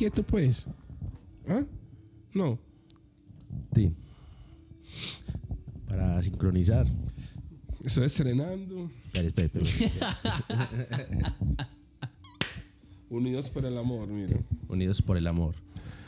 quieto, 0.00 0.22
pues. 0.22 0.66
¿Ah? 1.46 1.62
No. 2.32 2.58
Sí. 3.74 3.92
Para 5.86 6.22
sincronizar. 6.22 6.86
Estoy 7.84 8.04
estrenando. 8.06 8.90
Espera, 9.12 9.26
espera, 9.28 9.48
espera. 9.62 11.36
Unidos 13.10 13.50
por 13.50 13.66
el 13.66 13.76
amor, 13.76 14.08
mira. 14.08 14.38
Unidos 14.68 15.02
por 15.02 15.18
el 15.18 15.26
amor. 15.26 15.54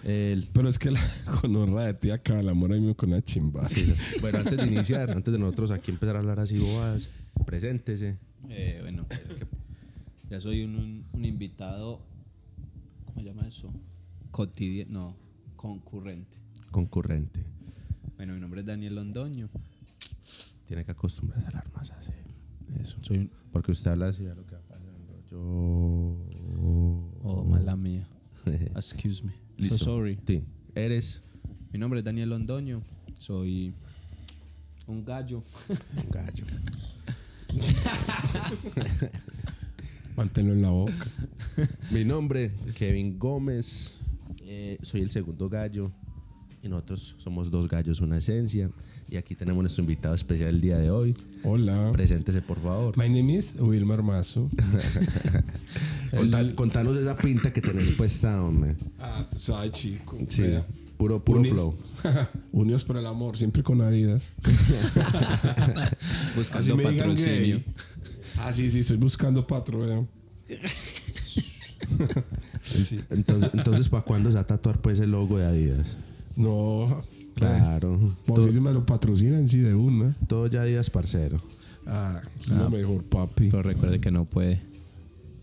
El- 0.05 0.49
Pero 0.55 0.69
es 0.71 0.79
que 0.79 0.91
la 0.91 1.01
conorra 1.43 1.85
de 1.85 1.93
tía 1.95 2.15
acaba 2.15 2.41
el 2.41 2.49
amor 2.49 2.73
ahí 2.73 2.79
mismo 2.81 2.95
con 2.97 3.11
la 3.11 3.21
chimba. 3.23 3.67
sí, 3.69 3.93
bueno, 4.23 4.39
antes 4.39 4.57
de 4.57 4.67
iniciar, 4.67 5.11
antes 5.11 5.31
de 5.33 5.39
nosotros 5.39 5.71
aquí 5.71 5.91
empezar 5.91 6.17
a 6.17 6.21
hablar 6.21 6.41
así 6.41 6.57
bobadas, 6.59 7.09
preséntese. 7.45 8.17
Eh, 8.49 8.79
bueno, 8.83 9.05
ya 10.31 10.41
soy 10.41 10.65
un, 10.65 10.77
un- 10.77 11.05
un 11.13 11.25
invitado, 11.27 12.01
¿cómo 13.13 13.21
se 13.21 13.29
llama 13.35 13.47
eso? 13.47 13.73
Cotidiano, 14.31 14.93
no, 14.93 15.17
concurrente. 15.57 16.39
Concurrente. 16.71 17.45
Bueno, 18.17 18.35
mi 18.35 18.41
nombre 18.41 18.61
es 18.61 18.67
Daniel 18.67 18.95
Londoño. 18.95 19.51
Tiene 20.67 20.85
que 20.85 20.93
acostumbrarse 20.93 21.45
a 21.45 21.49
hablar 21.49 21.73
más 21.75 21.91
así. 21.91 22.13
Eso. 22.81 22.99
Soy 23.03 23.19
un... 23.19 23.31
Porque 23.53 23.73
usted 23.73 23.91
habla 23.91 24.09
así 24.09 24.27
a 24.27 24.35
lo 24.35 24.47
que 24.47 24.55
va 24.55 24.63
pasando. 24.63 25.23
Yo. 25.31 25.41
Oh, 27.23 27.45
mala 27.45 27.77
mía. 27.77 28.09
Excuse 28.47 29.23
me. 29.23 29.35
Listo. 29.59 29.79
So 29.79 29.85
sorry. 29.85 30.19
Sí. 30.27 30.43
Eres 30.75 31.23
Mi 31.73 31.79
nombre 31.79 32.01
es 32.01 32.05
Daniel 32.05 32.31
Londoño. 32.31 32.83
Soy 33.19 33.75
un 34.87 35.05
gallo. 35.05 35.43
un 35.69 36.11
gallo. 36.11 36.47
Manténlo 40.17 40.53
en 40.53 40.63
la 40.63 40.71
boca. 40.71 41.07
Mi 41.91 42.05
nombre, 42.05 42.53
Kevin 42.77 43.19
Gómez. 43.19 43.95
Eh, 44.43 44.79
soy 44.83 45.01
el 45.03 45.11
segundo 45.11 45.49
gallo. 45.49 45.91
Y 46.63 46.69
nosotros 46.69 47.17
somos 47.19 47.51
dos 47.51 47.67
gallos, 47.69 48.01
una 48.01 48.19
esencia. 48.19 48.71
Y 49.09 49.17
aquí 49.17 49.35
tenemos 49.35 49.63
nuestro 49.63 49.83
invitado 49.83 50.15
especial 50.15 50.51
el 50.51 50.61
día 50.61 50.79
de 50.79 50.91
hoy. 50.91 51.15
Hola. 51.43 51.91
Preséntese, 51.93 52.41
por 52.41 52.61
favor. 52.61 52.97
My 52.97 53.09
name 53.09 53.35
is 53.37 53.55
Wilmer 53.59 54.03
Mazo. 54.03 54.49
Conta- 56.17 56.55
contanos 56.55 56.97
esa 56.97 57.17
pinta 57.17 57.53
que 57.53 57.61
tenés 57.61 57.91
puesta, 57.93 58.41
hombre. 58.43 58.77
Ah, 58.99 59.27
tú 59.31 59.39
sabes, 59.39 59.73
chico. 59.73 60.19
Sí, 60.29 60.43
Vea. 60.43 60.67
puro, 60.99 61.23
puro 61.25 61.41
Unis- 61.41 61.51
flow. 61.51 61.75
Unidos 62.53 62.85
por 62.85 62.97
el 62.97 63.07
amor, 63.07 63.37
siempre 63.37 63.63
con 63.63 63.81
Adidas. 63.81 64.33
Buscando 66.37 66.77
me 66.77 66.83
digan 66.91 66.97
patrocinio. 66.99 67.57
gay. 67.57 67.65
Ah, 68.43 68.53
sí, 68.53 68.71
sí, 68.71 68.81
estoy 68.81 68.97
buscando 68.97 69.47
sí, 72.63 72.85
sí. 72.85 73.01
Entonces, 73.11 73.51
entonces 73.55 73.89
¿para 73.89 74.03
cuándo 74.05 74.31
se 74.31 74.35
va 74.37 74.43
a 74.43 74.47
tatuar 74.47 74.81
pues 74.81 74.99
el 75.01 75.13
logo 75.13 75.39
de 75.39 75.47
Adidas? 75.47 75.97
No, 76.37 77.03
Claro. 77.35 77.99
Pues, 78.27 78.41
Todo, 78.41 78.53
si 78.53 78.61
me 78.61 78.73
lo 78.73 78.85
patrocinan, 78.85 79.49
sí, 79.49 79.59
de 79.59 79.75
una. 79.75 80.15
todo 80.27 80.47
ya 80.49 80.63
Adidas, 80.63 80.91
parcero. 80.91 81.41
Ah, 81.87 82.21
es 82.41 82.49
lo 82.49 82.71
mejor, 82.71 83.03
papi. 83.05 83.49
Pero 83.49 83.63
recuerde 83.63 84.01
que 84.01 84.11
no 84.11 84.25
puede. 84.25 84.61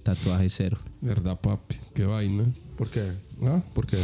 Tatuaje 0.03 0.49
cero. 0.49 0.77
¿Verdad, 1.01 1.39
papi? 1.39 1.77
Qué 1.93 2.05
vaina. 2.05 2.45
¿Por 2.77 2.89
qué? 2.89 3.11
¿Ah? 3.43 3.61
¿Por 3.73 3.85
qué? 3.85 3.97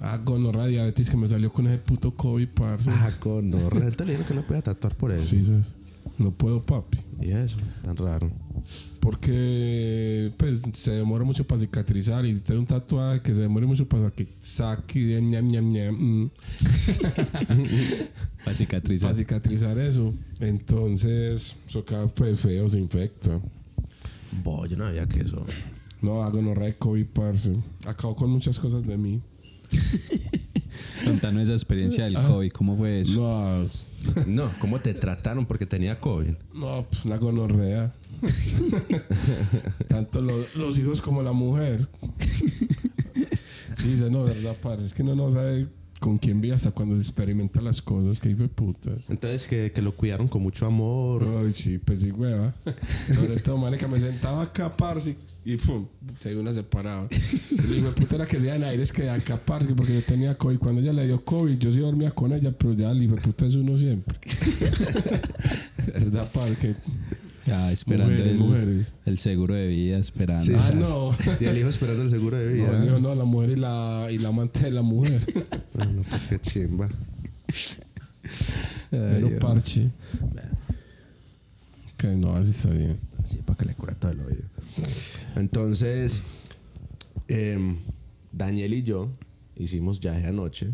Ah, 0.00 0.16
gonorrea 0.16 0.66
diabetes 0.66 1.10
que 1.10 1.16
me 1.16 1.28
salió 1.28 1.52
con 1.52 1.66
ese 1.66 1.78
puto 1.78 2.14
COVID, 2.14 2.48
parce. 2.48 2.90
Ah, 2.90 3.10
con 3.18 3.50
no. 3.50 3.68
Realmente 3.68 4.04
le 4.06 4.12
dijeron 4.12 4.28
que 4.28 4.34
no 4.34 4.42
podía 4.46 4.62
tatuar 4.62 4.94
por 4.96 5.12
eso. 5.12 5.28
Sí, 5.28 5.44
¿sabes? 5.44 5.74
No 6.16 6.30
puedo, 6.30 6.62
papi. 6.62 6.98
Y 7.20 7.32
eso, 7.32 7.58
tan 7.82 7.96
raro. 7.96 8.30
Porque, 9.00 10.32
pues, 10.36 10.62
se 10.74 10.92
demora 10.92 11.24
mucho 11.24 11.46
para 11.46 11.60
cicatrizar 11.60 12.24
y 12.24 12.34
tengo 12.40 12.60
un 12.60 12.66
tatuaje 12.66 13.20
que 13.20 13.34
se 13.34 13.42
demora 13.42 13.66
mucho 13.66 13.88
para 13.88 14.10
que 14.10 14.28
saque 14.38 15.00
de 15.00 15.22
ñam, 15.22 15.48
ñam, 15.48 15.68
ñam, 15.68 15.94
mm, 15.94 16.30
Para 18.44 18.54
cicatrizar. 18.54 19.10
para 19.10 19.18
cicatrizar 19.18 19.78
eso. 19.78 20.14
Entonces, 20.40 21.56
eso 21.66 21.84
queda 21.84 22.06
pues, 22.08 22.40
feo, 22.40 22.68
se 22.68 22.78
infecta. 22.78 23.40
Bo, 24.42 24.66
yo 24.66 24.76
no 24.76 24.86
había 24.86 25.06
que 25.06 25.20
eso. 25.20 25.44
No, 26.02 26.22
hago 26.22 26.40
no 26.40 26.54
COVID, 26.78 27.06
parce. 27.06 27.56
Acabó 27.84 28.16
con 28.16 28.30
muchas 28.30 28.58
cosas 28.58 28.86
de 28.86 28.96
mí. 28.96 29.20
Contanos 31.04 31.42
esa 31.44 31.52
experiencia 31.52 32.04
del 32.04 32.14
COVID. 32.14 32.50
¿Cómo 32.52 32.76
fue 32.76 33.00
eso? 33.00 33.20
No, 33.20 34.24
No, 34.26 34.50
¿cómo 34.60 34.80
te 34.80 34.94
trataron 34.94 35.44
porque 35.46 35.66
tenía 35.66 35.98
COVID? 36.00 36.32
no, 36.54 36.86
pues, 36.90 37.04
la 37.04 37.16
gonorrea. 37.18 37.92
Tanto 39.88 40.20
lo- 40.20 40.44
los 40.54 40.78
hijos 40.78 41.00
como 41.00 41.22
la 41.22 41.32
mujer. 41.32 41.86
Sí, 43.76 43.96
sí, 43.96 44.04
no, 44.10 44.24
verdad, 44.24 44.56
parce. 44.60 44.86
Es 44.86 44.92
que 44.94 45.02
uno 45.02 45.14
no 45.16 45.30
sabe 45.30 45.66
con 46.00 46.18
quién 46.18 46.40
vive 46.40 46.54
hasta 46.54 46.72
cuando 46.72 46.96
se 46.96 47.02
experimenta 47.02 47.60
las 47.60 47.80
cosas. 47.80 48.18
Que 48.18 48.30
hijo 48.30 48.42
de 48.42 48.48
putas. 48.48 49.08
Entonces, 49.10 49.46
que, 49.46 49.70
que 49.70 49.82
lo 49.82 49.94
cuidaron 49.94 50.26
con 50.26 50.42
mucho 50.42 50.66
amor. 50.66 51.24
Ay, 51.44 51.52
sí, 51.54 51.78
pues 51.78 52.00
sí, 52.00 52.10
hueva. 52.10 52.54
Sobre 53.14 53.38
todo, 53.38 53.58
marica, 53.58 53.86
me 53.86 54.00
sentaba 54.00 54.42
acá, 54.42 54.74
parce, 54.74 55.16
y 55.44 55.56
pum, 55.56 55.86
se 56.18 56.30
dio 56.30 56.40
una 56.40 56.52
separada. 56.52 57.06
Y 57.50 57.56
le 57.68 57.76
digo, 57.76 57.90
puta, 57.92 58.16
era 58.16 58.26
que 58.26 58.40
sean 58.40 58.64
aires 58.64 58.90
que 58.90 59.02
de 59.02 59.10
acá, 59.10 59.38
parce, 59.38 59.72
porque 59.74 59.94
yo 59.94 60.02
tenía 60.02 60.36
COVID. 60.36 60.58
Cuando 60.58 60.80
ella 60.80 60.92
le 60.92 61.06
dio 61.06 61.22
COVID, 61.24 61.58
yo 61.58 61.70
sí 61.70 61.80
dormía 61.80 62.10
con 62.10 62.32
ella, 62.32 62.50
pero 62.50 62.72
ya 62.72 62.90
el 62.90 63.02
hijo 63.02 63.14
de 63.14 63.20
puta 63.20 63.46
es 63.46 63.54
uno 63.54 63.76
siempre. 63.76 64.18
¿Verdad, 65.86 66.30
parce? 66.32 66.76
Ya 67.50 67.72
esperando 67.72 68.12
mujeres, 68.12 68.32
el, 68.32 68.38
mujeres. 68.38 68.94
el 69.06 69.18
seguro 69.18 69.54
de 69.54 69.66
vida, 69.66 69.98
esperando. 69.98 70.44
Sí, 70.44 70.54
Ah, 70.56 70.70
no. 70.74 71.16
Y 71.40 71.44
el 71.46 71.58
hijo 71.58 71.68
esperando 71.68 72.02
el 72.04 72.10
seguro 72.10 72.36
de 72.38 72.52
vida. 72.52 72.84
No, 72.84 73.00
no, 73.00 73.14
la 73.14 73.24
mujer 73.24 73.50
y 73.50 73.56
la, 73.56 74.06
y 74.10 74.18
la 74.18 74.28
amante 74.28 74.60
de 74.60 74.70
la 74.70 74.82
mujer. 74.82 75.20
Bueno, 75.74 76.04
pues 76.08 76.26
qué 76.28 76.40
chimba. 76.40 76.88
Pero 78.90 79.38
parche. 79.40 79.90
Que 81.96 82.06
no, 82.08 82.34
así 82.36 82.50
está 82.52 82.70
bien. 82.70 82.98
Así 83.22 83.38
para 83.38 83.58
que 83.58 83.64
le 83.66 83.74
cura 83.74 83.94
todo 83.94 84.12
el 84.12 84.20
oído. 84.20 84.42
Entonces, 85.36 86.22
em, 87.28 87.76
Daniel 88.32 88.74
y 88.74 88.82
yo 88.82 89.10
hicimos 89.56 90.00
viaje 90.00 90.26
anoche. 90.26 90.70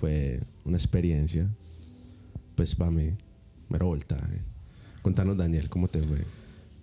Fue 0.00 0.40
una 0.64 0.78
experiencia, 0.78 1.46
pues 2.54 2.74
para 2.74 2.90
mí, 2.90 3.10
mero 3.68 3.86
voltaje. 3.86 4.40
Contanos, 5.02 5.36
Daniel, 5.36 5.68
¿cómo 5.68 5.88
te 5.88 6.02
fue? 6.02 6.18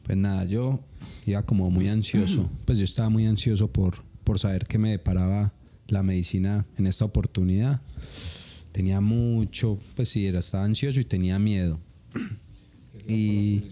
Pues 0.03 0.17
nada, 0.17 0.45
yo 0.45 0.79
iba 1.25 1.43
como 1.43 1.69
muy 1.69 1.87
ansioso. 1.87 2.49
Pues 2.65 2.77
yo 2.77 2.85
estaba 2.85 3.09
muy 3.09 3.25
ansioso 3.25 3.71
por, 3.71 4.03
por 4.23 4.39
saber 4.39 4.65
qué 4.65 4.77
me 4.77 4.91
deparaba 4.91 5.53
la 5.87 6.03
medicina 6.03 6.65
en 6.77 6.87
esta 6.87 7.05
oportunidad. 7.05 7.81
Tenía 8.71 9.01
mucho, 9.01 9.79
pues 9.95 10.09
sí, 10.09 10.27
era, 10.27 10.39
estaba 10.39 10.65
ansioso 10.65 10.99
y 10.99 11.05
tenía 11.05 11.39
miedo. 11.39 11.79
Y 13.07 13.63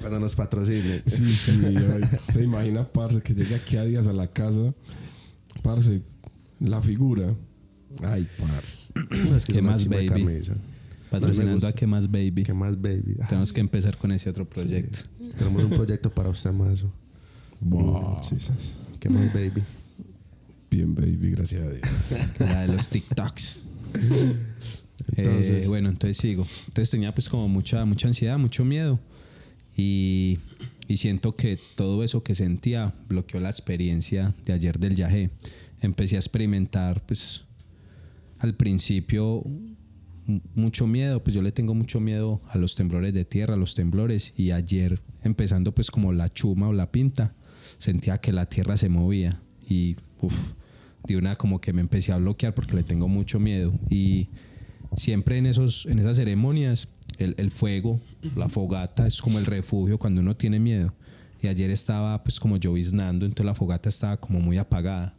Cuando 0.00 0.20
nos 0.20 0.34
patrocine. 0.34 1.02
Sí, 1.06 1.34
sí. 1.34 1.60
ay, 1.64 2.02
Usted 2.28 2.42
imagina, 2.42 2.86
parce, 2.86 3.22
que 3.22 3.34
llegue 3.34 3.54
aquí 3.54 3.76
a 3.76 3.84
días 3.84 4.06
a 4.06 4.12
la 4.12 4.26
casa. 4.26 4.74
Parce, 5.62 6.02
la 6.60 6.80
figura. 6.82 7.34
Ay, 8.02 8.26
parce. 8.38 8.88
Es 9.36 9.44
que 9.44 9.54
¿Qué 9.54 9.62
más, 9.62 9.88
baby? 9.88 10.08
camisa. 10.08 10.54
Patrocinando 11.20 11.66
a 11.66 11.72
qué 11.72 11.86
más, 11.86 12.10
baby. 12.10 12.42
¿Qué 12.44 12.54
más, 12.54 12.80
baby? 12.80 13.16
Tenemos 13.28 13.52
que 13.52 13.60
empezar 13.60 13.96
con 13.96 14.10
ese 14.12 14.30
otro 14.30 14.48
proyecto. 14.48 15.00
Tenemos 15.38 15.64
un 15.64 15.70
proyecto 15.70 16.10
para 16.12 16.28
usted, 16.30 16.50
más. 16.52 16.84
Wow. 17.60 18.20
¿Qué 18.98 19.08
más, 19.08 19.32
baby? 19.32 19.62
Bien, 20.70 20.94
baby, 20.94 21.30
gracias 21.32 21.62
a 21.66 21.70
Dios. 21.70 22.38
La 22.40 22.62
de 22.62 22.68
los 22.72 22.88
TikToks. 22.88 23.62
Entonces- 25.16 25.64
Eh, 25.64 25.68
bueno, 25.68 25.88
entonces 25.88 26.16
sigo. 26.16 26.46
Entonces 26.68 26.90
tenía 26.90 27.14
pues 27.14 27.28
como 27.28 27.48
mucha, 27.48 27.84
mucha 27.84 28.08
ansiedad, 28.08 28.38
mucho 28.38 28.64
miedo. 28.64 28.98
Y, 29.76 30.38
y 30.88 30.96
siento 30.98 31.34
que 31.36 31.58
todo 31.76 32.02
eso 32.04 32.22
que 32.22 32.34
sentía 32.34 32.92
bloqueó 33.08 33.40
la 33.40 33.48
experiencia 33.50 34.34
de 34.44 34.52
ayer 34.52 34.78
del 34.78 34.94
viaje. 34.94 35.30
Empecé 35.80 36.16
a 36.16 36.18
experimentar 36.20 37.04
pues 37.06 37.42
al 38.38 38.54
principio 38.54 39.44
mucho 40.26 40.86
miedo, 40.86 41.22
pues 41.22 41.34
yo 41.34 41.42
le 41.42 41.52
tengo 41.52 41.74
mucho 41.74 42.00
miedo 42.00 42.40
a 42.48 42.58
los 42.58 42.74
temblores 42.74 43.12
de 43.12 43.24
tierra, 43.24 43.54
a 43.54 43.58
los 43.58 43.74
temblores 43.74 44.32
y 44.36 44.52
ayer 44.52 45.00
empezando 45.22 45.74
pues 45.74 45.90
como 45.90 46.12
la 46.12 46.28
chuma 46.28 46.68
o 46.68 46.72
la 46.72 46.92
pinta, 46.92 47.34
sentía 47.78 48.18
que 48.18 48.32
la 48.32 48.46
tierra 48.46 48.76
se 48.76 48.88
movía 48.88 49.40
y 49.68 49.96
uff, 50.20 50.52
de 51.06 51.16
una 51.16 51.36
como 51.36 51.60
que 51.60 51.72
me 51.72 51.80
empecé 51.80 52.12
a 52.12 52.18
bloquear 52.18 52.54
porque 52.54 52.74
le 52.74 52.84
tengo 52.84 53.08
mucho 53.08 53.40
miedo 53.40 53.72
y 53.90 54.28
siempre 54.96 55.38
en 55.38 55.46
esos 55.46 55.86
en 55.86 55.98
esas 55.98 56.16
ceremonias 56.16 56.88
el, 57.18 57.34
el 57.38 57.50
fuego, 57.50 58.00
la 58.36 58.48
fogata 58.48 59.06
es 59.06 59.20
como 59.20 59.38
el 59.38 59.46
refugio 59.46 59.98
cuando 59.98 60.20
uno 60.20 60.36
tiene 60.36 60.60
miedo 60.60 60.94
y 61.40 61.48
ayer 61.48 61.70
estaba 61.70 62.22
pues 62.22 62.38
como 62.38 62.56
lloviznando, 62.56 63.26
entonces 63.26 63.46
la 63.46 63.54
fogata 63.54 63.88
estaba 63.88 64.18
como 64.18 64.40
muy 64.40 64.58
apagada 64.58 65.16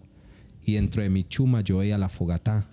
y 0.65 0.73
dentro 0.73 1.03
de 1.03 1.09
mi 1.09 1.25
chuma 1.25 1.61
yo 1.61 1.79
veía 1.79 1.97
la 1.97 2.07
fogata 2.07 2.69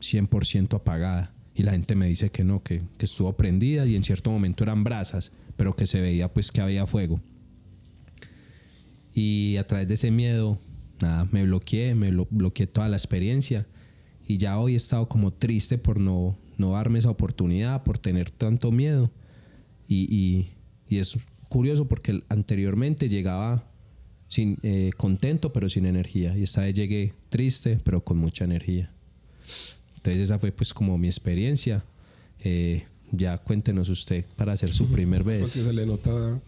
100% 0.00 0.74
apagada 0.74 1.32
y 1.54 1.62
la 1.64 1.72
gente 1.72 1.94
me 1.94 2.06
dice 2.06 2.30
que 2.30 2.44
no, 2.44 2.62
que, 2.62 2.82
que 2.98 3.04
estuvo 3.04 3.32
prendida 3.36 3.84
y 3.86 3.94
en 3.96 4.04
cierto 4.04 4.30
momento 4.30 4.64
eran 4.64 4.84
brasas, 4.84 5.32
pero 5.56 5.76
que 5.76 5.86
se 5.86 6.00
veía 6.00 6.32
pues 6.32 6.50
que 6.50 6.60
había 6.60 6.86
fuego. 6.86 7.20
Y 9.14 9.56
a 9.58 9.66
través 9.66 9.88
de 9.88 9.94
ese 9.94 10.10
miedo, 10.10 10.58
nada, 11.00 11.26
me 11.32 11.44
bloqueé, 11.44 11.94
me 11.94 12.10
blo- 12.10 12.28
bloqueé 12.30 12.66
toda 12.66 12.88
la 12.88 12.96
experiencia 12.96 13.66
y 14.26 14.38
ya 14.38 14.58
hoy 14.58 14.74
he 14.74 14.76
estado 14.76 15.08
como 15.08 15.32
triste 15.32 15.76
por 15.76 16.00
no, 16.00 16.38
no 16.56 16.72
darme 16.72 16.98
esa 16.98 17.10
oportunidad, 17.10 17.82
por 17.82 17.98
tener 17.98 18.30
tanto 18.30 18.70
miedo. 18.72 19.10
Y, 19.88 20.06
y- 20.14 20.48
y 20.88 20.98
es 20.98 21.18
curioso 21.50 21.86
porque 21.88 22.22
anteriormente 22.30 23.08
llegaba 23.10 23.68
sin, 24.28 24.56
eh, 24.62 24.90
contento 24.96 25.52
pero 25.52 25.68
sin 25.68 25.84
energía 25.84 26.36
y 26.38 26.44
esta 26.44 26.62
vez 26.62 26.72
llegué 26.72 27.12
triste 27.28 27.78
pero 27.84 28.02
con 28.02 28.16
mucha 28.16 28.44
energía. 28.44 28.90
Entonces 30.02 30.22
esa 30.22 30.38
fue 30.38 30.50
pues 30.50 30.74
como 30.74 30.98
mi 30.98 31.06
experiencia. 31.06 31.84
Eh, 32.42 32.84
ya 33.12 33.38
cuéntenos 33.38 33.88
usted 33.88 34.24
para 34.36 34.52
hacer 34.52 34.72
su 34.72 34.88
primer 34.88 35.22
Porque 35.22 35.38
vez. 35.42 35.50
se 35.52 35.72
le 35.72 35.86
nota. 35.86 36.40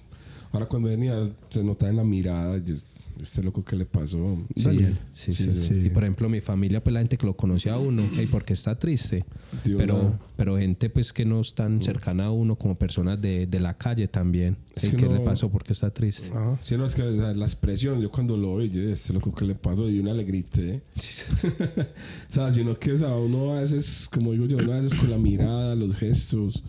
Ahora 0.50 0.66
cuando 0.66 0.88
venía, 0.88 1.30
se 1.50 1.62
nota 1.62 1.88
en 1.88 1.96
la 1.96 2.04
mirada. 2.04 2.58
yo- 2.58 2.74
este 3.20 3.42
loco 3.42 3.64
que 3.64 3.76
le 3.76 3.86
pasó. 3.86 4.36
Sí, 4.56 4.86
sí, 5.12 5.32
sí, 5.32 5.52
sí. 5.52 5.86
Y 5.86 5.90
por 5.90 6.02
ejemplo, 6.04 6.28
mi 6.28 6.40
familia, 6.40 6.82
pues 6.82 6.92
la 6.94 7.00
gente 7.00 7.16
que 7.16 7.26
lo 7.26 7.36
conocía 7.36 7.74
a 7.74 7.78
uno, 7.78 8.02
hey, 8.16 8.28
porque 8.30 8.52
está 8.52 8.78
triste. 8.78 9.24
Dio 9.64 9.78
Pero, 9.78 10.18
pero 10.36 10.58
gente 10.58 10.90
pues 10.90 11.12
que 11.12 11.24
no 11.24 11.40
es 11.40 11.54
tan 11.54 11.82
cercana 11.82 12.26
a 12.26 12.30
uno 12.30 12.56
como 12.56 12.74
personas 12.74 13.20
de, 13.20 13.46
de 13.46 13.60
la 13.60 13.74
calle 13.78 14.08
también. 14.08 14.56
Es 14.74 14.84
Hey, 14.84 14.90
que 14.90 14.96
¿Qué 14.96 15.06
le 15.06 15.14
no- 15.20 15.24
pasó? 15.24 15.48
¿Por 15.50 15.62
qué 15.64 15.72
está 15.72 15.90
triste? 15.92 16.30
Ajá. 16.34 16.58
Sí, 16.62 16.76
no, 16.76 16.84
es 16.86 16.94
que 16.94 17.02
o 17.02 17.14
sea, 17.16 17.32
la 17.34 17.44
expresión, 17.46 18.00
yo 18.00 18.10
cuando 18.10 18.36
lo 18.36 18.56
vi, 18.56 18.68
yo, 18.70 18.82
este 18.82 19.12
loco 19.12 19.32
que 19.34 19.44
le 19.44 19.54
pasó, 19.54 19.88
y 19.88 19.98
una 20.00 20.12
le 20.12 20.24
grité. 20.24 20.82
o 20.96 22.32
sea, 22.32 22.52
sino 22.52 22.78
que, 22.78 22.92
o 22.92 22.96
sea, 22.96 23.14
uno 23.16 23.54
a 23.56 23.60
veces, 23.60 24.08
como 24.12 24.32
digo 24.32 24.46
yo, 24.46 24.56
uno 24.58 24.72
a 24.72 24.76
veces 24.76 24.94
con 24.94 25.10
la 25.10 25.18
mirada, 25.18 25.74
los 25.74 25.96
gestos, 25.96 26.62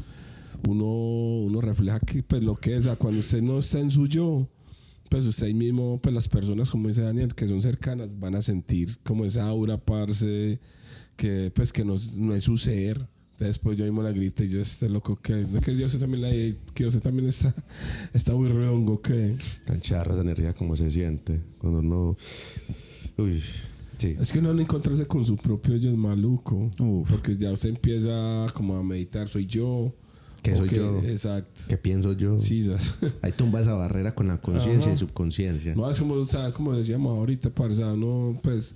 uno, 0.67 0.85
uno 0.85 1.61
refleja 1.61 1.99
que, 1.99 2.23
pues, 2.23 2.43
lo 2.43 2.55
que 2.55 2.73
es, 2.73 2.79
o 2.81 2.83
sea, 2.83 2.95
cuando 2.95 3.19
usted 3.19 3.41
no 3.41 3.59
está 3.59 3.79
en 3.79 3.91
su 3.91 4.07
yo, 4.07 4.47
pues 5.09 5.25
usted 5.25 5.47
ahí 5.47 5.53
mismo, 5.53 5.99
pues 6.01 6.13
las 6.13 6.27
personas, 6.27 6.69
como 6.71 6.87
dice 6.87 7.01
Daniel, 7.01 7.33
que 7.35 7.47
son 7.47 7.61
cercanas, 7.61 8.09
van 8.19 8.35
a 8.35 8.41
sentir 8.41 8.97
como 9.03 9.25
esa 9.25 9.47
aura, 9.47 9.77
parce, 9.77 10.59
que, 11.15 11.51
pues, 11.53 11.71
que 11.71 11.85
no, 11.85 11.95
es- 11.95 12.13
no 12.13 12.33
es 12.35 12.43
su 12.45 12.57
ser. 12.57 13.07
Entonces, 13.33 13.59
pues 13.59 13.77
yo 13.77 13.83
mismo 13.83 14.01
la 14.01 14.11
grité, 14.13 14.45
y 14.45 14.49
yo, 14.49 14.61
este 14.61 14.87
loco 14.87 15.17
que, 15.17 15.33
de 15.33 15.59
que 15.59 15.75
Dios 15.75 15.97
también 15.99 16.21
la, 16.21 16.29
que 16.73 16.87
usted 16.87 17.01
también 17.01 17.27
está, 17.27 17.53
está 18.13 18.33
muy 18.33 18.47
redongo, 18.47 19.01
que... 19.01 19.35
Tan 19.65 19.81
charra 19.81 20.13
esa 20.13 20.21
energía 20.21 20.53
como 20.53 20.75
se 20.77 20.89
siente. 20.89 21.41
Cuando 21.57 21.79
uno. 21.79 22.17
Uy, 23.17 23.41
sí. 23.97 24.15
Es 24.19 24.31
que 24.31 24.41
no 24.41 24.57
encontrarse 24.57 25.05
con 25.05 25.25
su 25.25 25.35
propio 25.35 25.75
yo 25.75 25.89
es 25.91 25.97
maluco. 25.97 26.69
Uf. 26.79 27.09
Porque 27.11 27.35
ya 27.35 27.51
usted 27.51 27.69
empieza 27.69 28.47
como 28.53 28.77
a 28.77 28.83
meditar, 28.83 29.27
soy 29.27 29.45
yo. 29.45 29.93
¿Qué 30.45 30.53
o 30.53 30.57
soy 30.57 30.69
que- 30.69 30.75
yo? 30.75 31.01
Exacto. 31.03 31.63
¿Qué 31.67 31.77
pienso 31.77 32.13
yo? 32.13 32.37
Sí. 32.39 32.69
Ahí 33.21 33.31
tumba 33.31 33.61
esa 33.61 33.73
barrera 33.73 34.13
con 34.13 34.27
la 34.27 34.39
conciencia 34.39 34.91
y 34.91 34.95
subconsciencia. 34.95 35.75
No, 35.75 35.89
es 35.89 35.99
como, 35.99 36.15
como 36.53 36.73
decíamos 36.75 37.17
ahorita, 37.17 37.49
parza, 37.49 37.93
uno, 37.93 38.39
pues, 38.43 38.75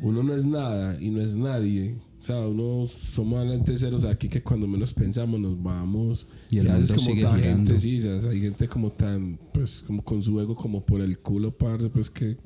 uno 0.00 0.22
no 0.22 0.34
es 0.34 0.44
nada 0.44 1.00
y 1.00 1.10
no 1.10 1.20
es 1.20 1.34
nadie. 1.34 1.96
O 2.18 2.22
sea, 2.26 2.40
uno 2.40 2.86
somos 2.88 3.44
ceros 3.76 4.04
aquí 4.06 4.28
que 4.28 4.42
cuando 4.42 4.66
menos 4.66 4.94
pensamos 4.94 5.38
nos 5.38 5.62
vamos. 5.62 6.26
Y 6.50 6.58
el 6.58 6.68
mundo 6.70 6.94
como 6.94 7.06
sigue 7.06 7.26
gente, 7.38 7.78
sí, 7.78 8.00
¿sabes? 8.00 8.24
hay 8.24 8.40
gente 8.40 8.66
como 8.68 8.90
tan, 8.90 9.38
pues, 9.52 9.82
como 9.86 10.02
con 10.02 10.22
su 10.22 10.40
ego 10.40 10.54
como 10.56 10.86
por 10.86 11.00
el 11.00 11.18
culo, 11.18 11.50
parce, 11.50 11.90
pues 11.90 12.08
que 12.08 12.36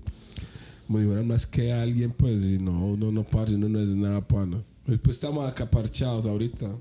como 0.87 0.99
si 0.99 1.05
fueran 1.05 1.29
más 1.29 1.47
que 1.47 1.73
alguien, 1.73 2.13
pues, 2.17 2.45
y 2.45 2.59
no, 2.59 2.87
uno 2.87 3.13
no, 3.13 3.23
parce, 3.23 3.55
uno 3.55 3.69
no 3.69 3.79
es 3.79 3.91
nada, 3.91 4.27
pana. 4.27 4.65
Pues, 4.85 4.99
pues 5.01 5.17
estamos 5.17 5.49
acá 5.49 5.71
parchados 5.71 6.27
ahorita. 6.27 6.75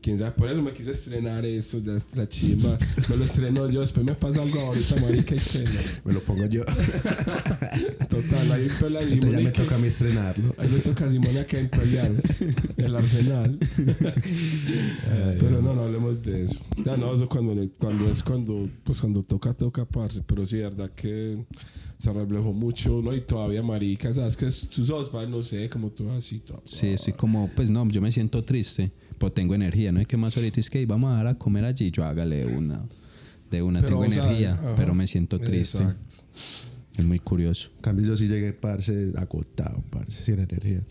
Quién 0.00 0.18
sabe, 0.18 0.30
por 0.32 0.48
eso 0.48 0.62
me 0.62 0.72
quise 0.72 0.92
estrenar 0.92 1.44
esto, 1.44 1.78
ya 1.80 1.98
la 2.14 2.28
chimba. 2.28 2.78
Me 3.08 3.16
lo 3.16 3.24
estreno 3.24 3.68
yo, 3.68 3.80
después 3.80 4.06
me 4.06 4.14
pasa 4.14 4.40
algo 4.42 4.60
ahorita, 4.60 5.00
marica, 5.00 5.34
y. 5.34 5.64
Me 6.04 6.12
lo 6.12 6.20
pongo 6.22 6.46
yo. 6.46 6.62
Total, 8.08 8.52
ahí 8.52 8.66
pela 8.80 9.00
Entonces 9.02 9.30
ya 9.32 9.40
me 9.40 9.50
toca 9.50 9.74
a 9.74 9.78
mí 9.78 9.88
estrenarlo. 9.88 10.54
Ahí 10.58 10.68
le 10.70 10.78
toca 10.78 11.06
a 11.06 11.10
Simón 11.10 11.34
que 11.48 11.56
pelear 11.64 12.12
el 12.76 12.94
arsenal. 12.94 13.58
pero 15.40 15.60
no, 15.60 15.74
no 15.74 15.82
hablemos 15.84 16.22
de 16.22 16.44
eso. 16.44 16.64
Ya 16.84 16.96
no, 16.96 17.14
eso 17.14 17.28
cuando, 17.28 17.54
le- 17.54 17.70
cuando 17.70 18.08
es 18.10 18.22
cuando, 18.22 18.68
pues 18.84 19.00
cuando 19.00 19.22
toca, 19.22 19.54
toca, 19.54 19.84
parce. 19.84 20.22
Pero 20.22 20.46
sí, 20.46 20.58
verdad 20.58 20.90
que 20.94 21.44
se 21.98 22.12
reflejó 22.12 22.52
mucho, 22.52 23.00
¿no? 23.02 23.14
Y 23.14 23.20
todavía, 23.22 23.62
marica, 23.62 24.12
¿sabes? 24.12 24.36
Que 24.36 24.50
ojos, 24.90 25.08
padre, 25.10 25.28
no 25.28 25.42
sé, 25.42 25.68
como 25.68 25.90
tú 25.90 26.10
así. 26.10 26.38
todo. 26.40 26.62
Sí, 26.64 26.88
estoy 26.88 27.14
como, 27.14 27.48
pues 27.56 27.70
no, 27.70 27.88
yo 27.88 28.00
me 28.00 28.12
siento 28.12 28.44
triste, 28.44 28.92
pero 29.18 29.32
tengo 29.32 29.54
energía, 29.54 29.92
¿no? 29.92 30.00
hay 30.00 30.06
que 30.06 30.16
más 30.16 30.36
ahorita 30.36 30.60
es 30.60 30.70
que 30.70 30.84
vamos 30.86 31.12
a 31.12 31.16
dar 31.16 31.26
a 31.26 31.34
comer 31.36 31.64
allí, 31.64 31.90
yo 31.90 32.04
hágale 32.04 32.46
una, 32.46 32.86
de 33.50 33.62
una, 33.62 33.82
tengo 33.82 34.08
sea, 34.10 34.24
energía, 34.24 34.60
pero 34.76 34.94
me 34.94 35.06
siento 35.06 35.38
triste. 35.38 35.82
Exacto. 35.82 36.16
Es 36.96 37.04
muy 37.04 37.18
curioso. 37.18 37.70
En 37.76 37.82
cambio, 37.82 38.06
yo 38.06 38.16
sí 38.16 38.26
llegué, 38.26 38.52
parce, 38.52 39.12
agotado, 39.16 39.82
parce, 39.90 40.24
sin 40.24 40.38
energía. 40.38 40.82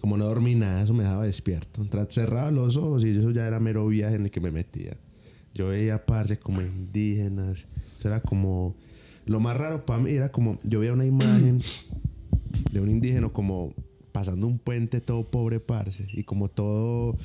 Como 0.00 0.18
no 0.18 0.26
dormí 0.26 0.54
nada, 0.54 0.82
eso 0.82 0.92
me 0.92 1.02
dejaba 1.02 1.24
despierto. 1.24 1.86
Cerraba 2.10 2.50
los 2.50 2.76
ojos 2.76 3.04
y 3.04 3.10
eso 3.10 3.30
ya 3.30 3.46
era 3.46 3.58
mero 3.58 3.86
viaje 3.86 4.16
en 4.16 4.24
el 4.24 4.30
que 4.30 4.40
me 4.40 4.50
metía. 4.50 4.98
Yo 5.54 5.68
veía, 5.68 6.04
parce, 6.04 6.38
como 6.38 6.60
indígenas. 6.60 7.66
Eso 7.98 8.08
era 8.08 8.20
como... 8.20 8.76
Lo 9.24 9.40
más 9.40 9.56
raro 9.56 9.86
para 9.86 10.02
mí 10.02 10.10
era 10.10 10.30
como... 10.30 10.60
Yo 10.62 10.80
veía 10.80 10.92
una 10.92 11.06
imagen 11.06 11.60
de 12.70 12.80
un 12.80 12.90
indígena 12.90 13.30
como 13.30 13.74
pasando 14.14 14.46
un 14.46 14.60
puente 14.60 15.00
todo 15.00 15.28
pobre, 15.28 15.58
parce. 15.58 16.06
Y 16.12 16.22
como 16.22 16.48
todo... 16.48 17.18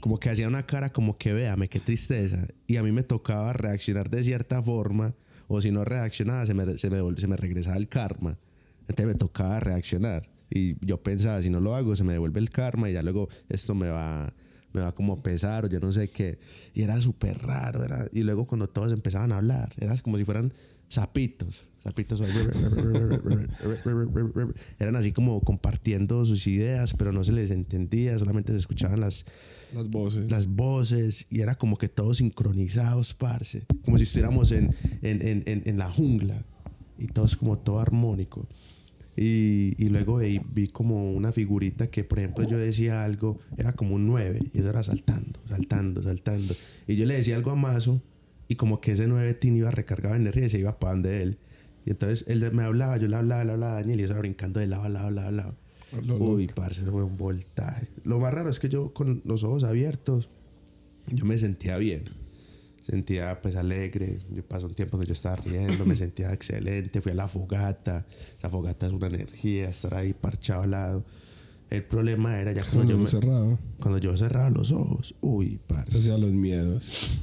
Como 0.00 0.20
que 0.20 0.30
hacía 0.30 0.46
una 0.46 0.64
cara 0.64 0.92
como 0.92 1.18
que 1.18 1.32
véame, 1.32 1.68
qué 1.68 1.80
tristeza. 1.80 2.46
Y 2.68 2.76
a 2.76 2.84
mí 2.84 2.92
me 2.92 3.02
tocaba 3.02 3.52
reaccionar 3.52 4.08
de 4.10 4.22
cierta 4.22 4.62
forma. 4.62 5.12
O 5.48 5.60
si 5.60 5.72
no 5.72 5.84
reaccionaba, 5.84 6.46
se 6.46 6.54
me, 6.54 6.78
se 6.78 6.88
me, 6.88 6.98
se 7.16 7.26
me 7.26 7.36
regresaba 7.36 7.76
el 7.78 7.88
karma. 7.88 8.38
Entonces 8.82 9.06
me 9.06 9.14
tocaba 9.16 9.58
reaccionar. 9.58 10.30
Y 10.50 10.76
yo 10.86 11.02
pensaba, 11.02 11.42
si 11.42 11.50
no 11.50 11.58
lo 11.58 11.74
hago, 11.74 11.96
se 11.96 12.04
me 12.04 12.12
devuelve 12.12 12.38
el 12.38 12.50
karma 12.50 12.88
y 12.88 12.92
ya 12.92 13.02
luego 13.02 13.28
esto 13.48 13.74
me 13.74 13.88
va, 13.88 14.32
me 14.72 14.82
va 14.82 14.94
como 14.94 15.14
a 15.14 15.22
pesar 15.22 15.64
o 15.64 15.68
yo 15.68 15.80
no 15.80 15.92
sé 15.92 16.06
qué. 16.06 16.38
Y 16.74 16.82
era 16.82 17.00
súper 17.00 17.38
raro. 17.38 17.82
Era, 17.82 18.06
y 18.12 18.22
luego 18.22 18.46
cuando 18.46 18.68
todos 18.68 18.92
empezaban 18.92 19.32
a 19.32 19.38
hablar, 19.38 19.72
era 19.78 19.96
como 19.98 20.16
si 20.16 20.24
fueran 20.24 20.52
sapitos. 20.88 21.64
Sapitos. 21.84 22.22
Eran 24.78 24.96
así 24.96 25.12
como 25.12 25.40
compartiendo 25.42 26.24
sus 26.24 26.46
ideas, 26.46 26.94
pero 26.94 27.12
no 27.12 27.22
se 27.24 27.32
les 27.32 27.50
entendía, 27.50 28.18
solamente 28.18 28.52
se 28.52 28.58
escuchaban 28.58 29.00
las, 29.00 29.26
Las 29.74 29.90
voces. 29.90 30.30
las 30.30 30.46
voces 30.48 31.26
y 31.30 31.42
era 31.42 31.56
como 31.56 31.76
que 31.76 31.88
todos 31.88 32.16
sincronizados, 32.18 33.12
parce. 33.12 33.66
Como 33.84 33.98
si 33.98 34.04
estuviéramos 34.04 34.50
en, 34.52 34.74
en, 35.02 35.26
en, 35.26 35.42
en, 35.44 35.62
en 35.66 35.78
la 35.78 35.90
jungla 35.90 36.42
y 36.98 37.08
todos 37.08 37.36
como 37.36 37.58
todo 37.58 37.80
armónico. 37.80 38.48
Y, 39.16 39.74
y 39.78 39.90
luego 39.90 40.16
vi, 40.16 40.40
vi 40.52 40.66
como 40.68 41.12
una 41.12 41.30
figurita 41.32 41.88
que, 41.88 42.02
por 42.02 42.18
ejemplo, 42.18 42.44
yo 42.48 42.58
decía 42.58 43.04
algo, 43.04 43.38
era 43.56 43.72
como 43.74 43.94
un 43.94 44.06
9 44.06 44.40
y 44.52 44.58
eso 44.58 44.70
era 44.70 44.82
saltando, 44.82 45.38
saltando, 45.48 46.02
saltando. 46.02 46.54
Y 46.88 46.96
yo 46.96 47.04
le 47.06 47.14
decía 47.14 47.36
algo 47.36 47.50
a 47.52 47.56
Mazo 47.56 48.02
y 48.48 48.56
como 48.56 48.80
que 48.80 48.92
ese 48.92 49.06
9 49.06 49.34
tin 49.34 49.54
iba 49.54 49.70
recargado 49.70 50.14
de 50.14 50.20
energía 50.20 50.46
y 50.46 50.48
se 50.48 50.58
iba 50.58 50.78
para 50.78 50.94
donde 50.94 51.22
él. 51.22 51.38
Y 51.86 51.90
entonces 51.90 52.24
él 52.28 52.50
me 52.52 52.62
hablaba, 52.64 52.96
yo 52.96 53.08
le 53.08 53.16
hablaba, 53.16 53.44
le 53.44 53.52
hablaba 53.52 53.72
a 53.72 53.74
Daniel 53.76 54.00
y 54.00 54.04
eso 54.04 54.12
era 54.12 54.20
brincando 54.20 54.60
de 54.60 54.66
lado 54.66 54.84
a 54.84 54.88
lado, 54.88 55.10
lado 55.10 55.28
a 55.28 55.32
lado. 55.32 55.54
Lo 56.02 56.16
Uy, 56.16 56.48
parce, 56.48 56.80
eso 56.82 56.90
fue 56.90 57.04
un 57.04 57.16
voltaje. 57.16 57.88
Lo 58.04 58.18
más 58.18 58.32
raro 58.34 58.48
es 58.50 58.58
que 58.58 58.68
yo 58.68 58.92
con 58.92 59.22
los 59.24 59.44
ojos 59.44 59.62
abiertos, 59.64 60.28
yo 61.08 61.24
me 61.24 61.38
sentía 61.38 61.76
bien. 61.76 62.04
Sentía 62.82 63.40
pues 63.40 63.56
alegre. 63.56 64.18
Yo 64.34 64.42
pasó 64.42 64.66
un 64.66 64.74
tiempo 64.74 64.98
que 64.98 65.06
yo 65.06 65.12
estaba 65.12 65.36
riendo, 65.36 65.84
me 65.86 65.94
sentía 65.96 66.32
excelente. 66.34 67.00
Fui 67.00 67.12
a 67.12 67.14
la 67.14 67.28
fogata. 67.28 68.04
La 68.42 68.50
fogata 68.50 68.86
es 68.86 68.92
una 68.92 69.06
energía, 69.06 69.68
estar 69.70 69.94
ahí 69.94 70.12
parchado 70.14 70.62
al 70.62 70.70
lado. 70.72 71.04
El 71.70 71.82
problema 71.84 72.38
era 72.40 72.52
ya 72.52 72.62
cuando 72.62 72.76
Cuando 72.78 72.92
yo, 72.92 72.98
me- 72.98 73.06
cerrado. 73.06 73.58
cuando 73.78 73.98
yo 73.98 74.16
cerraba 74.16 74.50
los 74.50 74.70
ojos. 74.72 75.14
Uy, 75.20 75.58
parce. 75.66 75.96
Hacía 75.98 76.18
los 76.18 76.32
miedos. 76.32 77.18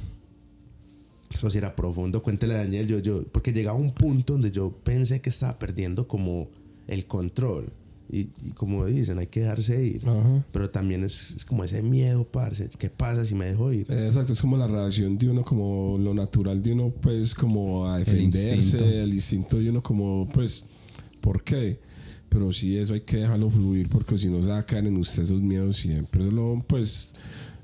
Eso 1.34 1.50
sí 1.50 1.58
era 1.58 1.74
profundo. 1.74 2.22
Cuéntele 2.22 2.54
a 2.54 2.58
Daniel, 2.58 2.86
yo, 2.86 2.98
yo, 2.98 3.24
porque 3.24 3.52
llegaba 3.52 3.78
un 3.78 3.92
punto 3.92 4.34
donde 4.34 4.50
yo 4.50 4.70
pensé 4.70 5.20
que 5.20 5.30
estaba 5.30 5.58
perdiendo 5.58 6.06
como 6.06 6.48
el 6.88 7.06
control. 7.06 7.66
Y, 8.10 8.28
y 8.44 8.50
como 8.54 8.84
dicen, 8.84 9.18
hay 9.18 9.28
que 9.28 9.40
dejarse 9.40 9.82
ir. 9.82 10.06
Ajá. 10.06 10.44
Pero 10.52 10.68
también 10.68 11.02
es, 11.02 11.30
es 11.30 11.44
como 11.46 11.64
ese 11.64 11.82
miedo, 11.82 12.24
parce. 12.24 12.68
¿Qué 12.78 12.90
pasa 12.90 13.24
si 13.24 13.34
me 13.34 13.46
dejo 13.46 13.72
ir? 13.72 13.86
Exacto, 13.90 14.34
es 14.34 14.40
como 14.40 14.58
la 14.58 14.66
reacción 14.68 15.16
de 15.16 15.30
uno, 15.30 15.42
como 15.42 15.96
lo 15.98 16.12
natural 16.12 16.62
de 16.62 16.72
uno, 16.72 16.92
pues, 17.00 17.34
como 17.34 17.88
a 17.88 17.98
defenderse, 17.98 18.54
instinto. 18.54 18.84
el 18.84 19.14
instinto 19.14 19.58
de 19.58 19.70
uno, 19.70 19.82
como, 19.82 20.28
pues, 20.34 20.66
¿por 21.22 21.42
qué? 21.42 21.78
Pero 22.28 22.52
sí, 22.52 22.76
eso 22.76 22.92
hay 22.92 23.00
que 23.00 23.18
dejarlo 23.18 23.48
fluir, 23.48 23.88
porque 23.88 24.18
si 24.18 24.28
no 24.28 24.42
se 24.42 24.48
va 24.48 24.58
a 24.58 24.66
caer 24.66 24.86
en 24.86 24.96
usted 24.98 25.22
esos 25.22 25.40
miedos 25.40 25.78
siempre. 25.78 26.22
Solo, 26.24 26.62
pues, 26.66 27.08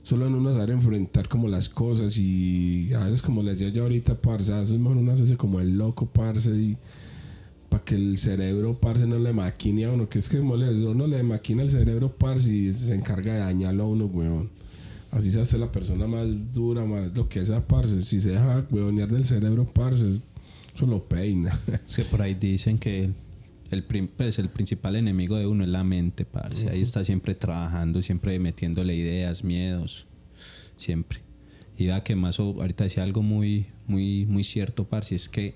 solo 0.08 0.26
en 0.26 0.34
uno 0.34 0.54
saber 0.54 0.70
enfrentar 0.70 1.28
como 1.28 1.48
las 1.48 1.68
cosas 1.68 2.16
y 2.16 2.94
a 2.94 3.04
veces, 3.04 3.20
como 3.20 3.42
les 3.42 3.58
decía 3.58 3.70
yo 3.70 3.82
ahorita, 3.82 4.14
parce, 4.14 4.50
a 4.50 4.60
veces 4.60 4.78
mejor 4.78 4.96
uno 4.96 5.12
hace 5.12 5.36
como 5.36 5.60
el 5.60 5.76
loco, 5.76 6.06
parce, 6.06 6.48
y 6.48 6.78
para 7.68 7.84
que 7.84 7.94
el 7.94 8.16
cerebro, 8.16 8.72
parce, 8.80 9.06
no 9.06 9.18
le 9.18 9.34
maquine 9.34 9.84
a 9.84 9.92
uno. 9.92 10.08
Que 10.08 10.18
es 10.20 10.30
que 10.30 10.40
uno 10.40 11.06
le 11.06 11.22
maquina 11.22 11.62
el 11.62 11.70
cerebro, 11.70 12.10
parce, 12.10 12.50
y 12.50 12.72
se 12.72 12.94
encarga 12.94 13.34
de 13.34 13.40
dañarlo 13.40 13.84
a 13.84 13.86
uno, 13.86 14.06
weón. 14.06 14.48
Así 15.10 15.30
se 15.30 15.42
hace 15.42 15.58
la 15.58 15.70
persona 15.70 16.06
más 16.06 16.26
dura, 16.54 16.86
más 16.86 17.14
lo 17.14 17.28
que 17.28 17.40
es 17.40 17.52
parce. 17.66 18.02
Si 18.02 18.18
se 18.18 18.30
deja 18.30 18.66
weonear 18.70 19.10
del 19.10 19.26
cerebro, 19.26 19.70
parce, 19.70 20.22
eso 20.74 20.86
lo 20.86 21.04
peina. 21.04 21.52
Es 21.86 21.96
que 21.96 22.04
por 22.04 22.22
ahí 22.22 22.32
dicen 22.32 22.78
que 22.78 23.10
el, 23.70 23.84
pues, 23.84 24.38
el 24.38 24.48
principal 24.48 24.96
enemigo 24.96 25.36
de 25.36 25.46
uno 25.46 25.64
es 25.64 25.70
la 25.70 25.84
mente, 25.84 26.24
parce. 26.24 26.70
Ahí 26.70 26.80
está 26.80 27.04
siempre 27.04 27.34
trabajando, 27.34 28.00
siempre 28.02 28.38
metiéndole 28.38 28.94
ideas, 28.94 29.44
miedos, 29.44 30.06
siempre. 30.76 31.20
Y 31.76 31.86
vea 31.86 32.02
que 32.02 32.16
más 32.16 32.40
ahorita 32.40 32.84
decía 32.84 33.02
algo 33.02 33.22
muy, 33.22 33.66
muy, 33.86 34.26
muy 34.26 34.44
cierto, 34.44 34.84
parce, 34.84 35.14
es 35.14 35.28
que, 35.28 35.54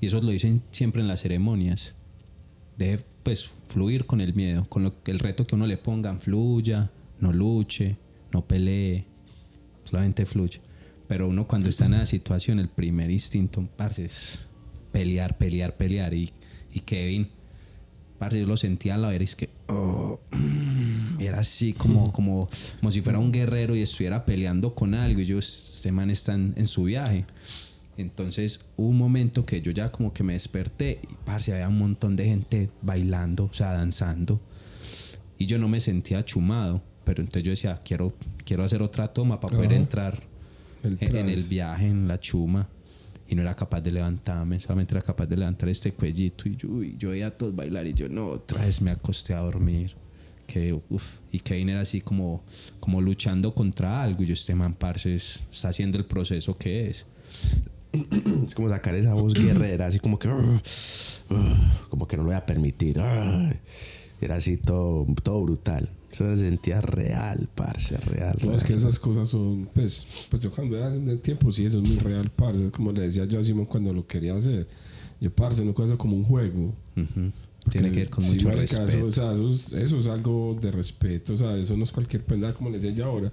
y 0.00 0.06
eso 0.06 0.20
lo 0.20 0.30
dicen 0.30 0.62
siempre 0.70 1.02
en 1.02 1.08
las 1.08 1.20
ceremonias, 1.20 1.94
deje 2.76 3.04
pues 3.22 3.52
fluir 3.68 4.04
con 4.04 4.20
el 4.20 4.34
miedo, 4.34 4.68
con 4.68 4.82
lo, 4.82 4.94
el 5.06 5.18
reto 5.18 5.46
que 5.46 5.54
uno 5.54 5.66
le 5.66 5.78
pongan, 5.78 6.20
fluya, 6.20 6.90
no 7.20 7.32
luche, 7.32 7.96
no 8.32 8.46
pelee, 8.46 9.06
solamente 9.84 10.26
fluye. 10.26 10.60
Pero 11.08 11.28
uno 11.28 11.46
cuando 11.46 11.68
está 11.68 11.86
en 11.86 11.94
esa 11.94 12.06
situación, 12.06 12.58
el 12.58 12.68
primer 12.68 13.10
instinto, 13.10 13.66
parce, 13.76 14.04
es 14.04 14.46
pelear, 14.92 15.38
pelear, 15.38 15.76
pelear. 15.76 16.14
Y, 16.14 16.30
y 16.74 16.80
Kevin, 16.80 17.28
parce, 18.18 18.40
yo 18.40 18.46
lo 18.46 18.56
sentía 18.56 18.96
a 18.96 18.98
la 18.98 19.08
ver, 19.08 19.22
es 19.22 19.36
que 19.36 19.48
oh, 19.68 20.20
era 21.20 21.38
así 21.38 21.72
como, 21.72 22.04
como, 22.12 22.48
como 22.80 22.90
si 22.90 23.00
fuera 23.00 23.18
un 23.18 23.32
guerrero 23.32 23.76
y 23.76 23.82
estuviera 23.82 24.26
peleando 24.26 24.74
con 24.74 24.94
algo. 24.94 25.20
Y 25.20 25.26
yo, 25.26 25.38
este 25.38 25.92
man 25.92 26.10
está 26.10 26.34
en, 26.34 26.52
en 26.56 26.66
su 26.66 26.84
viaje. 26.84 27.24
Entonces 27.96 28.64
hubo 28.76 28.88
un 28.88 28.98
momento 28.98 29.46
que 29.46 29.62
yo 29.62 29.70
ya 29.70 29.92
como 29.92 30.12
que 30.12 30.24
me 30.24 30.32
desperté 30.32 31.00
y 31.08 31.14
parce, 31.24 31.52
había 31.52 31.68
un 31.68 31.78
montón 31.78 32.16
de 32.16 32.24
gente 32.24 32.70
bailando, 32.82 33.44
o 33.44 33.54
sea, 33.54 33.72
danzando. 33.72 34.40
Y 35.38 35.46
yo 35.46 35.58
no 35.58 35.68
me 35.68 35.80
sentía 35.80 36.24
chumado, 36.24 36.82
pero 37.04 37.22
entonces 37.22 37.44
yo 37.44 37.50
decía, 37.50 37.80
quiero, 37.84 38.14
quiero 38.44 38.64
hacer 38.64 38.82
otra 38.82 39.12
toma 39.12 39.38
para 39.38 39.54
poder 39.54 39.70
Ajá. 39.70 39.80
entrar 39.80 40.22
en, 40.82 40.98
en 41.00 41.28
el 41.28 41.42
viaje, 41.44 41.86
en 41.86 42.08
la 42.08 42.18
chuma. 42.18 42.68
Y 43.28 43.34
no 43.34 43.42
era 43.42 43.54
capaz 43.54 43.80
de 43.80 43.90
levantarme, 43.90 44.60
solamente 44.60 44.94
era 44.94 45.02
capaz 45.02 45.26
de 45.26 45.36
levantar 45.36 45.68
este 45.70 45.92
cuellito. 45.92 46.48
Y 46.48 46.56
yo, 46.56 46.68
uy, 46.68 46.94
yo 46.98 47.10
veía 47.10 47.28
a 47.28 47.30
todos 47.30 47.54
bailar 47.56 47.86
y 47.86 47.94
yo, 47.94 48.08
no, 48.08 48.26
otra 48.28 48.64
vez 48.64 48.80
me 48.82 48.90
acosté 48.90 49.32
a 49.34 49.40
dormir. 49.40 49.94
Que, 50.46 50.78
uf, 50.90 51.04
y 51.32 51.38
Kevin 51.40 51.70
era 51.70 51.80
así 51.80 52.02
como, 52.02 52.42
como 52.80 53.00
luchando 53.00 53.54
contra 53.54 54.02
algo. 54.02 54.22
Y 54.22 54.26
yo, 54.26 54.34
este 54.34 54.54
man, 54.54 54.74
parce, 54.74 55.14
es- 55.14 55.42
está 55.50 55.68
haciendo 55.70 55.96
el 55.96 56.04
proceso 56.04 56.54
que 56.54 56.90
es. 56.90 57.06
Es 58.46 58.54
como 58.54 58.68
sacar 58.68 58.94
esa 58.96 59.14
voz 59.14 59.32
guerrera, 59.34 59.86
así 59.86 59.98
como 60.00 60.18
que. 60.18 60.28
Como 61.88 62.06
que 62.08 62.16
no 62.16 62.24
lo 62.24 62.28
voy 62.28 62.36
a 62.36 62.44
permitir. 62.44 62.98
Era 64.20 64.36
así 64.36 64.56
todo, 64.56 65.06
todo 65.22 65.42
brutal. 65.42 65.88
Eso 66.14 66.36
se 66.36 66.44
sentía 66.44 66.80
real, 66.80 67.48
parce, 67.56 67.96
real. 67.96 68.36
No, 68.40 68.50
real. 68.50 68.56
es 68.56 68.62
que 68.62 68.74
esas 68.74 69.00
cosas 69.00 69.28
son, 69.28 69.68
pues, 69.74 70.06
pues 70.30 70.40
yo 70.40 70.52
cuando 70.52 70.76
era 70.76 70.94
en 70.94 71.08
el 71.08 71.18
tiempo, 71.18 71.50
sí, 71.50 71.66
eso 71.66 71.82
es 71.82 71.88
muy 71.88 71.98
real, 71.98 72.30
parce. 72.30 72.70
Como 72.70 72.92
le 72.92 73.02
decía 73.02 73.24
yo 73.24 73.40
a 73.40 73.42
Simón 73.42 73.66
cuando 73.66 73.92
lo 73.92 74.06
quería 74.06 74.36
hacer. 74.36 74.68
Yo, 75.20 75.32
parce, 75.34 75.64
no 75.64 75.72
eso 75.72 75.98
como 75.98 76.16
un 76.16 76.22
juego. 76.22 76.72
Tiene 77.68 77.90
que 77.90 77.96
ver 77.96 78.10
con 78.10 78.24
mucho 78.24 78.48
respeto. 78.52 79.06
o 79.06 79.10
sea, 79.10 79.32
eso 79.32 79.52
es, 79.52 79.72
eso 79.72 79.98
es 79.98 80.06
algo 80.06 80.56
de 80.60 80.70
respeto, 80.70 81.34
o 81.34 81.36
sea, 81.36 81.56
eso 81.56 81.76
no 81.76 81.82
es 81.82 81.90
cualquier 81.90 82.22
pendejada 82.22 82.54
como 82.54 82.70
les 82.70 82.82
decía 82.82 82.96
yo 82.96 83.06
ahora. 83.06 83.32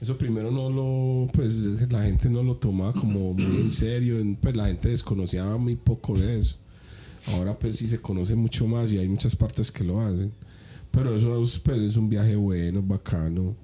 Eso 0.00 0.16
primero 0.16 0.50
no 0.50 0.70
lo, 0.70 1.30
pues 1.32 1.54
la 1.90 2.04
gente 2.04 2.30
no 2.30 2.42
lo 2.42 2.56
tomaba 2.56 2.94
como 2.94 3.34
muy 3.34 3.60
en 3.60 3.72
serio, 3.72 4.16
pues 4.40 4.56
la 4.56 4.68
gente 4.68 4.88
desconocía 4.88 5.44
muy 5.56 5.76
poco 5.76 6.16
de 6.16 6.38
eso. 6.38 6.56
Ahora 7.26 7.58
pues 7.58 7.76
sí 7.76 7.88
se 7.88 7.98
conoce 7.98 8.34
mucho 8.34 8.66
más 8.66 8.90
y 8.90 8.98
hay 8.98 9.08
muchas 9.08 9.36
partes 9.36 9.70
que 9.70 9.84
lo 9.84 10.00
hacen. 10.00 10.32
Pero 10.92 11.16
eso 11.16 11.42
es, 11.42 11.58
pues, 11.58 11.78
es 11.80 11.96
un 11.96 12.08
viaje 12.08 12.36
bueno, 12.36 12.82
bacano. 12.82 13.56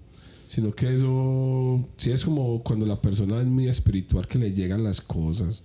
Sino 0.49 0.73
que 0.75 0.95
eso 0.95 1.87
sí 1.99 2.11
es 2.11 2.25
como 2.25 2.63
cuando 2.63 2.87
la 2.87 3.01
persona 3.01 3.41
es 3.41 3.47
muy 3.47 3.69
espiritual 3.69 4.27
que 4.27 4.39
le 4.39 4.53
llegan 4.53 4.83
las 4.83 5.01
cosas. 5.01 5.63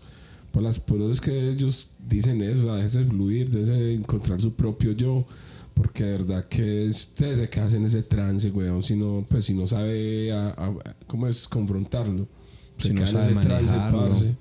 Por, 0.52 0.62
las, 0.62 0.78
por 0.78 0.98
eso 1.00 1.12
es 1.12 1.22
que 1.22 1.50
ellos 1.52 1.88
dicen 2.06 2.42
eso, 2.42 2.70
a 2.72 2.76
veces 2.78 3.08
fluir, 3.08 3.50
de 3.50 3.94
encontrar 3.94 4.42
su 4.42 4.54
propio 4.54 4.92
yo. 4.92 5.26
Porque 5.74 6.04
de 6.04 6.12
verdad 6.12 6.48
que 6.50 6.88
ustedes 6.90 7.40
se 7.40 7.50
quedan 7.50 7.74
en 7.76 7.86
ese 7.86 8.04
trance, 8.04 8.52
weón. 8.52 8.84
Si 8.84 8.96
no, 8.96 9.26
pues 9.28 9.46
si 9.46 9.54
no 9.56 9.66
sabe 9.66 10.32
a- 10.32 10.50
a- 10.50 10.96
cómo 11.08 11.28
es 11.28 11.48
confrontarlo. 11.48 12.28
Se 12.78 12.90
Si 12.90 12.94
no 12.94 13.00
queda 13.02 13.10
en 13.10 13.14
sabe 13.24 13.32
ese 13.32 13.42
trance, 13.48 13.76
manejarlo. 13.78 14.00
parce. 14.10 14.36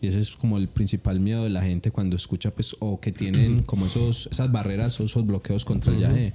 Y 0.00 0.06
ese 0.08 0.20
es 0.20 0.30
como 0.30 0.58
el 0.58 0.68
principal 0.68 1.18
miedo 1.20 1.44
de 1.44 1.50
la 1.50 1.62
gente 1.62 1.90
cuando 1.90 2.14
escucha, 2.16 2.50
pues, 2.52 2.76
o 2.78 3.00
que 3.00 3.10
tienen 3.12 3.62
como 3.66 3.86
esos, 3.86 4.28
esas 4.30 4.50
barreras 4.52 4.98
o 5.00 5.04
esos 5.04 5.26
bloqueos 5.26 5.64
contra 5.64 5.92
el 5.92 5.98
viaje. 5.98 6.32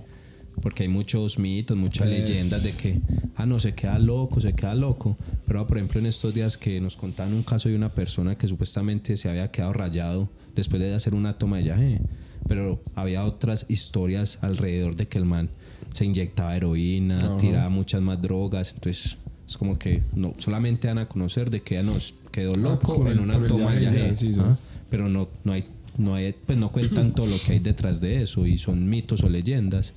Porque 0.61 0.83
hay 0.83 0.89
muchos 0.89 1.39
mitos, 1.39 1.75
muchas 1.75 2.07
Es- 2.07 2.29
leyendas 2.29 2.63
de 2.63 2.73
que, 2.77 3.01
ah, 3.35 3.45
no, 3.45 3.59
se 3.59 3.73
queda 3.73 3.97
loco, 3.99 4.39
se 4.39 4.53
queda 4.53 4.75
loco. 4.75 5.17
Pero, 5.47 5.65
por 5.65 5.77
ejemplo, 5.77 5.99
en 5.99 6.05
estos 6.05 6.33
días 6.33 6.57
que 6.57 6.79
nos 6.79 6.95
contaban 6.95 7.33
un 7.33 7.41
caso 7.43 7.69
de 7.69 7.75
una 7.75 7.89
persona 7.89 8.37
que 8.37 8.47
supuestamente 8.47 9.17
se 9.17 9.29
había 9.29 9.49
quedado 9.49 9.73
rayado 9.73 10.29
después 10.55 10.79
de 10.81 10.93
hacer 10.93 11.15
una 11.15 11.37
toma 11.39 11.57
de 11.57 11.63
viaje. 11.63 12.01
Pero 12.47 12.83
había 12.93 13.23
otras 13.25 13.65
historias 13.69 14.37
alrededor 14.41 14.95
de 14.95 15.07
que 15.07 15.17
el 15.17 15.25
man 15.25 15.49
se 15.93 16.05
inyectaba 16.05 16.55
heroína, 16.55 17.17
Ajá. 17.17 17.37
tiraba 17.37 17.69
muchas 17.69 18.01
más 18.01 18.21
drogas. 18.21 18.73
Entonces, 18.75 19.17
es 19.47 19.57
como 19.57 19.79
que 19.79 20.03
no 20.13 20.35
solamente 20.37 20.87
van 20.87 20.97
a 20.99 21.07
conocer 21.07 21.49
de 21.49 21.61
que 21.61 21.75
ya 21.75 21.83
nos 21.83 22.13
quedó 22.33 22.55
loco 22.55 22.95
por 22.95 23.11
en 23.11 23.19
una 23.19 23.45
toma 23.45 23.79
ya, 23.79 23.91
viaje. 23.91 24.15
sí, 24.15 24.31
¿ah? 24.39 24.55
pero 24.89 25.07
no, 25.07 25.29
no 25.43 25.53
hay, 25.53 25.65
no 25.97 26.15
hay, 26.15 26.33
pues 26.33 26.57
no 26.57 26.71
cuentan 26.71 27.13
todo 27.13 27.27
lo 27.27 27.37
que 27.37 27.53
hay 27.53 27.59
detrás 27.59 28.01
de 28.01 28.23
eso 28.23 28.45
y 28.47 28.57
son 28.57 28.89
mitos 28.89 29.23
o 29.23 29.29
leyendas. 29.29 29.93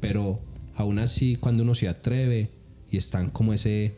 Pero 0.00 0.40
aún 0.74 0.98
así, 0.98 1.36
cuando 1.36 1.62
uno 1.62 1.74
se 1.74 1.86
atreve 1.86 2.48
y 2.90 2.96
están 2.96 3.28
como 3.28 3.52
ese, 3.52 3.92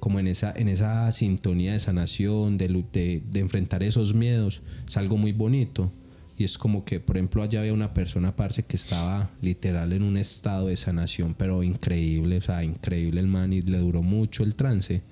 como 0.00 0.18
en 0.18 0.26
esa, 0.26 0.52
en 0.56 0.68
esa 0.68 1.10
sintonía 1.12 1.72
de 1.74 1.78
sanación, 1.78 2.58
de, 2.58 2.84
de, 2.92 3.22
de 3.30 3.40
enfrentar 3.40 3.84
esos 3.84 4.12
miedos, 4.12 4.60
es 4.88 4.96
algo 4.96 5.16
muy 5.16 5.32
bonito. 5.32 5.92
Y 6.36 6.42
es 6.42 6.58
como 6.58 6.84
que, 6.84 6.98
por 6.98 7.16
ejemplo, 7.16 7.44
allá 7.44 7.60
había 7.60 7.72
una 7.72 7.94
persona, 7.94 8.34
parce, 8.34 8.64
que 8.64 8.74
estaba 8.74 9.30
literal 9.40 9.92
en 9.92 10.02
un 10.02 10.16
estado 10.16 10.66
de 10.66 10.76
sanación, 10.76 11.36
pero 11.38 11.62
increíble, 11.62 12.38
o 12.38 12.40
sea, 12.40 12.64
increíble 12.64 13.20
el 13.20 13.28
man 13.28 13.52
y 13.52 13.62
le 13.62 13.78
duró 13.78 14.02
mucho 14.02 14.42
el 14.42 14.56
trance. 14.56 15.02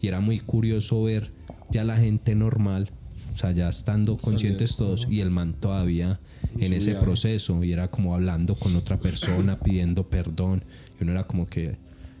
Y 0.00 0.08
era 0.08 0.20
muy 0.20 0.40
curioso 0.40 1.02
ver 1.02 1.30
ya 1.72 1.82
la 1.84 1.96
gente 1.96 2.34
normal, 2.34 2.90
o 3.34 3.36
sea, 3.36 3.50
ya 3.52 3.68
estando 3.68 4.16
conscientes 4.16 4.76
todos, 4.76 5.06
y 5.10 5.20
el 5.20 5.30
man 5.30 5.54
todavía 5.58 6.20
en 6.58 6.72
ese 6.72 6.92
proceso, 7.00 7.64
y 7.64 7.72
era 7.72 7.90
como 7.90 8.14
hablando 8.14 8.54
con 8.54 8.76
otra 8.76 8.98
persona, 8.98 9.58
pidiendo 9.58 10.08
perdón, 10.08 10.62
y 11.00 11.02
uno 11.02 11.12
era 11.12 11.24
como 11.26 11.46
que 11.46 11.76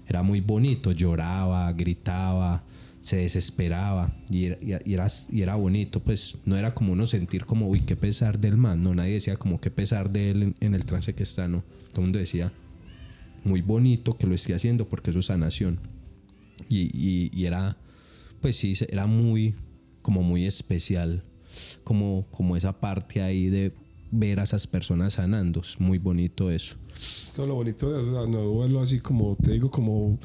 era 0.08 0.22
muy 0.22 0.40
bonito, 0.40 0.92
lloraba, 0.92 1.70
gritaba, 1.72 2.62
se 3.02 3.16
desesperaba, 3.18 4.10
y 4.30 4.44
era, 4.46 4.58
y 4.84 4.92
era, 4.94 5.06
y 5.30 5.42
era 5.42 5.54
bonito, 5.56 6.00
pues 6.00 6.38
no 6.44 6.56
era 6.56 6.72
como 6.74 6.92
uno 6.92 7.06
sentir 7.06 7.44
como, 7.46 7.68
uy, 7.68 7.80
qué 7.80 7.96
pesar 7.96 8.38
del 8.38 8.56
man, 8.56 8.82
no, 8.82 8.94
nadie 8.94 9.14
decía 9.14 9.36
como 9.36 9.60
qué 9.60 9.70
pesar 9.70 10.10
de 10.10 10.30
él 10.30 10.42
en, 10.42 10.54
en 10.60 10.74
el 10.74 10.84
trance 10.84 11.14
que 11.14 11.24
está, 11.24 11.46
no, 11.48 11.62
todo 11.90 12.00
el 12.00 12.06
mundo 12.06 12.18
decía, 12.18 12.52
muy 13.44 13.60
bonito 13.60 14.16
que 14.16 14.26
lo 14.26 14.34
esté 14.34 14.54
haciendo 14.54 14.86
porque 14.88 15.10
eso 15.10 15.18
es 15.18 15.26
sanación. 15.26 15.78
Y, 16.68 16.90
y- 16.96 17.30
y 17.34 17.44
era, 17.46 17.76
pues 18.42 18.56
sí, 18.56 18.74
era 18.88 19.06
muy, 19.06 19.54
como 20.02 20.22
muy 20.22 20.44
especial, 20.44 21.22
como, 21.84 22.26
como 22.30 22.56
esa 22.56 22.78
parte 22.78 23.22
ahí 23.22 23.48
de 23.48 23.72
ver 24.10 24.40
a 24.40 24.42
esas 24.42 24.66
personas 24.66 25.14
sanando. 25.14 25.60
Es 25.60 25.80
muy 25.80 25.96
bonito 25.98 26.50
eso. 26.50 26.76
Todo 27.34 27.46
lo 27.46 27.54
bonito 27.54 27.90
de 27.90 28.02
eso, 28.02 28.10
o 28.10 28.24
sea, 28.24 28.30
no 28.30 28.58
verlo 28.58 28.80
así 28.80 29.00
como, 29.00 29.36
te 29.36 29.52
digo, 29.52 29.70
como, 29.70 30.18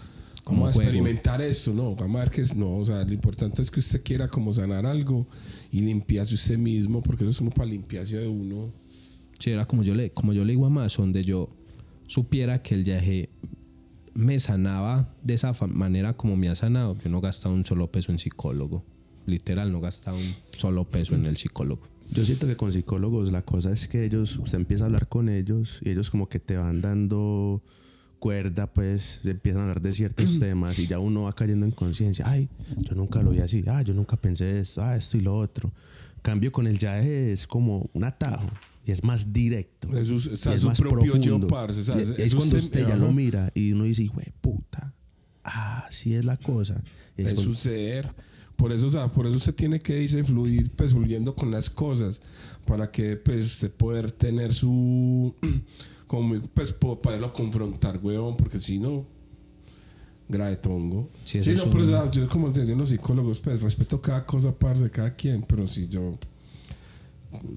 Como 0.44 0.60
como 0.62 0.68
a 0.68 0.74
juego. 0.74 0.90
experimentar 0.90 1.42
esto, 1.42 1.74
no, 1.74 1.96
vamos 1.96 2.18
a 2.18 2.20
ver 2.20 2.32
que 2.32 2.42
es, 2.42 2.54
no, 2.56 2.78
o 2.78 2.86
sea, 2.86 3.04
lo 3.06 3.14
importante 3.14 3.62
es 3.62 3.72
que 3.72 3.80
usted 3.80 4.02
quiera 4.04 4.28
como 4.28 4.54
sanar 4.54 4.86
algo 4.86 5.28
y 5.72 5.80
limpiarse 5.82 6.34
usted 6.36 6.58
mismo, 6.58 7.02
porque 7.02 7.24
eso 7.24 7.32
es 7.32 7.38
como 7.38 7.52
para 7.52 7.70
limpiarse 7.70 8.18
de 8.18 8.28
uno. 8.28 8.74
Sí, 9.40 9.52
era 9.52 9.66
como 9.66 9.84
yo 9.84 9.94
le, 9.94 10.10
como 10.12 10.34
yo 10.34 10.44
le 10.44 10.54
digo 10.54 10.66
a 10.66 10.70
más, 10.70 10.98
donde 10.98 11.24
yo 11.24 11.50
supiera 12.08 12.62
que 12.62 12.74
el 12.76 12.84
viaje 12.84 13.30
me 14.18 14.40
sanaba 14.40 15.14
de 15.22 15.36
esa 15.36 15.54
manera 15.68 16.14
como 16.14 16.36
me 16.36 16.50
ha 16.50 16.56
sanado. 16.56 16.98
Yo 17.04 17.10
no 17.12 17.22
gastaba 17.22 17.54
un 17.54 17.64
solo 17.66 17.92
peso 17.92 18.12
en 18.12 18.18
psicólogo. 18.18 18.84
Literal, 19.28 19.72
no 19.72 19.80
gastaba 19.80 20.18
un 20.18 20.34
solo 20.50 20.86
peso 20.86 21.14
en 21.14 21.28
el 21.28 21.38
psicólogo. 21.38 21.84
Yo 22.10 22.26
siento 22.26 22.48
que 22.48 22.58
con 22.58 22.72
psicólogos 22.72 23.32
la 23.32 23.44
cosa 23.44 23.72
es 23.72 23.88
que 23.88 24.06
ellos, 24.06 24.40
usted 24.40 24.58
empieza 24.58 24.86
a 24.86 24.88
hablar 24.88 25.08
con 25.08 25.30
ellos 25.30 25.80
y 25.84 25.92
ellos 25.92 26.10
como 26.10 26.30
que 26.30 26.40
te 26.40 26.58
van 26.58 26.82
dando 26.82 27.62
cuerda, 28.18 28.66
pues 28.74 29.20
se 29.22 29.30
empiezan 29.30 29.62
a 29.62 29.64
hablar 29.66 29.82
de 29.82 29.94
ciertos 29.94 30.40
temas 30.40 30.80
y 30.80 30.88
ya 30.88 30.98
uno 30.98 31.24
va 31.24 31.36
cayendo 31.36 31.68
en 31.68 31.72
conciencia. 31.72 32.26
Ay, 32.28 32.50
yo 32.78 32.96
nunca 32.96 33.22
lo 33.22 33.30
vi 33.32 33.40
así. 33.42 33.64
Ah, 33.68 33.84
yo 33.84 33.94
nunca 33.94 34.18
pensé 34.18 34.60
esto. 34.60 34.82
Ah, 34.82 34.98
esto 34.98 35.18
y 35.18 35.22
lo 35.22 35.38
otro. 35.38 35.72
Cambio 36.24 36.52
con 36.52 36.66
el 36.66 36.80
yaje 36.80 37.34
es 37.34 37.46
como 37.46 37.88
un 37.94 38.04
atajo 38.04 38.50
y 38.88 38.92
es 38.92 39.04
más 39.04 39.32
directo. 39.34 39.96
Es 39.96 40.10
o 40.10 40.20
sea, 40.38 40.54
es 40.56 40.62
su 40.62 40.68
más 40.68 40.80
propio 40.80 41.06
yo, 41.06 41.22
profundo. 41.22 41.48
parce, 41.48 41.82
o 41.82 41.84
sea, 41.84 41.98
Y 41.98 42.02
es- 42.04 42.10
es, 42.18 42.34
cuando 42.34 42.56
usted- 42.56 42.58
usted 42.80 42.88
ya 42.88 42.96
lo 42.96 43.12
mira 43.12 43.52
y 43.54 43.74
uno 43.74 43.84
dice, 43.84 44.08
güey, 44.08 44.28
puta. 44.42 44.94
Ah, 45.44 45.86
así 45.88 46.14
es 46.16 46.26
la 46.26 46.38
cosa. 46.38 46.82
Es 47.18 47.26
cuando- 47.34 47.42
su 47.42 47.54
ser. 47.54 48.14
Por 48.56 48.72
eso, 48.72 48.88
o 48.88 48.90
sea, 48.90 49.12
por 49.12 49.28
eso 49.28 49.36
usted 49.36 49.54
tiene 49.54 49.80
que 49.82 50.02
irse 50.02 50.24
fluir, 50.24 50.72
pues 50.72 50.92
fluyendo 50.92 51.36
con 51.36 51.52
las 51.52 51.70
cosas, 51.70 52.22
para 52.66 52.90
que 52.90 53.16
pues 53.18 53.46
usted 53.46 53.72
poder 53.72 54.12
tener 54.12 54.52
su, 54.54 55.36
como, 56.08 56.42
pues 56.54 56.74
po- 56.74 57.00
poderlo 57.00 57.32
confrontar, 57.34 58.00
weón, 58.02 58.36
porque 58.36 58.60
si 58.60 58.80
no, 58.80 59.06
grave 60.30 60.56
tongo. 60.58 61.10
Sí, 61.24 61.42
Sí, 61.42 61.54
no, 61.54 61.70
pero 61.70 61.84
o 61.84 61.88
sea, 61.88 62.12
yo 62.12 62.28
como 62.28 62.52
te 62.52 62.66
digo 62.66 62.78
los 62.78 62.90
psicólogos, 62.90 63.40
pues 63.40 63.62
respeto 63.62 64.02
cada 64.02 64.26
cosa, 64.26 64.52
parce, 64.58 64.90
cada 64.90 65.14
quien, 65.16 65.44
pero 65.44 65.68
si 65.68 65.88
yo, 65.88 66.18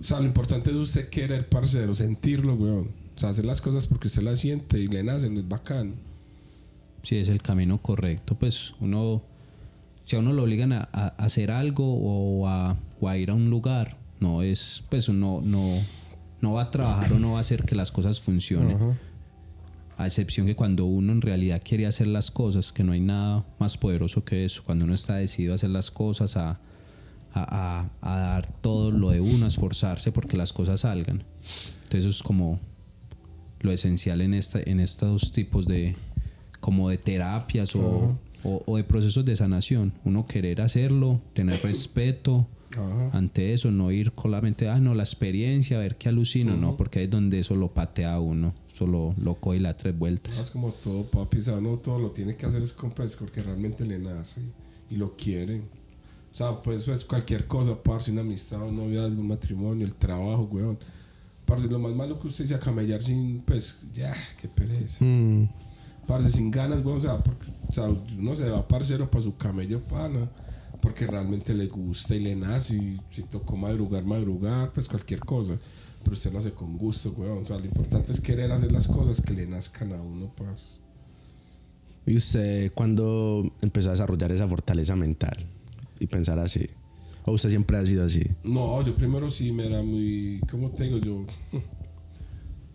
o 0.01 0.05
sea, 0.05 0.21
lo 0.21 0.27
importante 0.27 0.71
es 0.71 0.77
usted 0.77 1.09
querer, 1.09 1.49
parcero, 1.49 1.95
sentirlo, 1.95 2.55
weón. 2.55 2.89
O 3.17 3.21
sea, 3.21 3.31
hacer 3.31 3.45
las 3.45 3.61
cosas 3.61 3.87
porque 3.87 4.09
usted 4.09 4.23
las 4.23 4.41
siente 4.41 4.79
y 4.79 4.89
le 4.89 5.03
nacen, 5.03 5.37
es 5.37 5.47
bacán. 5.49 5.95
si 7.03 7.17
es 7.17 7.29
el 7.29 7.43
camino 7.43 7.79
correcto, 7.83 8.35
pues 8.35 8.75
uno, 8.81 9.23
si 10.05 10.17
a 10.17 10.21
uno 10.21 10.33
lo 10.33 10.43
obligan 10.45 10.73
a, 10.73 10.89
a 10.93 11.09
hacer 11.19 11.51
algo 11.51 11.85
o 11.95 12.49
a, 12.49 12.77
o 13.01 13.09
a 13.09 13.19
ir 13.19 13.31
a 13.31 13.35
un 13.35 13.51
lugar, 13.51 13.99
no 14.21 14.43
es, 14.43 14.85
pues 14.89 15.09
uno 15.09 15.41
no, 15.45 15.79
no 16.41 16.53
va 16.55 16.63
a 16.63 16.71
trabajar 16.71 17.13
o 17.13 17.19
no 17.19 17.33
va 17.33 17.39
a 17.39 17.41
hacer 17.41 17.65
que 17.65 17.75
las 17.75 17.93
cosas 17.93 18.21
funcionen. 18.21 18.77
Ajá. 18.77 18.97
A 19.99 20.07
excepción 20.07 20.47
que 20.47 20.57
cuando 20.57 20.87
uno 20.87 21.13
en 21.13 21.21
realidad 21.21 21.61
quiere 21.63 21.87
hacer 21.87 22.07
las 22.07 22.31
cosas, 22.31 22.73
que 22.73 22.83
no 22.83 22.93
hay 22.93 23.01
nada 23.01 23.45
más 23.59 23.77
poderoso 23.77 24.25
que 24.25 24.47
eso, 24.47 24.63
cuando 24.65 24.87
uno 24.87 24.95
está 24.95 25.17
decidido 25.17 25.53
a 25.53 25.57
hacer 25.57 25.69
las 25.69 25.91
cosas, 25.91 26.39
a, 26.39 26.59
a, 27.33 27.89
a- 28.03 28.15
a 28.15 28.19
dar 28.19 28.47
todo 28.61 28.91
lo 28.91 29.11
de 29.11 29.21
uno, 29.21 29.45
a 29.45 29.49
esforzarse 29.49 30.13
porque 30.13 30.37
las 30.37 30.53
cosas 30.53 30.81
salgan. 30.81 31.23
Entonces 31.85 32.01
eso 32.01 32.09
es 32.11 32.23
como 32.23 32.59
lo 33.61 33.73
esencial 33.73 34.21
en, 34.21 34.35
esta, 34.35 34.61
en 34.65 34.81
estos 34.81 35.33
tipos 35.33 35.67
de, 35.67 35.95
como 36.61 36.89
de 36.89 36.99
terapias 36.99 37.75
o, 37.77 38.17
o- 38.43 38.63
o 38.67 38.77
de 38.77 38.85
procesos 38.85 39.25
de 39.25 39.37
sanación. 39.37 39.93
Uno 40.05 40.27
querer 40.27 40.61
hacerlo, 40.63 41.21
tener 41.35 41.61
respeto 41.63 42.47
ante 43.13 43.53
eso, 43.53 43.71
no 43.73 43.91
ir 43.91 44.13
solamente, 44.21 44.69
ah, 44.69 44.79
no, 44.79 44.95
la 44.95 45.03
experiencia, 45.03 45.77
a 45.77 45.81
ver 45.81 45.97
qué 45.97 46.09
alucino, 46.09 46.57
no, 46.57 46.77
porque 46.77 47.01
ahí 47.01 47.07
es 47.07 47.11
donde 47.11 47.41
eso 47.41 47.57
lo 47.57 47.75
patea 47.75 48.15
a 48.15 48.21
uno, 48.21 48.55
solo 48.73 49.13
lo 49.21 49.35
coge 49.35 49.57
y 49.57 49.61
la 49.61 49.77
tres 49.77 49.99
vueltas. 49.99 50.39
Es 50.39 50.51
como 50.53 50.71
todo, 50.71 51.03
papi, 51.03 51.39
o 51.39 51.43
sea, 51.43 51.55
uno 51.57 51.79
todo 51.79 51.99
lo 51.99 52.11
tiene 52.13 52.37
que 52.37 52.47
hacer 52.47 52.63
es 52.63 52.73
con, 52.73 52.93
pues, 52.93 53.17
porque 53.17 53.43
realmente 53.43 53.85
le 53.85 53.99
nace 53.99 54.41
y 54.89 54.95
lo 54.97 55.17
quiere. 55.17 55.63
O 56.33 56.37
sea, 56.37 56.63
pues, 56.63 56.85
pues 56.85 57.05
cualquier 57.05 57.47
cosa, 57.47 57.81
parce, 57.83 58.11
una 58.11 58.21
amistad, 58.21 58.63
un 58.63 58.77
noviazgo, 58.77 59.21
un 59.21 59.29
matrimonio, 59.29 59.87
el 59.87 59.95
trabajo, 59.95 60.49
weón. 60.51 60.79
Parce, 61.45 61.69
lo 61.69 61.79
más 61.79 61.93
malo 61.93 62.21
que 62.21 62.29
usted 62.29 62.47
sea 62.47 62.59
camellar 62.59 63.03
sin, 63.03 63.41
pues, 63.41 63.81
ya, 63.93 64.15
qué 64.41 64.49
pereza. 64.49 65.05
Mm. 65.05 65.49
Parce, 66.07 66.31
sin 66.31 66.51
ganas, 66.51 66.85
weón, 66.85 66.99
o 66.99 67.01
sea, 67.01 67.19
porque, 67.19 67.47
o 67.69 67.73
sea, 67.73 67.89
uno 67.89 68.35
se 68.37 68.49
va 68.49 68.67
parcero 68.67 69.11
para 69.11 69.25
su 69.25 69.37
camello, 69.37 69.81
pana, 69.81 70.31
porque 70.81 71.07
realmente 71.07 71.53
le 71.53 71.67
gusta 71.67 72.15
y 72.15 72.21
le 72.21 72.37
nace, 72.37 72.77
y 72.77 73.01
si 73.11 73.23
tocó 73.23 73.57
madrugar, 73.57 74.05
madrugar, 74.05 74.73
pues 74.73 74.89
cualquier 74.89 75.21
cosa. 75.21 75.59
Pero 76.03 76.15
usted 76.15 76.33
lo 76.33 76.39
hace 76.39 76.53
con 76.53 76.79
gusto, 76.79 77.13
weón. 77.17 77.43
O 77.43 77.47
sea, 77.47 77.59
lo 77.59 77.67
importante 77.67 78.13
es 78.13 78.21
querer 78.21 78.51
hacer 78.53 78.71
las 78.73 78.87
cosas 78.87 79.21
que 79.21 79.35
le 79.35 79.47
nazcan 79.47 79.93
a 79.93 80.01
uno, 80.01 80.33
parce. 80.37 80.79
¿Y 82.07 82.17
usted 82.17 82.73
cuándo 82.73 83.53
empezó 83.61 83.89
a 83.91 83.93
desarrollar 83.93 84.33
esa 84.33 84.49
fortaleza 84.49 84.97
mental 84.97 85.47
y 86.01 86.07
pensar 86.07 86.39
así? 86.41 86.67
¿O 87.25 87.33
usted 87.33 87.51
siempre 87.51 87.77
ha 87.77 87.85
sido 87.87 88.05
así? 88.05 88.27
No, 88.43 88.83
yo 88.85 88.95
primero 88.95 89.31
sí 89.31 89.53
me 89.53 89.67
era 89.67 89.83
muy. 89.83 90.41
¿Cómo 90.51 90.71
te 90.71 90.85
digo? 90.85 90.99
Yo. 90.99 91.25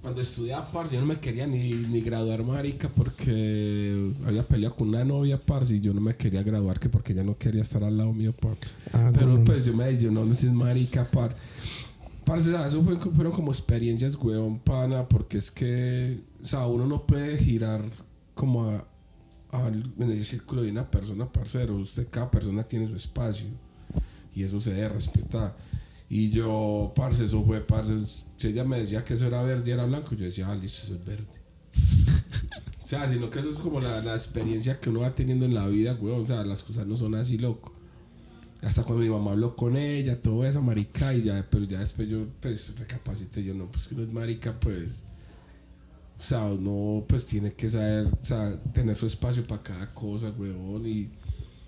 Cuando 0.01 0.21
estudiaba, 0.21 0.71
parce, 0.71 0.93
yo 0.93 1.01
no 1.01 1.07
me 1.07 1.19
quería 1.19 1.47
ni, 1.47 1.71
ni 1.73 1.99
graduar, 2.01 2.43
marica, 2.43 2.87
porque 2.89 4.11
había 4.27 4.47
peleado 4.47 4.75
con 4.75 4.89
una 4.89 5.03
novia, 5.03 5.41
parce, 5.43 5.77
y 5.77 5.81
yo 5.81 5.95
no 5.95 6.01
me 6.01 6.15
quería 6.15 6.43
graduar, 6.43 6.79
que 6.79 6.89
porque 6.89 7.13
ella 7.13 7.23
no 7.23 7.35
quería 7.39 7.63
estar 7.63 7.83
al 7.83 7.97
lado 7.97 8.13
mío, 8.13 8.31
parce. 8.39 8.59
Ah, 8.93 9.09
Pero 9.11 9.29
no, 9.29 9.37
no. 9.39 9.43
pues 9.43 9.65
yo 9.65 9.73
me 9.73 9.89
dije, 9.89 10.11
no, 10.11 10.23
no 10.23 10.31
soy 10.35 10.51
marica, 10.51 11.05
par. 11.05 11.35
Parce, 12.23 12.51
sea, 12.51 12.67
eso 12.67 12.83
fue- 12.83 12.97
fueron 12.97 13.33
como 13.33 13.51
experiencias, 13.51 14.15
weón, 14.15 14.59
pana, 14.59 15.07
porque 15.09 15.39
es 15.39 15.49
que, 15.49 16.19
o 16.39 16.45
sea, 16.45 16.67
uno 16.67 16.85
no 16.85 17.07
puede 17.07 17.39
girar 17.39 17.81
como 18.35 18.69
a, 18.69 18.87
en 19.67 20.11
el 20.11 20.25
círculo 20.25 20.61
de 20.63 20.71
una 20.71 20.89
persona, 20.89 21.31
parcero. 21.31 21.75
Usted, 21.75 22.07
cada 22.09 22.29
persona 22.29 22.63
tiene 22.63 22.87
su 22.87 22.95
espacio 22.95 23.47
y 24.33 24.43
eso 24.43 24.59
se 24.59 24.73
debe 24.73 24.89
respetar. 24.89 25.55
Y 26.09 26.29
yo, 26.29 26.93
parce, 26.95 27.25
eso 27.25 27.43
fue, 27.43 27.61
parce, 27.61 27.95
si 28.37 28.47
ella 28.47 28.63
me 28.63 28.79
decía 28.79 29.03
que 29.03 29.15
eso 29.15 29.25
era 29.25 29.41
verde 29.41 29.69
y 29.69 29.73
era 29.73 29.85
blanco, 29.85 30.13
yo 30.15 30.25
decía, 30.25 30.49
ah, 30.49 30.55
listo, 30.55 30.83
eso 30.83 30.95
es 30.95 31.05
verde. 31.05 31.25
o 32.83 32.87
sea, 32.87 33.09
sino 33.09 33.29
que 33.29 33.39
eso 33.39 33.49
es 33.49 33.57
como 33.57 33.79
la, 33.79 34.01
la 34.01 34.15
experiencia 34.15 34.79
que 34.79 34.89
uno 34.89 35.01
va 35.01 35.15
teniendo 35.15 35.45
en 35.45 35.55
la 35.55 35.67
vida, 35.67 35.97
weón. 35.99 36.21
O 36.21 36.27
sea, 36.27 36.43
las 36.43 36.63
cosas 36.63 36.85
no 36.85 36.95
son 36.95 37.15
así, 37.15 37.37
loco. 37.37 37.73
Hasta 38.61 38.83
cuando 38.83 39.03
mi 39.03 39.09
mamá 39.09 39.31
habló 39.31 39.55
con 39.55 39.77
ella, 39.77 40.21
todo 40.21 40.45
eso, 40.45 40.61
marica, 40.61 41.13
y 41.13 41.23
ya, 41.23 41.45
pero 41.49 41.65
ya 41.65 41.79
después 41.79 42.07
yo, 42.07 42.25
pues, 42.39 42.77
recapacité, 42.77 43.43
yo, 43.43 43.53
no, 43.53 43.67
pues 43.71 43.87
que 43.87 43.95
uno 43.95 44.03
es 44.03 44.11
marica, 44.11 44.59
pues, 44.59 45.03
o 46.25 46.27
sea, 46.27 46.45
uno, 46.45 47.05
pues, 47.07 47.23
tiene 47.27 47.53
que 47.53 47.69
saber, 47.69 48.07
o 48.07 48.25
sea, 48.25 48.59
tener 48.73 48.97
su 48.97 49.05
espacio 49.05 49.43
para 49.45 49.61
cada 49.61 49.93
cosa, 49.93 50.31
weón, 50.35 50.83
y 50.87 51.09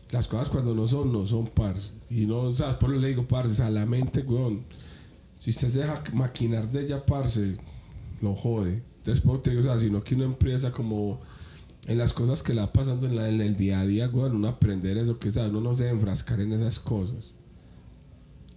las 0.09 0.27
cosas 0.27 0.49
cuando 0.49 0.73
no 0.73 0.87
son, 0.87 1.13
no 1.13 1.27
son, 1.27 1.45
parce, 1.45 1.91
y 2.09 2.25
no, 2.25 2.39
o 2.39 2.51
sea, 2.53 2.79
por 2.79 2.89
eso 2.91 2.99
le 2.99 3.09
digo, 3.09 3.23
parce, 3.27 3.51
o 3.51 3.55
sea, 3.55 3.69
la 3.69 3.85
mente, 3.85 4.21
weón, 4.21 4.63
si 5.39 5.51
usted 5.51 5.69
se 5.69 5.79
deja 5.81 6.03
maquinar 6.13 6.71
de 6.71 6.85
ella, 6.85 7.05
parce, 7.05 7.55
lo 8.19 8.33
jode, 8.33 8.81
después 9.05 9.43
te 9.43 9.51
digo, 9.51 9.61
o 9.61 9.65
sea, 9.65 9.79
sino 9.79 10.03
que 10.03 10.15
uno 10.15 10.23
empieza 10.23 10.71
como 10.71 11.21
en 11.85 11.99
las 11.99 12.11
cosas 12.13 12.41
que 12.41 12.55
le 12.55 12.61
va 12.61 12.73
pasando 12.73 13.05
en, 13.05 13.15
la- 13.15 13.29
el 13.29 13.55
día 13.57 13.81
a 13.81 13.85
día, 13.85 14.09
weón, 14.09 14.35
uno 14.37 14.47
aprender 14.47 14.97
eso, 14.97 15.19
que 15.19 15.31
sabe, 15.31 15.49
uno 15.49 15.61
no 15.61 15.73
se 15.75 15.83
debe 15.83 15.95
enfrascar 15.97 16.39
en 16.39 16.51
esas 16.51 16.79
cosas. 16.79 17.35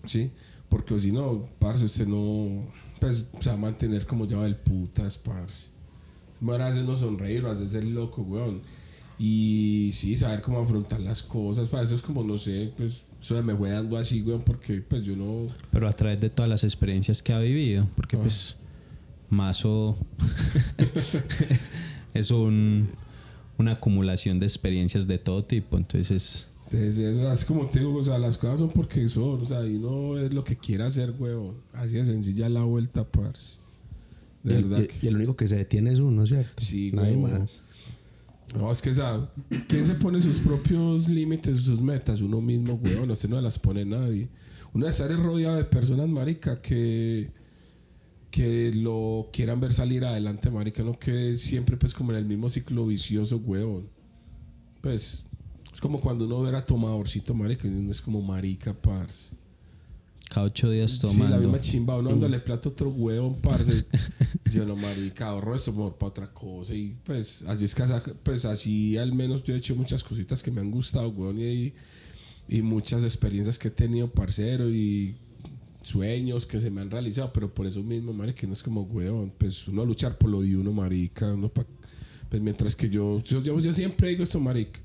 ¿Sí? 0.06 0.30
Porque 0.70 0.98
si 0.98 1.12
no, 1.12 1.46
parce, 1.58 1.84
usted 1.84 2.06
no, 2.06 2.64
pues, 3.00 3.26
se 3.38 3.50
va 3.50 3.54
a 3.54 3.58
mantener 3.58 4.06
como 4.06 4.26
llama 4.26 4.46
el 4.46 4.56
putas, 4.56 5.18
parce. 5.18 5.69
Bueno, 6.40 6.64
hacernos 6.64 7.00
sonreír 7.00 7.44
o 7.44 7.50
hacerse 7.50 7.78
el 7.78 7.94
loco, 7.94 8.22
weón. 8.22 8.60
Y 9.18 9.90
sí, 9.92 10.16
saber 10.16 10.40
cómo 10.40 10.60
afrontar 10.60 10.98
las 11.00 11.22
cosas, 11.22 11.68
para 11.68 11.82
eso 11.84 11.94
es 11.94 12.00
como, 12.00 12.24
no 12.24 12.38
sé, 12.38 12.72
pues, 12.76 13.04
eso 13.20 13.42
me 13.42 13.54
fue 13.54 13.70
dando 13.70 13.98
así, 13.98 14.22
weón, 14.22 14.40
porque, 14.40 14.80
pues, 14.80 15.02
yo 15.04 15.14
no... 15.14 15.42
Pero 15.70 15.86
a 15.88 15.92
través 15.92 16.18
de 16.20 16.30
todas 16.30 16.48
las 16.48 16.64
experiencias 16.64 17.22
que 17.22 17.32
ha 17.34 17.38
vivido, 17.38 17.86
porque 17.96 18.16
Ah. 18.16 18.20
pues 18.22 18.56
Mazo 19.28 19.94
es 22.14 22.30
un, 22.30 22.88
una 23.58 23.72
acumulación 23.72 24.40
de 24.40 24.46
experiencias 24.46 25.06
de 25.06 25.18
todo 25.18 25.44
tipo, 25.44 25.76
entonces 25.76 26.48
Entonces, 26.64 26.98
eso, 26.98 27.32
es 27.32 27.44
como 27.44 27.68
te 27.68 27.80
digo, 27.80 27.94
o 27.96 28.02
sea, 28.04 28.18
las 28.18 28.38
cosas 28.38 28.58
son 28.60 28.70
porque 28.70 29.08
son, 29.08 29.42
o 29.42 29.44
sea, 29.44 29.64
y 29.66 29.78
no 29.78 30.18
es 30.18 30.32
lo 30.32 30.42
que 30.44 30.56
quiera 30.56 30.86
hacer, 30.86 31.14
weón. 31.18 31.54
Así 31.74 31.94
de 31.96 32.04
sencilla 32.04 32.48
la 32.48 32.62
vuelta, 32.64 33.04
parce. 33.04 33.58
De 34.42 34.54
y, 34.54 34.56
el, 34.56 34.62
verdad 34.64 34.82
y- 34.82 34.86
que... 34.86 35.06
y 35.06 35.08
el 35.08 35.16
único 35.16 35.36
que 35.36 35.48
se 35.48 35.56
detiene 35.56 35.92
es 35.92 35.98
uno, 35.98 36.26
¿cierto? 36.26 36.62
Sí, 36.62 36.92
Nadie 36.92 37.16
más. 37.16 37.62
No, 38.54 38.72
es 38.72 38.82
que, 38.82 38.92
sea, 38.92 39.30
¿quién 39.68 39.86
se 39.86 39.94
pone 39.94 40.18
sus 40.18 40.40
propios 40.40 41.08
límites, 41.08 41.60
sus 41.62 41.80
metas? 41.80 42.20
Uno 42.20 42.40
mismo, 42.40 42.74
weón. 42.74 43.10
Usted 43.10 43.28
no 43.28 43.40
las 43.40 43.58
pone 43.58 43.84
nadie. 43.84 44.28
Uno 44.72 44.86
debe 44.86 44.90
estar 44.90 45.10
rodeado 45.16 45.56
de 45.56 45.64
personas, 45.64 46.08
marica, 46.08 46.60
que 46.60 47.30
que 48.30 48.70
lo 48.72 49.28
quieran 49.32 49.58
ver 49.60 49.72
salir 49.72 50.04
adelante, 50.04 50.50
marica, 50.50 50.84
no 50.84 50.96
que 50.96 51.36
siempre 51.36 51.76
pues 51.76 51.92
como 51.92 52.12
en 52.12 52.18
el 52.18 52.24
mismo 52.26 52.48
ciclo 52.48 52.86
vicioso, 52.86 53.38
weón. 53.38 53.88
Pues 54.80 55.24
es 55.72 55.80
como 55.80 56.00
cuando 56.00 56.26
uno 56.26 56.48
era 56.48 56.64
tomadorcito, 56.64 57.34
marica, 57.34 57.66
y 57.66 57.70
uno 57.72 57.90
es 57.90 58.00
como 58.00 58.22
marica, 58.22 58.72
parce. 58.72 59.32
Cada 60.32 60.46
ocho 60.46 60.70
días 60.70 60.92
Sí, 60.92 61.00
tomando. 61.00 61.28
la 61.36 61.38
misma 61.38 61.60
chimba, 61.60 61.96
uno 61.98 62.10
dándole 62.10 62.38
plato 62.40 62.68
a 62.68 62.72
otro 62.72 62.88
huevón, 62.90 63.34
parce. 63.42 63.84
yo 64.52 64.64
no, 64.64 64.76
marica, 64.76 65.28
ahorro 65.28 65.54
esto 65.56 65.72
mejor 65.72 65.96
para 65.98 66.08
otra 66.10 66.32
cosa. 66.32 66.74
Y 66.74 66.96
pues, 67.04 67.42
así 67.48 67.64
es 67.64 67.74
que, 67.74 67.82
pues 68.22 68.44
así 68.44 68.96
al 68.96 69.12
menos 69.12 69.42
yo 69.42 69.54
he 69.54 69.58
hecho 69.58 69.74
muchas 69.76 70.02
cositas 70.04 70.42
que 70.42 70.50
me 70.50 70.60
han 70.60 70.70
gustado, 70.70 71.08
huevón, 71.08 71.40
y, 71.40 71.72
y 72.48 72.62
muchas 72.62 73.02
experiencias 73.04 73.58
que 73.58 73.68
he 73.68 73.70
tenido, 73.72 74.08
parcero, 74.10 74.70
y 74.70 75.16
sueños 75.82 76.46
que 76.46 76.60
se 76.60 76.70
me 76.70 76.80
han 76.82 76.90
realizado, 76.90 77.32
pero 77.32 77.52
por 77.52 77.66
eso 77.66 77.82
mismo, 77.82 78.12
marica, 78.12 78.46
no 78.46 78.52
es 78.52 78.62
como, 78.62 78.82
huevón, 78.82 79.32
pues 79.36 79.66
uno 79.68 79.82
a 79.82 79.84
luchar 79.84 80.16
por 80.18 80.30
lo 80.30 80.42
de 80.42 80.56
uno, 80.56 80.72
marica, 80.72 81.32
uno 81.32 81.48
pa- 81.48 81.66
pues 82.28 82.40
mientras 82.40 82.76
que 82.76 82.88
yo, 82.88 83.18
yo, 83.24 83.42
yo, 83.42 83.58
yo 83.58 83.72
siempre 83.72 84.10
digo 84.10 84.22
esto, 84.22 84.38
marica. 84.38 84.78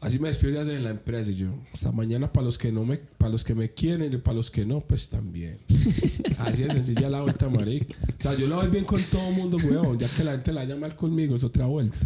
Así 0.00 0.18
me 0.18 0.28
despido 0.28 0.52
ya 0.54 0.64
de 0.64 0.80
la 0.80 0.90
empresa 0.90 1.30
y 1.30 1.34
yo, 1.36 1.48
hasta 1.74 1.92
mañana 1.92 2.32
para 2.32 2.46
los 2.46 2.56
que 2.56 2.72
no 2.72 2.86
me, 2.86 2.96
para 2.96 3.30
los 3.30 3.44
que 3.44 3.54
me 3.54 3.70
quieren 3.74 4.10
y 4.12 4.16
para 4.16 4.34
los 4.36 4.50
que 4.50 4.64
no, 4.64 4.80
pues 4.80 5.08
también. 5.08 5.58
Así 6.38 6.62
de 6.62 6.70
sencilla 6.72 7.10
la 7.10 7.20
vuelta, 7.20 7.48
marica. 7.50 7.94
O 8.18 8.22
sea, 8.22 8.34
yo 8.34 8.46
lo 8.48 8.56
voy 8.56 8.68
bien 8.68 8.84
con 8.86 9.02
todo 9.02 9.28
el 9.28 9.34
mundo, 9.34 9.58
weón, 9.58 9.98
ya 9.98 10.08
que 10.08 10.24
la 10.24 10.32
gente 10.32 10.52
la 10.54 10.62
haya 10.62 10.76
mal 10.76 10.96
conmigo, 10.96 11.36
es 11.36 11.44
otra 11.44 11.66
vuelta. 11.66 11.98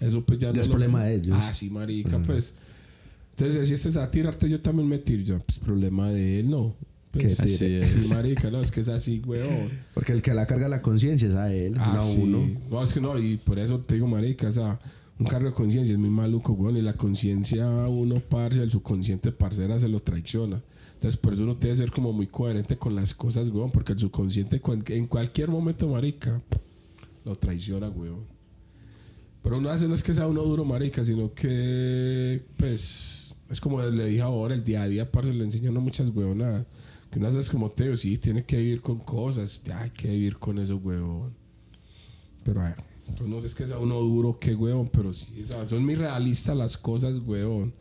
Eso 0.00 0.24
pues 0.24 0.38
ya 0.38 0.52
Ya 0.52 0.60
es 0.60 0.68
lo- 0.68 0.74
problema 0.74 1.04
de 1.04 1.16
ellos. 1.16 1.36
Ah, 1.40 1.52
sí, 1.52 1.68
marica, 1.68 2.18
pues. 2.20 2.54
Entonces, 3.36 3.66
si 3.68 3.74
este 3.74 3.88
es 3.88 3.96
a 3.96 4.08
tirarte, 4.10 4.48
yo 4.48 4.60
también 4.60 4.88
me 4.88 4.98
tiro. 4.98 5.22
Yo, 5.22 5.38
pues 5.40 5.58
problema 5.58 6.10
de 6.10 6.40
él, 6.40 6.48
no. 6.50 6.74
Pues, 7.10 7.36
Que 7.38 7.44
tire. 7.44 7.80
Sí, 7.80 8.08
marica, 8.08 8.50
no, 8.50 8.60
es 8.60 8.70
que 8.70 8.80
es 8.82 8.88
así, 8.88 9.20
weón. 9.26 9.70
Porque 9.94 10.12
el 10.12 10.22
que 10.22 10.32
la 10.32 10.46
carga 10.46 10.68
la 10.68 10.80
conciencia 10.80 11.26
es 11.28 11.34
a 11.34 11.52
él, 11.52 11.74
Ah, 11.78 11.92
no 11.94 11.98
a 11.98 12.00
sí. 12.02 12.20
uno. 12.22 12.48
No, 12.70 12.84
es 12.84 12.92
que 12.92 13.00
no, 13.00 13.18
y 13.18 13.36
por 13.36 13.58
eso 13.58 13.78
te 13.78 13.94
digo, 13.94 14.06
marica, 14.06 14.48
o 14.48 14.52
sea, 14.52 14.78
un 15.18 15.26
cargo 15.26 15.48
de 15.48 15.54
conciencia 15.54 15.94
es 15.94 16.00
muy 16.00 16.10
maluco, 16.10 16.52
weón. 16.52 16.76
Y 16.76 16.82
la 16.82 16.92
conciencia 16.92 17.66
uno, 17.88 18.20
parce, 18.20 18.62
el 18.62 18.70
subconsciente 18.70 19.32
parcera 19.32 19.78
se 19.80 19.88
lo 19.88 20.00
traiciona. 20.00 20.62
Entonces, 20.94 21.16
por 21.16 21.32
eso 21.32 21.44
uno 21.44 21.54
debe 21.54 21.74
ser 21.74 21.90
como 21.90 22.12
muy 22.12 22.26
coherente 22.26 22.76
con 22.76 22.94
las 22.94 23.14
cosas, 23.14 23.48
weón. 23.48 23.70
Porque 23.70 23.92
el 23.92 23.98
subconsciente 23.98 24.60
en 24.88 25.06
cualquier 25.06 25.48
momento, 25.48 25.88
marica, 25.88 26.42
lo 27.24 27.34
traiciona, 27.34 27.88
weón. 27.88 28.24
Pero 29.42 29.58
uno 29.58 29.70
hace 29.70 29.88
no 29.88 29.94
es 29.94 30.02
que 30.02 30.12
sea 30.12 30.26
uno 30.26 30.42
duro, 30.42 30.64
marica, 30.64 31.04
sino 31.04 31.32
que, 31.32 32.44
pues, 32.56 33.34
es 33.48 33.60
como 33.60 33.80
le 33.80 34.06
dije 34.06 34.20
ahora, 34.20 34.54
el 34.54 34.62
día 34.62 34.82
a 34.82 34.88
día, 34.88 35.10
parce, 35.10 35.32
le 35.32 35.44
enseña 35.44 35.68
a 35.68 35.70
uno 35.70 35.80
muchas 35.80 36.10
weonadas. 36.10 36.66
Que 37.10 37.20
uno 37.20 37.28
hace 37.28 37.38
es 37.38 37.48
como 37.48 37.70
Teo, 37.70 37.96
sí, 37.96 38.18
tiene 38.18 38.44
que 38.44 38.58
vivir 38.58 38.82
con 38.82 38.98
cosas. 38.98 39.62
Ya 39.64 39.80
hay 39.80 39.90
que 39.90 40.08
vivir 40.08 40.36
con 40.36 40.58
eso, 40.58 40.76
weón. 40.76 41.32
Pero, 42.44 42.60
ay, 42.60 42.74
pues 43.16 43.28
no 43.28 43.38
es 43.38 43.54
que 43.54 43.66
sea 43.66 43.78
uno 43.78 44.00
duro, 44.00 44.38
que 44.38 44.54
weón, 44.54 44.88
pero 44.88 45.12
sí, 45.12 45.40
o 45.42 45.46
sea, 45.46 45.68
son 45.68 45.84
muy 45.84 45.94
realistas 45.94 46.56
las 46.56 46.76
cosas, 46.76 47.18
weón. 47.24 47.72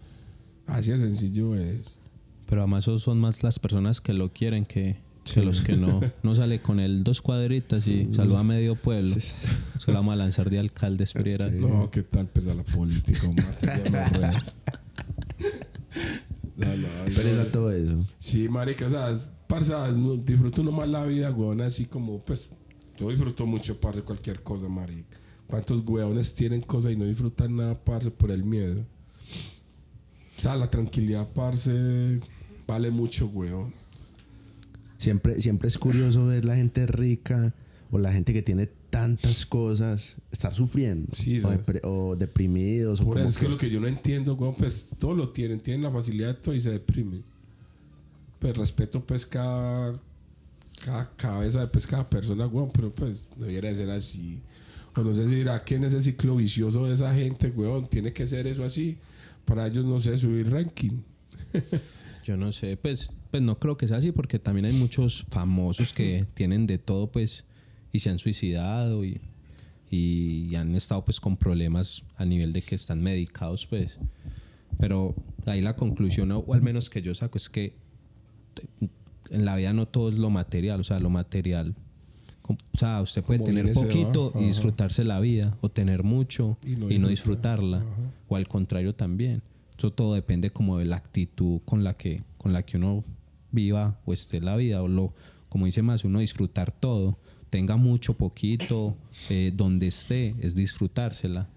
Así 0.68 0.92
de 0.92 1.00
sencillo 1.00 1.56
es. 1.56 2.00
Pero 2.48 2.62
además 2.62 2.84
son- 2.86 3.00
son 3.00 3.20
más 3.20 3.44
las 3.44 3.60
personas 3.60 4.02
que 4.02 4.14
lo 4.14 4.32
quieren 4.32 4.66
que, 4.66 4.98
que 5.32 5.42
los 5.44 5.62
que 5.62 5.76
no. 5.78 6.00
No 6.24 6.36
sale 6.36 6.60
con 6.60 6.80
él 6.80 7.04
dos 7.04 7.22
cuadritas 7.22 7.88
y 7.88 8.08
saluda 8.14 8.40
a 8.42 8.44
medio 8.44 8.76
pueblo. 8.76 9.16
Se 9.20 9.34
lo 9.88 9.94
vamos 9.94 10.14
a 10.14 10.16
lanzar 10.18 10.50
de 10.50 10.60
alcalde, 10.60 11.04
espera. 11.04 11.50
No, 11.50 11.90
¿qué 11.92 12.04
tal 12.04 12.28
pesa 12.28 12.54
la 12.54 12.64
política, 12.64 13.28
no. 13.28 14.32
No, 16.58 16.78
no, 16.78 16.88
Pero 17.14 17.30
era 17.30 17.52
todo 17.52 17.70
eso. 17.72 18.06
Sí, 18.18 18.48
marica, 18.48 18.86
o 18.86 18.90
sea, 18.90 19.18
parce, 19.48 19.74
no, 19.94 20.16
disfruto 20.16 20.62
uno 20.62 20.72
más 20.72 20.88
la 20.88 21.04
vida, 21.06 21.30
weón, 21.32 21.62
así 21.62 21.86
como, 21.86 22.20
pues, 22.24 22.50
yo 22.98 23.10
disfruto 23.10 23.46
mucho, 23.46 23.80
parce, 23.80 24.02
cualquier 24.02 24.42
cosa, 24.42 24.68
marica. 24.68 25.18
¿Cuántos 25.48 25.86
weones 25.86 26.34
tienen 26.34 26.62
cosas 26.62 26.94
y 26.94 26.96
no 26.96 27.06
disfrutan 27.06 27.56
nada, 27.56 27.78
parce, 27.78 28.10
por 28.10 28.32
el 28.32 28.44
miedo? 28.44 28.86
O 30.38 30.42
sea, 30.42 30.56
la 30.56 30.70
tranquilidad, 30.70 31.28
parce, 31.34 32.20
vale 32.68 32.92
mucho, 32.92 33.28
weón. 33.28 33.74
Siempre, 34.98 35.42
siempre 35.42 35.68
es 35.68 35.78
curioso 35.78 36.26
ver 36.28 36.46
la 36.46 36.56
gente 36.56 36.88
rica 36.88 37.54
o 37.92 38.00
la 38.00 38.12
gente 38.12 38.34
que 38.34 38.42
tiene 38.42 38.68
tantas 38.90 39.46
cosas 39.46 40.16
estar 40.32 40.54
sufriendo. 40.54 41.14
Sí, 41.14 41.42
o, 41.42 41.90
o 41.90 42.16
deprimidos. 42.16 43.02
o 43.02 43.06
Por 43.06 43.20
eso 43.20 43.28
es 43.28 43.38
que 43.38 43.50
lo 43.50 43.58
que 43.58 43.70
yo 43.70 43.80
no 43.80 43.88
entiendo, 43.88 44.36
weón, 44.36 44.56
pues, 44.56 44.88
todos 45.00 45.18
lo 45.18 45.30
tienen, 45.30 45.60
tienen 45.60 45.84
la 45.84 45.92
facilidad 45.92 46.30
de 46.30 46.34
todo 46.36 46.56
y 46.56 46.62
se 46.62 46.72
deprimen. 46.72 47.24
Pues, 48.40 48.58
respeto, 48.58 49.06
pues, 49.06 49.26
cada, 49.26 50.00
cada 50.84 51.10
cabeza 51.16 51.62
de 51.62 51.68
pues, 51.68 51.88
cada 51.88 52.08
persona, 52.08 52.48
weón, 52.48 52.72
pero, 52.72 52.94
pues, 52.94 53.24
debiera 53.36 53.70
de 53.70 53.76
ser 53.76 53.90
así. 53.90 54.42
O 54.96 55.02
no 55.02 55.14
sé 55.14 55.28
si 55.28 55.36
dirá 55.36 55.64
que 55.64 55.76
en 55.76 55.84
ese 55.84 56.02
ciclo 56.02 56.36
vicioso 56.36 56.86
de 56.86 56.94
esa 56.94 57.14
gente, 57.14 57.50
weón, 57.50 57.88
tiene 57.88 58.14
que 58.14 58.26
ser 58.28 58.48
eso 58.48 58.64
así. 58.64 58.98
Para 59.46 59.68
ellos, 59.68 59.86
no 59.86 60.00
sé, 60.00 60.18
subir 60.18 60.50
ranking. 60.50 61.02
Yo 62.26 62.38
no 62.38 62.52
sé, 62.52 62.78
pues, 62.78 63.12
pues 63.30 63.44
no 63.44 63.60
creo 63.60 63.78
que 63.78 63.88
sea 63.88 63.98
así 63.98 64.12
porque 64.12 64.40
también 64.40 64.66
hay 64.66 64.74
muchos 64.74 65.26
famosos 65.30 65.94
que 65.94 66.26
tienen 66.34 66.66
de 66.66 66.78
todo, 66.78 67.12
pues, 67.12 67.46
y 67.92 68.00
se 68.00 68.10
han 68.10 68.18
suicidado 68.18 69.06
y, 69.06 69.22
y 69.92 70.56
han 70.56 70.76
estado 70.76 71.06
pues 71.06 71.20
con 71.20 71.38
problemas 71.38 72.04
a 72.18 72.26
nivel 72.26 72.52
de 72.54 72.62
que 72.62 72.76
están 72.76 73.02
medicados, 73.02 73.68
pues. 73.68 74.00
Pero 74.80 75.16
ahí 75.46 75.62
la 75.62 75.76
conclusión, 75.76 76.32
o 76.32 76.54
al 76.54 76.62
menos 76.62 76.90
que 76.90 77.02
yo 77.02 77.14
saco, 77.14 77.38
es 77.38 77.50
que 77.50 77.76
en 79.30 79.46
la 79.46 79.56
vida 79.56 79.74
no 79.74 79.88
todo 79.88 80.10
es 80.10 80.16
lo 80.16 80.30
material, 80.30 80.82
o 80.82 80.84
sea, 80.84 81.00
lo 81.00 81.10
material. 81.10 81.76
O 82.48 82.78
sea, 82.78 83.02
usted 83.02 83.24
puede 83.24 83.40
Como 83.40 83.48
tener 83.48 83.68
va, 83.68 83.74
poquito 83.74 84.32
y 84.40 84.46
disfrutarse 84.46 85.04
la 85.04 85.20
vida, 85.20 85.58
o 85.62 85.70
tener 85.70 86.04
mucho 86.04 86.58
Y 86.64 86.74
y 86.74 86.76
no 86.76 86.82
no, 86.82 86.88
disfrutar, 86.88 87.10
disfrutarla, 87.10 87.78
ajá. 87.78 87.88
o 88.28 88.36
al 88.36 88.48
contrario 88.48 88.94
también. 88.94 89.42
Eso 89.78 89.92
todo 89.92 90.14
depende 90.14 90.52
como 90.52 90.78
de 90.78 90.86
la 90.86 90.98
actitud 90.98 91.62
con 91.66 91.84
la 91.84 91.96
que, 91.96 92.22
con 92.38 92.54
la 92.54 92.64
que 92.64 92.78
uno 92.78 93.04
viva 93.52 93.98
o 94.06 94.14
esté 94.14 94.40
la 94.42 94.56
vida, 94.56 94.84
o 94.84 94.88
lo, 94.88 95.14
como 95.50 95.66
dice 95.66 95.82
más, 95.82 96.06
uno 96.06 96.20
disfrutar 96.20 96.72
todo, 96.72 97.18
tenga 97.50 97.78
mucho, 97.78 98.14
poquito, 98.14 98.96
eh, 99.30 99.52
donde 99.56 99.88
esté, 99.88 100.36
es 100.42 100.56
disfrutársela. 100.56 101.48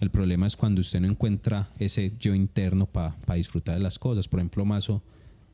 El 0.00 0.10
problema 0.10 0.46
es 0.46 0.56
cuando 0.56 0.80
usted 0.80 1.00
no 1.00 1.08
encuentra 1.08 1.68
ese 1.78 2.12
yo 2.18 2.34
interno 2.34 2.86
para 2.86 3.14
disfrutar 3.34 3.76
de 3.76 3.82
las 3.82 3.98
cosas. 3.98 4.28
Por 4.28 4.40
ejemplo, 4.40 4.64
Mazo, 4.64 5.02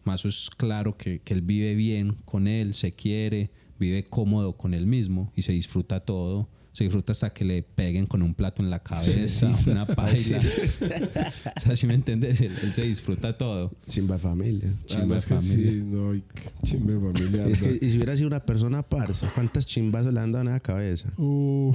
Mazo 0.05 0.29
es 0.29 0.51
claro 0.57 0.97
que, 0.97 1.21
que 1.21 1.35
él 1.35 1.43
vive 1.43 1.75
bien 1.75 2.17
con 2.25 2.49
él, 2.49 2.75
se 2.75 2.93
quiere, 2.93 3.51
vive 3.79 4.05
cómodo 4.05 4.57
con 4.57 4.75
él 4.75 4.87
mismo 4.87 5.33
y 5.37 5.43
se 5.43 5.53
disfruta 5.53 6.01
todo. 6.01 6.49
Se 6.73 6.85
disfruta 6.85 7.13
hasta 7.13 7.35
que 7.35 7.45
le 7.45 7.63
peguen 7.63 8.07
con 8.07 8.23
un 8.23 8.33
plato 8.33 8.63
en 8.63 8.71
la 8.71 8.83
cabeza, 8.83 9.51
una 9.71 9.85
paila. 9.85 10.39
o 11.57 11.61
sea, 11.61 11.77
si 11.77 11.87
me 11.87 11.93
entiendes, 11.93 12.41
él, 12.41 12.55
él 12.63 12.73
se 12.73 12.81
disfruta 12.81 13.37
todo. 13.37 13.73
Chimba 13.87 14.15
de 14.15 14.21
familia. 14.21 14.71
Chimba 14.87 15.17
de 15.17 15.21
que 15.21 15.39
familia. 15.39 15.71
sí, 15.71 15.83
no, 15.85 16.15
chimba 16.63 16.93
de 16.95 17.13
familia. 17.13 17.47
Es 17.47 17.61
que, 17.61 17.79
y 17.79 17.91
si 17.91 17.97
hubiera 17.97 18.17
sido 18.17 18.29
una 18.29 18.41
persona 18.47 18.83
parsa, 18.83 19.31
¿cuántas 19.35 19.67
chimbazos 19.67 20.15
le 20.15 20.21
han 20.21 20.33
dado 20.33 20.47
en 20.47 20.53
la 20.53 20.61
cabeza? 20.61 21.13
Uh, 21.19 21.75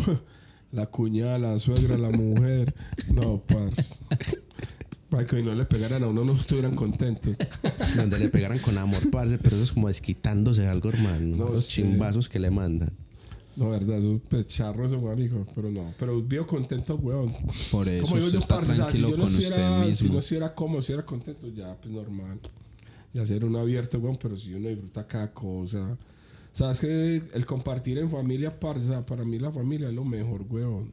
la 0.71 0.87
cuñada, 0.87 1.37
la 1.37 1.59
suegra, 1.59 1.95
la 1.95 2.09
mujer. 2.09 2.73
No, 3.13 3.39
parce. 3.39 3.99
Para 5.09 5.25
que 5.25 5.41
no 5.41 5.55
le 5.55 5.65
pegaran 5.65 6.03
a 6.03 6.07
uno, 6.07 6.25
no 6.25 6.33
estuvieran 6.33 6.75
contentos. 6.75 7.37
Donde 7.95 8.19
le 8.19 8.27
pegaran 8.27 8.59
con 8.59 8.77
amor, 8.77 9.09
parce, 9.09 9.37
pero 9.37 9.55
eso 9.55 9.63
es 9.63 9.71
como 9.71 9.87
desquitándose 9.87 10.61
de 10.61 10.67
algo, 10.67 10.89
hermano. 10.89 11.37
No, 11.37 11.49
Los 11.49 11.65
sí. 11.65 11.81
chimbazos 11.81 12.27
que 12.27 12.39
le 12.39 12.51
mandan. 12.51 12.91
No, 13.55 13.69
verdad, 13.71 13.97
eso 13.97 14.21
pues 14.29 14.45
charro 14.47 14.85
eso, 14.85 15.01
marico. 15.01 15.47
Pero 15.55 15.71
no, 15.71 15.93
pero 15.97 16.21
vivo 16.21 16.45
contento, 16.45 16.95
weón. 16.95 17.31
Por 17.71 17.87
eso 17.87 18.03
Como 18.03 18.19
yo, 18.19 18.37
está 18.37 18.59
parce, 18.59 18.73
si 18.91 19.01
yo 19.01 19.11
no 19.11 19.15
con 19.15 19.23
usted 19.23 19.43
estuviera, 19.43 19.93
si 19.93 20.09
no 20.09 20.19
estuviera 20.19 20.53
cómodo, 20.53 20.81
si 20.81 20.91
estuviera 20.91 21.05
contento, 21.05 21.47
ya, 21.47 21.75
pues 21.75 21.91
normal. 21.93 22.39
Ya 23.13 23.25
ser 23.25 23.45
uno 23.45 23.59
abierto, 23.59 23.97
weón, 23.99 24.17
pero 24.17 24.37
si 24.37 24.53
uno 24.53 24.67
disfruta 24.69 25.07
cada 25.07 25.31
cosa. 25.33 25.89
O 25.89 25.97
sea, 26.57 26.71
es 26.71 26.79
que 26.79 27.23
el 27.33 27.45
compartir 27.45 27.97
en 27.97 28.11
familia, 28.11 28.59
parce, 28.59 28.91
para 29.07 29.23
mí 29.23 29.39
la 29.39 29.51
familia 29.51 29.87
es 29.89 29.95
lo 29.95 30.03
mejor, 30.03 30.45
weón. 30.49 30.89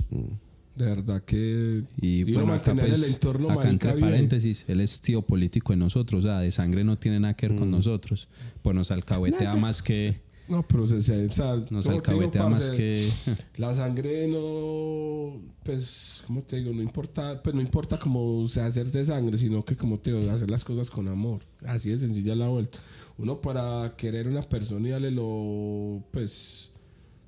De 0.76 0.86
verdad 0.86 1.22
que... 1.22 1.84
Y 2.00 2.24
bueno, 2.24 2.52
acá, 2.52 2.74
mantener 2.74 2.86
pues, 2.90 3.04
el 3.06 3.14
entorno, 3.14 3.50
acá 3.50 3.68
entre 3.70 3.92
bien. 3.94 4.00
paréntesis, 4.10 4.64
él 4.66 4.80
es 4.80 5.00
tío 5.00 5.22
político 5.22 5.72
de 5.72 5.76
nosotros, 5.76 6.24
o 6.24 6.28
sea, 6.28 6.40
de 6.40 6.50
sangre 6.50 6.82
no 6.82 6.98
tiene 6.98 7.20
nada 7.20 7.34
que 7.34 7.46
ver 7.46 7.56
Mm. 7.56 7.58
con 7.60 7.70
nosotros. 7.70 8.28
Pues 8.62 8.74
nos 8.74 8.90
alcahuetea 8.90 9.54
más 9.56 9.82
que... 9.82 10.20
No, 10.48 10.62
pero 10.66 10.86
se, 10.86 11.00
se- 11.00 11.26
o 11.26 11.30
sea, 11.32 11.56
Nos 11.70 11.84
digo, 11.84 11.96
alcahuetea 11.96 12.48
más 12.48 12.70
que... 12.70 13.08
La 13.56 13.74
sangre 13.74 14.26
no, 14.28 15.40
pues, 15.62 16.22
¿cómo 16.26 16.42
te 16.42 16.56
digo? 16.56 16.72
No 16.72 16.82
importa, 16.82 17.40
pues 17.42 17.54
no 17.54 17.62
importa 17.62 17.98
cómo 17.98 18.46
se 18.48 18.60
hacer 18.60 18.90
de 18.90 19.04
sangre, 19.04 19.38
sino 19.38 19.64
que 19.64 19.76
como 19.76 19.98
te 20.00 20.12
digo, 20.12 20.28
hacer 20.30 20.50
las 20.50 20.64
cosas 20.64 20.90
con 20.90 21.08
amor. 21.08 21.42
Así 21.64 21.88
de 21.90 21.98
sencilla 21.98 22.34
la 22.34 22.48
vuelta. 22.48 22.78
Uno 23.16 23.40
para 23.40 23.94
querer 23.96 24.26
a 24.26 24.30
una 24.30 24.42
persona 24.42 24.88
y 24.88 24.90
darle 24.90 25.12
lo, 25.12 26.02
pues, 26.10 26.72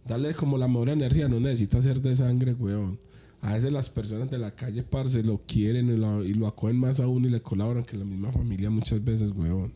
darle 0.05 0.35
como 0.35 0.59
la 0.59 0.67
mejor 0.69 0.89
energía, 0.91 1.29
no 1.29 1.39
necesita 1.41 1.81
ser 1.81 2.01
de 2.03 2.17
sangre, 2.17 2.53
weón. 2.55 2.99
A 3.43 3.55
veces 3.55 3.71
las 3.73 3.89
personas 3.91 4.31
de 4.31 4.39
la 4.39 4.51
calle, 4.53 4.83
parce, 4.83 5.23
lo 5.23 5.39
quieren 5.47 5.93
y 5.93 5.97
lo, 5.97 6.25
y 6.25 6.35
lo 6.35 6.47
acogen 6.47 6.79
más 6.79 6.99
a 7.01 7.07
uno 7.07 7.29
y 7.29 7.31
le 7.31 7.41
colaboran 7.43 7.85
que 7.85 7.97
la 7.97 8.05
misma 8.05 8.33
familia 8.33 8.71
muchas 8.71 9.05
veces, 9.05 9.31
weón. 9.35 9.73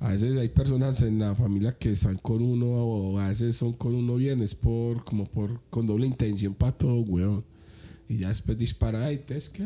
A 0.00 0.10
veces 0.12 0.36
hay 0.36 0.48
personas 0.48 1.00
en 1.02 1.18
la 1.20 1.34
familia 1.34 1.76
que 1.78 1.92
están 1.92 2.16
con 2.18 2.42
uno 2.42 2.66
o 2.66 3.18
a 3.20 3.28
veces 3.28 3.54
son 3.56 3.72
con 3.74 3.94
uno 3.94 4.16
bien, 4.16 4.42
es 4.42 4.54
por 4.54 5.04
como 5.04 5.26
por 5.26 5.60
con 5.70 5.86
doble 5.86 6.06
intención 6.06 6.54
para 6.54 6.72
todo, 6.72 7.00
weón. 7.02 7.44
Y 8.08 8.18
ya 8.18 8.28
después 8.28 8.58
dispara 8.58 9.12
y 9.12 9.22
es 9.28 9.48
que 9.48 9.62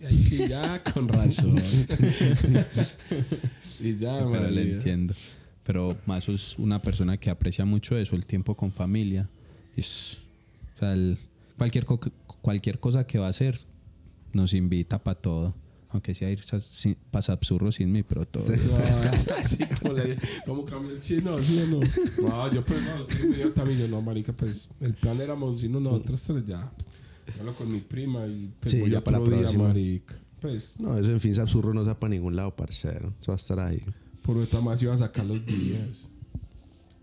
y 0.00 0.04
ahí 0.06 0.22
sí 0.22 0.38
ya 0.48 0.82
con 0.94 1.06
razón. 1.08 1.58
y 3.80 3.96
ya, 3.96 4.18
Pero 4.18 4.48
le 4.50 4.60
María. 4.60 4.74
entiendo. 4.74 5.14
Pero 5.64 5.96
Mazo 6.06 6.32
es 6.32 6.58
una 6.58 6.80
persona 6.80 7.16
que 7.16 7.30
aprecia 7.30 7.64
mucho 7.64 7.96
eso, 7.96 8.16
el 8.16 8.26
tiempo 8.26 8.54
con 8.56 8.70
familia. 8.72 9.28
Es, 9.76 10.18
o 10.76 10.78
sea, 10.78 10.92
el- 10.94 11.18
cualquier, 11.56 11.84
co- 11.86 12.00
cualquier 12.40 12.78
cosa 12.80 13.06
que 13.06 13.18
va 13.18 13.26
a 13.26 13.30
hacer 13.30 13.58
nos 14.32 14.52
invita 14.54 15.02
para 15.02 15.20
todo. 15.20 15.54
Aunque 15.90 16.12
sea 16.12 16.28
ir 16.28 16.40
sin, 16.60 16.96
absurdo 17.28 17.70
sin 17.70 17.92
mí, 17.92 18.02
pero 18.02 18.26
todo. 18.26 18.44
No, 18.46 19.34
así 19.38 19.58
como, 19.80 19.94
le, 19.94 20.16
como 20.44 20.64
cambió 20.64 20.90
el 20.90 21.00
chino, 21.00 21.40
¿sí 21.40 21.60
o 21.62 21.66
no? 21.68 21.80
No, 22.28 22.52
yo 22.52 22.64
pues 22.64 22.80
no, 22.82 23.28
mi 23.28 23.34
idiota, 23.36 23.64
yo 23.70 23.86
no, 23.86 24.02
marica, 24.02 24.32
pues 24.32 24.68
el 24.80 24.94
plan 24.94 25.20
éramos 25.20 25.60
sino 25.60 25.78
nosotros 25.78 26.20
tres 26.20 26.46
ya. 26.46 26.72
Yo 27.28 27.40
hablo 27.40 27.54
con 27.54 27.70
mi 27.72 27.78
prima 27.80 28.26
y 28.26 28.50
pues 28.58 28.72
Sí, 28.72 28.80
voy 28.80 28.90
ya 28.90 28.98
a 28.98 29.04
para 29.04 29.20
la 29.20 29.24
día, 29.24 29.38
próxima. 29.42 29.68
marica. 29.68 30.16
Pues, 30.40 30.74
No, 30.78 30.98
eso 30.98 31.12
en 31.12 31.20
fin, 31.20 31.38
absurdo 31.40 31.72
no 31.72 31.82
está 31.82 31.98
para 31.98 32.10
ningún 32.10 32.34
lado, 32.34 32.54
parcero. 32.56 33.14
Eso 33.20 33.30
va 33.30 33.34
a 33.34 33.36
estar 33.36 33.60
ahí. 33.60 33.80
por 34.22 34.36
esta 34.38 34.60
más 34.60 34.82
iba 34.82 34.92
a 34.94 34.98
sacar 34.98 35.24
los 35.24 35.46
días. 35.46 36.10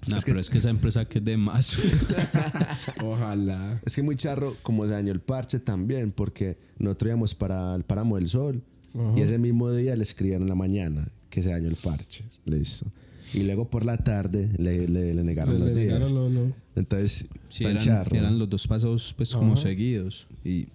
Nah, 0.07 0.17
Es 0.17 0.25
que- 0.25 0.31
pero 0.31 0.39
es 0.41 0.49
que 0.49 0.57
esa 0.57 0.69
empresa 0.69 1.05
que 1.05 1.19
es 1.19 1.25
de 1.25 1.37
Mazo. 1.37 1.79
Ojalá. 3.03 3.79
Es 3.85 3.95
que 3.95 4.03
muy 4.03 4.15
charro 4.15 4.55
como 4.63 4.85
se 4.85 4.91
dañó 4.91 5.11
el 5.11 5.19
parche 5.19 5.59
también, 5.59 6.11
porque 6.11 6.57
nosotros 6.79 7.09
íbamos 7.09 7.35
para 7.35 7.75
el 7.75 7.83
Páramo 7.83 8.15
del 8.15 8.27
Sol 8.27 8.63
Ajá. 8.95 9.13
y 9.17 9.21
ese 9.21 9.37
mismo 9.37 9.71
día 9.71 9.95
le 9.95 10.03
escribieron 10.03 10.43
en 10.43 10.49
la 10.49 10.55
mañana 10.55 11.07
que 11.29 11.43
se 11.43 11.49
dañó 11.49 11.67
el 11.69 11.75
parche. 11.75 12.23
Listo. 12.45 12.87
Y 13.33 13.43
luego 13.43 13.69
por 13.69 13.85
la 13.85 13.97
tarde 13.97 14.49
le, 14.57 14.87
le- 14.87 15.13
le 15.13 15.23
negaron 15.23 15.53
Le- 15.53 15.59
los 15.59 15.69
le 15.69 15.73
días. 15.81 15.93
negaron 15.93 16.13
lo- 16.15 16.29
lo- 16.29 16.53
Entonces, 16.75 17.27
Sí, 17.49 17.63
eran, 17.63 17.77
charro. 17.77 18.15
eran 18.15 18.37
los 18.39 18.49
dos 18.49 18.67
pasos 18.67 19.13
pues 19.15 19.33
como 19.33 19.55
seguidos. 19.55 20.27
Y 20.43 20.67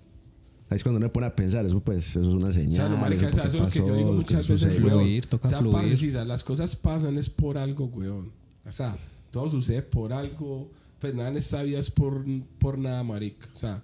Ahí 0.68 0.78
es 0.78 0.82
cuando 0.82 0.98
uno 0.98 1.12
pone 1.12 1.26
a 1.28 1.36
pensar, 1.36 1.64
eso 1.64 1.78
pues, 1.78 2.08
eso 2.08 2.20
es 2.22 2.26
una 2.26 2.48
O 2.48 2.52
señal. 2.52 2.72
sea, 2.72 2.88
no, 2.88 2.96
marica, 2.96 3.28
eso 3.28 3.40
es 3.44 3.54
lo 3.54 3.68
que 3.68 3.78
yo 3.78 3.96
digo 3.96 4.12
muchas 4.14 4.48
veces. 4.48 4.74
Fluir, 4.74 5.24
toca 5.26 5.46
o 5.46 5.50
sea, 5.50 5.58
fluir. 5.60 5.72
parce, 5.76 5.96
si 5.96 6.10
las 6.10 6.42
cosas 6.42 6.74
pasan 6.74 7.16
es 7.18 7.30
por 7.30 7.56
algo, 7.56 7.84
weón. 7.86 8.32
O 8.66 8.72
sea, 8.72 8.96
todo 9.36 9.50
sucede 9.50 9.82
por 9.82 10.14
algo. 10.14 10.70
Pues 10.98 11.14
nada 11.14 11.28
en 11.28 11.36
esta 11.36 11.62
vida 11.62 11.78
es 11.78 11.90
por, 11.90 12.24
por 12.58 12.78
nada, 12.78 13.02
marica. 13.04 13.46
O 13.54 13.58
sea, 13.58 13.82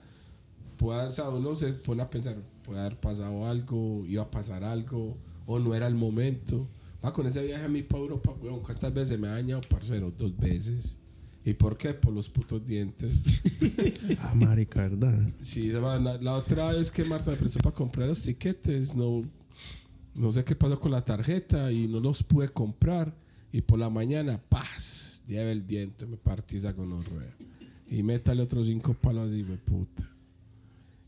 puede- 0.78 1.08
o 1.08 1.12
sea, 1.12 1.28
uno 1.28 1.54
se 1.54 1.74
pone 1.74 2.00
a 2.02 2.08
pensar, 2.08 2.36
puede 2.64 2.80
haber 2.80 2.98
pasado 2.98 3.44
algo, 3.46 4.02
iba 4.08 4.22
a 4.22 4.30
pasar 4.30 4.64
algo, 4.64 5.14
o 5.44 5.58
no 5.58 5.74
era 5.74 5.86
el 5.88 5.94
momento. 5.94 6.66
Va 7.04 7.12
con 7.12 7.26
ese 7.26 7.42
viaje 7.44 7.64
a 7.64 7.68
mí 7.68 7.82
para 7.82 8.02
Europa, 8.02 8.32
weón. 8.42 8.60
¿Cuántas 8.60 8.94
veces 8.94 9.18
me 9.18 9.28
ha 9.28 9.32
dañado, 9.32 9.60
parcero? 9.68 10.10
Dos 10.16 10.34
veces. 10.38 10.96
¿Y 11.44 11.52
por 11.52 11.76
qué? 11.76 11.92
Por 11.92 12.14
los 12.14 12.30
putos 12.30 12.64
dientes. 12.64 13.12
Ah, 14.20 14.32
marica, 14.34 14.80
¿verdad? 14.88 15.18
Sí, 15.40 15.70
la 15.70 16.32
otra 16.34 16.72
vez 16.72 16.90
que 16.90 17.04
Marta 17.04 17.30
me 17.30 17.36
prestó 17.36 17.58
para 17.58 17.74
comprar 17.74 18.08
los 18.08 18.22
tiquetes, 18.22 18.94
no, 18.94 19.22
no 20.14 20.32
sé 20.32 20.44
qué 20.44 20.54
pasó 20.56 20.78
con 20.80 20.92
la 20.92 21.04
tarjeta 21.04 21.70
y 21.72 21.88
no 21.88 22.00
los 22.00 22.22
pude 22.22 22.48
comprar. 22.48 23.14
Y 23.52 23.60
por 23.60 23.78
la 23.78 23.90
mañana, 23.90 24.40
paz, 24.48 25.11
lleve 25.32 25.52
el 25.52 25.66
diente, 25.66 26.06
me 26.06 26.16
partí 26.16 26.58
esa 26.58 26.72
gonorrea. 26.72 27.34
Y 27.90 28.02
métale 28.02 28.42
otros 28.42 28.66
cinco 28.68 28.94
palos 28.94 29.32
y 29.32 29.42
me 29.42 29.56
puta. 29.56 30.08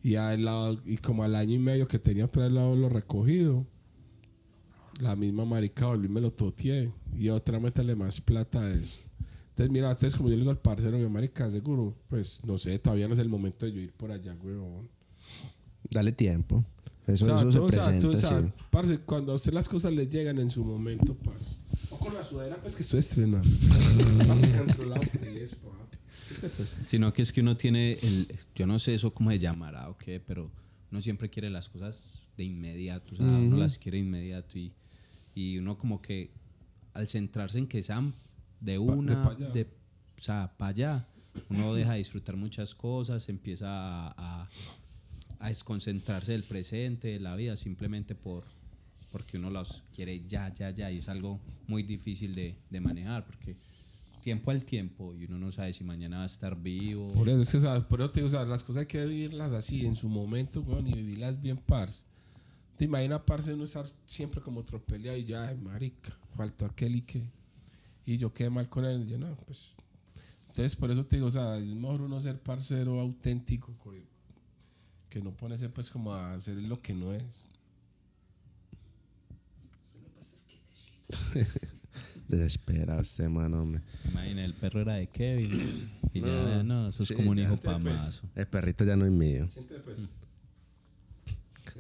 Y, 0.03 0.17
al 0.17 0.45
lado- 0.45 0.81
y 0.85 0.97
como 0.99 1.23
al 1.25 1.35
año 1.35 1.55
y 1.55 1.59
medio 1.59 1.89
que 1.89 1.99
tenía 1.99 2.27
otra 2.27 2.45
vez 2.45 2.53
lado 2.53 2.77
lo 2.77 2.89
recogido, 2.91 3.65
la 5.01 5.17
misma 5.17 5.45
marica 5.45 5.87
volví 5.87 6.09
me 6.09 6.21
lo 6.21 6.31
toteé. 6.33 6.93
Y 7.17 7.29
otra 7.29 7.59
métale 7.61 7.95
más 7.95 8.21
plata 8.21 8.61
a 8.61 8.71
eso. 8.73 8.99
Entonces, 9.51 9.71
mira, 9.73 9.91
entonces 9.91 10.17
como 10.17 10.29
yo 10.29 10.35
le 10.35 10.41
digo 10.41 10.51
al 10.51 10.59
parcero, 10.59 10.99
mi 10.99 11.09
marica, 11.09 11.49
seguro, 11.51 11.95
pues 12.09 12.41
no 12.45 12.59
sé, 12.59 12.79
todavía 12.81 13.07
no 13.07 13.15
es 13.15 13.21
el 13.21 13.29
momento 13.29 13.65
de 13.67 13.73
yo 13.73 13.81
ir 13.81 13.93
por 13.93 14.11
allá, 14.11 14.37
weón. 14.43 14.89
Dale 15.91 16.11
tiempo. 16.13 16.65
Eso, 17.07 17.25
O 17.25 17.29
sea, 17.29 17.37
eso 17.37 17.45
tú, 17.47 17.53
se 17.53 17.59
o 17.61 17.71
sea, 17.71 17.83
presenta, 17.85 18.01
tú, 18.09 18.15
o 18.15 18.17
sea, 18.19 18.43
sí. 18.43 18.49
parce, 18.71 18.99
cuando 18.99 19.33
a 19.33 19.35
usted 19.37 19.53
las 19.53 19.69
cosas 19.69 19.93
le 19.93 20.09
llegan 20.09 20.39
en 20.39 20.51
su 20.51 20.65
momento, 20.65 21.15
parce. 21.15 21.45
O 21.91 21.99
con 21.99 22.15
la 22.15 22.23
sudadera, 22.25 22.57
pues 22.57 22.75
que 22.77 22.83
estoy 22.83 23.01
estrenando. 23.01 23.49
Papi, 24.27 24.49
controlado 24.59 25.03
por 25.03 25.25
el 25.27 25.37
es, 25.39 25.55
papi. 25.55 25.97
¿Qué 26.29 26.35
te 26.35 26.49
pasa? 26.49 26.77
Sino 26.87 27.13
que 27.13 27.23
es 27.23 27.33
que 27.33 27.41
uno 27.41 27.57
tiene 27.57 27.99
el, 28.03 28.29
yo 28.55 28.67
no 28.67 28.79
sé 28.79 28.95
eso 28.95 29.13
cómo 29.13 29.31
se 29.31 29.39
llamará 29.39 29.89
o 29.89 29.97
qué, 29.99 30.21
pero 30.21 30.51
uno 30.91 31.03
siempre 31.03 31.29
quiere 31.31 31.51
las 31.51 31.69
cosas 31.69 32.21
de 32.37 32.45
inmediato, 32.45 33.15
o 33.15 33.17
sea, 33.17 33.27
uno 33.27 33.57
las 33.57 33.79
quiere 33.79 33.99
inmediato 33.99 34.59
y, 34.59 34.73
y 35.35 35.59
uno 35.59 35.77
como 35.79 36.01
que 36.03 36.31
al 36.95 37.09
centrarse 37.09 37.59
en 37.59 37.67
que 37.67 37.83
sean 37.83 38.13
de 38.61 38.77
Pa- 38.79 38.83
de 38.83 38.89
una, 38.91 39.23
pa' 39.23 39.35
de, 39.35 39.63
o 40.19 40.23
sea, 40.23 40.53
para 40.57 40.71
allá, 40.71 41.09
uno 41.51 41.75
deja 41.75 41.93
de 41.93 41.99
disfrutar 41.99 42.37
muchas 42.37 42.75
cosas, 42.75 43.29
empieza 43.29 43.67
a, 43.69 44.15
a, 44.43 44.49
a 45.41 45.49
desconcentrarse 45.49 46.33
del 46.33 46.45
presente, 46.45 47.09
de 47.09 47.21
la 47.21 47.37
vida, 47.37 47.57
simplemente 47.57 48.15
por 48.15 48.45
porque 49.15 49.37
uno 49.39 49.49
los 49.49 49.85
quiere 49.95 50.21
ya, 50.27 50.53
ya, 50.53 50.71
ya, 50.71 50.91
y 50.91 50.99
es 50.99 51.09
algo 51.09 51.39
muy 51.69 51.85
difícil 51.85 52.35
de, 52.35 52.57
de 52.69 52.81
manejar, 52.81 53.25
porque 53.25 53.55
tiempo 54.21 54.51
al 54.51 54.65
tiempo, 54.65 55.15
y 55.15 55.27
uno 55.27 55.39
no 55.39 55.53
sabe 55.53 55.73
si 55.73 55.85
mañana 55.85 56.17
va 56.17 56.23
a 56.25 56.27
estar 56.27 56.61
vivo. 56.61 57.07
Por 57.15 57.29
eso, 57.29 57.45
que, 57.61 57.81
por 57.89 58.01
eso 58.01 58.11
te 58.11 58.21
digo, 58.21 58.27
sea, 58.31 58.45
las 58.45 58.65
cosas 58.65 58.81
hay 58.81 58.87
que 58.87 59.07
vivirlas 59.07 59.53
así, 59.53 59.87
en 59.87 59.95
su 59.95 60.09
momento, 60.09 60.63
weón, 60.63 60.89
y 60.89 60.93
vivirlas 60.93 61.41
bien, 61.41 61.59
parce. 61.59 62.05
Te 62.77 62.87
imaginas, 62.87 63.21
parce, 63.25 63.55
no 63.55 63.63
estar 63.63 63.87
siempre 64.05 64.41
como 64.41 64.65
tropeleado 64.65 65.17
y 65.17 65.25
ya, 65.27 65.47
ay, 65.47 65.57
marica, 65.59 66.13
faltó 66.37 66.67
aquel 66.67 66.97
y 66.97 67.03
qué. 67.03 67.23
Y 68.05 68.19
yo 68.19 68.35
quedé 68.35 68.51
mal 68.51 68.69
con 68.69 68.85
él, 68.85 69.05
y 69.07 69.13
yo, 69.13 69.19
no, 69.19 69.37
pues. 69.47 69.71
Entonces, 70.49 70.75
por 70.75 70.91
eso 70.91 71.07
te 71.07 71.17
digo, 71.17 71.29
o 71.29 71.31
sea, 71.31 71.57
es 71.57 71.65
mejor 71.67 72.01
uno 72.01 72.21
ser 72.21 72.41
parcero 72.41 72.99
auténtico, 72.99 73.73
co- 73.79 73.95
que 75.09 75.21
no 75.21 75.31
ponerse, 75.37 75.69
pues, 75.69 75.89
como 75.89 76.13
a 76.13 76.35
hacer 76.35 76.57
lo 76.63 76.83
que 76.83 76.95
no 76.95 77.13
es. 77.15 77.23
Desesperado 82.29 83.01
este 83.03 83.29
mano, 83.29 83.63
hombre. 83.63 83.83
Imagina, 84.11 84.45
el 84.45 84.55
perro 84.55 84.81
era 84.81 84.95
de 84.95 85.07
Kevin. 85.09 85.91
Y 86.13 86.21
ya, 86.21 86.63
no, 86.65 86.89
eso 86.89 87.03
es 87.03 87.09
sí, 87.09 87.15
como 87.15 87.31
un 87.31 87.39
hijo 87.39 87.59
pamazo. 87.59 88.29
El 88.35 88.47
perrito 88.47 88.85
ya 88.85 88.97
no 88.97 89.05
es 89.05 89.13
mío. 89.13 89.49
Siente, 89.49 89.75
pues. 89.81 90.09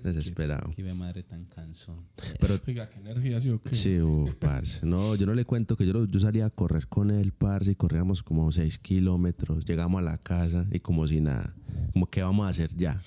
Desesperado. 0.02 0.70
Qué 0.76 0.82
madre 0.92 1.22
tan 1.22 1.44
cansón. 1.46 1.96
Pero 2.38 2.58
Oiga, 2.66 2.88
qué 2.90 3.00
energía, 3.00 3.40
sí 3.40 3.48
o 3.48 3.60
qué. 3.62 3.74
Sí, 3.74 4.00
uf, 4.00 4.34
parce. 4.34 4.84
No, 4.84 5.14
yo 5.14 5.24
no 5.24 5.34
le 5.34 5.44
cuento 5.46 5.76
que 5.76 5.86
yo, 5.86 5.92
lo- 5.94 6.04
yo 6.04 6.20
salía 6.20 6.44
a 6.46 6.50
correr 6.50 6.88
con 6.88 7.10
él, 7.10 7.32
parce, 7.32 7.70
y 7.72 7.74
corríamos 7.74 8.22
como 8.22 8.50
6 8.52 8.78
kilómetros. 8.78 9.64
Llegamos 9.64 10.00
a 10.00 10.02
la 10.02 10.18
casa 10.18 10.66
y 10.70 10.80
como 10.80 11.06
si 11.06 11.20
nada. 11.22 11.54
Como, 11.92 12.06
¿qué 12.06 12.22
vamos 12.22 12.44
a 12.46 12.50
hacer 12.50 12.74
ya? 12.76 13.00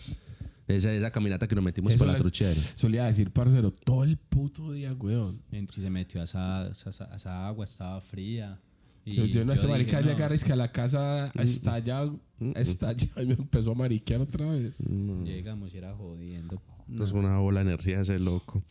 Esa, 0.68 0.92
esa 0.94 1.12
caminata 1.12 1.48
que 1.48 1.56
nos 1.56 1.64
metimos 1.64 1.94
Eso 1.94 2.00
para 2.00 2.12
la 2.14 2.18
le- 2.18 2.22
truchera. 2.24 2.52
Solía 2.76 3.06
decir, 3.06 3.32
parcero, 3.32 3.72
todo 3.72 4.04
el 4.04 4.18
puto 4.18 4.74
día, 4.74 4.94
weón. 4.94 5.42
Y 5.52 5.66
se 5.74 5.90
metió 5.90 6.20
a 6.22 6.26
esa, 6.26 6.68
esa, 6.70 7.16
esa 7.16 7.48
agua, 7.48 7.64
estaba 7.66 8.02
fría. 8.02 8.60
Y 9.06 9.16
Yo, 9.16 9.26
yo 9.26 9.46
no 9.46 9.56
sé, 9.56 9.62
dije, 9.62 9.72
marica, 9.72 10.02
no, 10.02 10.08
llegar 10.08 10.34
es 10.34 10.44
que 10.44 10.52
a 10.52 10.58
la 10.58 10.70
casa 10.74 11.32
estallado, 11.40 12.20
estallado 12.56 13.22
y 13.24 13.26
me 13.26 13.34
empezó 13.36 13.72
a 13.72 13.76
mariquear 13.76 14.20
otra 14.20 14.46
vez. 14.48 14.80
Llegamos 15.24 15.74
y 15.74 15.78
era 15.78 15.94
jodiendo. 15.96 16.62
No 16.88 17.06
es 17.06 17.14
una 17.14 17.38
bola 17.40 17.62
de 17.64 17.70
energía 17.70 18.02
ese 18.02 18.20
loco. 18.20 18.62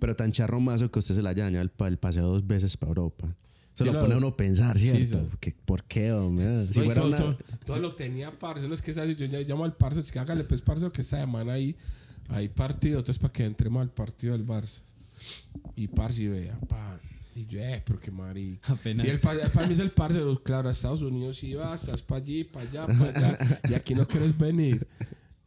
Pero 0.00 0.16
tan 0.16 0.32
charro 0.32 0.58
mazo 0.58 0.90
que 0.90 0.98
usted 0.98 1.14
se 1.14 1.22
la 1.22 1.30
haya 1.30 1.44
dañado 1.44 1.62
el, 1.62 1.70
pa- 1.70 1.86
el 1.88 1.98
paseo 1.98 2.26
dos 2.26 2.46
veces 2.46 2.76
para 2.76 2.90
Europa. 2.90 3.36
Se 3.74 3.84
Sí, 3.84 3.90
lo 3.90 4.00
pone 4.00 4.14
a 4.14 4.16
uno 4.18 4.26
a 4.28 4.36
pensar, 4.36 4.78
¿cierto? 4.78 5.22
sí. 5.22 5.36
¿Qué- 5.40 5.54
¿Por 5.64 5.82
qué, 5.84 6.12
hombre? 6.12 6.66
Si 6.66 6.78
No, 6.78 6.84
fuera 6.84 7.00
todo, 7.00 7.08
una- 7.08 7.16
todo- 7.18 7.36
todo 7.64 7.78
lo 7.78 7.94
tenía 7.94 8.30
parce, 8.38 8.68
no 8.68 8.74
es 8.74 8.82
que 8.82 8.92
sea 8.92 9.04
así, 9.04 9.14
yo 9.16 9.24
ya 9.26 9.40
llamo 9.40 9.64
al 9.64 9.74
parce, 9.74 10.00
es 10.00 10.12
que 10.12 10.18
hágale 10.18 10.44
pues 10.44 10.60
parce 10.60 10.90
que 10.90 11.00
esta 11.00 11.18
semana 11.20 11.54
ahí 11.54 11.74
hay 12.28 12.48
partido, 12.48 12.98
entonces 12.98 13.18
para 13.18 13.32
que 13.32 13.44
entremos 13.44 13.80
al 13.82 13.90
partido 13.90 14.34
del 14.36 14.46
Barça. 14.46 14.80
Y 15.76 15.88
parce 15.88 16.22
y 16.22 16.28
vea, 16.28 16.58
pan. 16.68 17.00
Y 17.34 17.46
yo, 17.46 17.60
eh, 17.60 17.82
pero 17.86 17.98
qué 17.98 18.10
marica. 18.10 18.72
Apenas. 18.74 19.06
Y 19.06 19.10
el 19.10 19.18
pa- 19.18 19.34
para 19.54 19.66
mí 19.66 19.72
es 19.72 19.78
el 19.78 19.90
parce, 19.92 20.20
claro, 20.44 20.68
a 20.68 20.72
Estados 20.72 21.00
Unidos 21.00 21.42
iba, 21.42 21.74
estás 21.74 22.02
para 22.02 22.20
allí, 22.20 22.44
para 22.44 22.68
allá, 22.68 22.86
para 22.86 23.18
allá, 23.36 23.60
y 23.70 23.74
aquí 23.74 23.94
no 23.94 24.06
quieres 24.06 24.36
venir. 24.36 24.86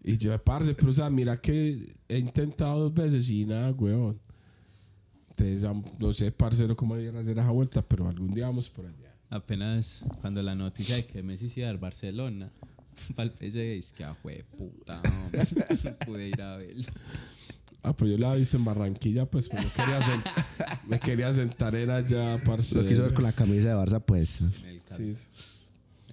Y 0.03 0.17
yo, 0.17 0.35
parce, 0.43 0.73
pero 0.73 0.89
o 0.91 0.93
sea, 0.93 1.09
mira 1.11 1.39
que 1.39 1.95
he 2.09 2.17
intentado 2.17 2.79
dos 2.89 2.93
veces 2.93 3.29
y 3.29 3.45
nada, 3.45 3.71
weón. 3.71 4.19
Am- 5.67 5.83
no 5.99 6.13
sé, 6.13 6.31
parcero, 6.31 6.75
cómo 6.75 6.97
ir 6.97 7.15
a 7.15 7.19
hacer 7.19 7.37
esa 7.37 7.49
vuelta, 7.51 7.81
pero 7.81 8.07
algún 8.07 8.33
día 8.33 8.45
vamos 8.47 8.69
por 8.69 8.85
allá. 8.85 9.13
Apenas 9.29 10.05
cuando 10.21 10.41
la 10.41 10.55
noticia 10.55 10.95
de 10.95 11.05
que 11.05 11.21
Messi 11.23 11.49
se 11.49 11.61
iba 11.61 11.69
al 11.69 11.77
Barcelona, 11.77 12.51
para 13.15 13.29
el 13.29 13.31
PSG, 13.31 13.57
es 13.77 13.91
que, 13.91 14.03
ah, 14.03 14.15
puta, 14.57 15.01
no 15.83 16.05
pude 16.05 16.29
ir 16.29 16.41
a 16.41 16.57
verlo. 16.57 16.83
Ah, 17.83 17.93
pues 17.93 18.09
yo 18.11 18.17
la 18.17 18.33
he 18.35 18.39
visto 18.39 18.57
en 18.57 18.65
Barranquilla, 18.65 19.25
pues, 19.29 19.47
pero 19.47 19.61
me 19.61 19.69
quería, 19.69 20.23
me 20.87 20.99
quería 20.99 21.33
sentar 21.33 21.75
en 21.75 21.89
allá, 21.91 22.41
parce. 22.43 22.81
Lo 22.81 22.87
quiso 22.87 23.03
ver 23.03 23.13
con 23.13 23.23
la 23.23 23.31
camisa 23.31 23.69
de 23.69 23.75
Barça 23.75 24.01
puesta. 24.01 24.45
En 24.45 24.65
el 24.69 24.81
Sí, 24.97 25.03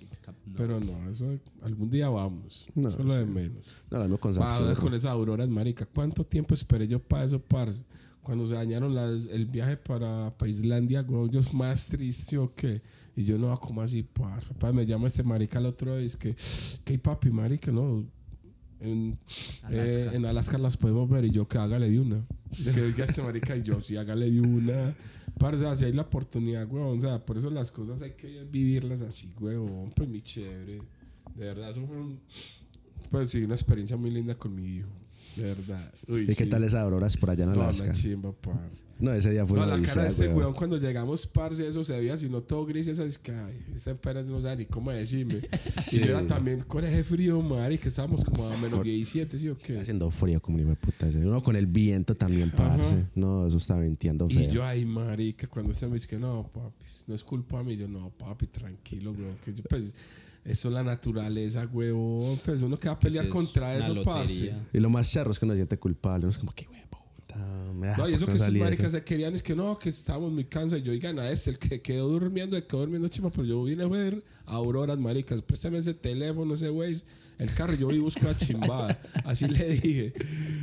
el 0.01 0.07
Nou. 0.45 0.57
pero 0.57 0.81
no, 0.81 1.09
eso 1.11 1.39
algún 1.63 1.89
día 1.89 2.09
vamos. 2.11 2.67
No, 2.75 2.89
eso 2.91 2.99
es 2.99 3.05
lo 3.07 3.15
de 3.15 3.25
menos. 3.25 3.65
No, 3.91 3.99
lo 3.99 4.05
mismo 4.05 4.19
con 4.19 4.33
Va, 4.33 4.51
Sapsoro. 4.51 4.79
con 4.81 4.93
esas 4.93 5.13
auroras, 5.13 5.49
marica. 5.49 5.87
¿Cuánto 5.87 6.25
tiempo 6.25 6.53
esperé 6.53 6.87
yo 6.89 6.99
para 7.01 7.25
eso, 7.25 7.41
parce? 7.41 7.83
Cuando 8.23 8.47
se 8.47 8.55
dañaron 8.55 8.95
las- 8.95 9.27
el 9.27 9.47
viaje 9.47 9.77
para, 9.77 10.33
para 10.37 10.51
Islandia, 10.51 11.03
güey, 11.03 11.31
yo 11.31 11.41
más 11.53 11.87
triste 11.89 12.39
o 12.39 12.55
qué. 12.55 12.81
Y 13.17 13.25
yo 13.25 13.37
no, 13.37 13.59
como 13.61 13.83
así, 13.83 14.03
parce? 14.03 14.55
Pa, 14.55 14.73
me 14.73 14.87
llama 14.87 15.09
este 15.09 15.23
marica 15.23 15.59
el 15.59 15.67
otro 15.67 15.93
día 15.97 16.03
y 16.03 16.07
es 16.07 16.17
que, 16.17 16.35
¿qué 16.85 16.99
papi, 16.99 17.31
marica? 17.31 17.71
No, 17.73 18.05
en 18.81 19.19
Alaska. 19.63 20.01
eh, 20.01 20.11
en 20.17 20.25
Alaska 20.27 20.57
las 20.59 20.77
podemos 20.77 21.09
ver 21.11 21.25
y 21.27 21.31
yo 21.31 21.47
que 21.47 21.59
hágale 21.59 21.91
de 21.91 22.01
una. 22.01 22.25
Es 22.51 22.69
que 22.69 22.83
diga 22.83 23.05
este 23.05 23.23
marica 23.23 23.57
y 23.57 23.63
yo, 23.63 23.81
sí, 23.83 23.97
hágale 23.97 24.31
de 24.31 24.41
una. 24.41 24.95
Parce, 25.39 25.67
así 25.67 25.85
hay 25.85 25.93
la 25.93 26.03
oportunidad, 26.03 26.71
weón. 26.71 26.99
O 26.99 27.01
sea, 27.01 27.25
por 27.25 27.37
eso 27.39 27.51
las 27.51 27.71
cosas 27.71 28.01
hay 28.03 28.13
que 28.13 28.45
vivirlas 28.45 29.03
así, 29.03 29.33
weón. 29.41 29.93
Pues 29.95 30.09
muy 30.09 30.23
chévere. 30.23 30.79
De 31.35 31.45
verdad, 31.47 31.71
eso 31.71 31.85
fue 31.87 31.97
un, 31.97 32.19
pues 33.11 33.31
sí, 33.31 33.43
una 33.43 33.55
experiencia 33.55 33.97
muy 33.97 34.11
linda 34.11 34.35
con 34.37 34.55
mi 34.55 34.77
hijo. 34.77 34.89
De 35.37 35.43
verdad. 35.45 35.93
Uy, 36.09 36.27
¿Y 36.31 36.35
qué 36.35 36.47
tal 36.47 36.63
esas 36.65 36.81
auroras 36.81 37.17
por 37.17 37.31
allá 37.31 37.45
en 37.45 37.53
No, 37.55 37.63
Alaska? 37.63 37.85
una 37.85 37.93
chimba, 37.93 38.33
parce. 38.33 38.85
No, 38.99 39.13
ese 39.13 39.31
día 39.31 39.45
fue 39.47 39.59
No, 39.59 39.65
una 39.65 39.77
la 39.77 39.83
cara 39.83 40.03
de 40.03 40.09
este 40.09 40.29
weón. 40.29 40.53
cuando 40.55 40.77
llegamos, 40.79 41.27
parce, 41.27 41.67
eso 41.67 41.83
se 41.83 41.99
veía 41.99 42.17
sino 42.17 42.43
todo 42.43 42.65
gris, 42.67 42.87
esa 42.89 43.05
es 43.05 43.19
que, 43.19 43.33
ay, 43.33 43.65
esta 43.75 43.91
empera 43.91 44.23
no 44.23 44.41
sabe 44.41 44.59
ni 44.59 44.67
cómo 44.67 44.91
decirme. 44.91 45.41
Sí. 45.83 46.01
Y 46.01 46.05
era 46.05 46.25
también 46.27 46.61
con 46.61 46.85
ese 46.85 47.03
frío, 47.05 47.41
madre, 47.43 47.79
que 47.79 47.89
estábamos 47.89 48.25
como 48.25 48.47
a 48.49 48.57
menos 48.59 48.83
17, 48.83 49.39
¿sí 49.39 49.49
o 49.49 49.57
qué? 49.57 49.81
Haciendo 49.81 50.11
frío 50.11 50.41
como 50.41 50.59
ni 50.59 50.65
me 50.65 50.77
puta. 50.77 51.07
Uno 51.15 51.43
con 51.43 51.57
el 51.57 51.67
viento 51.67 52.15
también, 52.15 52.51
parce. 52.51 53.07
No, 53.15 53.47
eso 53.47 53.57
está 53.57 53.75
mintiendo 53.77 54.27
Y 54.29 54.35
feo. 54.35 54.53
yo, 54.53 54.65
ay, 54.65 54.85
marica, 54.85 55.47
cuando 55.49 55.73
usted 55.73 55.89
me 55.89 55.95
dice 55.95 56.07
que 56.07 56.19
no, 56.19 56.49
papi, 56.53 56.85
no 57.07 57.15
es 57.15 57.25
culpa 57.25 57.63
mí, 57.63 57.77
yo, 57.77 57.89
no, 57.89 58.11
papi, 58.11 58.47
tranquilo, 58.47 59.13
weón, 59.13 59.37
que 59.45 59.53
yo, 59.55 59.63
pues, 59.69 59.95
eso 60.45 60.69
es 60.69 60.75
la 60.75 60.83
naturaleza, 60.83 61.69
weón, 61.73 62.39
pues 62.45 62.63
uno 62.63 62.79
que 62.79 62.89
va 62.89 62.95
a 62.95 62.99
que 62.99 63.07
pelear 63.07 63.27
es 63.27 63.31
contra 63.31 63.77
eso, 63.77 64.03
parce. 64.03 64.53
Y 64.73 64.81
lo 64.81 64.91
más 64.91 65.11
charro 65.11 65.31
es 65.31 65.39
que 65.39 65.45
uno 65.45 65.55
se 65.55 65.59
siente 65.59 65.79
culpable. 65.79 66.25
Uno 66.25 66.31
es 66.31 66.39
como 66.39 66.53
que, 66.53 66.67
da 67.29 67.97
No, 67.97 68.09
y 68.09 68.15
eso 68.15 68.27
que 68.27 68.39
sus 68.39 68.53
maricas 68.53 68.93
se 68.93 69.05
querían 69.05 69.35
es 69.35 69.43
que 69.43 69.55
no, 69.55 69.79
que 69.79 69.89
estábamos 69.89 70.33
muy 70.33 70.45
cansados. 70.45 70.83
Y 70.83 70.87
yo, 70.87 70.93
oigan, 70.93 71.19
a 71.21 71.31
este, 71.31 71.51
el 71.51 71.59
que 71.59 71.81
quedó 71.81 72.09
durmiendo, 72.09 72.57
el 72.57 72.63
que 72.63 72.69
quedó 72.69 72.81
durmiendo 72.81 73.09
chima, 73.09 73.31
pero 73.31 73.45
yo 73.45 73.63
vine 73.63 73.85
a 73.85 73.89
ver 73.89 74.23
a 74.45 74.55
Auroras, 74.55 74.99
maricas. 74.99 75.41
Préstame 75.43 75.79
ese 75.79 75.95
teléfono, 75.95 76.55
ese 76.55 76.69
güey, 76.71 77.01
el 77.43 77.53
carro. 77.55 77.75
Yo 77.75 77.87
voy 77.87 77.97
y 77.97 77.99
busco 78.01 78.29
a 78.29 78.37
chimbada. 78.37 78.99
Así 79.25 79.47
le 79.49 79.69
dije. 79.71 80.13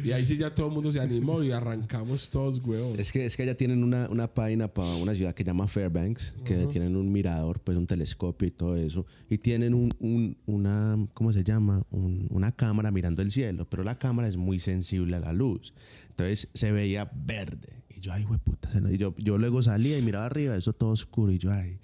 Y 0.04 0.12
ahí 0.12 0.24
sí 0.26 0.38
ya 0.38 0.54
todo 0.54 0.68
el 0.68 0.74
mundo 0.74 0.92
se 0.92 1.00
animó 1.00 1.44
y 1.44 1.52
arrancamos 1.52 2.30
todos, 2.30 2.60
weón. 2.66 3.00
Es 3.00 3.12
que, 3.12 3.26
es 3.26 3.36
que 3.36 3.44
allá 3.44 3.56
tienen 3.56 3.84
una, 3.84 4.10
una 4.10 4.28
página 4.34 4.68
para 4.68 4.90
una 4.96 5.14
ciudad 5.14 5.34
que 5.36 5.44
se 5.44 5.48
llama 5.48 5.68
Fairbanks, 5.68 6.34
que 6.46 6.66
tienen 6.68 6.96
un 6.96 7.12
mirador, 7.12 7.60
pues 7.60 7.78
un 7.78 7.86
telescopio 7.86 8.48
y 8.48 8.52
todo 8.52 8.76
eso. 8.78 9.06
Y 9.30 9.38
tienen 9.38 9.74
un, 9.74 9.90
un- 10.00 10.38
una, 10.46 10.98
¿cómo 11.14 11.34
se 11.34 11.44
llama? 11.44 11.86
Un- 11.92 12.28
una 12.30 12.52
cámara 12.54 12.92
mirando 12.92 13.22
el 13.22 13.32
cielo, 13.32 13.68
pero 13.70 13.84
la 13.84 14.00
cámara 14.00 14.28
es 14.28 14.38
muy 14.38 14.60
sensible 14.60 15.16
a 15.16 15.20
la 15.20 15.34
luz. 15.34 15.74
Entonces 16.10 16.48
se 16.54 16.72
veía 16.72 17.10
verde. 17.14 17.84
Y 17.96 18.00
yo, 18.02 18.14
ay, 18.14 18.26
puta. 18.44 18.70
Y 18.92 18.98
yo, 18.98 19.14
yo 19.18 19.38
luego 19.38 19.62
salía 19.62 19.98
y 19.98 20.02
miraba 20.02 20.26
arriba, 20.26 20.56
eso 20.56 20.72
todo 20.74 20.92
oscuro. 20.92 21.32
Y 21.34 21.38
yo, 21.38 21.52
ay, 21.52 21.78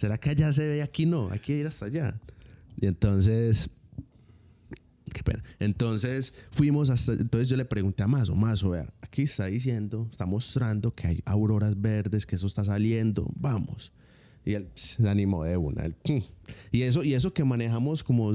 ¿será 0.00 0.18
que 0.18 0.30
allá 0.30 0.52
se 0.52 0.66
ve? 0.66 0.82
Aquí 0.82 1.06
no, 1.06 1.30
hay 1.30 1.40
que 1.40 1.56
ir 1.56 1.66
hasta 1.66 1.86
allá. 1.86 2.20
Y 2.80 2.86
entonces 2.86 3.68
Qué 5.12 5.22
pena. 5.22 5.42
Entonces 5.58 6.34
fuimos 6.50 6.90
hasta. 6.90 7.12
Entonces 7.12 7.48
yo 7.48 7.56
le 7.56 7.64
pregunté 7.64 8.02
a 8.02 8.06
Mazo, 8.06 8.34
Mazo, 8.34 8.70
vea, 8.70 8.92
aquí 9.00 9.22
está 9.22 9.46
diciendo, 9.46 10.08
está 10.10 10.26
mostrando 10.26 10.94
que 10.94 11.06
hay 11.06 11.22
auroras 11.24 11.80
verdes, 11.80 12.26
que 12.26 12.36
eso 12.36 12.46
está 12.46 12.64
saliendo, 12.64 13.30
vamos. 13.38 13.92
Y 14.44 14.54
él 14.54 14.68
se 14.74 15.06
animó 15.08 15.44
de 15.44 15.56
una. 15.56 15.84
él, 15.84 15.96
y, 16.70 16.82
eso, 16.82 17.04
y 17.04 17.14
eso 17.14 17.34
que 17.34 17.44
manejamos 17.44 18.02
como 18.02 18.28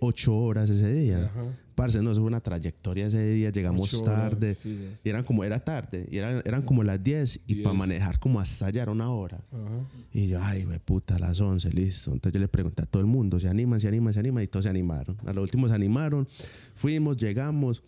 8 0.00 0.36
horas 0.36 0.68
ese 0.68 0.92
día. 0.92 1.26
Ajá. 1.26 1.44
Parce, 1.74 2.00
no, 2.00 2.12
eso 2.12 2.20
fue 2.20 2.28
una 2.28 2.40
trayectoria 2.40 3.06
ese 3.08 3.26
día, 3.32 3.50
llegamos 3.50 3.92
horas, 3.94 4.30
tarde. 4.30 4.54
sí, 4.54 4.76
sí, 4.76 4.88
sí. 4.94 5.00
Y 5.04 5.08
eran 5.08 5.24
como, 5.24 5.42
era 5.42 5.58
tarde, 5.58 6.06
y 6.10 6.18
eran, 6.18 6.40
eran 6.44 6.62
como 6.62 6.84
las 6.84 7.02
10, 7.02 7.40
y 7.48 7.56
para 7.56 7.74
manejar 7.74 8.18
como 8.20 8.38
hasta 8.38 8.66
allá 8.66 8.82
era 8.82 8.92
una 8.92 9.10
hora. 9.10 9.40
Ajá. 9.52 9.84
Y 10.12 10.28
yo, 10.28 10.38
ay, 10.40 10.64
güey, 10.64 10.78
puta, 10.78 11.16
a 11.16 11.18
las 11.18 11.40
11, 11.40 11.70
listo. 11.72 12.12
Entonces 12.12 12.34
yo 12.34 12.40
le 12.40 12.48
pregunté 12.48 12.82
a 12.82 12.86
todo 12.86 13.00
el 13.00 13.06
mundo, 13.08 13.40
¿se 13.40 13.48
animan, 13.48 13.80
se 13.80 13.88
animan, 13.88 14.12
se 14.14 14.20
animan? 14.20 14.44
Y 14.44 14.46
todos 14.46 14.64
se 14.64 14.68
animaron. 14.70 15.16
A 15.26 15.32
lo 15.32 15.42
último 15.42 15.68
se 15.68 15.74
animaron, 15.74 16.28
fuimos, 16.76 17.16
llegamos 17.16 17.82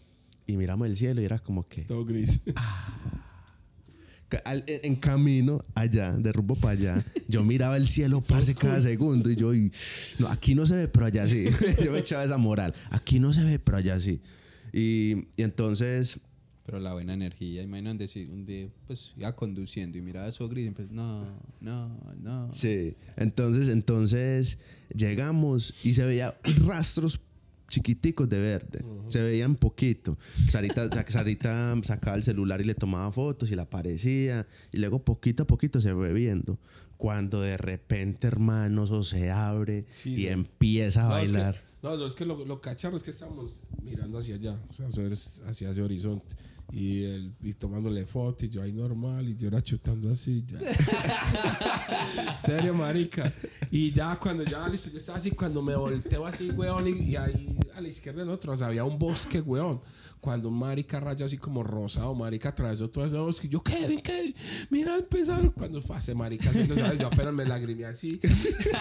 y 0.48 0.56
miramos 0.56 0.88
el 0.88 0.96
cielo 0.96 1.20
y 1.22 1.24
era 1.24 1.38
como 1.38 1.68
que... 1.68 1.82
Todo 1.82 2.04
gris. 2.04 2.40
ca- 2.54 2.54
al- 4.44 4.64
en, 4.66 4.96
camino 4.96 5.64
allá, 5.74 6.12
de 6.12 6.32
rumbo 6.32 6.54
para 6.56 6.72
allá, 6.72 7.04
yo 7.28 7.44
miraba 7.44 7.76
el 7.76 7.86
cielo, 7.86 8.20
parce, 8.20 8.54
cada 8.54 8.80
segundo. 8.80 9.30
Y 9.30 9.36
yo, 9.36 9.54
y, 9.54 9.70
no, 10.18 10.28
aquí 10.28 10.54
no 10.54 10.66
se 10.66 10.74
ve, 10.76 10.88
pero 10.88 11.06
allá 11.06 11.26
sí. 11.28 11.44
yo 11.84 11.92
me 11.92 11.98
echaba 11.98 12.24
esa 12.24 12.36
moral. 12.36 12.74
Aquí 12.90 13.18
no 13.20 13.32
se 13.32 13.44
ve, 13.44 13.58
pero 13.58 13.78
allá 13.78 14.00
sí. 14.00 14.20
Y, 14.72 15.26
y 15.36 15.42
entonces... 15.42 16.20
Pero 16.64 16.80
la 16.80 16.94
buena 16.94 17.14
energía, 17.14 17.62
imagínate 17.62 17.98
decir 17.98 18.28
un 18.28 18.44
día, 18.44 18.66
pues 18.88 19.12
iba 19.16 19.36
conduciendo 19.36 19.98
y 19.98 20.00
miraba 20.02 20.26
eso 20.26 20.48
gris 20.48 20.64
y 20.64 20.66
empezó, 20.66 20.92
no, 20.92 21.20
no, 21.60 21.96
no. 22.20 22.52
Sí, 22.52 22.96
entonces, 23.16 23.68
entonces 23.68 24.58
llegamos 24.92 25.72
y 25.84 25.94
se 25.94 26.04
veía 26.04 26.36
rastros 26.66 27.20
chiquiticos 27.68 28.28
de 28.28 28.40
verde. 28.40 28.84
Se 29.08 29.20
veían 29.22 29.56
poquito. 29.56 30.18
Sarita, 30.48 30.88
sa- 30.88 31.04
Sarita 31.08 31.74
sacaba 31.82 32.16
el 32.16 32.24
celular 32.24 32.60
y 32.60 32.64
le 32.64 32.74
tomaba 32.74 33.10
fotos 33.12 33.50
y 33.50 33.56
le 33.56 33.62
aparecía. 33.62 34.46
Y 34.72 34.78
luego 34.78 35.04
poquito 35.04 35.42
a 35.44 35.46
poquito 35.46 35.80
se 35.80 35.92
fue 35.92 36.12
viendo. 36.12 36.58
Cuando 36.96 37.40
de 37.42 37.56
repente, 37.56 38.26
hermano, 38.26 38.84
eso 38.84 39.02
se 39.04 39.30
abre 39.30 39.84
Sí, 39.90 40.12
y 40.14 40.16
sí. 40.16 40.28
empieza 40.28 41.06
a 41.06 41.08
No, 41.10 41.18
es 41.18 41.30
que- 41.30 41.36
bailar. 41.36 41.62
no, 41.82 41.96
no, 41.96 42.06
es 42.06 42.14
que 42.14 42.24
lo, 42.24 42.44
lo 42.44 42.60
cacharro 42.60 42.96
es 42.96 43.02
que 43.02 43.10
estamos 43.10 43.60
mirando 43.82 44.18
hacia 44.18 44.36
allá, 44.36 44.58
o 44.68 44.72
sea, 44.72 44.86
hacia 45.46 45.70
ese 45.70 45.82
horizonte. 45.82 46.34
Y, 46.72 47.04
el, 47.04 47.32
y 47.42 47.54
tomándole 47.54 48.04
foto, 48.06 48.44
y 48.44 48.48
yo 48.48 48.60
ahí 48.60 48.72
normal, 48.72 49.28
y 49.28 49.36
yo 49.36 49.48
era 49.48 49.62
chutando 49.62 50.10
así. 50.10 50.44
Ya. 50.46 50.58
Serio, 52.38 52.74
marica. 52.74 53.32
Y 53.70 53.92
ya 53.92 54.16
cuando 54.16 54.42
ya 54.42 54.68
listo, 54.68 54.90
yo 54.90 54.98
estaba 54.98 55.18
así, 55.18 55.30
cuando 55.30 55.62
me 55.62 55.76
volteo 55.76 56.26
así, 56.26 56.50
weón, 56.50 56.88
y, 56.88 57.10
y 57.10 57.16
ahí 57.16 57.56
a 57.74 57.80
la 57.80 57.88
izquierda 57.88 58.20
de 58.20 58.26
nosotros 58.26 58.62
había 58.62 58.84
un 58.84 58.98
bosque, 58.98 59.40
weón. 59.40 59.80
Cuando 60.20 60.48
un 60.48 60.58
marica 60.58 60.98
rayo 60.98 61.24
así 61.24 61.38
como 61.38 61.62
rosado, 61.62 62.14
marica 62.14 62.48
atravesó 62.48 62.90
todo 62.90 63.06
ese 63.06 63.16
bosque. 63.16 63.46
Y 63.46 63.50
yo, 63.50 63.62
Kevin, 63.62 64.00
Kevin, 64.00 64.34
mira, 64.70 64.96
empezaron. 64.96 65.50
Cuando 65.50 65.80
fue 65.80 65.98
ese 65.98 66.14
marica 66.14 66.52
¿sabes? 66.52 66.98
Yo 66.98 67.06
apenas 67.06 67.32
me 67.32 67.44
lagrimé 67.44 67.84
así. 67.84 68.20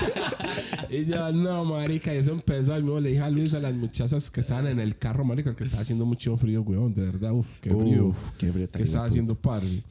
y 0.90 1.06
yo, 1.06 1.32
no, 1.32 1.66
marica, 1.66 2.14
y 2.14 2.18
eso 2.18 2.32
empezó. 2.32 2.74
Ahí 2.74 2.82
mismo 2.82 3.00
le 3.00 3.10
dije 3.10 3.22
a 3.22 3.30
Luis, 3.30 3.54
a 3.54 3.60
las 3.60 3.74
muchachas 3.74 4.32
que 4.32 4.42
estaban 4.42 4.68
en 4.68 4.80
el 4.80 4.98
carro, 4.98 5.24
marica, 5.24 5.56
que 5.56 5.64
estaba 5.64 5.84
haciendo 5.84 6.06
mucho 6.06 6.36
frío, 6.38 6.62
weón, 6.62 6.94
de 6.94 7.06
verdad, 7.06 7.32
uf, 7.32 7.48
qué 7.62 7.74
frío. 7.74 8.06
Uf, 8.06 8.32
qué 8.38 8.52
frío 8.52 8.70
que 8.72 8.84
estaba 8.84 9.06
haciendo 9.06 9.36
parce. 9.36 9.84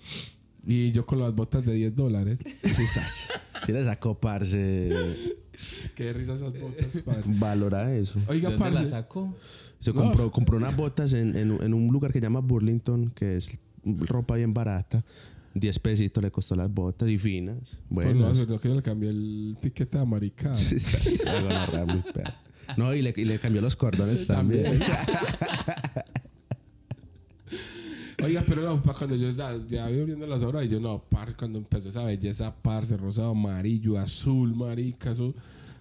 Y 0.67 0.93
yo 0.93 1.05
con 1.05 1.21
las 1.21 1.35
botas 1.35 1.65
de 1.65 1.75
10 1.75 1.95
dólares. 1.95 2.39
Sí, 2.65 2.87
sas. 2.87 3.29
Si 3.67 3.73
le 3.73 3.85
sacó, 3.85 4.19
parce, 4.19 5.37
qué 5.95 6.13
risa 6.13 6.35
esas 6.35 6.53
botas, 6.59 7.01
parce. 7.05 7.23
valora 7.27 7.95
eso. 7.95 8.19
¿De 8.21 8.27
Oiga, 8.29 8.51
dónde 8.51 8.65
la 8.67 8.71
parce. 8.73 8.91
sacó? 8.91 9.35
Se 9.81 9.93
No. 9.93 10.01
compró, 10.03 10.31
compró 10.31 10.57
unas 10.57 10.77
botas 10.77 11.13
en, 11.13 11.37
en- 11.37 11.63
en 11.63 11.75
un 11.75 11.93
lugar 11.93 12.13
que 12.13 12.19
se 12.19 12.23
llama 12.25 12.41
Burlington, 12.41 13.11
que 13.15 13.37
es 13.37 13.59
ropa 13.85 14.37
bien 14.37 14.53
barata. 14.55 15.05
10 15.55 15.79
pesitos 15.79 16.23
le 16.23 16.31
costó 16.33 16.57
las 16.57 16.69
botas 16.73 17.09
y 17.09 17.17
finas. 17.17 17.79
Pues 17.93 18.07
no, 18.09 18.23
Buenas. 18.23 18.39
sino 18.39 18.59
que 18.59 18.69
yo 18.69 18.75
le 18.75 18.83
cambié 18.83 19.11
el 19.11 19.57
tiquete 19.61 19.99
a 19.99 20.05
maricada. 20.05 20.55
No, 22.79 22.95
y 22.95 23.03
le, 23.03 23.13
y 23.15 23.27
le 23.27 23.39
cambió 23.39 23.61
los 23.61 23.77
cordones 23.77 24.27
también. 24.27 24.65
Oiga, 28.25 28.43
pero 28.49 28.63
no, 28.63 28.83
pa, 28.83 28.95
cuando 28.95 29.17
yo 29.17 29.31
ya, 29.33 29.55
ya 29.69 29.87
viendo 29.89 30.27
las 30.27 30.43
obras, 30.43 30.65
y 30.65 30.69
yo 30.69 30.81
no, 30.81 30.99
par, 31.03 31.37
cuando 31.37 31.59
empezó 31.59 31.91
esa 31.91 32.03
belleza, 32.05 32.55
parce, 32.63 32.97
rosado, 32.97 33.31
amarillo, 33.33 33.99
azul, 33.99 34.55
marica, 34.55 35.11
eso, 35.11 35.35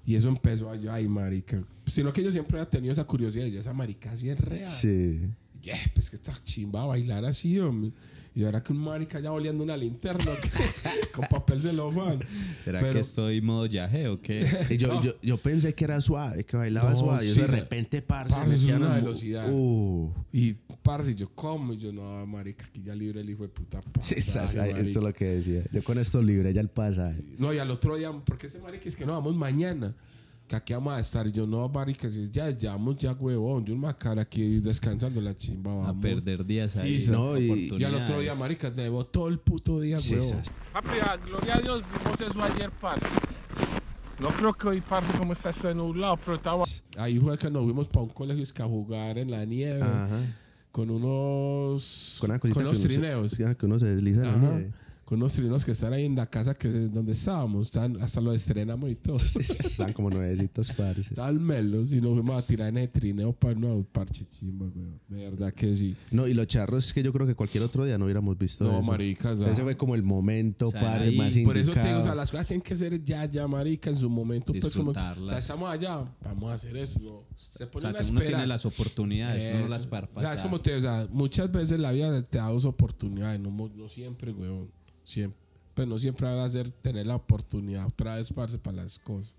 y 0.06 0.16
eso 0.16 0.28
empezó 0.30 0.70
a 0.70 0.76
yo, 0.76 0.92
ay, 0.92 1.08
marica. 1.08 1.64
Sino 1.86 2.12
que 2.12 2.24
yo 2.24 2.32
siempre 2.32 2.58
había 2.60 2.70
tenido 2.70 2.92
esa 2.92 3.06
curiosidad, 3.06 3.46
y 3.46 3.52
yo, 3.52 3.60
esa 3.60 3.74
marica 3.74 4.12
así 4.12 4.30
es 4.30 4.40
real. 4.40 4.68
Sí. 4.68 5.22
Yeah, 5.62 5.80
pues 5.94 6.10
que 6.10 6.18
está 6.18 6.34
chimba 6.44 6.84
a 6.84 6.88
bailar 6.88 7.24
así, 7.26 7.60
hombre. 7.60 7.92
Y 8.36 8.44
ahora 8.46 8.64
que 8.64 8.74
un 8.74 8.80
marica 8.80 9.20
ya 9.20 9.32
oleando 9.32 9.64
una 9.64 9.78
linterna 9.78 10.32
con 11.14 11.26
papel 11.28 11.62
celofán. 11.62 12.20
¿Será 12.64 12.80
Pero- 12.80 12.94
que 12.94 13.00
estoy 13.02 13.42
modo 13.42 13.68
yaje 13.68 14.08
o 14.08 14.20
qué? 14.20 14.48
Y 14.72 14.78
yo, 14.78 15.02
yo, 15.02 15.12
yo 15.22 15.38
pensé 15.38 15.74
que 15.76 15.84
era 15.86 16.02
suave, 16.02 16.44
que 16.44 16.58
bailaba 16.58 16.90
No, 16.92 16.96
suave. 16.96 17.26
Y 17.26 17.30
sí, 17.30 17.42
de 17.42 17.48
repente, 17.48 18.02
parce, 18.02 18.34
parce, 18.34 18.56
es 18.56 18.64
una 18.64 18.88
un- 18.88 18.96
velocidad. 18.96 19.48
Uh. 19.52 20.12
Y 20.32 20.54
parce, 20.82 21.14
yo 21.14 21.30
como, 21.30 21.74
y 21.74 21.78
yo 21.78 21.94
no, 21.94 22.26
marica, 22.26 22.66
aquí 22.66 22.82
ya 22.84 22.96
libre 22.96 23.22
el 23.22 23.30
hijo 23.30 23.44
de 23.44 23.50
puta. 23.50 23.82
Sí, 24.02 24.16
pasaje, 24.16 24.60
ay, 24.60 24.70
esto 24.88 25.00
es 25.00 25.06
lo 25.06 25.14
que 25.14 25.26
decía. 25.26 25.64
Yo 25.72 25.84
con 25.84 26.00
esto 26.00 26.22
libre 26.22 26.52
ya 26.54 26.62
el 26.62 26.70
pasaje. 26.70 27.22
No, 27.38 27.54
y 27.54 27.60
al 27.60 27.70
otro 27.70 27.96
día, 27.98 28.12
porque 28.26 28.48
ese 28.48 28.60
marica 28.60 28.90
es 28.90 28.96
que 28.96 29.06
no, 29.06 29.14
vamos 29.14 29.36
mañana. 29.36 29.96
Que 30.48 30.56
aquí 30.58 30.74
vamos 30.74 30.94
a 30.94 31.00
estar. 31.00 31.28
Yo, 31.32 31.48
no, 31.48 31.68
marica, 31.70 32.08
ya, 32.32 32.50
ya 32.52 32.72
vamos 32.72 32.98
ya, 32.98 33.14
huevón. 33.14 33.66
Yo 33.66 33.74
una 33.74 33.94
cara 33.98 34.22
aquí 34.24 34.60
descansando 34.60 35.22
la 35.22 35.34
chimba, 35.36 35.72
A 35.72 35.76
vamos. 35.76 36.02
perder 36.02 36.46
días 36.46 36.76
ahí. 36.78 37.00
sí. 37.00 37.10
No, 37.12 37.38
y- 37.40 37.72
Y 37.78 37.84
al 37.84 37.96
otro 37.96 38.20
día, 38.20 38.36
marica, 38.36 38.70
debo 38.70 39.06
todo 39.06 39.30
el 39.30 39.40
puto 39.40 39.80
día, 39.80 39.98
Sí, 39.98 40.16
huevón. 40.16 40.42
Papi, 40.74 41.00
a- 41.02 41.18
gloria 41.18 41.56
a 41.56 41.62
Dios, 41.62 41.82
vimos 42.04 42.20
eso 42.22 42.44
ayer, 42.44 42.70
parce. 42.82 43.06
No 44.20 44.30
creo 44.30 44.54
que 44.54 44.68
hoy, 44.68 44.82
parce, 44.82 45.12
como 45.18 45.34
está 45.34 45.50
esto 45.50 45.68
de 45.68 45.76
nublado, 45.76 46.18
pero 46.18 46.36
estaba... 46.36 46.64
Ahí 46.98 47.20
fue 47.20 47.38
que 47.38 47.50
nos 47.50 47.64
fuimos 47.64 47.88
para 47.88 48.04
un 48.04 48.10
colegio 48.10 48.44
es 48.44 48.54
que 48.54 48.62
a 48.62 48.66
jugar 48.68 49.18
en 49.18 49.32
la 49.32 49.44
nieve. 49.46 49.82
Ajá. 49.82 50.20
Con 50.72 50.90
unos... 50.90 52.18
Con 52.20 52.30
con 52.38 52.52
unos 52.52 52.54
que 52.58 52.60
uno 52.64 52.74
se- 52.76 52.88
trineos. 52.88 53.32
sí, 53.32 53.44
que 53.58 53.66
uno 53.66 53.80
se 53.80 53.88
desliza 53.88 54.20
en 54.22 54.26
la 54.32 54.38
nieve. 54.38 54.72
Con 55.14 55.22
unos 55.22 55.34
trineos 55.34 55.64
que 55.64 55.74
están 55.74 55.94
ahí 55.94 56.06
en 56.06 56.16
la 56.16 56.26
casa 56.26 56.56
que 56.56 56.68
donde 56.68 57.12
estábamos. 57.12 57.68
Están, 57.68 58.02
hasta 58.02 58.20
lo 58.20 58.34
estrenamos 58.34 58.90
y 58.90 58.96
todo. 58.96 59.18
Están 59.18 59.94
como 59.94 60.10
nuevecitos, 60.10 60.72
parce. 60.72 61.02
Estaban 61.02 61.40
melos 61.40 61.92
y 61.94 62.02
nos 62.02 62.14
fuimos 62.14 62.36
a 62.36 62.48
tirar 62.48 62.70
en 62.70 62.80
el 62.80 62.90
trineo 62.90 63.32
para 63.32 63.54
no 63.54 63.86
parche 63.92 64.26
chimba. 64.28 64.66
De 65.08 65.30
verdad 65.30 65.54
que 65.54 65.76
sí. 65.76 65.96
No, 66.10 66.26
y 66.28 66.34
lo 66.34 66.44
charro 66.46 66.80
es 66.80 66.92
que 66.92 67.04
yo 67.04 67.14
creo 67.14 67.28
que 67.28 67.36
cualquier 67.36 67.64
otro 67.64 67.86
día 67.86 68.00
no 68.00 68.06
hubiéramos 68.06 68.36
visto 68.40 68.64
No, 68.64 68.72
eso. 68.80 68.82
maricas. 68.82 69.40
ah. 69.42 69.52
Ese 69.52 69.62
fue 69.62 69.78
como 69.78 69.94
el 69.94 70.02
momento, 70.02 70.70
O 70.70 70.72
sea, 70.72 70.82
padre, 70.82 71.10
ahí- 71.10 71.16
más 71.16 71.38
Por 71.46 71.60
eso 71.60 71.74
te 71.74 71.80
digo, 71.82 71.82
o 71.82 71.84
sea, 71.84 71.92
indicado. 71.92 72.16
las 72.16 72.32
cosas 72.32 72.48
tienen 72.48 72.64
que 72.64 72.76
ser 72.76 73.06
ya, 73.06 73.26
ya, 73.26 73.48
marica, 73.48 73.92
en 73.92 73.96
su 73.96 74.10
momento. 74.10 74.52
Pues 74.60 74.76
como, 74.76 74.90
o 74.90 75.28
sea, 75.30 75.38
estamos 75.38 75.70
allá, 75.70 76.04
vamos 76.24 76.50
a 76.50 76.56
hacer 76.56 76.76
eso. 76.76 77.00
No. 77.00 77.22
Se 77.38 77.66
O 77.66 77.70
pone 77.70 77.82
sea, 77.84 77.90
una 77.92 78.00
que 78.00 78.06
uno 78.10 78.20
espera. 78.20 78.38
tiene 78.40 78.48
las 78.48 78.66
oportunidades, 78.66 79.62
no 79.62 79.68
las 79.68 79.82
Eso. 79.82 79.90
parpa. 79.92 80.22
O 80.22 80.24
sea, 80.24 80.34
es 80.34 80.42
como 80.42 80.60
te, 80.60 80.74
o 80.74 80.82
sea, 80.82 81.08
muchas 81.12 81.52
veces 81.52 81.80
la 81.80 81.92
vida 81.92 82.24
te 82.24 82.40
da 82.40 82.48
dos 82.50 82.66
oportunidades, 82.66 83.40
no, 83.40 83.52
no 83.52 83.88
siempre, 83.88 84.32
weón. 84.32 84.70
Siempre. 85.04 85.40
Pues 85.74 85.88
no 85.88 85.98
siempre 85.98 86.28
va 86.28 86.44
a 86.46 86.50
ser 86.50 86.70
tener 86.72 87.08
la 87.08 87.16
oportunidad 87.16 87.88
otra 87.88 88.16
vez, 88.18 88.32
parce, 88.32 88.58
para 88.60 88.78
las 88.84 89.00
cosas. 89.00 89.36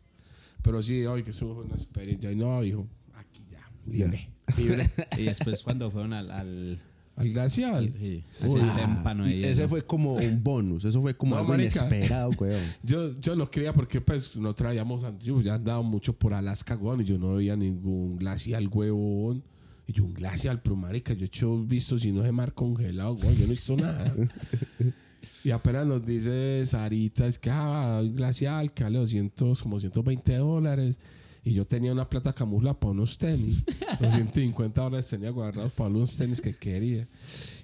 Pero 0.63 0.83
sí, 0.83 1.05
hoy 1.07 1.23
que 1.23 1.31
es 1.31 1.41
una 1.43 1.75
experiencia. 1.75 2.33
Y 2.33 2.37
no, 2.37 2.63
hijo, 2.65 2.87
aquí 3.15 3.43
ya, 3.51 3.61
libre. 3.87 4.29
Libre. 4.57 4.91
Y 5.19 5.23
después 5.25 5.63
cuando 5.63 5.91
fueron 5.91 6.13
al... 6.13 6.31
al, 6.31 6.79
Al 7.17 7.29
glacial. 7.33 7.93
sí, 7.97 8.25
Uy. 8.49 9.45
ese 9.45 9.69
fue 9.69 9.85
como 9.87 10.15
un 10.15 10.43
bonus. 10.43 10.85
Eso 10.85 11.01
fue 11.01 11.17
como 11.17 11.35
No, 11.37 11.41
algo 11.43 11.53
marica. 11.53 11.87
inesperado, 11.87 12.31
weón. 12.41 12.65
Yo, 12.83 13.21
yo 13.21 13.37
no 13.37 13.49
creía 13.49 13.73
porque 13.73 14.01
pues 14.01 14.35
no 14.35 14.53
traíamos 14.55 15.05
antiguos, 15.05 15.45
ya 15.45 15.55
andaba 15.55 15.83
mucho 15.83 16.13
por 16.15 16.35
Alaska, 16.35 16.77
weón, 16.77 17.03
y 17.03 17.05
yo 17.05 17.17
no 17.19 17.37
veía 17.37 17.55
ningún 17.57 18.17
glacial, 18.17 18.67
huevón. 18.73 19.45
Y 19.87 19.93
yo, 19.93 20.03
un 20.05 20.15
glacial, 20.15 20.61
pero 20.63 20.75
marica, 20.75 21.13
yo 21.15 21.23
he 21.23 21.27
hecho 21.27 21.63
visto 21.63 21.97
si 21.99 22.11
no 22.11 22.25
es 22.25 22.33
mar 22.33 22.53
congelado, 22.55 23.15
güey, 23.15 23.35
yo 23.37 23.41
no 23.43 23.47
he 23.47 23.51
visto 23.51 23.77
nada. 23.77 24.13
y 25.45 25.51
apenas 25.51 25.87
nos 25.87 26.05
dice 26.05 26.65
Sarita, 26.67 27.27
es 27.27 27.39
que 27.39 27.51
ah, 27.51 28.01
un 28.03 28.15
glacial, 28.15 28.73
que 28.73 28.85
vale 28.85 28.99
200, 28.99 29.63
como 29.63 29.81
120 29.81 30.37
dólares. 30.37 30.99
Y 31.47 31.53
yo 31.53 31.67
tenía 31.67 31.93
una 31.93 32.09
plata 32.09 32.33
camufla 32.33 32.73
para 32.73 32.93
unos 32.93 33.19
tenis. 33.19 33.63
250 34.01 34.81
dólares 34.81 35.07
tenía 35.07 35.29
guardados 35.29 35.75
para 35.75 35.91
unos 35.91 36.17
tenis 36.17 36.41
que 36.41 36.55
quería. 36.57 37.07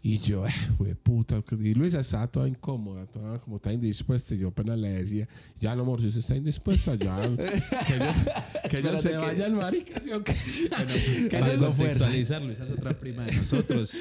Y 0.02 0.18
yo, 0.18 0.46
eh, 0.46 0.50
güey, 0.78 0.92
puta. 0.94 1.42
Y 1.58 1.72
Luisa 1.72 2.00
estaba 2.00 2.26
toda 2.26 2.46
incómoda, 2.46 3.06
toda 3.06 3.38
como 3.38 3.56
está 3.56 3.72
indispuesta. 3.72 4.34
Y 4.34 4.38
yo 4.40 4.48
apenas 4.48 4.78
le 4.78 4.90
decía, 4.90 5.26
ya 5.58 5.74
no, 5.74 5.82
amor, 5.82 6.02
si 6.02 6.08
usted 6.08 6.20
está 6.20 6.36
indispuesta, 6.36 6.94
ya. 6.96 7.22
Que 7.22 7.98
yo, 7.98 8.70
que 8.70 8.82
yo 8.82 8.98
se 8.98 9.10
que- 9.12 9.16
vaya 9.16 9.46
al 9.46 9.54
marica, 9.54 9.98
¿sí 9.98 10.12
o 10.12 10.22
qué? 10.22 10.34
Que 11.30 11.38
Para 11.38 11.56
contextualizar, 11.56 12.42
Luisa 12.42 12.64
es 12.64 12.70
otra 12.70 12.92
prima 12.92 13.24
de 13.24 13.32
nosotros. 13.32 13.96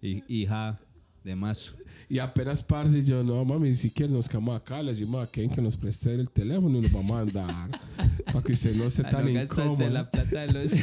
y, 0.00 0.22
hija 0.28 0.78
de 1.24 1.34
Mazo. 1.34 1.72
Y 2.08 2.18
apenas 2.18 2.62
parce, 2.62 2.98
y 2.98 3.02
yo, 3.02 3.24
no, 3.24 3.44
mami, 3.44 3.74
si 3.74 3.90
quiere 3.90 4.12
nos 4.12 4.28
quedamos 4.28 4.54
acá, 4.60 4.82
le 4.82 4.90
decimos 4.92 5.26
a 5.26 5.30
Ken 5.30 5.48
que 5.48 5.62
nos 5.62 5.76
preste 5.76 6.14
el 6.14 6.28
teléfono 6.28 6.78
y 6.78 6.82
nos 6.82 6.92
vamos 6.92 7.16
a 7.16 7.20
andar. 7.20 7.70
para 8.26 8.42
que 8.42 8.52
usted 8.52 8.74
no 8.76 8.84
esté 8.84 9.04
tan 9.04 9.28
incómodo. 9.28 9.88
la 9.88 10.10
plata 10.10 10.46
de 10.46 10.52
los 10.52 10.72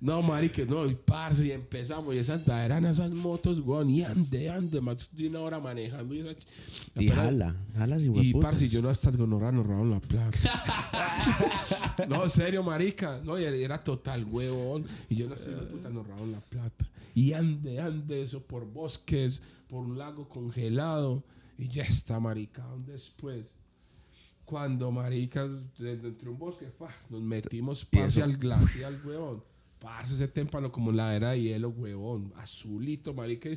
No, 0.00 0.22
marica, 0.22 0.62
no, 0.64 0.86
y 0.86 0.94
parce, 0.94 1.44
y 1.46 1.50
empezamos, 1.50 2.14
y 2.14 2.18
esas 2.18 2.46
eran 2.46 2.84
esas 2.86 3.12
motos, 3.12 3.58
weón, 3.58 3.90
y 3.90 4.04
ande, 4.04 4.48
ande, 4.48 4.80
más 4.80 5.08
de 5.10 5.26
una 5.28 5.40
hora 5.40 5.58
manejando. 5.58 6.14
Y, 6.14 6.20
esa 6.20 6.30
ch- 6.30 6.46
Y 6.94 7.06
apenas- 7.08 7.16
jala, 7.16 7.56
jala 7.76 7.98
sin 7.98 8.14
Y 8.16 8.34
parce, 8.34 8.68
yo 8.68 8.80
no 8.80 8.90
hasta 8.90 9.10
gonorra 9.10 9.50
nos 9.50 9.66
robaron 9.66 9.90
la 9.90 10.00
plata. 10.00 10.38
no, 12.08 12.28
serio, 12.28 12.62
marica. 12.62 13.20
No, 13.24 13.40
y 13.40 13.44
era 13.44 13.82
total 13.82 14.24
huevón. 14.24 14.84
Y 15.08 15.16
yo 15.16 15.28
no 15.28 15.34
estoy 15.34 15.54
de 15.54 15.62
puta, 15.62 15.88
nos 15.88 16.06
robaron 16.06 16.30
la 16.30 16.40
plata. 16.40 16.86
Y 17.18 17.32
ande, 17.32 17.80
ande, 17.80 18.22
eso 18.22 18.40
por 18.46 18.64
bosques, 18.64 19.42
por 19.68 19.84
un 19.84 19.98
lago 19.98 20.28
congelado. 20.28 21.24
Y 21.58 21.66
ya 21.66 21.82
está, 21.82 22.20
marica. 22.20 22.64
Después, 22.86 23.56
cuando, 24.44 24.92
marica, 24.92 25.48
desde 25.76 26.06
entre 26.10 26.28
un 26.28 26.38
bosque, 26.38 26.70
fa, 26.70 26.94
nos 27.10 27.20
metimos 27.20 27.84
parce 27.84 28.22
al 28.22 28.36
glacial, 28.36 29.00
huevón. 29.04 29.42
Parce 29.80 30.14
ese 30.14 30.28
témpano 30.28 30.70
como 30.70 30.92
la 30.92 31.16
era 31.16 31.30
de 31.30 31.42
hielo, 31.42 31.70
huevón. 31.70 32.32
Azulito, 32.36 33.12
marica. 33.12 33.50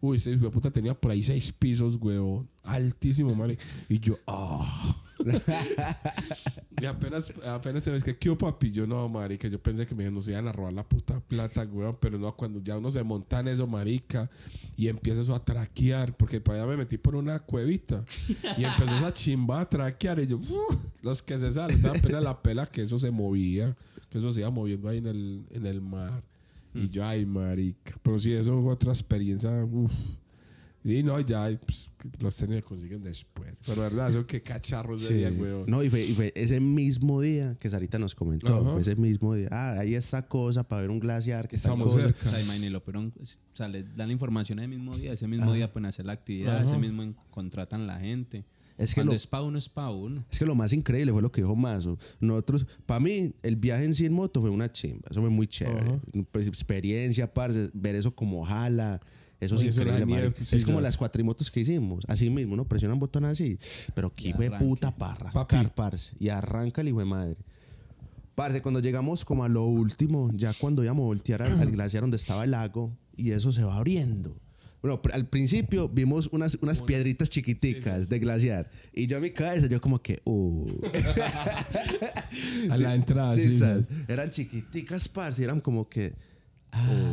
Uy, 0.00 0.18
ese 0.18 0.36
de 0.36 0.48
puta 0.48 0.70
tenía 0.70 0.94
por 0.94 1.10
ahí 1.10 1.24
seis 1.24 1.50
pisos, 1.50 1.96
huevón. 1.96 2.48
Altísimo, 2.62 3.34
marica. 3.34 3.64
Y 3.88 3.98
yo, 3.98 4.18
ah. 4.28 5.02
y 6.80 6.84
apenas, 6.86 7.32
apenas 7.46 7.82
se 7.84 7.90
ves 7.90 8.04
que, 8.04 8.16
¿qué 8.16 8.34
papi? 8.34 8.70
Yo, 8.72 8.86
no, 8.86 9.08
marica. 9.08 9.48
Yo 9.48 9.62
pensé 9.62 9.86
que 9.86 9.94
me 9.94 10.10
nos 10.10 10.28
iban 10.28 10.48
a 10.48 10.52
robar 10.52 10.72
la 10.72 10.84
puta 10.84 11.20
plata, 11.20 11.62
huevón. 11.62 11.96
Pero 12.00 12.18
no, 12.18 12.34
cuando 12.36 12.60
ya 12.60 12.76
uno 12.78 12.90
se 12.90 13.02
monta 13.02 13.40
en 13.40 13.48
eso, 13.48 13.66
marica, 13.66 14.30
y 14.76 14.88
empieza 14.88 15.20
eso 15.20 15.34
a 15.34 15.44
traquear, 15.44 16.16
porque 16.16 16.40
para 16.40 16.58
allá 16.62 16.70
me 16.70 16.76
metí 16.78 16.96
por 16.98 17.14
una 17.14 17.38
cuevita. 17.40 18.04
Y 18.56 18.64
empezó 18.64 18.96
esa 18.96 19.12
chimba 19.12 19.60
a 19.60 19.68
traquear. 19.68 20.20
Y 20.20 20.26
yo, 20.26 20.38
"Uh", 20.38 20.76
los 21.02 21.22
que 21.22 21.38
se 21.38 21.50
salen, 21.50 21.82
da 21.82 21.92
pena 21.92 22.20
la 22.20 22.40
pela 22.42 22.66
que 22.66 22.82
eso 22.82 22.98
se 22.98 23.10
movía, 23.10 23.76
que 24.08 24.18
eso 24.18 24.32
se 24.32 24.40
iba 24.40 24.50
moviendo 24.50 24.88
ahí 24.88 24.98
en 24.98 25.06
el, 25.06 25.46
en 25.50 25.66
el 25.66 25.80
mar. 25.80 26.22
Y 26.72 26.88
yo, 26.88 27.04
ay, 27.04 27.26
marica. 27.26 27.96
Pero 28.02 28.20
sí, 28.20 28.32
eso 28.32 28.62
fue 28.62 28.72
otra 28.72 28.92
experiencia, 28.92 29.50
uff. 29.64 29.92
Y 30.82 31.02
no, 31.02 31.20
ya 31.20 31.50
pues, 31.66 31.90
los 32.20 32.34
tenis 32.36 32.62
consiguen 32.62 33.02
después. 33.02 33.52
Pero 33.66 33.82
verdad, 33.82 34.08
eso 34.10 34.26
qué 34.26 34.42
cacharros 34.42 35.02
de 35.02 35.08
Sí. 35.08 35.14
día, 35.14 35.30
weón. 35.30 35.64
No, 35.68 35.82
y 35.82 35.90
fue, 35.90 36.04
y 36.06 36.12
fue 36.14 36.32
ese 36.34 36.58
mismo 36.58 37.20
día 37.20 37.54
que 37.60 37.68
Sarita 37.68 37.98
nos 37.98 38.14
comentó. 38.14 38.54
Ajá. 38.56 38.72
Fue 38.72 38.80
ese 38.80 38.96
mismo 38.96 39.34
día. 39.34 39.48
Ah, 39.50 39.74
hay 39.78 39.94
esta 39.94 40.26
cosa 40.26 40.66
para 40.66 40.80
ver 40.82 40.90
un 40.90 40.98
glaciar. 40.98 41.48
Que 41.48 41.56
Estamos 41.56 41.92
cosa. 41.92 42.04
cerca. 42.06 42.28
O 42.28 42.32
sea, 42.32 42.42
imagínelo, 42.42 42.82
pero 42.82 43.00
o 43.00 43.12
sea, 43.54 43.68
le 43.68 43.82
dan 43.82 44.08
la 44.08 44.12
información 44.14 44.58
ese 44.58 44.68
mismo 44.68 44.96
día, 44.96 45.12
ese 45.12 45.28
mismo 45.28 45.44
Ajá. 45.46 45.54
día 45.54 45.70
pueden 45.72 45.86
hacer 45.86 46.06
la 46.06 46.12
actividad, 46.14 46.56
Ajá. 46.56 46.64
ese 46.64 46.78
mismo 46.78 47.02
en- 47.02 47.14
contratan 47.30 47.86
la 47.86 48.00
gente. 48.00 48.44
Es 48.78 48.92
que 48.94 49.00
Cuando 49.00 49.12
lo- 49.12 49.16
es 49.16 49.26
pa' 49.26 49.42
uno, 49.42 49.58
es 49.58 49.68
pa' 49.68 49.90
uno. 49.90 50.24
Es 50.30 50.38
que 50.38 50.46
lo 50.46 50.54
más 50.54 50.72
increíble 50.72 51.12
fue 51.12 51.20
lo 51.20 51.30
que 51.30 51.42
dijo 51.42 51.54
Mazo. 51.54 51.98
Nosotros, 52.18 52.64
para 52.86 52.98
mí, 53.00 53.34
el 53.42 53.56
viaje 53.56 53.84
en 53.84 53.92
sí 53.92 54.06
en 54.06 54.14
moto 54.14 54.40
fue 54.40 54.48
una 54.48 54.72
chimba. 54.72 55.06
Eso 55.10 55.20
fue 55.20 55.28
muy 55.28 55.46
chévere. 55.46 55.80
Ajá. 55.86 56.00
Pues, 56.32 56.46
experiencia, 56.46 57.30
parce, 57.30 57.68
ver 57.74 57.94
eso 57.96 58.14
como 58.14 58.42
jala. 58.46 58.98
Eso 59.40 59.54
es 59.54 59.62
Oye, 59.62 59.70
increíble, 59.70 60.06
nieve, 60.06 60.34
sí, 60.44 60.56
Es 60.56 60.64
como 60.64 60.76
sabes. 60.76 60.88
las 60.90 60.96
cuatrimotos 60.96 61.50
que 61.50 61.60
hicimos. 61.60 62.04
Así 62.08 62.28
mismo, 62.28 62.56
¿no? 62.56 62.66
Presionan 62.66 62.98
botón 62.98 63.24
así. 63.24 63.58
Pero 63.94 64.12
que 64.12 64.24
Y 64.24 64.28
hijo 64.30 64.42
de 64.42 64.50
puta 64.50 64.94
Papi. 64.94 65.24
arrancar, 65.26 65.74
parce. 65.74 66.14
Y 66.18 66.28
arranca 66.28 66.82
el 66.82 66.88
hijo 66.88 66.98
de 66.98 67.06
madre. 67.06 67.36
Parce, 68.34 68.60
cuando 68.62 68.80
llegamos 68.80 69.24
como 69.24 69.44
a 69.44 69.48
lo 69.48 69.64
último, 69.64 70.30
ya 70.34 70.52
cuando 70.52 70.84
íbamos 70.84 71.04
a 71.04 71.06
voltear 71.06 71.42
al, 71.42 71.58
al 71.58 71.70
glaciar 71.70 72.02
donde 72.02 72.16
estaba 72.16 72.44
el 72.44 72.50
lago, 72.52 72.96
y 73.16 73.32
eso 73.32 73.50
se 73.52 73.64
va 73.64 73.76
abriendo. 73.76 74.36
Bueno, 74.82 74.98
al 75.12 75.28
principio 75.28 75.88
vimos 75.90 76.28
unas, 76.32 76.56
unas 76.62 76.80
piedritas 76.80 77.28
chiquiticas 77.28 78.08
de 78.08 78.18
glaciar. 78.18 78.70
Y 78.94 79.06
yo 79.06 79.18
a 79.18 79.20
mi 79.20 79.30
cabeza, 79.30 79.66
yo 79.66 79.78
como 79.80 80.00
que, 80.00 80.22
uh. 80.24 80.80
A 82.70 82.76
la 82.78 82.94
entrada, 82.94 83.34
sí, 83.34 83.58
sí. 83.58 83.64
Eran 84.08 84.30
chiquiticas, 84.30 85.08
parce. 85.08 85.44
Eran 85.44 85.60
como 85.60 85.88
que. 85.88 86.14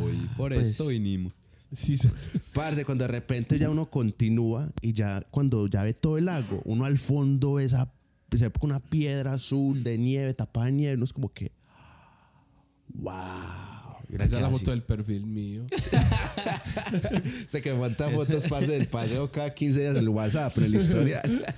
Uy, 0.04 0.28
por 0.36 0.54
pues, 0.54 0.68
esto 0.68 0.86
vinimos. 0.86 1.34
Sí, 1.72 1.96
sí. 1.96 2.08
Parce, 2.54 2.84
cuando 2.84 3.04
de 3.04 3.08
repente 3.08 3.58
ya 3.58 3.68
uno 3.68 3.90
continúa 3.90 4.70
y 4.80 4.92
ya 4.92 5.22
cuando 5.30 5.66
ya 5.66 5.82
ve 5.82 5.92
todo 5.92 6.16
el 6.16 6.24
lago, 6.24 6.62
uno 6.64 6.84
al 6.84 6.98
fondo 6.98 7.54
ve 7.54 7.64
esa, 7.64 7.92
ve 8.30 8.50
una 8.62 8.80
piedra 8.80 9.34
azul 9.34 9.84
de 9.84 9.98
nieve, 9.98 10.32
tapada 10.34 10.66
de 10.66 10.72
nieve, 10.72 10.94
uno 10.94 11.04
es 11.04 11.12
como 11.12 11.32
que. 11.32 11.52
¡Wow! 12.94 13.77
Esa 14.10 14.24
es 14.24 14.32
la 14.42 14.48
foto 14.50 14.70
del 14.70 14.82
perfil 14.82 15.26
mío. 15.26 15.62
Se 17.48 17.60
que 17.60 17.72
falta 17.74 18.08
fotos, 18.10 18.44
parce, 18.48 18.72
del 18.72 18.86
paseo 18.88 19.30
cada 19.30 19.52
15 19.52 19.80
días 19.80 19.92
en 19.96 20.02
el 20.02 20.08
WhatsApp, 20.08 20.56
en 20.58 20.64
el 20.64 20.74
historial. 20.76 21.44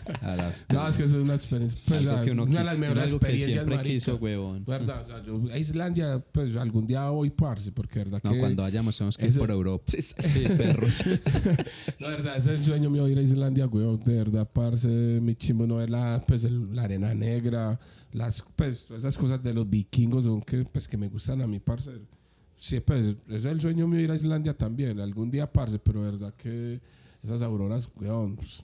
No, 0.68 0.88
es 0.88 0.96
que 0.96 1.05
eso 1.05 1.16
es 1.16 1.22
una 1.24 1.34
experiencia. 1.34 1.78
Pues, 1.86 2.07
algo 2.07 2.22
que 2.22 2.30
uno 2.30 2.44
una 2.44 2.59
de 2.61 2.64
las 2.64 2.78
mejores 2.78 3.12
experiencias, 3.12 3.53
siempre 3.53 3.76
marica. 3.76 3.92
quiso, 3.94 4.16
huevón. 4.16 4.64
¿Verdad? 4.64 5.03
O 5.03 5.07
sea, 5.07 5.22
yo 5.24 5.42
a 5.53 5.59
Islandia, 5.59 6.22
pues 6.32 6.55
algún 6.57 6.86
día 6.86 7.09
voy, 7.11 7.30
parce, 7.30 7.72
porque 7.72 7.98
verdad 8.01 8.20
No, 8.22 8.32
que... 8.32 8.38
cuando 8.38 8.62
vayamos 8.62 8.96
tenemos 8.96 9.16
que 9.16 9.26
ir 9.26 9.38
por 9.38 9.51
Europa. 9.51 9.84
Sí, 9.86 10.03
sí, 10.03 10.14
Sí, 10.18 10.44
perros. 10.57 11.03
La 11.98 12.09
verdad, 12.09 12.36
ese 12.36 12.53
es 12.55 12.59
el 12.61 12.64
sueño 12.64 12.90
mío 12.90 13.09
ir 13.09 13.18
a 13.18 13.22
Islandia, 13.22 13.66
weón. 13.66 14.01
De 14.05 14.16
verdad, 14.16 14.48
parce, 14.53 14.88
mi 14.88 15.34
chimbo 15.34 15.66
no 15.66 15.80
es 15.80 15.90
la, 15.90 16.22
pues, 16.26 16.44
el- 16.44 16.74
la 16.74 16.82
arena 16.84 17.14
negra, 17.14 17.78
las, 18.12 18.44
pues, 18.57 18.84
todas 18.86 19.03
esas 19.05 19.16
cosas 19.18 19.42
de 19.42 19.55
los 19.55 19.68
vikingos, 19.68 20.24
son 20.24 20.40
que, 20.42 20.64
pues, 20.64 20.86
que 20.88 20.96
me 20.96 21.09
gustan 21.09 21.40
a 21.42 21.46
mí, 21.46 21.59
parce. 21.61 21.90
Sí, 22.61 22.78
pues, 22.78 23.16
ese 23.26 23.36
es 23.36 23.44
el 23.46 23.61
sueño 23.61 23.88
mío 23.88 24.00
ir 24.00 24.11
a 24.11 24.14
Islandia 24.16 24.54
también, 24.56 25.00
algún 25.00 25.30
día, 25.30 25.50
parce, 25.50 25.78
pero 25.78 26.02
verdad 26.02 26.34
que 26.34 26.78
esas 27.24 27.40
auroras, 27.40 27.88
weón, 27.96 28.36
pues, 28.36 28.62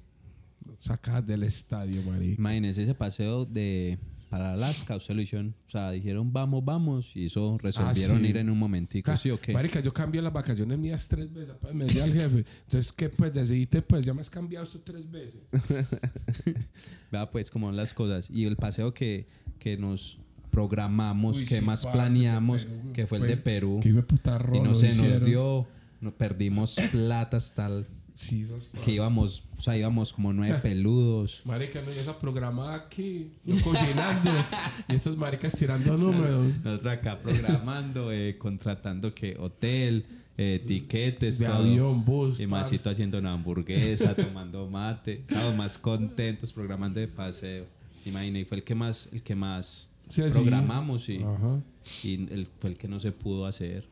sacadas 0.79 1.27
del 1.27 1.43
estadio, 1.45 2.03
marica. 2.03 2.35
Imagínese 2.39 2.83
ese 2.83 2.95
paseo 2.95 3.45
de 3.47 3.99
para 4.29 4.53
Alaska, 4.55 4.97
usted 4.97 5.15
lo 5.15 5.23
hicieron, 5.23 5.55
o 5.67 5.71
sea, 5.71 5.93
dijeron 5.93 6.33
vamos, 6.33 6.63
vamos, 6.65 7.17
y 7.17 7.27
eso 7.27 7.57
resolvieron 7.63 8.17
Ah, 8.19 8.21
sí. 8.21 8.27
ir 8.27 8.37
en 8.37 8.51
un 8.51 8.59
momentico, 8.59 9.17
¿sí 9.17 9.31
o 9.31 9.41
qué? 9.41 9.53
Marica, 9.55 9.79
yo 9.81 9.93
cambié 9.93 10.21
las 10.21 10.33
vacaciones 10.33 10.77
mías 10.77 11.07
tres 11.09 11.33
veces, 11.33 11.55
pues, 11.61 11.75
me 11.75 11.85
decía 11.85 12.05
el 12.05 12.13
jefe. 12.13 12.45
Entonces, 12.65 12.93
¿qué? 12.93 13.09
Pues, 13.09 13.33
decidiste, 13.33 13.81
pues, 13.83 14.05
ya 14.05 14.13
me 14.13 14.21
has 14.21 14.29
cambiado 14.29 14.65
esto 14.67 14.81
tres 14.85 15.11
veces. 15.11 15.41
Vea 17.13 17.31
pues 17.31 17.51
como 17.51 17.71
las 17.73 17.95
cosas. 17.95 18.29
Y 18.29 18.45
el 18.45 18.57
paseo 18.57 18.93
que, 18.93 19.27
que 19.59 19.77
nos 19.77 20.19
programamos, 20.57 21.37
Uy, 21.37 21.45
que 21.45 21.59
sí, 21.59 21.65
más 21.67 21.85
parce, 21.85 21.99
planeamos, 21.99 22.67
que 22.95 23.07
fue 23.07 23.19
el 23.19 23.27
de 23.27 23.37
Perú. 23.37 23.79
Que 23.83 23.91
iba 23.91 24.01
puta 24.01 24.41
Y 24.55 24.61
no 24.61 24.75
se 24.75 24.89
nos 24.89 25.23
dio, 25.23 25.67
no, 26.01 26.13
perdimos 26.13 26.77
plata 26.93 27.37
hasta 27.37 27.67
el- 27.67 27.85
Sí, 28.15 28.41
esas 28.45 28.71
que 28.83 28.93
íbamos, 28.93 29.45
o 29.59 29.61
sea, 29.61 29.77
íbamos 29.77 30.15
como 30.15 30.33
nueve 30.33 30.59
peludos. 30.63 31.43
Marica, 31.45 31.83
no, 31.83 31.93
y 31.93 31.99
esa 31.99 32.19
programada 32.19 32.75
aquí, 32.75 33.33
yo 33.45 33.63
cocinando, 33.63 34.31
y 34.89 34.95
esos 34.95 35.19
maricas 35.19 35.53
tirando 35.53 35.95
números. 35.99 36.65
Nosotros 36.65 36.87
acá 36.87 37.19
programando, 37.19 38.11
eh, 38.11 38.39
contratando 38.39 39.15
que 39.15 39.37
hotel, 39.39 40.07
eh, 40.39 40.65
tiquetes, 40.67 41.39
De 41.41 41.47
todo. 41.49 41.57
avión, 41.57 42.03
bus, 42.03 42.41
Y 42.41 42.47
Masito 42.47 42.89
haciendo 42.89 43.19
una 43.19 43.35
hamburguesa, 43.35 44.15
tomando 44.17 44.67
mate. 44.71 45.21
Estábamos 45.21 45.57
más 45.59 45.77
contentos 45.77 46.51
programando 46.51 46.99
de 46.99 47.09
paseo. 47.09 47.67
Imagina, 48.07 48.39
y 48.39 48.47
fue 48.47 48.57
el 48.57 48.65
que 48.65 48.75
más, 48.75 49.11
el 49.13 49.21
que 49.23 49.35
más 49.35 49.91
Sí, 50.09 50.23
sí. 50.31 50.31
programamos 50.39 51.09
y, 51.09 51.23
Ajá. 51.23 51.61
y 52.05 52.15
el, 52.33 52.47
fue 52.61 52.71
el 52.71 52.77
que 52.77 52.89
no 52.89 53.01
se 53.01 53.13
pudo 53.13 53.47
hacer 53.47 53.89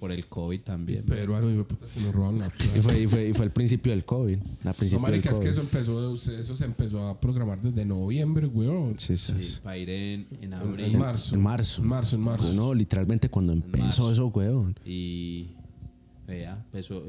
por 0.00 0.10
el 0.10 0.26
COVID 0.26 0.60
también. 0.62 1.04
Peruano, 1.04 1.48
y 1.48 1.62
puta, 1.62 1.86
se 1.86 2.00
nos 2.00 2.12
roban 2.12 2.40
la 2.40 2.50
plata. 2.50 2.76
Y 2.76 2.82
fue, 2.82 3.00
y, 3.02 3.06
fue, 3.06 3.28
y 3.28 3.32
fue 3.34 3.44
el 3.44 3.52
principio 3.52 3.92
del 3.92 4.04
COVID. 4.04 4.36
La 4.64 4.70
No, 4.70 4.74
principio 4.74 4.98
marica, 4.98 5.30
del 5.30 5.34
es 5.34 5.40
que 5.40 5.46
COVID. 5.46 5.50
eso 5.50 5.60
empezó, 5.60 6.14
eso 6.40 6.56
se 6.56 6.64
empezó 6.64 7.06
a 7.06 7.20
programar 7.20 7.60
desde 7.62 7.84
noviembre, 7.84 8.48
weón. 8.48 8.98
Sí, 8.98 9.16
sí, 9.16 9.32
Sí, 9.36 9.42
sí. 9.44 9.60
para 9.62 9.78
ir 9.78 9.88
en, 9.90 10.26
en 10.40 10.44
En, 10.44 10.54
abril. 10.54 10.86
en 10.86 10.98
marzo. 10.98 11.34
En 11.36 11.40
marzo. 11.42 11.82
En 11.82 11.88
marzo, 11.88 12.16
en 12.16 12.22
marzo. 12.22 12.52
No, 12.52 12.74
literalmente 12.74 13.28
cuando 13.28 13.52
empezó 13.52 14.10
eso, 14.10 14.26
weón. 14.26 14.76
Y 14.84 15.50
vea, 16.26 16.60
empezó 16.64 17.04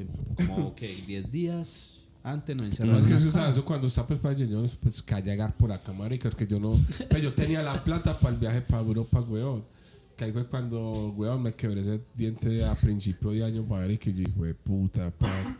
como 0.46 0.76
que 0.76 0.86
10 1.08 1.32
días 1.32 2.00
antes 2.24 2.56
No, 2.56 2.64
encerraron. 2.64 2.98
es 3.00 3.06
que 3.06 3.12
eso, 3.12 3.28
acá. 3.28 3.32
¿sabes? 3.32 3.52
eso 3.52 3.64
cuando 3.64 3.86
está 3.86 4.06
pues 4.06 4.18
para 4.18 4.34
yo 4.34 4.64
pues 4.82 5.00
que 5.02 5.14
a 5.14 5.20
llegar 5.20 5.56
por 5.56 5.70
acá, 5.70 5.92
marica, 5.92 6.28
es 6.28 6.34
que 6.34 6.46
yo 6.46 6.58
no, 6.58 6.70
pues 7.08 7.22
yo 7.22 7.32
tenía 7.36 7.62
la 7.62 7.84
plata 7.84 8.18
para 8.18 8.34
el 8.34 8.40
viaje 8.40 8.60
para 8.62 8.82
Europa, 8.82 9.20
weón. 9.20 9.64
Que 10.16 10.24
ahí 10.24 10.32
fue 10.32 10.46
cuando, 10.46 11.08
weón, 11.16 11.42
me 11.42 11.54
quebré 11.54 11.80
ese 11.82 12.00
diente 12.14 12.64
a 12.64 12.74
principio 12.74 13.30
de 13.30 13.44
año, 13.44 13.64
padre, 13.64 13.98
que 13.98 14.12
yo 14.12 14.18
dije, 14.24 14.54
puta, 14.54 15.10
padre. 15.10 15.56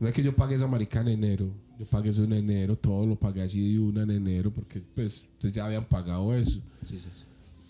No 0.00 0.06
es 0.08 0.14
que 0.14 0.22
yo 0.22 0.34
pague 0.34 0.54
esa 0.54 0.66
marica 0.68 1.00
en 1.00 1.08
enero. 1.08 1.52
Yo 1.78 1.84
pagué 1.86 2.10
eso 2.10 2.24
en 2.24 2.32
enero, 2.32 2.76
todo 2.76 3.04
lo 3.06 3.16
pagué 3.16 3.42
así 3.42 3.72
de 3.72 3.78
una 3.80 4.02
en 4.02 4.10
enero, 4.12 4.50
porque 4.52 4.80
pues 4.80 5.24
ustedes 5.34 5.54
ya 5.56 5.66
habían 5.66 5.84
pagado 5.84 6.32
eso. 6.34 6.60
Sí, 6.88 6.98
sí. 6.98 7.08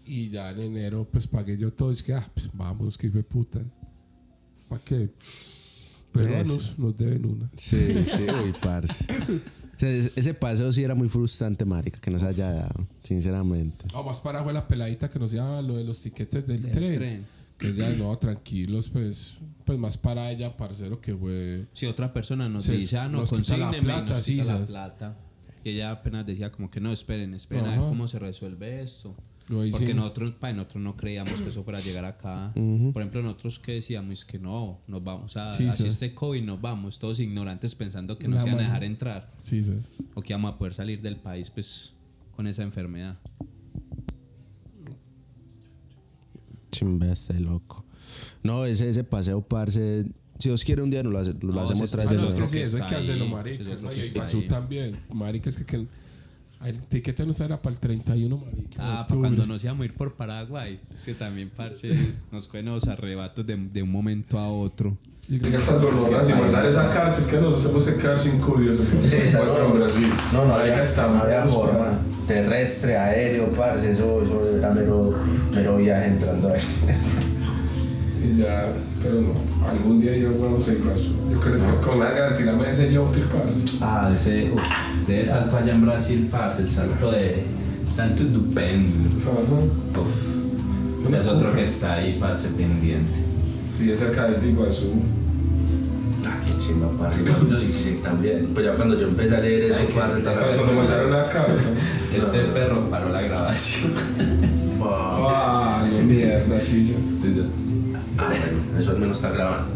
Y 0.06 0.28
ya 0.30 0.50
en 0.50 0.60
enero, 0.60 1.06
pues 1.10 1.26
pagué 1.26 1.56
yo 1.56 1.72
todo. 1.72 1.90
Es 1.92 2.02
que, 2.02 2.14
ah, 2.14 2.26
pues 2.34 2.50
vamos, 2.52 2.96
que 2.96 3.10
fue 3.10 3.22
putas. 3.22 3.64
¿Para 4.68 4.82
qué? 4.84 5.10
Peruanos 6.12 6.78
nos 6.78 6.96
deben 6.96 7.26
una. 7.26 7.50
Sí, 7.56 8.04
sí, 8.04 8.26
uy, 8.44 8.54
parce. 8.60 9.04
O 9.76 9.80
sea, 9.80 9.90
ese 9.90 10.34
paseo 10.34 10.72
sí 10.72 10.82
era 10.82 10.94
muy 10.94 11.08
frustrante, 11.08 11.64
marica, 11.64 12.00
que 12.00 12.10
nos 12.10 12.22
haya 12.24 12.50
dado, 12.50 12.86
sinceramente. 13.02 13.86
No, 13.92 14.02
más 14.02 14.18
para 14.18 14.42
fue 14.42 14.52
la 14.52 14.66
peladita 14.66 15.08
que 15.08 15.18
nos 15.20 15.30
llama 15.30 15.62
lo 15.62 15.76
de 15.76 15.84
los 15.84 16.00
tiquetes 16.00 16.46
del 16.46 16.62
tren. 16.62 16.94
tren. 16.94 17.24
Que 17.58 17.74
ya, 17.74 17.90
no, 17.90 18.16
tranquilos, 18.18 18.88
pues. 18.88 19.34
Pues 19.64 19.78
más 19.78 19.98
para 19.98 20.30
ella, 20.30 20.56
parcero, 20.56 21.00
que 21.00 21.14
fue. 21.14 21.66
Si 21.74 21.86
otra 21.86 22.12
persona 22.12 22.48
nos 22.48 22.64
Sí, 22.64 22.72
dice, 22.72 22.98
ah, 22.98 23.08
no, 23.08 23.22
la 23.22 23.70
plata, 23.80 24.14
nos 24.14 24.24
sí, 24.24 24.36
la 24.42 24.64
plata. 24.64 25.16
Y 25.62 25.70
ella 25.70 25.90
apenas 25.90 26.24
decía 26.24 26.50
como 26.50 26.70
que 26.70 26.80
no, 26.80 26.92
esperen, 26.92 27.34
esperen 27.34 27.66
a 27.66 27.70
ver 27.70 27.80
cómo 27.80 28.08
se 28.08 28.18
resuelve 28.18 28.82
esto. 28.82 29.14
Lo 29.48 29.56
Porque 29.56 29.68
hicimos. 29.68 29.94
nosotros, 29.94 30.34
pa, 30.38 30.52
nosotros 30.52 30.82
no 30.84 30.94
creíamos 30.96 31.40
que 31.40 31.48
eso 31.48 31.64
fuera 31.64 31.78
a 31.78 31.82
llegar 31.82 32.04
acá. 32.04 32.52
Por 32.54 33.00
ejemplo, 33.02 33.22
nosotros 33.22 33.58
que 33.58 33.72
decíamos 33.72 34.24
que 34.26 34.38
no, 34.38 34.78
nos 34.86 35.02
vamos 35.02 35.36
a, 35.38 35.56
Sí, 35.56 35.66
así 35.66 35.82
sí. 35.84 35.88
este 35.88 36.14
COVID, 36.14 36.42
nos 36.42 36.60
vamos, 36.60 36.98
todos 36.98 37.18
ignorantes 37.18 37.74
pensando 37.74 38.18
que 38.18 38.28
nos 38.28 38.44
iban 38.44 38.58
a 38.58 38.62
dejar 38.62 38.84
entrar 38.84 39.32
Sí, 39.38 39.62
o 40.14 40.20
que 40.20 40.34
íbamos 40.34 40.54
a 40.54 40.58
poder 40.58 40.74
salir 40.74 41.00
del 41.00 41.16
país 41.16 41.48
pues 41.50 41.94
con 42.36 42.46
esa 42.46 42.62
enfermedad. 42.62 43.18
Chimba, 46.70 47.06
este 47.12 47.40
loco. 47.40 47.84
No, 48.42 48.64
ese, 48.64 48.88
ese 48.88 49.04
paseo, 49.04 49.40
parce. 49.40 50.04
Si 50.38 50.48
Dios 50.48 50.62
quiere, 50.62 50.82
un 50.82 50.90
día 50.90 51.02
nos 51.02 51.12
lo, 51.12 51.18
hace- 51.18 51.34
lo 51.40 51.52
No, 51.52 51.60
hacemos 51.62 51.84
ese 51.92 51.96
vez. 51.96 52.10
es 52.10 52.20
de 52.20 52.26
otro 52.26 52.38
nuevo. 52.38 52.52
que 52.52 52.58
Sí, 52.58 52.62
eso 52.62 52.76
hay 52.76 52.82
está 52.82 52.86
que 52.86 52.94
hacerlo, 53.02 53.26
marica. 53.26 53.62
es 53.64 53.82
No, 53.82 53.88
que 53.88 53.96
y 53.96 54.20
ahí. 54.42 54.48
también. 54.48 55.00
Marica, 55.12 55.50
es 55.50 55.56
que, 55.56 55.64
que 55.64 55.86
el, 56.64 56.74
el 56.76 56.82
tiquete 56.86 57.24
no 57.24 57.32
era 57.32 57.60
para 57.60 57.74
el 57.74 57.80
31, 57.80 58.36
marica. 58.36 58.76
Ah, 58.78 59.06
para 59.08 59.20
cuando 59.20 59.46
nos 59.46 59.62
íbamos 59.64 59.82
a 59.82 59.84
ir 59.86 59.94
por 59.94 60.14
Paraguay. 60.14 60.80
Es 60.94 61.04
que 61.04 61.14
también, 61.14 61.50
parce, 61.54 61.94
nos 62.32 62.46
cogen 62.46 62.66
los 62.66 62.86
arrebatos 62.88 63.46
de, 63.46 63.56
de 63.56 63.82
un 63.82 63.90
momento 63.90 64.38
a 64.38 64.50
otro. 64.50 64.96
Llega 65.28 65.58
hasta 65.58 65.76
horas 65.76 66.30
y 66.30 66.32
mandar 66.32 66.64
esa 66.64 66.88
carta, 66.88 67.20
es 67.20 67.26
que 67.26 67.36
nos 67.36 67.62
tenemos 67.62 67.84
que 67.84 67.96
quedar 67.96 68.18
cinco 68.18 68.58
días. 68.58 68.78
Sí, 69.00 69.16
esa 69.16 69.40
Bueno, 69.40 69.68
no, 69.68 69.74
Brasil. 69.74 70.08
no, 70.32 70.46
no 70.46 70.54
había, 70.54 70.82
está 70.82 71.06
no 71.06 71.18
había 71.22 71.42
forma. 71.44 71.98
Terrestre, 72.26 72.96
aéreo, 72.96 73.50
parce, 73.50 73.90
eso, 73.92 74.22
eso 74.22 74.56
era 74.56 74.70
mero, 74.70 75.14
mero 75.52 75.76
viaje 75.76 76.06
entrando 76.08 76.48
ahí. 76.48 76.60
Sí, 78.28 78.36
ya, 78.42 78.66
pero 79.02 79.22
no. 79.22 79.68
Algún 79.68 80.00
día 80.00 80.16
yo 80.16 80.30
vamos 80.38 80.68
a 80.68 80.72
Iguazú. 80.72 81.12
Yo 81.30 81.40
creo 81.40 81.54
que 81.56 81.86
con 81.86 81.98
las 82.00 82.14
ganas 82.14 82.32
de 82.32 82.38
tirarme 82.38 82.70
ese 82.70 82.94
jumping, 82.94 83.22
parce. 83.32 83.78
Ah, 83.80 84.10
ese, 84.14 84.50
uf, 84.52 84.62
de 85.06 85.20
ese 85.20 85.30
salto 85.30 85.56
allá 85.56 85.72
en 85.74 85.86
Brasil, 85.86 86.28
parce, 86.30 86.62
el 86.62 86.70
salto 86.70 87.10
de 87.10 87.42
Santo 87.88 88.24
Pêndulo. 88.54 89.08
Ajá. 89.22 90.00
Uf, 90.00 91.14
es 91.14 91.26
otro 91.26 91.54
que 91.54 91.62
está 91.62 91.94
ahí, 91.94 92.18
parce, 92.20 92.48
pendiente. 92.48 93.18
Y 93.80 93.90
es 93.90 93.98
cerca 93.98 94.26
de 94.26 94.48
Iguazú. 94.48 94.92
Ah, 96.26 96.36
qué 96.44 96.52
chimba, 96.58 96.88
parce. 96.98 97.18
Yo 97.50 97.58
sí, 97.58 97.72
sí, 97.72 98.00
también. 98.02 98.50
Pues 98.52 98.66
ya 98.66 98.74
cuando 98.74 98.98
yo 98.98 99.08
empecé 99.08 99.36
a 99.36 99.40
leer 99.40 99.62
eso, 99.62 99.74
¿Sabe 99.74 99.86
qué? 99.86 99.94
parce, 99.94 100.22
Cuando 100.22 100.72
mandaron 100.74 101.10
la 101.12 101.28
carta. 101.28 101.54
Este 102.14 102.38
perro 102.54 102.88
paró 102.90 103.10
la 103.10 103.22
grabación. 103.22 103.92
Ah, 104.80 105.84
no 105.90 106.06
mierda, 106.06 106.60
sí, 106.60 106.82
sí. 106.82 106.94
Sí, 107.20 107.34
sí. 107.34 107.67
Ah, 108.18 108.26
bueno, 108.28 108.78
eso 108.78 108.90
al 108.90 108.98
menos 108.98 109.16
está 109.18 109.30
grabando. 109.30 109.72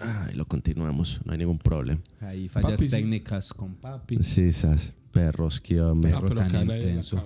Ay, 0.00 0.34
lo 0.34 0.46
continuamos, 0.46 1.20
no 1.24 1.32
hay 1.32 1.38
ningún 1.38 1.58
problema. 1.58 2.00
Ahí 2.20 2.48
fallas 2.48 2.72
Papi, 2.72 2.84
sí. 2.84 2.90
técnicas 2.90 3.54
con 3.54 3.74
papi. 3.74 4.18
Sí, 4.22 4.42
esas 4.42 4.92
perros 5.12 5.60
que 5.60 5.80
hombre. 5.80 6.12
Ah, 6.14 6.20
tan 6.34 6.54
ahí 6.56 6.62
en 6.62 6.68
la 6.68 6.76
intenso. 6.78 7.22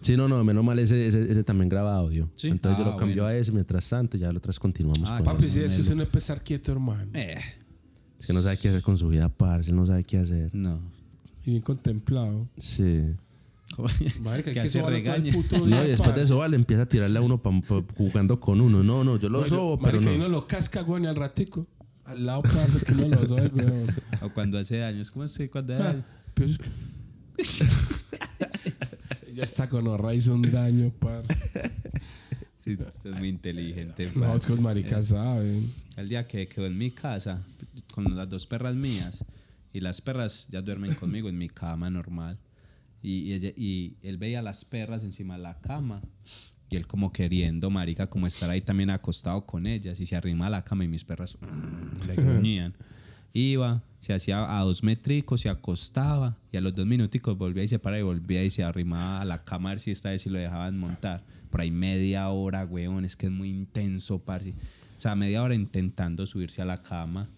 Sí, 0.00 0.16
no, 0.16 0.28
no, 0.28 0.42
menos 0.42 0.64
mal 0.64 0.78
ese, 0.78 1.06
ese, 1.06 1.30
ese 1.30 1.44
también 1.44 1.68
graba 1.68 1.94
audio. 1.96 2.28
Sí. 2.34 2.48
Entonces 2.48 2.78
yo 2.78 2.84
Ah, 2.86 2.92
lo 2.92 2.96
cambio 2.96 3.22
bueno. 3.24 3.36
a 3.36 3.40
ese 3.40 3.52
mientras 3.52 3.88
tanto, 3.88 4.16
ya 4.16 4.32
lo 4.32 4.38
otras 4.38 4.58
continuamos 4.58 5.08
Ah, 5.10 5.16
con 5.18 5.26
Papi, 5.26 5.44
eso. 5.44 5.52
sí, 5.52 5.60
es 5.60 5.74
que 5.74 5.80
usted 5.82 5.94
no 5.94 6.04
puede 6.06 6.18
estar 6.18 6.42
quieto, 6.42 6.72
hermano. 6.72 7.10
Eh, 7.14 7.38
Es 8.18 8.26
que 8.26 8.32
no 8.32 8.40
sabe 8.42 8.56
qué 8.56 8.68
hacer 8.70 8.82
con 8.82 8.96
su 8.98 9.08
vida, 9.08 9.28
parce, 9.28 9.72
no 9.72 9.84
sabe 9.86 10.04
qué 10.04 10.18
hacer. 10.18 10.54
no. 10.54 10.80
Y 11.44 11.50
bien 11.52 11.62
contemplado. 11.62 12.48
Sí. 12.58 13.02
Hay 14.26 14.42
que 14.42 14.52
que 14.52 14.60
hace 14.60 14.78
el 14.80 14.86
regañe. 14.86 15.32
puto 15.32 15.58
No, 15.66 15.84
y 15.84 15.88
después 15.88 16.14
de 16.14 16.22
eso, 16.22 16.38
vale, 16.38 16.56
empieza 16.56 16.82
a 16.82 16.86
tirarle 16.86 17.18
a 17.18 17.22
uno 17.22 17.40
pa- 17.40 17.50
pa- 17.60 17.84
jugando 17.96 18.38
con 18.40 18.60
uno. 18.60 18.82
No, 18.82 19.04
no, 19.04 19.16
yo 19.18 19.28
lo 19.28 19.46
sobo, 19.46 19.78
pero 19.78 19.98
marica, 20.00 20.12
y 20.12 20.18
no. 20.18 20.24
uno 20.26 20.28
lo 20.28 20.46
casca, 20.46 20.82
güey, 20.82 21.06
al 21.06 21.16
ratico. 21.16 21.66
Al 22.04 22.26
lado, 22.26 22.42
parce, 22.42 22.84
que 22.84 22.92
uno 22.94 23.08
lo 23.20 23.26
sobe, 23.26 23.48
güey. 23.48 23.66
O 24.22 24.28
cuando 24.30 24.58
hace. 24.58 24.80
¿Cómo 25.12 25.24
es 25.24 25.36
que 25.38 25.48
cuando 25.48 25.74
hace 25.74 25.82
daños? 25.84 26.04
Pero 26.34 26.50
es 26.50 27.58
que- 27.58 29.34
ya 29.34 29.44
está 29.44 29.68
con 29.68 29.86
horra 29.86 30.14
hizo 30.14 30.34
un 30.34 30.42
daño, 30.50 30.92
parce. 30.98 31.34
Sí, 32.58 32.72
usted 32.72 33.10
es 33.14 33.18
muy 33.18 33.28
inteligente. 33.28 34.10
Que 34.12 34.18
los 34.18 34.60
maricas 34.60 35.06
saben. 35.08 35.72
El 35.96 36.08
día 36.08 36.26
que 36.26 36.46
quedó 36.48 36.66
en 36.66 36.76
mi 36.76 36.90
casa 36.90 37.42
con 37.94 38.14
las 38.16 38.28
dos 38.28 38.46
perras 38.46 38.74
mías 38.74 39.24
y 39.72 39.80
las 39.80 40.00
perras 40.00 40.48
ya 40.50 40.60
duermen 40.60 40.94
conmigo 40.94 41.28
en 41.28 41.38
mi 41.38 41.48
cama 41.48 41.88
normal 41.90 42.38
y, 43.02 43.34
y, 43.56 43.96
él 44.02 44.18
veía 44.18 44.42
las 44.42 44.64
perras 44.64 45.02
encima 45.02 45.36
de 45.36 45.42
la 45.42 45.58
cama 45.60 46.02
y 46.68 46.76
él 46.76 46.86
como 46.86 47.12
queriendo 47.12 47.70
marica 47.70 48.08
como 48.08 48.26
estar 48.26 48.50
ahí 48.50 48.60
también 48.60 48.90
acostado 48.90 49.46
con 49.46 49.66
ellas 49.66 49.98
y 50.00 50.06
se 50.06 50.16
arrima 50.16 50.46
a 50.46 50.50
la 50.50 50.64
cama 50.64 50.84
y 50.84 50.88
mis 50.88 51.04
perras 51.04 51.36
mm, 51.40 52.06
le 52.06 52.14
gruñían 52.14 52.74
iba 53.32 53.82
se 53.98 54.12
hacía 54.12 54.58
a 54.58 54.62
dos 54.62 54.82
metricos 54.82 55.40
se 55.40 55.48
acostaba 55.48 56.36
y 56.52 56.56
a 56.56 56.60
los 56.60 56.74
dos 56.74 56.86
minuticos 56.86 57.36
volvía 57.38 57.64
y 57.64 57.68
se 57.68 57.78
para 57.78 57.98
y 57.98 58.02
volvía 58.02 58.44
y 58.44 58.50
se 58.50 58.62
arrimaba 58.62 59.20
a 59.20 59.24
la 59.24 59.38
cama 59.38 59.70
a 59.70 59.72
ver 59.72 59.80
si 59.80 59.90
esta 59.90 60.10
vez 60.10 60.22
si 60.22 60.30
lo 60.30 60.38
dejaban 60.38 60.78
montar 60.78 61.24
por 61.50 61.60
ahí 61.60 61.70
media 61.70 62.28
hora 62.28 62.64
weón 62.64 63.04
es 63.04 63.16
que 63.16 63.26
es 63.26 63.32
muy 63.32 63.50
intenso 63.50 64.18
parce 64.18 64.54
o 65.00 65.02
sea, 65.02 65.14
media 65.14 65.42
hora 65.42 65.54
intentando 65.54 66.26
subirse 66.26 66.60
a 66.60 66.66
la 66.66 66.82
cama 66.82 67.30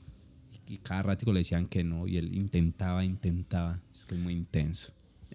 y 0.67 0.79
cada 0.79 1.05
ratico 1.05 1.33
le 1.33 1.41
decían 1.41 1.69
que 1.69 1.85
no 1.85 2.09
y 2.09 2.17
él 2.17 2.35
intentaba, 2.35 3.05
intentaba. 3.05 3.79
Es 3.95 4.05
que 4.05 4.17
es 4.17 4.21
muy 4.21 4.33
intenso. 4.33 4.93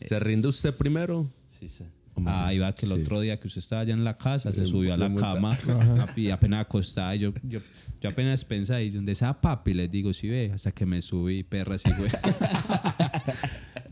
¿Se 0.08 0.20
rinde 0.20 0.48
usted 0.48 0.76
primero? 0.76 1.32
Sí, 1.48 1.68
sí. 1.70 1.84
Ah, 2.26 2.52
iba 2.52 2.74
que 2.74 2.88
el 2.88 2.93
otro 2.93 3.20
día 3.22 3.39
que 3.39 3.45
usted 3.48 3.60
estaba 3.60 3.84
allá 3.84 3.93
en 3.93 4.04
la 4.04 4.18
casa, 4.18 4.52
se 4.52 4.66
subió 4.66 4.93
a 4.95 4.98
la 4.98 5.14
cama 5.14 5.56
y 6.16 6.32
apenas 6.32 6.62
acostaba. 6.62 7.16
y 7.16 7.20
Yo, 7.20 7.34
yo, 7.43 7.60
yo 8.02 8.10
apenas 8.10 8.43
pensaba, 8.43 8.82
y 8.82 8.89
donde 8.89 9.14
sea 9.14 9.39
papi, 9.39 9.74
les 9.76 9.91
digo, 9.91 10.12
sí 10.14 10.28
ve, 10.28 10.52
hasta 10.52 10.72
que 10.72 10.86
me 10.88 11.00
subí, 11.04 11.43
perra, 11.43 11.76
así, 11.76 11.91
güey. 11.98 12.10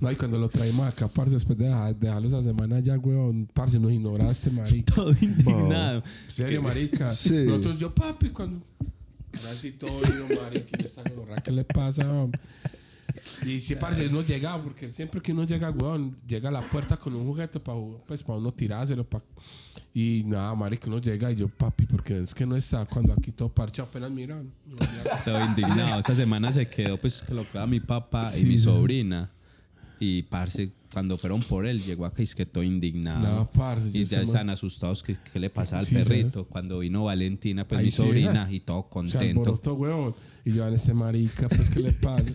No, 0.01 0.11
y 0.11 0.15
cuando 0.17 0.37
lo 0.37 0.49
traímos 0.49 0.85
acá, 0.87 1.07
parce, 1.07 1.33
después 1.33 1.57
de 1.57 1.65
dejar- 1.65 1.95
dejarlo 1.95 2.27
esa 2.27 2.41
semana 2.41 2.79
ya, 2.81 2.95
güey, 2.97 3.45
parce, 3.53 3.79
nos 3.79 3.91
ignoraste, 3.93 4.51
marica. 4.51 4.93
Todo 4.93 5.11
indignado. 5.21 6.03
En 6.27 6.31
serio, 6.33 6.61
marica. 6.61 7.09
Sí. 7.15 7.43
Nosotros, 7.45 7.79
yo, 7.79 7.95
papi, 7.95 8.29
cuando. 8.29 8.65
Ahora 8.79 9.53
sí 9.53 9.71
todo 9.71 9.91
oído, 9.97 10.27
marica, 10.43 10.77
y 10.81 10.85
esta 10.85 11.01
gorra, 11.15 11.35
¿qué 11.41 11.51
le 11.51 11.63
pasa? 11.63 12.09
hombre? 12.11 12.39
Y 13.45 13.59
sí, 13.61 13.75
parce, 13.75 14.07
uno 14.07 14.21
llega, 14.21 14.61
porque 14.61 14.93
siempre 14.93 15.21
que 15.21 15.31
uno 15.31 15.45
llega, 15.45 15.69
weón, 15.71 16.17
llega 16.27 16.49
a 16.49 16.51
la 16.51 16.61
puerta 16.61 16.97
con 16.97 17.15
un 17.15 17.25
juguete 17.25 17.59
para 17.59 17.77
pues, 18.05 18.23
pa 18.23 18.33
uno 18.33 18.51
tirárselo. 18.53 19.03
Pa... 19.03 19.21
Y 19.93 20.23
nada, 20.25 20.53
marica, 20.55 20.87
uno 20.87 20.99
llega 20.99 21.31
y 21.31 21.35
yo, 21.35 21.47
papi, 21.47 21.85
porque 21.85 22.21
es 22.21 22.33
que 22.33 22.45
no 22.45 22.55
está 22.55 22.85
cuando 22.85 23.13
aquí 23.13 23.31
todo 23.31 23.49
parchado, 23.49 23.87
apenas 23.89 24.11
miran. 24.11 24.51
Todo 25.23 25.43
indignado. 25.45 25.99
Esa 25.99 26.15
semana 26.15 26.51
se 26.51 26.67
quedó, 26.67 26.97
pues, 26.97 27.21
que 27.21 27.33
lo 27.33 27.49
quedaba 27.49 27.67
mi 27.67 27.79
papá 27.79 28.29
y 28.35 28.41
Sí, 28.41 28.45
mi 28.45 28.57
sobrina. 28.57 29.31
Y, 29.99 30.23
parce, 30.23 30.71
cuando 30.91 31.17
fueron 31.17 31.41
por 31.41 31.65
él, 31.65 31.81
llegó 31.81 32.05
acá 32.05 32.21
y 32.21 32.25
es 32.25 32.35
que 32.35 32.45
todo 32.45 32.63
indignado. 32.63 33.21
No, 33.21 33.49
parce, 33.51 33.89
y 33.93 34.05
ya 34.05 34.21
están 34.21 34.49
asustados 34.49 35.01
que, 35.01 35.15
que 35.15 35.39
le 35.39 35.49
pasaba 35.49 35.79
al 35.79 35.85
Sí, 35.85 35.95
perrito. 35.95 36.29
¿sabes? 36.31 36.47
Cuando 36.49 36.79
vino 36.79 37.05
Valentina, 37.05 37.65
pues 37.65 37.79
Ahí 37.79 37.85
mi 37.85 37.91
sobrina, 37.91 38.47
¿eh? 38.49 38.55
y 38.55 38.59
todo 38.59 38.83
contento. 38.83 39.39
alborotó, 39.39 39.73
weón. 39.73 40.13
Y 40.43 40.51
yo, 40.51 40.67
este 40.67 40.93
marica, 40.93 41.47
pues, 41.47 41.69
¿qué 41.69 41.79
le 41.79 41.91
pasa? 41.93 42.29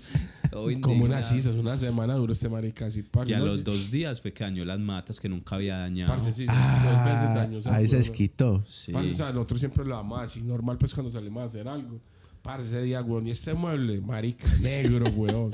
Como 0.81 1.05
unas 1.05 1.29
cisas, 1.29 1.55
una 1.55 1.77
semana 1.77 2.15
duró 2.15 2.33
este 2.33 2.49
marica 2.49 2.87
así, 2.87 3.03
parce. 3.03 3.31
Y 3.31 3.35
a 3.35 3.39
¿no? 3.39 3.47
los 3.47 3.65
dos 3.65 3.91
días 3.91 4.21
fue 4.21 4.33
que 4.33 4.45
dañó 4.45 4.65
las 4.65 4.79
matas 4.81 5.21
que 5.21 5.29
nunca 5.29 5.55
había 5.57 5.79
dañado. 5.79 6.11
Parce, 6.13 6.33
sí, 6.33 6.47
dos 6.47 7.05
veces 7.05 7.35
dañó 7.35 7.59
esa 7.59 7.73
Ah, 7.73 7.77
Ahí 7.77 7.89
se 7.89 7.97
desquitó. 7.99 8.65
Sí. 8.69 8.93
Parce, 8.93 9.13
o 9.13 9.17
sea, 9.17 9.33
nosotros 9.33 9.61
siempre 9.61 9.85
lo 9.85 9.95
damos 9.95 10.21
así, 10.21 10.43
normal, 10.43 10.77
pues 10.79 10.93
cuando 10.95 11.13
salimos 11.13 11.43
a 11.43 11.47
hacer 11.47 11.69
algo. 11.69 12.01
Parce, 12.43 12.67
ese 12.69 12.83
día, 12.83 13.03
weón, 13.03 13.27
y 13.27 13.31
este 13.31 13.55
mueble, 13.55 14.01
marica, 14.01 14.47
negro, 14.61 15.05
weón. 15.17 15.51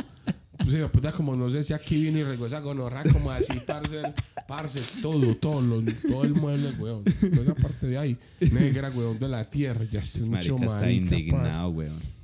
Pues 0.58 0.70
sí, 0.72 0.78
puta, 0.90 1.12
como 1.12 1.36
no 1.36 1.50
sé 1.50 1.62
si 1.62 1.74
aquí 1.74 2.02
vino 2.02 2.18
y 2.18 2.22
regó 2.22 2.46
esa 2.46 2.60
gonorra, 2.60 3.02
como 3.12 3.30
así, 3.30 3.60
parce, 3.66 4.00
parce, 4.48 4.80
todo, 5.02 5.34
todo, 5.36 5.60
lo- 5.60 5.92
todo 6.08 6.24
el 6.24 6.32
mueble, 6.34 6.70
weón. 6.78 7.04
Toda 7.04 7.42
esa 7.42 7.54
parte 7.54 7.86
de 7.86 7.98
ahí, 7.98 8.16
negra, 8.40 8.90
weón, 8.90 9.18
de 9.18 9.28
la 9.28 9.44
tierra, 9.44 9.80
ya 9.84 10.00
está 10.00 10.20
Ese 10.20 10.28
mucho 10.28 10.56
marica 10.58 10.72
está 10.72 10.90
indignado, 10.90 11.68
weón. 11.68 12.15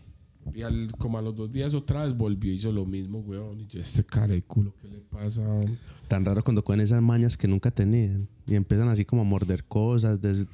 Y 0.55 0.63
al, 0.63 0.91
como 0.99 1.19
a 1.19 1.23
los 1.23 1.35
dos 1.37 1.51
días 1.53 1.73
otra 1.75 2.05
vez 2.05 2.17
volvió 2.17 2.51
y 2.53 2.57
hizo 2.57 2.73
lo 2.73 2.85
mismo, 2.85 3.21
weón. 3.21 3.61
Y 3.61 3.67
yo, 3.67 3.81
este 3.81 4.05
cara 4.05 4.35
de 4.35 4.43
culo, 4.43 4.75
¿qué 4.81 4.89
le 4.89 4.99
pasa? 4.99 5.43
Tan 6.09 6.25
raro 6.25 6.43
cuando 6.43 6.63
cogen 6.65 6.81
esas 6.81 7.01
mañas 7.01 7.37
que 7.37 7.47
nunca 7.49 7.71
tenían. 7.71 8.29
Y 8.47 8.55
empiezan 8.55 8.89
así 8.89 9.05
como 9.05 9.23
a 9.23 9.25
morder 9.25 9.65
cosas. 9.65 10.21
des- 10.21 10.47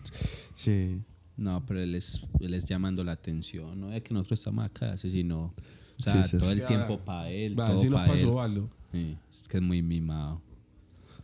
Sí. 0.55 1.01
No, 1.37 1.65
pero 1.65 1.81
él 1.81 1.95
es, 1.95 2.21
él 2.41 2.53
es 2.55 2.65
llamando 2.65 3.03
la 3.05 3.13
atención. 3.13 3.81
No 3.81 3.93
es 3.93 4.03
que 4.03 4.13
nosotros 4.13 4.41
estamos 4.41 4.65
acá, 4.65 4.97
sí, 4.97 5.09
sino. 5.11 5.55
O 5.99 6.03
sea, 6.03 6.23
Sí, 6.25 6.31
sí. 6.31 6.39
todo 6.39 6.53
el 6.53 6.61
Sí, 6.61 6.67
tiempo 6.67 6.99
para 6.99 7.31
él. 7.31 7.59
Va, 7.59 7.67
todo 7.67 7.81
si 7.83 7.89
pa' 7.91 8.07
pasó, 8.07 8.27
él. 8.29 8.35
Valo. 8.35 8.71
Sí, 8.93 9.17
es 9.31 9.49
que 9.49 9.57
es 9.57 9.63
muy 9.63 9.83
mimado. 9.83 10.43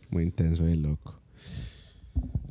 Muy 0.09 0.23
intenso 0.23 0.67
y 0.67 0.75
loco. 0.75 1.19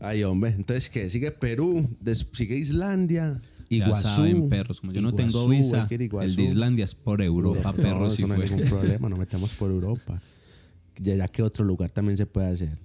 Ay, 0.01 0.23
hombre. 0.25 0.51
Entonces, 0.51 0.89
¿qué? 0.91 1.09
Sigue 1.09 1.31
Perú, 1.33 1.89
sigue 2.33 2.57
Islandia, 2.59 3.41
Ya 3.71 3.87
Iguazú. 3.87 4.09
saben, 4.09 4.49
perros. 4.49 4.81
Como 4.81 4.93
yo 4.93 5.01
no 5.01 5.13
tengo 5.15 5.31
Iguazú, 5.31 5.49
visa, 5.49 5.87
a 5.91 5.95
Iguazú. 5.95 6.27
el 6.29 6.37
de 6.37 6.43
Islandia 6.43 6.85
es 6.85 6.95
por 6.95 7.23
Europa, 7.23 7.73
No, 7.77 7.83
perros. 7.83 8.13
eso 8.15 8.17
si 8.23 8.29
no 8.29 8.35
hay 8.35 8.49
ningún 8.49 8.69
problema, 8.69 9.09
nos 9.09 9.19
metemos 9.25 9.53
por 9.55 9.71
Europa. 9.71 10.21
Ya, 10.99 11.15
ya 11.17 11.29
que 11.29 11.43
otro 11.43 11.65
lugar 11.65 11.91
también 11.91 12.17
se 12.17 12.27
puede 12.27 12.49
hacer. 12.49 12.79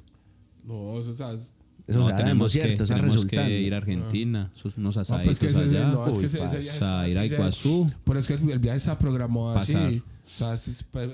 No, 0.64 1.00
eso, 1.00 1.12
o 1.12 1.16
sea, 1.16 1.32
es- 1.34 1.50
Eso 1.88 2.00
No, 2.02 2.06
se 2.06 2.12
da 2.12 2.18
tenemos, 2.18 2.52
cierto, 2.52 2.78
que, 2.78 2.84
eso 2.84 2.94
tenemos 2.94 3.26
que 3.26 3.60
ir 3.62 3.74
a 3.74 3.78
Argentina, 3.78 4.52
sus- 4.54 4.78
unos 4.78 4.96
no, 4.96 5.02
asaditos 5.02 5.40
pues 5.40 5.56
allá. 5.58 5.88
no, 5.88 6.06
es 6.06 6.14
que 6.14 6.20
Uy, 6.20 6.26
ese- 6.26 6.38
ese 6.38 6.40
parce. 6.46 6.62
ya- 6.62 6.74
O 6.76 6.78
sea, 6.78 7.08
ir 7.10 7.18
a 7.18 7.26
Iguazú. 7.26 7.92
Pero 8.04 8.20
es 8.20 8.28
que 8.28 8.34
el, 8.36 8.60
viaje 8.60 8.78
está 8.78 8.96
programado 9.00 9.56
Pasar. 9.56 9.86
así. 9.88 10.04
O 10.24 10.30
sea, 10.30 10.54
es- 10.54 10.62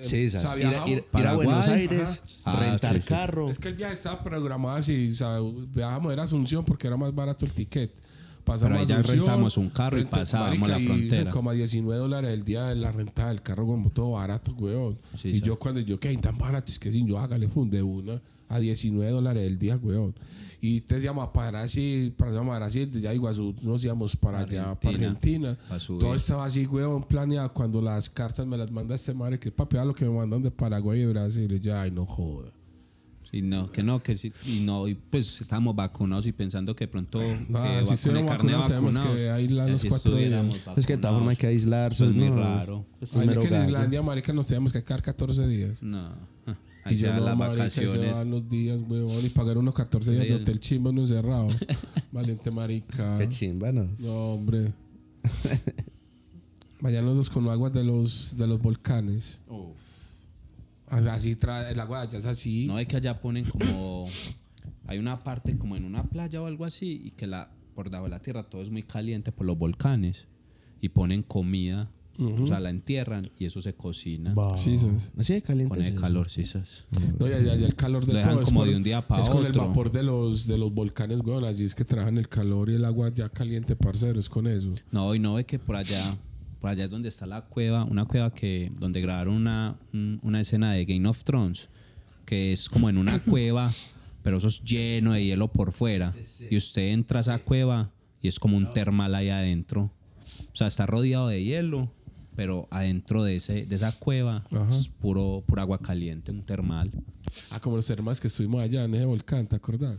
Sí, 0.01 0.25
o 0.27 0.29
sea. 0.29 0.57
Ir, 0.59 0.65
a- 0.65 0.85
ir- 0.85 1.05
ir 1.17 1.25
a 1.27 1.33
Buenos 1.33 1.67
Aires, 1.69 2.21
ajá. 2.43 2.57
Ah, 2.57 2.59
rentar 2.71 2.93
sí, 2.93 3.01
sí. 3.01 3.07
carro. 3.07 3.49
Es 3.49 3.57
que 3.57 3.69
el 3.69 3.75
viaje 3.75 3.93
estaba 3.93 4.21
programado 4.21 4.75
así. 4.75 5.11
O 5.13 5.15
sea, 5.15 5.37
viajamos 5.73 6.11
era 6.11 6.23
Asunción 6.23 6.65
porque 6.65 6.87
era 6.87 6.97
más 6.97 7.15
barato 7.15 7.45
el 7.45 7.53
ticket. 7.53 7.93
Pasamos 8.45 8.77
Pero 8.77 8.79
ahí 8.81 8.85
ya 8.85 8.97
Asunción, 8.99 9.25
rentamos 9.25 9.57
un 9.57 9.69
carro 9.69 9.97
y 9.97 10.01
renta- 10.03 10.17
pasábamos 10.19 10.69
la 10.69 10.79
y 10.79 10.85
frontera. 10.85 11.31
Como 11.31 11.49
a 11.49 11.53
19 11.53 11.99
dólares 11.99 12.31
el 12.31 12.45
día 12.45 12.65
de 12.65 12.75
la 12.75 12.91
renta 12.91 13.27
del 13.29 13.41
carro, 13.41 13.65
como 13.65 13.89
todo 13.89 14.11
barato, 14.11 14.53
weón. 14.57 14.97
Sí, 15.17 15.29
y 15.29 15.33
sí. 15.35 15.41
yo 15.41 15.57
cuando 15.57 15.81
yo, 15.81 15.99
¿qué? 15.99 16.15
Tan 16.17 16.37
barato, 16.37 16.71
es 16.71 16.77
que 16.79 16.91
si 16.91 17.05
yo 17.05 17.17
hágale, 17.19 17.49
fue 17.49 17.65
de 17.67 17.81
una 17.81 18.21
a 18.47 18.59
19 18.59 19.11
dólares 19.11 19.43
el 19.47 19.57
día, 19.57 19.77
weón. 19.81 20.13
Y 20.61 20.81
te 20.81 20.99
íbamos 20.99 21.27
a 21.27 21.33
parar 21.33 21.57
así, 21.63 22.13
para 22.17 22.31
llamar 22.31 22.63
así, 22.63 22.85
de 22.85 23.13
Iguazú 23.13 23.53
nos 23.61 23.83
íbamos 23.83 24.15
para 24.15 24.39
allá, 24.39 24.73
para 24.75 24.95
Argentina, 24.95 25.49
Argentina. 25.49 25.57
pa' 25.69 25.79
subir. 25.79 25.99
Todo 26.01 26.15
estaba 26.15 26.45
así, 26.45 26.65
weón, 26.65 27.03
planeado. 27.03 27.51
Cuando 27.53 27.81
las 27.81 28.09
cartas 28.09 28.47
me 28.47 28.57
las 28.57 28.71
manda 28.71 28.95
este 28.95 29.13
madre, 29.13 29.37
que 29.39 29.51
papi, 29.51 29.77
a 29.77 29.85
lo 29.85 29.93
que 29.93 30.05
me 30.05 30.11
mandan 30.11 30.41
de 30.43 30.51
Paraguay 30.51 31.01
y 31.01 31.05
Brasil. 31.07 31.51
Y 31.51 31.59
yo, 31.59 31.77
ay, 31.77 31.91
no 31.91 32.05
joda. 32.05 32.49
Sí, 33.35 33.41
no, 33.41 33.69
que 33.69 33.83
no, 33.83 34.01
que 34.01 34.15
sí, 34.15 34.31
y 34.45 34.61
no, 34.61 34.87
y 34.87 34.95
pues 34.95 35.41
estábamos 35.41 35.75
vacunados 35.75 36.25
y 36.25 36.31
pensando 36.31 36.73
que 36.73 36.87
pronto 36.87 37.19
que 37.19 37.37
Ah, 37.53 37.81
va 37.81 37.83
si 37.97 38.07
carnet 38.07 38.25
vacunados, 38.25 38.67
tenemos 38.67 38.97
que 38.97 39.29
aislarnos 39.29 39.81
así 39.81 39.89
cuatro 39.89 40.15
días. 40.15 40.45
Es 40.77 40.85
que 40.85 40.93
de 40.95 41.01
todas 41.01 41.15
formas 41.17 41.31
hay 41.31 41.35
que 41.35 41.47
aislarse. 41.47 42.05
Eso 42.05 42.11
es 42.11 42.15
muy 42.15 42.29
¿no? 42.29 42.37
raro. 42.37 42.85
Pues, 42.97 43.13
Un 43.13 43.27
Ay, 43.29 43.37
que 43.37 43.53
en. 43.53 43.65
Islandia, 43.65 44.01
marica, 44.01 44.31
nos 44.31 44.47
tenemos 44.47 44.71
que 44.71 44.81
quedar 44.81 45.01
14 45.01 45.47
días. 45.49 45.83
no, 45.83 46.13
ah, 46.47 46.55
ahí 46.85 46.95
y 46.95 46.97
se 46.97 47.07
las 47.07 47.37
marica, 47.37 47.67
y 47.67 47.71
se 47.71 47.81
vacaciones. 47.87 48.17
van 48.19 48.31
los 48.31 48.47
días, 48.49 48.79
weón, 48.87 49.25
y 49.25 49.27
pagar 49.27 49.57
unos 49.57 49.73
14 49.75 50.11
días 50.13 50.27
de 50.29 50.35
hotel 50.35 50.57
chimba 50.61 50.91
uno 50.91 51.01
encerrado. 51.01 51.49
Valiente 52.13 52.49
marica. 52.51 53.17
Qué 53.17 53.27
chimba, 53.27 53.69
¿no? 53.73 53.89
No, 53.99 54.13
hombre. 54.35 54.71
Vayan 56.79 57.05
los 57.05 57.17
dos 57.17 57.29
con 57.29 57.49
aguas 57.49 57.73
de 57.73 57.83
los, 57.83 58.37
de 58.37 58.47
los 58.47 58.61
volcanes. 58.61 59.41
Sea, 59.45 59.55
así 60.87 61.35
trae, 61.35 61.71
el 61.71 61.79
agua 61.79 62.01
de 62.01 62.07
allá 62.07 62.19
es 62.19 62.25
así. 62.25 62.67
No 62.67 62.79
es 62.79 62.87
que 62.87 62.97
allá 62.97 63.19
ponen 63.21 63.45
como 63.45 64.05
hay 64.87 64.97
una 64.99 65.17
parte 65.19 65.57
como 65.57 65.75
en 65.75 65.85
una 65.85 66.03
playa 66.03 66.41
o 66.41 66.45
algo 66.45 66.65
así 66.65 67.01
y 67.05 67.11
que 67.11 67.27
la 67.27 67.51
por 67.73 67.85
debajo 67.89 68.05
de 68.05 68.11
la 68.11 68.19
tierra 68.21 68.43
todo 68.43 68.61
es 68.61 68.69
muy 68.69 68.83
caliente 68.83 69.31
por 69.31 69.45
los 69.45 69.57
volcanes 69.57 70.27
y 70.79 70.89
ponen 70.89 71.23
comida, 71.23 71.89
o 72.17 72.47
sea, 72.47 72.61
la 72.61 72.69
entierran 72.69 73.29
y 73.37 73.43
eso 73.45 73.61
se 73.61 73.73
cocina 73.73 74.33
Sí, 74.55 74.77
¿sabes? 74.77 75.11
Así 75.17 75.33
de 75.33 75.41
caliente. 75.41 75.69
con 75.69 75.81
es 75.81 75.87
el 75.89 75.93
eso. 75.95 76.01
calor, 76.01 76.29
sí. 76.29 76.43
No, 77.19 77.27
ya, 77.27 77.39
ya, 77.41 77.55
ya 77.55 77.65
el 77.65 77.75
calor 77.75 78.05
de 78.05 78.13
Lo 78.13 78.19
dejan 78.19 78.31
todo 78.33 78.41
es 78.43 78.47
como 78.47 78.61
por- 78.61 78.69
de 78.69 78.75
un 78.77 78.83
día 78.83 79.01
pa' 79.05 79.21
Es 79.21 79.27
con 79.29 79.41
el 79.45 79.51
otro. 79.51 79.67
vapor 79.67 79.91
de 79.91 80.03
los, 80.03 80.47
de 80.47 80.57
los 80.57 80.73
volcanes, 80.73 81.19
weón. 81.25 81.43
Así 81.43 81.65
es 81.65 81.75
que 81.75 81.83
trabajan 81.83 82.17
el 82.17 82.29
calor 82.29 82.69
y 82.69 82.75
el 82.75 82.85
agua 82.85 83.09
ya 83.13 83.27
caliente, 83.27 83.75
parcero. 83.75 84.17
Es 84.19 84.29
con 84.29 84.47
eso. 84.47 84.71
No, 84.91 85.13
y 85.13 85.19
no 85.19 85.33
ve 85.33 85.45
que 85.45 85.59
por 85.59 85.75
allá, 85.75 86.15
por 86.59 86.69
allá 86.69 86.85
es 86.85 86.89
donde 86.89 87.09
está 87.09 87.25
la 87.25 87.41
cueva, 87.41 87.83
una 87.83 88.05
cueva 88.05 88.33
que 88.33 88.71
donde 88.79 89.01
grabaron 89.01 89.35
una, 89.35 89.77
un- 89.93 90.19
una 90.23 90.41
escena 90.41 90.73
de 90.73 90.85
Game 90.85 91.07
of 91.07 91.23
Thrones, 91.23 91.69
que 92.25 92.53
es 92.53 92.69
como 92.69 92.89
en 92.89 92.97
una 92.97 93.19
cueva, 93.23 93.71
pero 94.23 94.37
eso 94.37 94.47
es 94.47 94.63
lleno 94.63 95.13
de 95.13 95.23
hielo 95.23 95.47
por 95.51 95.71
fuera. 95.71 96.13
Y 96.49 96.57
usted 96.57 96.89
entra 96.89 97.19
a 97.19 97.21
esa 97.21 97.39
cueva 97.39 97.91
y 98.21 98.27
es 98.27 98.39
como 98.39 98.57
un 98.57 98.69
termal 98.71 99.13
ahí 99.15 99.29
adentro. 99.29 99.91
O 100.51 100.55
sea, 100.55 100.65
está 100.67 100.85
rodeado 100.87 101.27
de 101.27 101.43
hielo, 101.43 101.91
pero 102.35 102.67
adentro 102.71 103.23
de, 103.23 103.35
ese, 103.35 103.65
de 103.67 103.75
esa 103.75 103.91
cueva 103.91 104.43
Ajá. 104.51 104.67
es 104.69 104.89
puro, 104.89 105.43
pura 105.45 105.61
agua 105.61 105.77
caliente, 105.79 106.31
un 106.31 106.41
termal. 106.43 106.91
Ah, 107.51 107.59
como 107.59 107.75
los 107.75 107.87
hermanos 107.89 108.19
que 108.19 108.27
estuvimos 108.27 108.63
allá 108.63 108.83
en 108.85 108.95
ese 108.95 109.05
volcán, 109.05 109.45
¿te 109.45 109.55
acordás? 109.55 109.97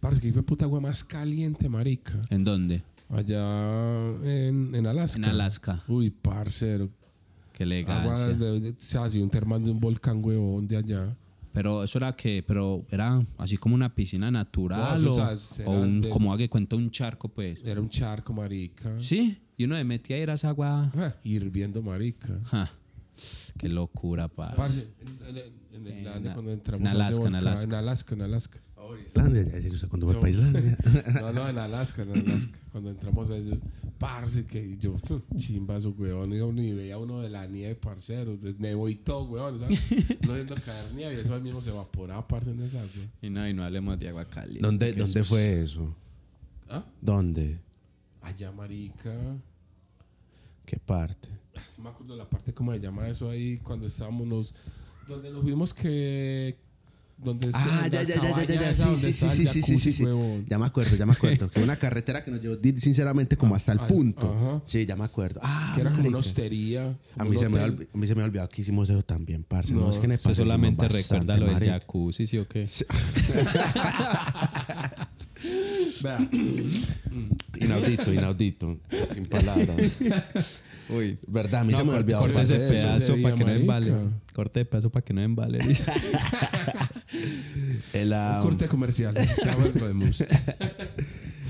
Parece 0.00 0.20
que 0.22 0.32
fue 0.32 0.42
puta 0.42 0.64
agua 0.64 0.80
más 0.80 1.04
caliente, 1.04 1.68
marica. 1.68 2.20
¿En 2.30 2.42
dónde? 2.42 2.82
Allá 3.12 4.08
en, 4.24 4.74
en 4.74 4.86
Alaska. 4.86 5.18
En 5.18 5.24
Alaska. 5.26 5.82
Uy, 5.86 6.10
parcero. 6.10 6.88
Qué 7.52 7.64
o 7.84 8.74
sea, 8.78 9.04
así 9.04 9.20
un 9.20 9.28
termal 9.28 9.62
de 9.62 9.70
un 9.70 9.78
volcán, 9.78 10.24
huevón, 10.24 10.66
de 10.66 10.78
allá. 10.78 11.06
Pero 11.52 11.84
eso 11.84 11.98
era 11.98 12.14
que, 12.16 12.42
pero 12.46 12.86
era 12.90 13.22
así 13.36 13.58
como 13.58 13.74
una 13.74 13.94
piscina 13.94 14.30
natural 14.30 15.06
o, 15.06 15.14
sea, 15.14 15.36
o 15.66 15.72
era 15.74 15.82
un, 15.82 16.00
de- 16.00 16.08
como 16.08 16.32
haga 16.32 16.38
que 16.38 16.48
cuenta 16.48 16.76
un 16.76 16.90
charco, 16.90 17.28
pues. 17.28 17.60
Era 17.62 17.78
un 17.80 17.90
charco, 17.90 18.32
marica. 18.32 18.98
Sí, 18.98 19.38
y 19.58 19.64
uno 19.64 19.74
le 19.76 19.84
metía 19.84 20.16
a 20.16 20.20
ir 20.20 20.30
a 20.30 20.34
esa 20.34 20.48
agua. 20.48 20.90
Ah, 20.96 21.14
hirviendo, 21.22 21.82
marica. 21.82 22.40
Qué 23.58 23.68
locura, 23.68 24.28
parce. 24.28 24.56
Parce, 24.56 24.88
en, 25.28 25.36
en- 25.36 26.26
en 26.26 26.60
En 26.74 26.86
Alaska, 26.86 27.16
volcán, 27.16 27.34
Alaska. 27.34 27.66
En 27.68 27.74
Alaska, 27.84 28.14
en 28.14 28.22
Alaska. 28.22 28.60
Islandia, 29.02 29.44
ya 29.44 29.52
decir 29.52 29.72
usted 29.72 29.88
cuando 29.88 30.06
fue 30.06 30.16
para 30.16 30.30
Islandia. 30.30 30.78
No, 31.20 31.32
no, 31.32 31.48
en 31.48 31.58
Alaska, 31.58 32.02
en 32.02 32.10
Alaska. 32.10 32.58
Cuando 32.70 32.90
entramos 32.90 33.30
a 33.30 33.36
eso, 33.36 33.56
parce, 33.98 34.44
que 34.44 34.76
yo, 34.78 34.96
chimbazo, 35.36 35.90
weón, 35.90 36.32
y 36.32 36.52
ni 36.52 36.72
veía 36.72 36.98
uno 36.98 37.20
de 37.20 37.30
la 37.30 37.46
nieve, 37.46 37.74
parcero. 37.74 38.38
Me 38.58 38.74
voy 38.74 38.96
todo, 38.96 39.24
weón, 39.24 39.58
¿sabes? 39.58 39.80
No 40.26 40.34
viendo 40.34 40.54
caer 40.54 40.92
nieve 40.94 41.14
y 41.14 41.18
eso 41.18 41.34
ahí 41.34 41.40
mismo 41.40 41.60
se 41.60 41.70
evaporaba, 41.70 42.26
parce, 42.26 42.50
en 42.50 42.60
esa, 42.60 42.78
weón. 42.78 43.10
Y 43.20 43.30
no, 43.30 43.48
y 43.48 43.54
no 43.54 43.64
hablemos 43.64 43.98
de 43.98 44.08
agua 44.08 44.24
caliente. 44.24 44.62
¿Dónde, 44.62 44.92
¿dónde 44.92 45.24
fue 45.24 45.62
eso? 45.62 45.94
¿Ah? 46.68 46.84
¿Dónde? 47.00 47.58
Allá, 48.22 48.52
marica. 48.52 49.14
¿Qué 50.64 50.78
parte? 50.78 51.28
No 51.76 51.84
me 51.84 51.90
acuerdo 51.90 52.16
la 52.16 52.28
parte, 52.28 52.54
¿cómo 52.54 52.72
se 52.72 52.80
llama 52.80 53.08
eso 53.08 53.28
ahí? 53.28 53.58
Cuando 53.58 53.86
estábamos 53.86 54.26
nos... 54.26 54.54
Donde 55.06 55.30
nos 55.30 55.44
vimos 55.44 55.74
que... 55.74 56.56
Donde 57.22 57.50
Ah, 57.52 57.86
ya, 57.90 58.02
ya, 58.02 58.16
ya, 58.16 58.44
ya, 58.44 58.60
ya, 58.60 58.74
sí, 58.74 58.96
sí, 58.96 59.12
sí, 59.12 59.30
sí, 59.46 59.62
sí, 59.62 59.78
sí, 59.78 59.92
sí. 59.92 60.04
Ya 60.48 60.58
me 60.58 60.66
acuerdo, 60.66 60.96
ya 60.96 61.06
me 61.06 61.12
acuerdo. 61.12 61.48
Que 61.52 61.62
una 61.62 61.76
carretera 61.76 62.24
que 62.24 62.30
nos 62.30 62.40
llevó 62.40 62.56
sinceramente 62.78 63.36
como 63.36 63.54
hasta 63.54 63.72
el 63.72 63.80
punto. 63.80 64.34
ajá. 64.34 64.62
Sí, 64.66 64.84
ya 64.86 64.96
me 64.96 65.04
acuerdo. 65.04 65.40
Ah, 65.42 65.72
Que 65.74 65.82
era 65.82 65.90
como 65.92 66.08
una 66.08 66.18
hostería. 66.18 66.98
A 67.16 67.24
mí, 67.24 67.30
un 67.30 67.38
se 67.38 67.48
me 67.48 67.60
a 67.60 67.68
mí 67.68 68.06
se 68.06 68.14
me 68.14 68.22
olvidó 68.22 68.48
que 68.48 68.62
hicimos 68.62 68.88
eso 68.90 69.02
también, 69.02 69.44
parce. 69.44 69.72
No, 69.72 69.80
No, 69.82 69.90
es 69.90 69.98
que 69.98 70.06
en 70.06 70.12
el 70.12 70.18
paseo 70.18 70.44
solamente 70.44 70.88
recuerda 70.88 71.36
lo 71.36 71.46
del 71.46 71.70
jacuzzi, 71.70 72.26
¿sí 72.26 72.38
o 72.38 72.48
qué? 72.48 72.66
Vea, 76.02 76.18
Inaudito, 77.78 78.12
inaudito. 78.12 78.78
Sin 79.14 79.26
palabras. 79.26 79.76
Uy. 80.88 81.16
Verdad, 81.28 81.60
a 81.62 81.64
mí 81.64 81.72
se 81.74 81.84
me 81.84 81.92
olvidó. 81.94 82.18
Corte 82.18 82.32
¿cuál 82.34 82.42
ese 82.44 82.58
pedazo 82.58 83.16
para 83.22 83.34
que 83.36 83.44
no 83.44 83.50
embale. 83.52 83.92
Corte 84.34 84.58
de 84.60 84.64
pedazo 84.64 84.90
para 84.90 85.04
que 85.04 85.14
no 85.14 85.22
embale. 85.22 85.58
El, 87.92 88.12
un 88.12 88.42
corte 88.42 88.68
comercial. 88.68 89.14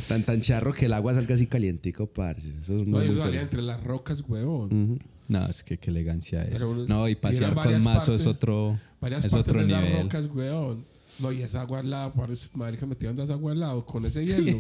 Tan 0.09 0.25
tan 0.25 0.41
charro 0.41 0.73
que 0.73 0.87
el 0.87 0.93
agua 0.93 1.15
salga 1.15 1.35
así 1.37 1.47
calientico, 1.47 2.07
parce. 2.07 2.49
Eso 2.61 2.81
es 2.81 2.87
No, 2.89 2.99
muy, 2.99 3.07
eso 3.07 3.19
salía 3.19 3.41
entre 3.41 3.63
las 3.63 3.83
rocas, 3.83 4.25
huevón. 4.27 5.01
no, 5.29 5.47
es 5.47 5.63
que 5.63 5.79
qué 5.79 5.91
elegancia 5.91 6.43
es. 6.43 6.59
Pero, 6.59 6.75
No, 6.75 7.09
y 7.09 7.15
pasear 7.15 7.55
con 7.55 7.65
varias 7.65 7.83
mazo 7.83 8.13
es 8.15 8.27
otro, 8.27 8.79
Varias 9.01 9.25
es 9.25 9.33
otro 9.33 9.61
de 9.61 9.67
esas 9.69 9.83
nivel. 9.83 10.03
rocas, 10.03 10.27
weón. 10.35 10.85
No, 11.21 11.31
y 11.31 11.43
esa 11.43 11.61
agua 11.61 11.79
al 11.81 11.91
lado, 11.91 12.13
madre 12.55 12.77
que 12.79 12.87
metieron 12.87 13.15
de 13.17 13.23
esa 13.25 13.35
agua 13.35 13.53
al 13.53 13.61
lado 13.61 13.85
con 13.87 14.05
ese 14.05 14.25
hielo. 14.27 14.59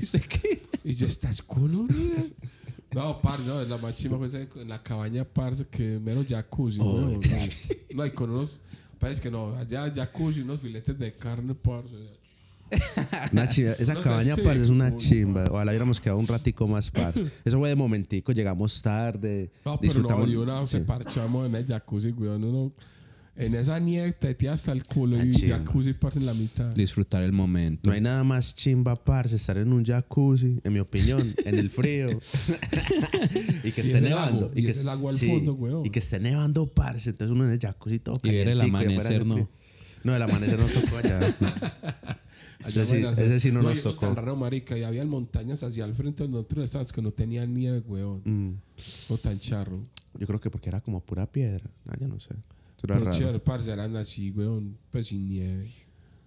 Y 0.84 0.94
yo, 0.94 1.06
¿estás 1.06 1.42
colorida? 1.42 1.94
No, 2.94 3.22
par, 3.22 3.40
no, 3.40 3.62
la 3.64 3.78
más 3.78 3.94
chima 3.94 4.18
fue 4.18 4.26
ese- 4.26 4.48
en 4.56 4.68
la 4.68 4.82
cabaña, 4.82 5.24
parce, 5.24 5.66
que 5.66 5.98
menos 5.98 6.26
jacuzzi, 6.28 6.78
weón. 6.78 7.20
No, 7.94 7.96
No, 7.96 8.04
y 8.06 8.10
con 8.10 8.28
unos, 8.28 8.60
parece 8.98 9.22
que 9.22 9.30
no, 9.30 9.54
allá 9.56 9.90
jacuzzi, 9.94 10.40
unos 10.42 10.60
filetes 10.60 10.98
de 10.98 11.10
carne, 11.14 11.54
parce. 11.54 11.88
Una 13.32 13.48
chimba. 13.48 13.72
Esa 13.78 13.94
No 13.94 14.02
cabaña, 14.02 14.34
sí, 14.34 14.42
parce, 14.42 14.64
es 14.64 14.68
una 14.70 14.94
chimba. 14.96 15.44
Ojalá 15.50 15.70
hubiéramos 15.70 16.00
quedado 16.00 16.18
un 16.18 16.26
ratico 16.26 16.68
más, 16.68 16.90
parce. 16.90 17.22
Eso 17.46 17.58
fue 17.58 17.70
de 17.70 17.76
momentico. 17.76 18.32
Llegamos 18.32 18.82
tarde. 18.82 19.50
No, 19.64 19.72
pero 19.72 19.74
no, 19.76 19.80
disfrutamos. 19.80 20.28
y 20.30 20.36
una 20.36 20.66
se 20.66 20.78
sí. 20.80 20.84
parchamos 20.84 21.46
en 21.46 21.54
el 21.54 21.66
jacuzzi, 21.66 22.10
weón. 22.12 22.44
Uno, 22.44 22.72
En 23.34 23.54
esa 23.54 23.78
nieve 23.78 24.12
te 24.12 24.34
tía 24.34 24.52
hasta 24.52 24.72
el 24.72 24.84
culo 24.86 25.22
y 25.24 25.30
chimba. 25.30 25.58
jacuzzi 25.58 25.94
parce 25.94 26.18
en 26.18 26.26
la 26.26 26.34
mitad. 26.34 26.70
Disfrutar 26.74 27.22
el 27.22 27.32
momento. 27.32 27.80
No 27.88 27.94
hay 27.94 28.00
nada 28.02 28.22
más 28.24 28.54
chimba, 28.54 28.94
parce, 28.94 29.36
estar 29.36 29.56
en 29.56 29.72
un 29.72 29.84
jacuzzi, 29.84 30.60
en 30.62 30.72
mi 30.72 30.80
opinión, 30.80 31.34
en 31.46 31.58
el 31.58 31.70
frío. 31.70 32.10
y 33.64 33.72
que 33.72 33.80
Y 33.82 33.84
esté 33.90 34.00
nevando. 34.02 34.40
lago, 34.48 34.52
y 34.54 34.64
que 34.64 34.70
es- 34.70 34.84
lago 34.84 35.08
al 35.08 35.16
fondo, 35.16 35.54
weón. 35.54 35.86
Y 35.86 35.90
que 35.90 35.98
esté 36.00 36.20
nevando, 36.20 36.66
parce. 36.66 37.10
Entonces 37.10 37.34
uno 37.34 37.44
en 37.46 37.52
el 37.52 37.58
jacuzzi 37.58 37.98
todo 38.00 38.18
Y 38.22 38.30
ver 38.30 38.48
el 38.48 38.58
y 38.58 38.62
amanecer, 38.62 39.24
¿no? 39.24 39.48
No, 40.04 40.14
el 40.14 40.22
amanecer 40.22 40.58
no 40.58 40.66
tocó 40.66 40.96
allá. 40.98 41.28
ese, 42.66 42.86
sí, 42.86 42.96
ese 42.96 43.40
sí 43.40 43.50
no 43.50 43.62
y 43.62 43.64
nos 43.64 43.82
tocó. 43.82 44.06
tan 44.06 44.16
raro, 44.16 44.36
marica. 44.36 44.76
Y 44.76 44.82
había 44.84 45.04
montañas 45.06 45.62
hacia 45.62 45.84
el 45.86 45.94
frente 45.94 46.24
de 46.24 46.28
nosotros 46.28 46.64
estábamos 46.64 46.92
que 46.92 47.00
no 47.00 47.12
tenían 47.12 47.54
nieve, 47.54 47.80
weón. 47.86 48.20
Mm, 48.24 48.56
O 49.08 49.16
tan 49.16 49.38
charro. 49.38 49.80
yo 50.18 50.26
creo 50.26 50.38
que 50.40 50.50
porque 50.50 50.68
era 50.68 50.80
como 50.82 51.00
pura 51.00 51.26
piedra. 51.30 51.64
Ah, 51.88 51.96
yo 51.98 52.08
no 52.08 52.20
sé. 52.20 52.34
Era 52.82 52.94
Pero 52.94 53.04
raro. 53.06 53.16
chévere, 53.18 53.38
parce, 53.40 53.70
eran 53.70 53.96
así, 53.96 54.30
weón. 54.30 54.76
Pues 54.90 55.06
sin 55.08 55.28
nieve. 55.28 55.70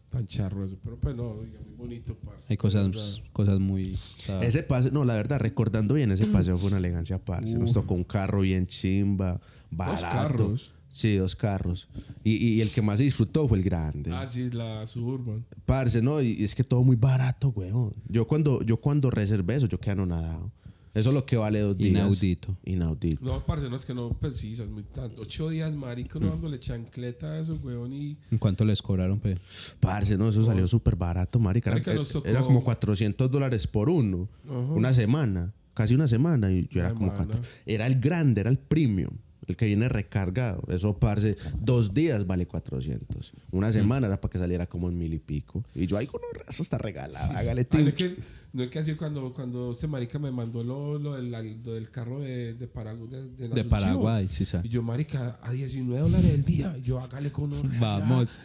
Tan 0.09 0.25
charro 0.27 0.63
eso. 0.65 0.77
Pero 0.83 0.97
pues 0.97 1.15
no, 1.15 1.23
oiga, 1.31 1.59
muy 1.67 1.75
bonito, 1.75 2.15
parce. 2.23 2.45
Hay 2.49 2.57
cosas, 2.57 3.21
cosas 3.33 3.59
muy. 3.59 3.97
sea, 4.17 4.41
Ese 4.43 4.63
paseo, 4.63 4.91
no, 4.91 5.03
la 5.03 5.15
verdad, 5.15 5.39
recordando 5.39 5.95
bien, 5.95 6.11
ese 6.11 6.25
paseo 6.27 6.57
fue 6.57 6.69
una 6.69 6.77
elegancia, 6.77 7.17
parce. 7.23 7.57
Nos 7.57 7.73
tocó 7.73 7.93
un 7.93 8.03
carro 8.05 8.41
bien 8.41 8.65
chimba, 8.67 9.41
barato. 9.69 10.05
carros? 10.09 10.71
Sí, 10.89 11.17
dos 11.17 11.35
carros. 11.35 11.89
Y, 12.23 12.35
y 12.37 12.61
el 12.61 12.69
que 12.69 12.81
más 12.81 12.99
se 12.99 13.03
disfrutó 13.03 13.45
fue 13.49 13.57
el 13.57 13.65
grande. 13.65 14.11
Ah, 14.13 14.25
sí, 14.25 14.49
la 14.49 14.87
Suburban. 14.87 15.45
Parce, 15.65 16.01
no, 16.01 16.21
y 16.21 16.41
es 16.41 16.55
que 16.55 16.63
todo 16.63 16.85
muy 16.85 16.95
barato, 16.95 17.49
weón. 17.49 17.93
Yo 18.07 18.25
cuando, 18.25 18.61
yo 18.63 18.77
cuando 18.77 19.11
reservé 19.11 19.55
eso, 19.57 19.65
yo 19.67 19.77
quedé 19.77 19.91
anonadado. 19.91 20.53
Eso 20.95 21.09
es 21.09 21.13
lo 21.13 21.25
que 21.25 21.35
vale 21.37 21.59
dos 21.59 21.77
días. 21.77 21.91
Inaudito. 21.91 22.55
Inaudito. 22.63 23.23
No, 23.23 23.45
parce, 23.45 23.69
no 23.69 23.75
es 23.75 23.85
que 23.85 23.93
no 23.93 24.09
precisas 24.13 24.67
muy 24.67 24.83
tanto. 24.83 25.21
Ocho 25.21 25.49
días, 25.49 25.71
marica, 25.73 26.17
no 26.19 26.29
dándole 26.29 26.57
chancleta 26.57 27.33
a 27.33 27.39
eso, 27.41 27.59
weón. 27.63 27.91
Y 27.93 28.17
¿En 28.31 28.37
cuánto 28.37 28.65
les 28.65 28.81
cobraron, 28.81 29.19
pues? 29.19 29.37
Parce, 29.79 30.17
no, 30.17 30.29
eso 30.29 30.43
salió 30.45 30.67
súper 30.67 30.95
barato, 30.95 31.37
marica. 31.39 31.69
Era, 31.69 31.75
Marica, 31.79 31.93
nos 31.93 32.09
tocó- 32.09 32.27
era 32.27 32.41
como 32.41 32.63
400 32.63 33.29
dólares 33.29 33.67
por 33.67 33.89
uno. 33.89 34.27
Ajá. 34.45 34.55
Una 34.57 34.93
semana. 34.93 35.53
Casi 35.73 35.93
una 35.93 36.07
semana. 36.07 36.49
Y 36.51 36.67
yo 36.71 36.79
era 36.79 36.93
como 36.93 37.13
cuatro. 37.13 37.41
Era 37.65 37.85
el 37.87 37.99
grande, 37.99 38.39
era 38.41 38.49
el 38.49 38.57
premium. 38.57 39.11
El 39.47 39.55
que 39.57 39.67
viene 39.67 39.89
recargado. 39.89 40.63
Eso, 40.69 40.97
parce, 40.97 41.35
dos 41.59 41.93
días 41.93 42.25
vale 42.25 42.47
400. 42.47 43.33
Una 43.51 43.71
semana 43.71 44.07
era 44.07 44.19
para 44.19 44.31
que 44.31 44.39
saliera 44.39 44.65
como 44.65 44.89
en 44.89 44.97
mil 44.97 45.13
y 45.13 45.19
pico. 45.19 45.63
Y 45.75 45.85
yo, 45.85 45.97
ay, 45.97 46.07
con 46.07 46.21
eso 46.47 46.63
está 46.63 46.77
regalado. 46.79 47.31
Hágale 47.37 47.67
Ah, 47.69 48.11
no 48.55 48.63
es 48.63 48.69
que, 48.69 48.79
así 48.79 48.95
cuando, 48.95 49.33
cuando 49.33 49.71
este 49.71 49.85
marica 49.85 50.17
me 50.17 50.31
mandó 50.31 50.63
lo, 50.63 50.97
lo, 50.97 51.15
del, 51.15 51.29
lo 51.29 51.73
del 51.73 51.91
carro 51.91 52.21
de, 52.21 52.53
de, 52.53 52.71
Paragu- 52.71 53.09
de, 53.09 53.29
de 53.29 53.49
De. 53.49 53.63
Paraguay, 53.65 54.29
sí, 54.29 54.45
sabes. 54.45 54.65
Y 54.65 54.69
yo, 54.69 54.81
marica, 54.81 55.37
a 55.41 55.51
19 55.51 56.01
dólares 56.01 56.31
el 56.31 56.45
día. 56.45 56.77
Yo, 56.77 56.97
hágale 57.01 57.33
con 57.33 57.51
uno. 57.51 57.69
Vamos. 57.79 58.39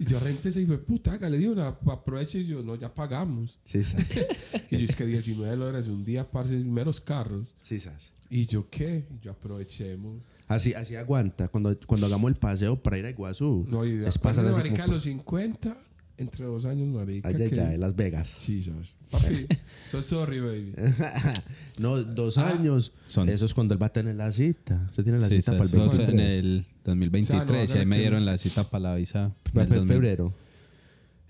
Y 0.00 0.04
yo 0.04 0.18
renté 0.18 0.48
ese 0.48 0.62
y 0.62 0.66
fue, 0.66 0.78
puta, 0.78 1.12
hágale, 1.12 1.48
una, 1.48 1.68
aproveche. 1.68 2.40
Y 2.40 2.46
yo, 2.48 2.62
no, 2.64 2.74
ya 2.74 2.92
pagamos. 2.92 3.60
Sí, 3.62 3.84
sas. 3.84 4.10
Y 4.70 4.78
yo, 4.78 4.84
es 4.84 4.96
que 4.96 5.06
19 5.06 5.54
dólares 5.56 5.86
un 5.86 6.04
día, 6.04 6.28
parce, 6.28 6.56
meros 6.56 7.00
carros. 7.00 7.46
Sí, 7.62 7.78
sas. 7.78 8.10
Y 8.28 8.46
yo, 8.46 8.68
¿qué? 8.68 9.06
Y 9.16 9.24
yo, 9.24 9.30
aprovechemos. 9.30 10.20
Así, 10.48 10.74
así 10.74 10.96
aguanta. 10.96 11.46
Cuando, 11.48 11.78
cuando 11.86 12.06
hagamos 12.06 12.28
el 12.30 12.36
paseo 12.36 12.82
para 12.82 12.98
ir 12.98 13.06
a 13.06 13.10
Iguazú. 13.10 13.64
No, 13.68 13.84
y 13.86 14.04
es 14.04 14.18
pasar 14.18 14.44
de 14.44 14.50
marica 14.52 14.84
a 14.84 14.86
los 14.88 15.04
50, 15.04 15.76
entre 16.18 16.44
dos 16.46 16.64
años, 16.64 16.88
marica. 16.88 17.28
Ay, 17.28 17.34
ay, 17.40 17.50
que- 17.50 17.60
ay, 17.60 17.76
Las 17.78 17.94
Vegas. 17.96 18.38
Jesus. 18.42 18.94
Papi, 19.10 19.46
so 19.90 20.00
sorry, 20.02 20.40
baby. 20.40 20.72
no, 21.78 22.02
dos 22.02 22.38
Ah, 22.38 22.48
años. 22.50 22.92
son- 23.04 23.28
Eso 23.28 23.44
es 23.44 23.54
cuando 23.54 23.74
él 23.74 23.82
va 23.82 23.86
a 23.86 23.92
tener 23.92 24.14
la 24.16 24.32
cita. 24.32 24.86
Usted 24.90 25.04
tiene 25.04 25.18
la 25.18 25.28
Sí, 25.28 25.36
cita 25.42 25.52
para 25.52 25.64
el 25.64 25.70
sabes, 25.70 25.84
dos 25.84 25.96
23. 25.98 26.20
en 26.20 26.26
el 26.44 26.64
2023 26.84 27.40
O 27.40 27.66
sea, 27.66 27.74
no, 27.74 27.76
y 27.76 27.80
ahí 27.80 27.86
me 27.86 27.98
dieron 27.98 28.24
la 28.24 28.38
cita 28.38 28.64
para 28.64 28.82
la 28.90 28.94
visa. 28.96 29.32
Para 29.52 29.66
2000. 29.66 29.88
febrero. 29.88 30.32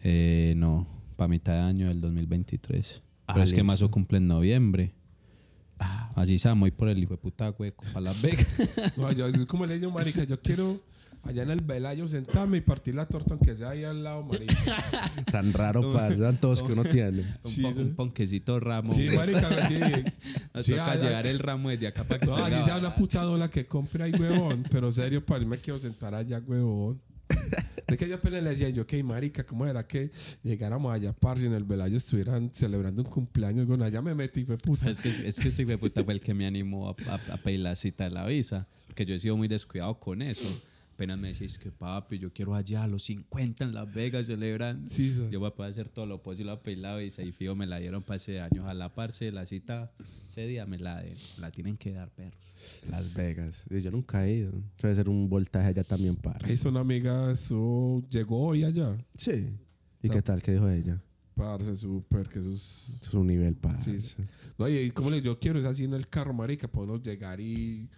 Eh, 0.03 0.55
no, 0.57 0.87
para 1.17 1.29
mitad 1.29 1.53
de 1.55 1.61
año 1.61 1.89
del 1.89 2.01
2023. 2.01 3.03
Pero 3.27 3.41
Ah, 3.41 3.45
es 3.45 3.53
que. 3.53 3.63
Mazo 3.63 3.91
cumple 3.91 4.19
en 4.19 4.29
noviembre. 4.29 4.93
Así 6.15 6.39
se 6.39 6.53
muy 6.55 6.71
por 6.71 6.89
el 6.89 6.99
hijo 6.99 7.13
de 7.15 7.19
puta 7.19 7.51
hueco 7.51 7.85
para 7.93 8.01
Las 8.01 8.23
Vegas. 8.23 8.47
No, 8.97 9.13
yo, 9.13 9.27
es 9.27 9.45
como 9.47 9.67
le 9.67 9.79
digo, 9.79 9.91
marica, 9.91 10.25
yo 10.25 10.41
quiero 10.41 10.81
allá 11.29 11.43
en 11.43 11.51
el 11.51 11.61
Velayo 11.63 12.07
sentarme 12.09 12.59
y 12.59 12.61
partir 12.61 12.95
la 12.95 13.07
torta 13.07 13.35
aunque 13.35 13.57
sea 13.57 13.71
ahí 13.71 13.85
al 13.85 14.03
lado, 14.05 14.23
marica. 14.23 14.55
Tan 15.33 15.53
raro 15.53 15.93
para 15.93 16.15
sean 16.17 16.39
todos 16.39 16.63
que 16.63 16.73
uno 16.73 16.85
tiene. 16.85 17.25
un, 17.45 17.51
Sí, 17.51 17.65
ponquecito 17.97 18.59
ramo. 18.61 18.93
Sí, 18.93 19.11
marica, 19.15 19.69
sí. 19.69 19.75
Sí, 20.63 20.71
toca 20.73 20.93
ah, 20.93 20.97
llevar 20.97 21.27
el 21.27 21.39
ramo 21.39 21.69
desde 21.71 21.87
acá 21.89 22.05
para 22.05 22.21
que 22.21 22.27
No, 22.27 22.37
así 22.37 22.63
sea 22.63 22.79
una 22.79 22.95
puta 22.95 23.23
dólar 23.23 23.51
que 23.51 23.67
compre 23.67 24.05
ahí, 24.05 24.13
huevón. 24.13 24.65
Pero 24.71 24.91
serio, 24.91 25.25
para 25.25 25.41
mí 25.41 25.47
me 25.47 25.59
quiero 25.59 25.79
sentar 25.79 26.15
allá, 26.15 26.41
huevón. 26.47 27.01
Es 27.87 27.97
que 27.97 28.09
yo 28.09 28.17
apenas 28.17 28.43
le 28.43 28.51
decía 28.51 28.69
yo, 28.71 28.83
ok, 28.83 28.95
marica, 29.05 29.45
¿cómo 29.47 29.65
era 29.65 29.87
que 29.87 30.11
llegáramos 30.43 30.93
allá, 30.93 31.13
parce, 31.13 31.47
en 31.47 31.53
el 31.53 31.63
Velayo 31.63 31.97
estuvieran 31.97 32.51
celebrando 32.53 33.03
un 33.03 33.09
cumpleaños? 33.09 33.65
Bueno, 33.65 33.85
allá 33.85 34.03
me 34.03 34.13
metí, 34.13 34.45
fue 34.45 34.59
puta. 34.59 34.91
Es 34.91 35.01
que, 35.01 35.09
es 35.09 35.39
que 35.39 35.49
este 35.49 35.63
hijo 35.63 35.71
de 35.71 35.79
puta 35.79 36.03
fue 36.03 36.15
el 36.15 36.21
que 36.21 36.35
me 36.35 36.47
animó 36.47 36.89
a, 36.89 36.97
a- 37.09 37.35
a 37.35 37.37
pedir 37.37 37.61
la 37.61 37.77
cita 37.77 38.03
de 38.05 38.11
la 38.11 38.27
visa. 38.27 38.67
Porque 38.89 39.07
yo 39.07 39.15
he 39.15 39.19
sido 39.21 39.37
muy 39.37 39.47
descuidado 39.47 40.01
con 40.01 40.21
eso. 40.21 40.43
Apenas 40.97 41.19
me 41.19 41.29
decís 41.29 41.59
que 41.59 41.71
papi, 41.71 42.19
yo 42.19 42.33
quiero 42.33 42.55
allá 42.55 42.85
a 42.85 42.89
los 42.89 43.03
50 43.03 43.65
en 43.65 43.75
Las 43.75 43.93
Vegas 43.93 44.29
celebran. 44.29 44.89
Sí, 44.89 45.11
sí. 45.11 45.29
Yo 45.31 45.41
voy 45.41 45.49
a 45.49 45.55
poder 45.55 45.73
hacer 45.73 45.91
todo 45.91 46.07
lo 46.07 46.23
posible 46.23 46.53
a 46.53 46.97
visa 46.97 47.23
y 47.23 47.33
fijo 47.33 47.55
me 47.55 47.67
la 47.67 47.77
dieron 47.77 48.03
para 48.03 48.17
ese 48.17 48.41
año. 48.41 48.63
Ojalá 48.63 48.95
parce 48.95 49.31
la 49.31 49.45
cita 49.45 49.93
ese 50.31 50.47
día 50.47 50.65
me 50.65 50.79
la. 50.79 51.05
La 51.39 51.51
tienen 51.51 51.77
que 51.77 51.93
dar 51.93 52.09
perros. 52.09 52.41
Las 52.91 53.13
Vegas. 53.13 53.65
Yo 53.69 53.91
nunca 53.91 54.27
he 54.27 54.37
ido. 54.37 54.53
Debe 54.81 54.95
ser 54.95 55.11
un 55.11 55.29
voltaje 55.29 55.69
allá 55.69 55.85
también 55.85 56.17
para. 56.17 56.49
Ahí 56.49 56.57
son 56.57 56.79
amigas, 56.79 57.43
eso 57.43 58.03
llegó 58.09 58.47
hoy 58.47 58.65
allá. 58.65 58.97
Sí. 59.19 59.51
¿Y 60.03 60.09
qué 60.09 60.23
tal? 60.23 60.43
¿Qué 60.43 60.53
dijo 60.53 60.67
ella? 60.67 60.99
Parce, 61.35 61.77
súper, 61.77 62.27
que 62.27 62.39
eso 62.39 62.55
es... 62.55 63.01
Un 63.13 63.27
nivel 63.27 63.55
para. 63.55 63.83
Sí, 63.83 64.01
sí. 64.01 64.15
No, 64.57 64.67
y 64.67 64.91
como 64.93 65.11
le 65.11 65.21
yo 65.21 65.39
quiero 65.39 65.59
es 65.59 65.67
así 65.67 65.85
en 65.85 65.93
el 65.93 66.09
carro, 66.09 66.33
marica, 66.33 66.69
podemos 66.69 67.03
llegar 67.03 67.39
y... 67.39 67.91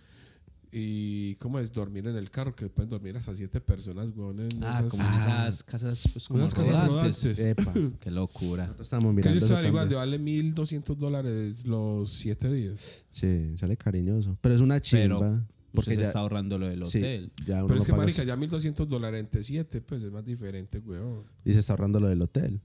Y, 0.70 1.34
¿cómo 1.36 1.58
es? 1.58 1.72
Dormir 1.72 2.06
en 2.06 2.16
el 2.16 2.30
carro, 2.30 2.54
que 2.54 2.68
pueden 2.68 2.90
dormir 2.90 3.16
hasta 3.16 3.34
siete 3.34 3.60
personas, 3.60 4.08
weón. 4.14 4.40
En 4.40 4.48
Ah, 4.62 4.80
esas- 4.80 4.90
como 4.90 5.08
en 5.08 5.14
esas 5.14 5.62
casas 5.64 6.08
pues, 6.12 6.28
como 6.28 6.40
Unas 6.40 6.52
casas 6.54 6.88
rodantes. 6.88 7.38
Epa. 7.38 7.72
Qué 8.00 8.10
locura. 8.10 8.64
Nosotros 8.64 8.86
estamos 8.86 9.10
Que 9.12 9.16
mirando. 9.16 9.46
salen 9.46 9.68
igual, 9.70 9.88
de 9.88 9.94
también. 9.94 10.10
vale 10.12 10.18
1200 10.18 10.98
dólares 10.98 11.64
los 11.64 12.10
siete 12.12 12.52
días. 12.52 13.04
Sí, 13.10 13.54
sale 13.56 13.76
cariñoso. 13.76 14.36
Pero 14.40 14.54
es 14.54 14.60
una 14.60 14.80
chimba. 14.80 15.18
Pero 15.20 15.46
porque 15.72 15.90
usted 15.90 15.92
se 15.96 16.00
ya, 16.02 16.06
está 16.06 16.18
ahorrando 16.20 16.58
lo 16.58 16.66
del 16.68 16.84
sí, 16.86 16.98
hotel. 16.98 17.30
ya 17.46 17.58
uno 17.58 17.66
Pero 17.68 17.80
es 17.80 17.86
que, 17.86 17.92
marica, 17.92 18.24
ya 18.24 18.36
1200 18.36 18.88
dólares 18.88 19.20
entre 19.20 19.42
siete, 19.42 19.80
pues 19.80 20.02
es 20.02 20.10
más 20.10 20.24
diferente, 20.24 20.78
weón. 20.80 21.24
Y 21.44 21.52
se 21.52 21.60
está 21.60 21.74
ahorrando 21.74 22.00
lo 22.00 22.08
del 22.08 22.20
hotel. 22.22 22.60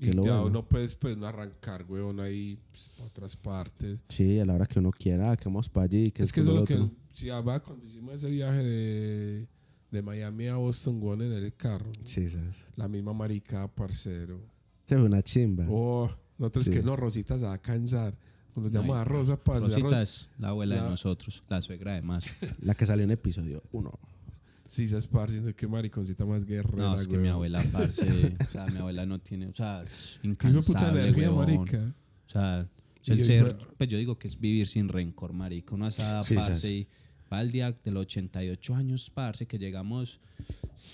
Y 0.00 0.10
Que 0.10 0.12
lo 0.12 0.24
ya 0.24 0.32
bueno. 0.40 0.46
uno 0.46 0.68
puede 0.68 0.88
pues, 0.90 1.16
no 1.16 1.26
arrancar, 1.26 1.84
weón, 1.88 2.20
ahí 2.20 2.58
pues, 2.70 2.88
a 3.00 3.04
otras 3.04 3.36
partes. 3.36 3.98
Sí, 4.08 4.38
a 4.38 4.44
la 4.46 4.54
hora 4.54 4.66
que 4.66 4.78
uno 4.78 4.90
quiera, 4.92 5.36
que 5.36 5.44
vamos 5.46 5.68
para 5.68 5.84
allí. 5.84 6.10
Que 6.12 6.22
es 6.22 6.32
que 6.32 6.40
eso 6.40 6.50
es 6.50 6.56
lo 6.56 6.64
que... 6.64 6.88
Sí, 7.12 7.30
ah, 7.30 7.40
va, 7.40 7.60
cuando 7.60 7.84
hicimos 7.84 8.14
ese 8.14 8.30
viaje 8.30 8.62
de, 8.62 9.46
de 9.90 10.02
Miami 10.02 10.46
a 10.46 10.54
Boston, 10.56 11.02
weón, 11.02 11.22
en 11.22 11.32
el 11.32 11.52
carro. 11.54 11.90
Sí, 12.04 12.28
sabes. 12.28 12.64
La 12.76 12.86
misma 12.86 13.12
marica, 13.12 13.66
parcero. 13.66 14.40
Se 14.86 14.94
fue 14.94 15.04
una 15.04 15.20
chimba. 15.22 15.66
Oh, 15.68 16.08
nosotros 16.38 16.64
Sí. 16.66 16.70
que 16.70 16.82
no, 16.82 16.94
Rosita 16.94 17.36
se 17.36 17.44
va 17.46 17.54
a 17.54 17.58
cansar. 17.58 18.16
Nos 18.54 18.72
No, 18.72 18.80
llama 18.80 18.94
y- 18.94 19.00
a 19.00 19.04
Rosa 19.04 19.36
para 19.36 19.60
Rosita 19.60 20.02
es 20.02 20.30
la 20.38 20.48
abuela 20.50 20.76
La- 20.76 20.82
de 20.84 20.90
nosotros, 20.90 21.42
la 21.48 21.60
suegra 21.60 21.94
de 21.94 22.02
Mazo. 22.02 22.30
La 22.60 22.74
que 22.74 22.86
salió 22.86 23.04
en 23.04 23.10
episodio 23.10 23.62
1. 23.72 23.92
Sí, 24.68 24.86
se 24.86 24.98
es 24.98 25.06
parce, 25.06 25.54
qué 25.54 25.66
mariconcita 25.66 26.24
más 26.26 26.44
guerrera. 26.44 26.76
No, 26.90 26.94
es 26.94 27.08
que 27.08 27.16
mi 27.16 27.22
weón. 27.24 27.34
abuela, 27.34 27.64
parce, 27.72 28.02
o 28.48 28.52
sea, 28.52 28.66
mi 28.66 28.78
abuela 28.78 29.06
no 29.06 29.18
tiene, 29.18 29.46
o 29.48 29.54
sea, 29.54 29.82
puta 29.82 30.28
incansable, 30.28 31.00
energía, 31.02 31.30
huevón. 31.32 31.46
marica. 31.58 31.94
O 32.26 32.30
sea, 32.30 32.68
el 33.06 33.18
yo- 33.18 33.24
ser, 33.24 33.56
pues 33.78 33.88
yo 33.88 33.96
digo 33.96 34.18
que 34.18 34.28
es 34.28 34.38
vivir 34.38 34.66
sin 34.66 34.88
rencor, 34.88 35.32
marica. 35.32 35.74
Uno 35.74 35.86
esa 35.88 36.22
Sí, 36.22 36.34
parce 36.34 36.70
y 36.70 36.86
va 37.32 37.38
al 37.38 37.50
día 37.50 37.72
de 37.72 37.90
los 37.90 38.02
88 38.02 38.74
años, 38.74 39.10
parce, 39.10 39.46
que 39.46 39.58
llegamos, 39.58 40.20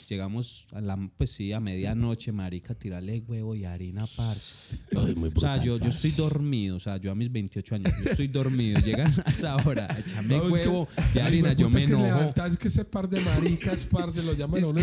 llegamos 0.09 0.67
a 0.73 0.81
la, 0.81 0.97
pues 1.17 1.31
sí, 1.31 1.53
a 1.53 1.61
medianoche, 1.61 2.33
marica, 2.33 2.75
tirarle 2.75 3.21
huevo 3.27 3.55
y 3.55 3.65
harina, 3.65 4.05
parce. 4.17 4.55
Yo- 4.93 5.01
Ay, 5.05 5.15
muy 5.15 5.29
o 5.35 5.41
sea, 5.41 5.53
brutal, 5.55 5.63
yo, 5.63 5.79
yo 5.79 5.89
estoy 5.91 6.11
dormido, 6.13 6.77
o 6.77 6.81
sea, 6.81 6.97
yo 6.97 7.11
a 7.13 7.15
mis 7.15 7.31
28 7.31 7.75
años, 7.77 7.93
yo 8.05 8.11
estoy 8.11 8.29
dormido. 8.29 8.81
Llegan 8.81 9.13
a 9.25 9.31
esa 9.31 9.55
hora, 9.57 9.87
échame 9.99 10.37
No, 10.39 10.49
es 10.55 10.61
que- 10.63 10.69
huevo 10.69 10.89
y 11.15 11.19
harina, 11.19 11.53
yo 11.53 11.71
me 11.71 11.79
es 11.81 11.87
que 11.87 11.93
enojo. 11.93 12.07
levantar, 12.07 12.51
es 12.51 12.59
que 12.59 12.69
ese 12.69 12.85
par 12.85 13.09
de 13.09 13.21
maricas, 13.21 13.85
parce, 13.85 14.23
lo 14.25 14.33
llaman 14.35 14.65
a 14.65 14.67
uno. 14.69 14.81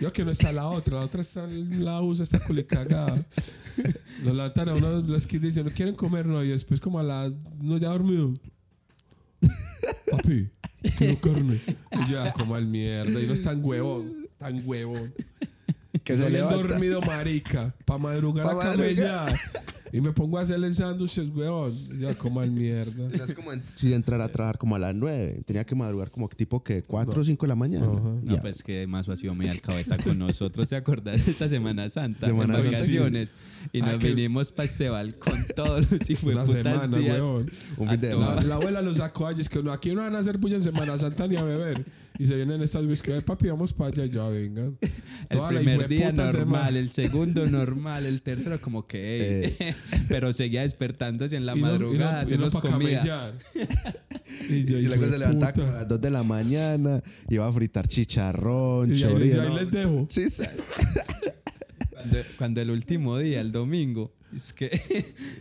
Yo 0.00 0.12
que 0.12 0.24
no 0.24 0.30
está 0.30 0.52
la 0.52 0.66
otra, 0.68 0.96
la 0.96 1.02
otra 1.02 1.22
está 1.22 1.44
en 1.44 1.84
la 1.84 2.00
USA, 2.02 2.22
está 2.24 2.38
culicagada. 2.40 3.22
Lo 4.22 4.32
levantan 4.32 4.68
a 4.70 4.74
uno 4.74 5.00
los 5.02 5.26
que 5.26 5.38
dicen, 5.38 5.64
no 5.64 5.70
quieren 5.70 5.94
comer, 5.94 6.26
no, 6.26 6.42
y 6.44 6.48
después 6.48 6.80
como 6.80 6.98
a 6.98 7.02
las, 7.02 7.32
no, 7.60 7.76
ya 7.78 7.88
dormido. 7.88 8.32
Papi, 10.10 10.48
quiero 10.98 11.20
carne. 11.20 11.60
Y 11.92 12.10
yo, 12.10 12.22
ah, 12.22 12.32
como 12.32 12.54
al 12.54 12.66
mierda, 12.66 13.20
y 13.20 13.26
no 13.26 13.32
es 13.32 13.42
tan 13.42 13.64
huevón, 13.64 14.28
tan 14.38 14.62
huevón. 14.64 15.12
Que 16.04 16.12
No 16.14 16.18
se 16.24 16.30
levanta. 16.30 16.56
dormido, 16.56 17.00
marica, 17.02 17.74
para 17.84 17.98
madrugar 17.98 18.44
Pa' 18.44 18.52
a 18.52 18.54
madrugar. 18.54 18.76
camellar. 18.76 19.34
Y 19.92 20.00
me 20.00 20.12
pongo 20.12 20.36
a 20.36 20.42
hacerle 20.42 20.74
sándwiches, 20.74 21.28
weón. 21.34 21.72
Y 21.96 22.00
Ya 22.00 22.14
coman 22.14 22.52
mierda. 22.52 23.06
Es 23.24 23.32
como 23.34 23.52
en- 23.52 23.62
si 23.76 23.94
entrar 23.94 24.20
a 24.20 24.28
trabajar 24.28 24.58
como 24.58 24.74
a 24.74 24.78
las 24.80 24.94
9. 24.94 25.42
Tenía 25.46 25.64
que 25.64 25.74
madrugar 25.76 26.10
como 26.10 26.28
tipo 26.28 26.62
que 26.62 26.82
4 26.82 27.20
o 27.20 27.24
5 27.24 27.46
de 27.46 27.48
la 27.48 27.54
mañana. 27.54 27.86
No, 27.86 28.20
Ya. 28.24 28.40
pues 28.42 28.62
que 28.64 28.86
más 28.88 29.08
ha 29.08 29.16
sido 29.16 29.34
muy 29.34 29.46
alcabeta 29.48 29.96
con 29.96 30.18
nosotros. 30.18 30.68
¿Te 30.68 30.76
acordás 30.76 31.24
de 31.24 31.30
esta 31.30 31.48
Semana 31.48 31.88
Santa? 31.88 32.26
Semana 32.26 32.56
en 32.56 32.62
Santa, 32.62 32.76
vacaciones. 32.78 33.30
Y 33.72 33.80
Ah, 33.80 33.86
nos 33.92 33.98
que- 33.98 34.08
vinimos 34.08 34.50
para 34.52 34.68
este 34.68 34.88
balcón 34.88 35.46
todos 35.54 35.90
los 35.90 36.10
hijos 36.10 36.34
Una 36.34 36.46
semana, 36.46 36.98
días. 36.98 37.20
weón. 37.20 37.50
Un. 37.78 37.86
La, 37.86 38.40
la 38.42 38.54
abuela 38.56 38.82
lo 38.82 38.92
sacó 38.92 39.28
allí, 39.28 39.40
es 39.40 39.48
que 39.48 39.62
no, 39.62 39.72
aquí 39.72 39.94
no 39.94 40.02
van 40.02 40.14
a 40.16 40.18
hacer 40.18 40.36
bulla 40.36 40.56
en 40.56 40.62
Semana 40.62 40.98
Santa 40.98 41.26
ni 41.28 41.36
a 41.36 41.42
beber. 41.44 41.84
Y 42.18 42.26
se 42.26 42.34
vienen 42.36 42.62
estas 42.62 42.84
whisky, 42.86 43.12
"Ay, 43.12 43.20
papi, 43.20 43.48
vamos 43.48 43.72
para 43.72 43.90
allá, 43.90 44.06
ya 44.06 44.26
vengan. 44.28 44.78
El 44.82 45.28
Toda 45.38 45.52
la 45.52 45.60
primer 45.60 45.88
día 45.88 46.12
normal, 46.12 46.32
semana. 46.32 46.68
el 46.78 46.90
segundo 46.92 47.46
normal, 47.46 48.06
el 48.06 48.22
tercero 48.22 48.60
como 48.60 48.86
que... 48.86 49.44
ey. 49.58 49.74
Pero 50.08 50.32
seguía 50.32 50.62
despertándose 50.62 51.36
en 51.36 51.44
la 51.46 51.56
Y 51.56 51.60
no- 51.60 51.66
y 51.66 51.70
no- 51.70 51.72
madrugada, 51.72 52.24
y 52.34 52.38
no 52.38 52.50
comía. 52.50 53.00
camellar. 53.00 53.34
y 54.48 54.64
yo, 54.64 54.78
Y 54.78 54.82
luego 54.86 55.08
se 55.10 55.18
levantaba 55.18 55.52
como 55.52 55.66
a 55.68 55.72
las 55.72 55.88
2 55.88 56.00
de 56.00 56.10
la 56.10 56.22
mañana, 56.22 57.02
iba 57.28 57.46
a 57.46 57.52
fritar 57.52 57.86
chicharrón, 57.88 58.90
Y 58.90 58.94
ahí, 58.94 59.00
chorizo. 59.02 59.42
ahí 59.42 59.48
¿no? 59.48 59.56
les 59.56 59.70
dejo. 59.70 60.06
Sí, 60.08 60.30
sí. 60.30 60.44
Cuando, 61.90 62.18
cuando 62.38 62.60
el 62.60 62.70
último 62.70 63.18
día, 63.18 63.40
el 63.40 63.52
domingo, 63.52 64.12
es 64.36 64.52
que, 64.52 64.66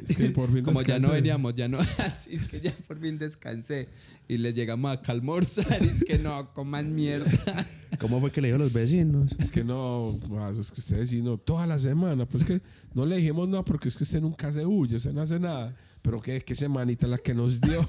Es 0.08 0.16
que 0.16 0.30
por 0.30 0.52
fin 0.52 0.64
como 0.64 0.82
ya 0.82 0.96
no 0.96 1.10
descansé. 1.10 1.14
veníamos, 1.14 1.56
ya 1.56 1.68
no, 1.68 1.80
así 1.98 2.36
es 2.36 2.48
que 2.48 2.62
ya 2.62 2.74
por 2.88 3.00
fin 3.00 3.20
descansé 3.20 3.89
y 4.28 4.38
le 4.38 4.54
llegamos 4.54 4.91
a 4.91 5.02
calmorzar 5.02 5.84
y 5.84 5.88
es 5.88 6.04
que 6.04 6.18
no, 6.18 6.54
coman 6.54 6.96
mierda. 6.96 7.30
¿Cómo 8.00 8.20
fue 8.20 8.32
que 8.32 8.41
le 8.41 8.48
dijo 8.48 8.56
a 8.56 8.60
los 8.60 8.74
vecinos? 8.74 9.36
Es 9.38 9.50
que 9.50 9.64
no, 9.64 10.18
es 10.60 10.72
que 10.72 10.82
ustedes 10.82 11.10
sí, 11.10 11.22
no, 11.22 11.38
toda 11.38 11.68
la 11.68 11.78
semana. 11.78 12.26
Pues 12.26 12.43
que 12.43 12.62
no 12.93 13.06
le 13.06 13.18
dijimos 13.18 13.48
nada 13.48 13.64
porque 13.64 13.88
es 13.88 13.96
que 13.96 14.04
usted 14.04 14.22
nunca 14.22 14.52
se 14.52 14.66
huye, 14.66 14.96
usted 14.98 15.14
no 15.14 15.22
hace 15.22 15.39
nada. 15.39 15.76
Pero 16.02 16.22
qué, 16.22 16.41
qué 16.41 16.56
semanita 16.56 17.08
la 17.08 17.18
que 17.18 17.34
nos 17.34 17.62
dio. 17.62 17.86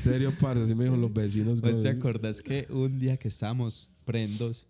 serio, 0.00 0.32
parce, 0.40 0.64
así 0.64 0.74
me 0.74 0.84
dijo 0.84 0.96
los 0.96 1.12
vecinos. 1.12 1.60
Pues 1.60 1.82
te 1.82 1.88
acordás 1.90 2.42
que 2.42 2.66
un 2.70 2.98
día 2.98 3.16
que 3.16 3.28
estábamos 3.28 3.90
prendos 4.04 4.66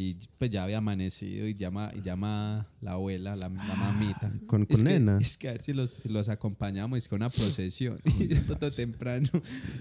y 0.00 0.16
pues 0.38 0.48
ya 0.52 0.62
había 0.62 0.78
amanecido 0.78 1.48
y 1.48 1.54
llama, 1.54 1.90
y 1.92 2.02
llama 2.02 2.68
la 2.80 2.92
abuela, 2.92 3.34
la, 3.34 3.48
la 3.48 3.74
mamita. 3.74 4.30
con- 4.46 4.62
Es 4.68 4.78
con 4.78 4.86
que- 4.86 4.92
nena. 4.92 5.18
Es 5.20 5.36
que 5.36 5.48
a 5.48 5.52
ver 5.52 5.62
si 5.62 5.72
los, 5.72 6.04
los 6.04 6.28
acompañamos, 6.28 6.98
es 6.98 7.08
que 7.08 7.16
una 7.16 7.30
procesión. 7.30 7.98
Y 8.20 8.32
esto 8.32 8.54
todo 8.56 8.70
temprano. 8.70 9.28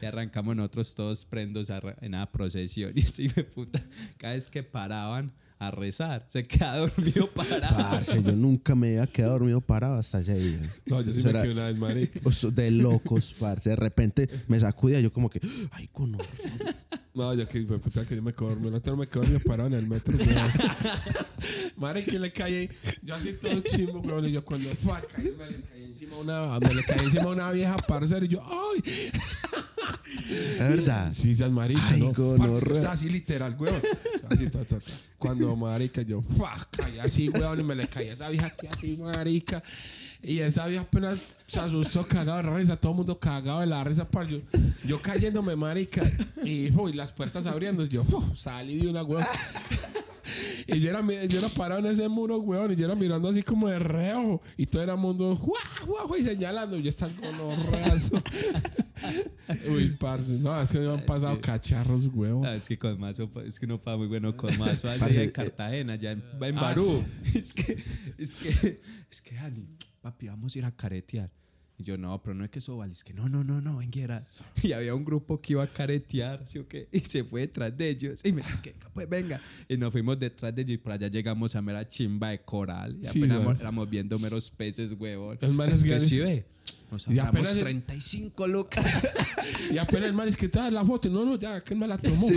Y 0.02 0.06
arrancamos 0.08 0.56
nosotros 0.56 0.96
todos 0.96 1.24
prendos 1.24 1.70
en 1.70 1.84
una 2.16 2.32
procesión. 2.32 2.94
Y 2.96 3.02
así 3.04 3.28
me 3.36 3.44
puta, 3.44 3.80
cada 4.18 4.34
vez 4.34 4.50
que 4.50 4.64
paraban 4.64 5.34
a 5.60 5.70
rezar, 5.72 6.26
se 6.30 6.48
quedaba 6.48 6.78
dormido 6.80 7.28
parado. 7.32 7.78
Parce, 7.78 8.22
yo 8.24 8.32
nunca 8.32 8.74
me 8.76 8.88
había 8.90 9.06
quedado 9.08 9.34
dormido 9.34 9.62
parado 9.62 9.98
hasta 10.00 10.20
ese 10.20 10.34
día. 10.36 10.60
No, 10.88 11.00
yo 11.02 11.12
sí 11.14 11.22
me 11.22 11.32
quedé 11.32 11.52
una 11.52 11.68
vez, 11.68 11.78
marica. 11.78 12.20
De 12.52 12.72
locos, 12.72 13.36
parce. 13.40 13.70
De 13.70 13.76
repente 13.76 14.28
me 14.48 14.60
sacudía 14.60 15.00
yo 15.00 15.14
como 15.14 15.30
que, 15.30 15.40
ay, 15.72 15.88
cono. 15.92 16.18
No, 17.18 17.34
yo 17.34 17.48
que 17.48 17.66
fue 17.66 17.80
puta 17.80 18.06
que 18.06 18.16
yo 18.16 18.22
me 18.22 18.32
quedo 18.32 18.50
dormido. 18.50 18.70
No, 18.70 18.80
no 18.86 18.98
me 18.98 19.08
quedo 19.08 19.22
dormido 19.22 19.40
parado 19.40 19.68
en 19.70 19.74
el 19.74 19.88
metro. 19.88 20.14
Madre 21.78 22.04
que 22.04 22.20
le 22.20 22.32
caí. 22.32 22.70
Yo 23.02 23.16
así 23.16 23.34
todo 23.34 23.60
chimbo, 23.62 24.04
güey. 24.04 24.28
Y 24.28 24.32
yo 24.34 24.46
cuando 24.46 24.70
fue 24.76 24.94
a 24.98 25.02
caer, 25.02 25.34
me 25.36 25.50
le 25.50 25.62
caí 25.64 25.84
encima 25.86 26.18
una, 26.18 26.60
me 26.60 26.74
le 26.76 26.84
caí 26.84 27.06
encima 27.06 27.26
una 27.26 27.50
vieja 27.50 27.76
parcera. 27.78 28.24
Y 28.24 28.28
yo, 28.28 28.44
¡ay! 28.46 29.12
Es 30.30 30.60
verdad. 30.60 31.12
Sí, 31.12 31.34
seas 31.34 31.50
marica, 31.50 31.88
Ay, 31.88 32.02
¿no? 32.02 32.90
así 32.90 33.10
literal, 33.10 33.56
weón. 33.58 33.82
Así, 34.30 34.48
ta, 34.52 34.64
ta, 34.64 34.80
ta. 34.80 34.92
Cuando 35.18 35.56
marica, 35.56 36.04
yo, 36.04 36.22
¡fuck! 36.22 36.68
Caí 36.70 37.00
así, 37.00 37.30
weón, 37.30 37.60
y 37.60 37.64
me 37.64 37.74
le 37.74 37.88
caí 37.88 38.10
a 38.10 38.14
esa 38.14 38.30
vieja 38.30 38.46
aquí 38.46 38.68
así, 38.68 38.96
marica. 38.96 39.64
Y 40.24 40.40
esa 40.40 40.68
vieja 40.68 40.84
apenas 40.84 41.38
se 41.46 41.60
asustó, 41.60 42.06
cagado 42.08 42.38
de 42.38 42.44
la 42.44 42.56
risa, 42.58 42.76
todo 42.78 42.92
el 42.94 42.98
mundo 42.98 43.20
cagado 43.20 43.60
de 43.62 43.68
la 43.68 43.84
risa, 43.84 44.10
par. 44.10 44.28
Yo, 44.28 44.40
yo 44.86 45.02
cayéndome, 45.02 45.56
marica, 45.56 46.02
y, 46.44 46.72
uy, 46.72 46.94
las 46.94 47.12
puertas 47.12 47.46
abriendo, 47.46 47.86
yo 47.86 48.04
salí 48.34 48.78
de 48.78 48.88
una, 48.90 49.04
weón. 49.04 49.26
Y 50.68 50.80
yo 50.82 50.90
era, 50.90 51.02
yo 51.26 51.40
era 51.40 51.48
parado 51.50 51.80
en 51.80 51.86
ese 51.88 52.08
muro, 52.10 52.40
weón, 52.40 52.74
y 52.74 52.76
yo 52.76 52.86
era 52.86 52.96
mirando 52.96 53.30
así 53.30 53.42
como 53.42 53.70
de 53.70 53.80
reojo. 53.80 54.42
Y 54.58 54.66
todo 54.66 54.84
era 54.84 54.96
mundo, 54.98 55.36
guau, 55.36 56.08
guau, 56.08 56.16
y 56.18 56.24
señalando. 56.24 56.78
Y 56.78 56.84
yo 56.84 56.90
estaba 56.90 57.12
con 57.14 57.40
horrazo. 57.40 58.22
Uy, 59.70 59.96
parce, 59.98 60.34
no, 60.34 60.60
es 60.60 60.70
que 60.70 60.80
me 60.80 60.92
han 60.92 61.06
pasado 61.06 61.36
Sí. 61.36 61.42
cacharros, 61.42 62.08
weón. 62.14 62.46
Ah, 62.46 62.56
es 62.56 62.68
que 62.68 62.78
con 62.78 63.00
Mazo, 63.00 63.30
es 63.46 63.60
que 63.60 63.68
no 63.68 63.80
para 63.80 63.96
muy 63.96 64.08
bueno 64.08 64.36
con 64.36 64.58
Mazo. 64.58 64.90
Así 64.90 65.00
Parce, 65.00 65.24
en 65.24 65.30
Cartagena, 65.30 65.96
ya 65.96 66.12
en, 66.12 66.24
en 66.42 66.58
ah, 66.58 66.62
Barú. 66.62 67.06
Es 67.34 67.54
que, 67.54 67.78
es 68.18 68.36
que, 68.36 68.82
es 69.10 69.22
que, 69.22 69.38
Ani, 69.38 69.70
papi, 70.12 70.28
vamos 70.28 70.56
a 70.56 70.60
ir 70.60 70.66
a 70.66 70.72
caretear. 70.72 71.30
Y 71.80 71.84
yo, 71.84 71.96
no, 71.96 72.20
pero 72.24 72.34
no 72.34 72.44
es 72.44 72.50
que 72.50 72.58
eso 72.58 72.76
vale. 72.78 72.92
Es 72.92 73.04
que 73.04 73.14
no, 73.14 73.30
no, 73.30 73.44
no, 73.44 73.62
no, 73.62 73.78
venga. 73.78 74.26
Y 74.64 74.72
había 74.72 74.96
un 74.96 75.06
grupo 75.06 75.40
que 75.40 75.54
iba 75.54 75.64
a 75.64 75.68
caretear, 75.68 76.42
¿sí 76.48 76.58
o 76.58 76.68
qué? 76.68 76.88
Y 76.92 77.02
se 77.02 77.24
fue 77.24 77.42
detrás 77.42 77.78
de 77.78 77.90
ellos. 77.90 78.22
Y 78.24 78.32
me 78.32 78.42
dice, 78.42 78.62
que, 78.64 78.74
pues 78.94 79.08
venga. 79.08 79.40
Y 79.68 79.78
nos 79.78 79.92
fuimos 79.92 80.18
detrás 80.20 80.56
de 80.56 80.62
ellos 80.64 80.74
y 80.76 80.78
por 80.78 80.94
allá 80.94 81.08
llegamos 81.08 81.56
a 81.56 81.62
mera 81.62 81.88
chimba 81.88 82.30
de 82.30 82.40
coral. 82.42 82.98
Y 83.02 83.06
Sí, 83.06 83.24
apenas 83.24 83.60
éramos 83.60 83.88
viendo 83.90 84.18
meros 84.18 84.50
peces, 84.50 84.94
huevón. 84.94 85.38
Los 85.40 85.54
manes 85.54 85.84
Es 85.84 85.86
que 85.86 86.00
sí 86.00 86.20
ve. 86.20 86.46
Nos 86.90 87.08
Y 87.10 87.20
apenas- 87.20 87.54
35 87.56 88.48
lucas. 88.48 88.86
Y 89.72 89.78
apenas 89.78 90.10
el 90.10 90.14
man 90.14 90.28
es 90.28 90.36
que 90.36 90.48
da 90.48 90.70
la 90.72 90.84
foto. 90.84 91.10
No, 91.10 91.24
no, 91.26 91.38
ya, 91.38 91.64
que 91.64 91.76
me 91.76 91.88
la 91.88 91.98
tomó. 91.98 92.28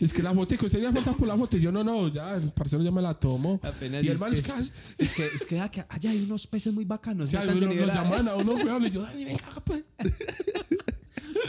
Es 0.00 0.12
que 0.12 0.22
la 0.22 0.34
foto, 0.34 0.56
que 0.56 0.66
usted 0.66 0.80
ya 0.80 0.92
falta 0.92 1.12
por 1.12 1.28
la 1.28 1.36
foto. 1.36 1.56
Y 1.56 1.60
yo, 1.60 1.72
no, 1.72 1.84
no, 1.84 2.08
ya, 2.08 2.34
el 2.34 2.50
parcero 2.52 2.82
ya 2.82 2.90
me 2.90 3.02
la 3.02 3.14
tomó. 3.14 3.60
Apenas 3.62 4.04
y 4.04 4.08
el 4.08 4.18
man 4.18 4.32
es 4.32 4.42
que-. 4.42 4.52
Es 4.98 5.12
que, 5.12 5.26
es 5.26 5.46
que, 5.46 5.60
allá 5.60 6.10
hay 6.10 6.22
unos 6.22 6.46
peces 6.46 6.72
muy 6.72 6.84
bacanos. 6.84 7.28
O 7.28 7.30
sea, 7.30 7.42
uno, 7.42 7.74
nos 7.74 7.94
llaman 7.94 8.28
a 8.28 8.36
uno, 8.36 8.54
weón. 8.54 8.86
Y 8.86 8.90
yo, 8.90 9.02
Dani, 9.02 9.24
venga, 9.24 9.62
pues. 9.64 9.82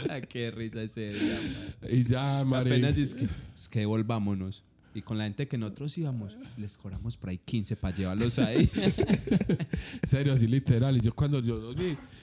Ah, 0.08 0.20
qué 0.20 0.50
risa 0.50 0.82
ese 0.82 1.12
día. 1.12 1.40
man. 1.80 1.90
Y 1.90 2.04
ya, 2.04 2.44
marica. 2.44 2.74
Apenas 2.74 2.96
es 2.98 3.14
que, 3.14 3.28
es 3.54 3.68
que 3.68 3.84
volvámonos. 3.84 4.64
Y 4.94 5.02
con 5.02 5.18
la 5.18 5.24
gente 5.24 5.46
que 5.46 5.56
nosotros 5.56 5.96
íbamos, 5.98 6.36
les 6.56 6.76
cobramos 6.76 7.16
por 7.16 7.30
ahí 7.30 7.38
15 7.38 7.76
para 7.76 7.96
llevarlos 7.96 8.38
ahí. 8.38 8.68
serio, 10.02 10.32
así 10.32 10.48
literal. 10.48 10.96
Y 10.96 11.00
yo 11.00 11.12
cuando 11.12 11.40
yo 11.40 11.58
los 11.58 11.76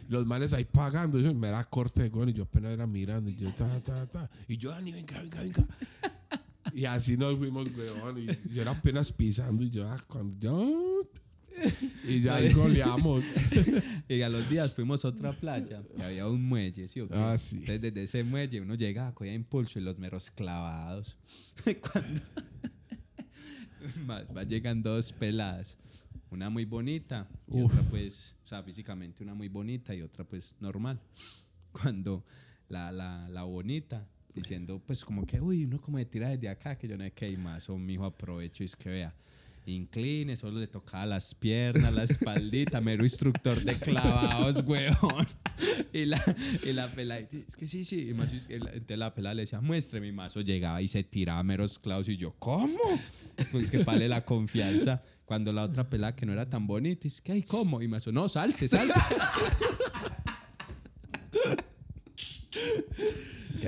los 0.10 0.26
males 0.26 0.54
ahí 0.54 0.66
pagando, 0.66 1.20
yo 1.20 1.34
me 1.34 1.48
era 1.48 1.64
corte, 1.66 2.10
güey, 2.10 2.30
y 2.30 2.34
yo 2.34 2.44
apenas 2.44 2.72
era 2.72 2.88
mirando, 2.88 3.30
y 3.30 3.36
yo, 3.36 3.50
ta, 3.52 3.82
ta, 3.82 4.06
ta. 4.06 4.30
Y 4.48 4.58
yo, 4.58 4.72
Dani, 4.72 4.92
venga, 4.92 5.22
venga, 5.22 5.42
venga. 5.42 5.68
y 6.74 6.86
así 6.86 7.18
nos 7.18 7.38
fuimos, 7.38 7.68
weón, 7.76 8.20
y 8.20 8.54
yo 8.54 8.62
era 8.62 8.72
apenas 8.72 9.12
pisando, 9.12 9.64
y 9.64 9.70
yo, 9.70 9.90
ah, 9.90 10.04
cuando 10.08 10.38
yo... 10.40 11.10
Y 12.08 12.22
ya 12.22 12.36
ahí 12.36 12.54
goleamos. 12.54 13.24
y 14.08 14.22
a 14.22 14.30
los 14.30 14.50
días 14.50 14.74
fuimos 14.74 15.04
a 15.06 15.10
otra 15.10 15.34
playa 15.34 15.82
y 15.98 16.02
había 16.02 16.28
un 16.28 16.44
muelle, 16.44 16.88
¿sí 16.88 17.02
o 17.02 17.08
qué? 17.08 17.16
Ah, 17.16 17.38
sí. 17.38 17.58
Entonces 17.58 17.82
desde 17.82 18.04
ese 18.04 18.24
muelle 18.24 18.62
uno 18.62 18.76
llegaba, 18.76 19.14
cogía 19.14 19.34
impulso 19.34 19.80
y 19.80 19.82
los 19.82 20.00
meros 20.00 20.32
clavados. 20.32 21.18
Cuando 21.92 22.22
más 24.06 24.36
va 24.36 24.44
llegando 24.44 24.94
dos 24.94 25.12
peladas. 25.12 25.78
Una 26.30 26.50
muy 26.50 26.66
bonita 26.66 27.28
y 27.48 27.62
otra 27.62 27.82
pues, 27.84 28.36
o 28.44 28.48
sea, 28.48 28.62
físicamente 28.62 29.24
una 29.24 29.34
muy 29.34 29.48
bonita 29.48 29.96
y 29.96 30.02
otra 30.02 30.26
pues 30.26 30.56
normal. 30.60 31.00
Cuando 31.72 32.26
la, 32.68 32.92
la, 32.92 33.30
la 33.30 33.44
bonita 33.44 34.06
diciendo 34.34 34.82
pues 34.86 35.04
como 35.04 35.26
que, 35.26 35.40
uy, 35.40 35.66
uno 35.66 35.80
como 35.82 35.98
de 35.98 36.06
tira 36.06 36.30
desde 36.30 36.50
acá, 36.50 36.78
que 36.78 36.88
yo 36.88 36.98
no 36.98 37.04
sé 37.04 37.12
qué 37.12 37.30
y 37.30 37.38
más, 37.38 37.70
o 37.70 37.78
mi 37.78 37.94
hijo 37.94 38.06
aprovecho 38.06 38.64
y 38.64 38.66
es 38.66 38.76
que 38.76 38.90
vea. 38.90 39.16
Incline, 39.68 40.38
solo 40.38 40.60
le 40.60 40.68
tocaba 40.68 41.06
las 41.06 41.36
piernas, 41.36 41.94
la 41.94 42.04
espaldita, 42.04 42.80
mero 42.80 43.04
instructor 43.04 43.62
de 43.62 43.76
clavados, 43.76 44.64
weón. 44.66 45.28
Y 45.92 46.06
la, 46.06 46.22
y 46.64 46.72
la 46.72 46.88
pelada, 46.90 47.20
es 47.20 47.56
que 47.58 47.68
sí, 47.68 47.84
sí. 47.84 48.10
Y 48.10 48.14
más, 48.14 48.32
entonces 48.32 48.98
la 48.98 49.14
pelada 49.14 49.36
le 49.36 49.42
decía, 49.42 49.60
muestre 49.60 50.00
mi 50.00 50.14
mazo. 50.14 50.40
Llegaba 50.40 50.82
y 50.82 50.88
se 50.88 51.04
tiraba 51.04 51.44
meros 51.44 51.80
clavos. 51.80 52.08
Y 52.08 52.16
yo, 52.16 52.34
¿cómo? 52.40 52.80
Pues 53.52 53.70
que 53.70 53.84
vale 53.84 54.08
la 54.08 54.24
confianza. 54.24 55.04
Cuando 55.26 55.52
la 55.52 55.64
otra 55.64 55.90
pelada 55.90 56.16
que 56.16 56.26
no 56.26 56.32
era 56.32 56.50
tan 56.50 56.66
bonita, 56.66 57.06
es 57.06 57.22
que, 57.22 57.34
ay, 57.34 57.44
¿cómo? 57.44 57.82
Y 57.82 57.90
mazo, 57.90 58.14
no, 58.14 58.30
salte, 58.30 58.70
salte. 58.70 58.94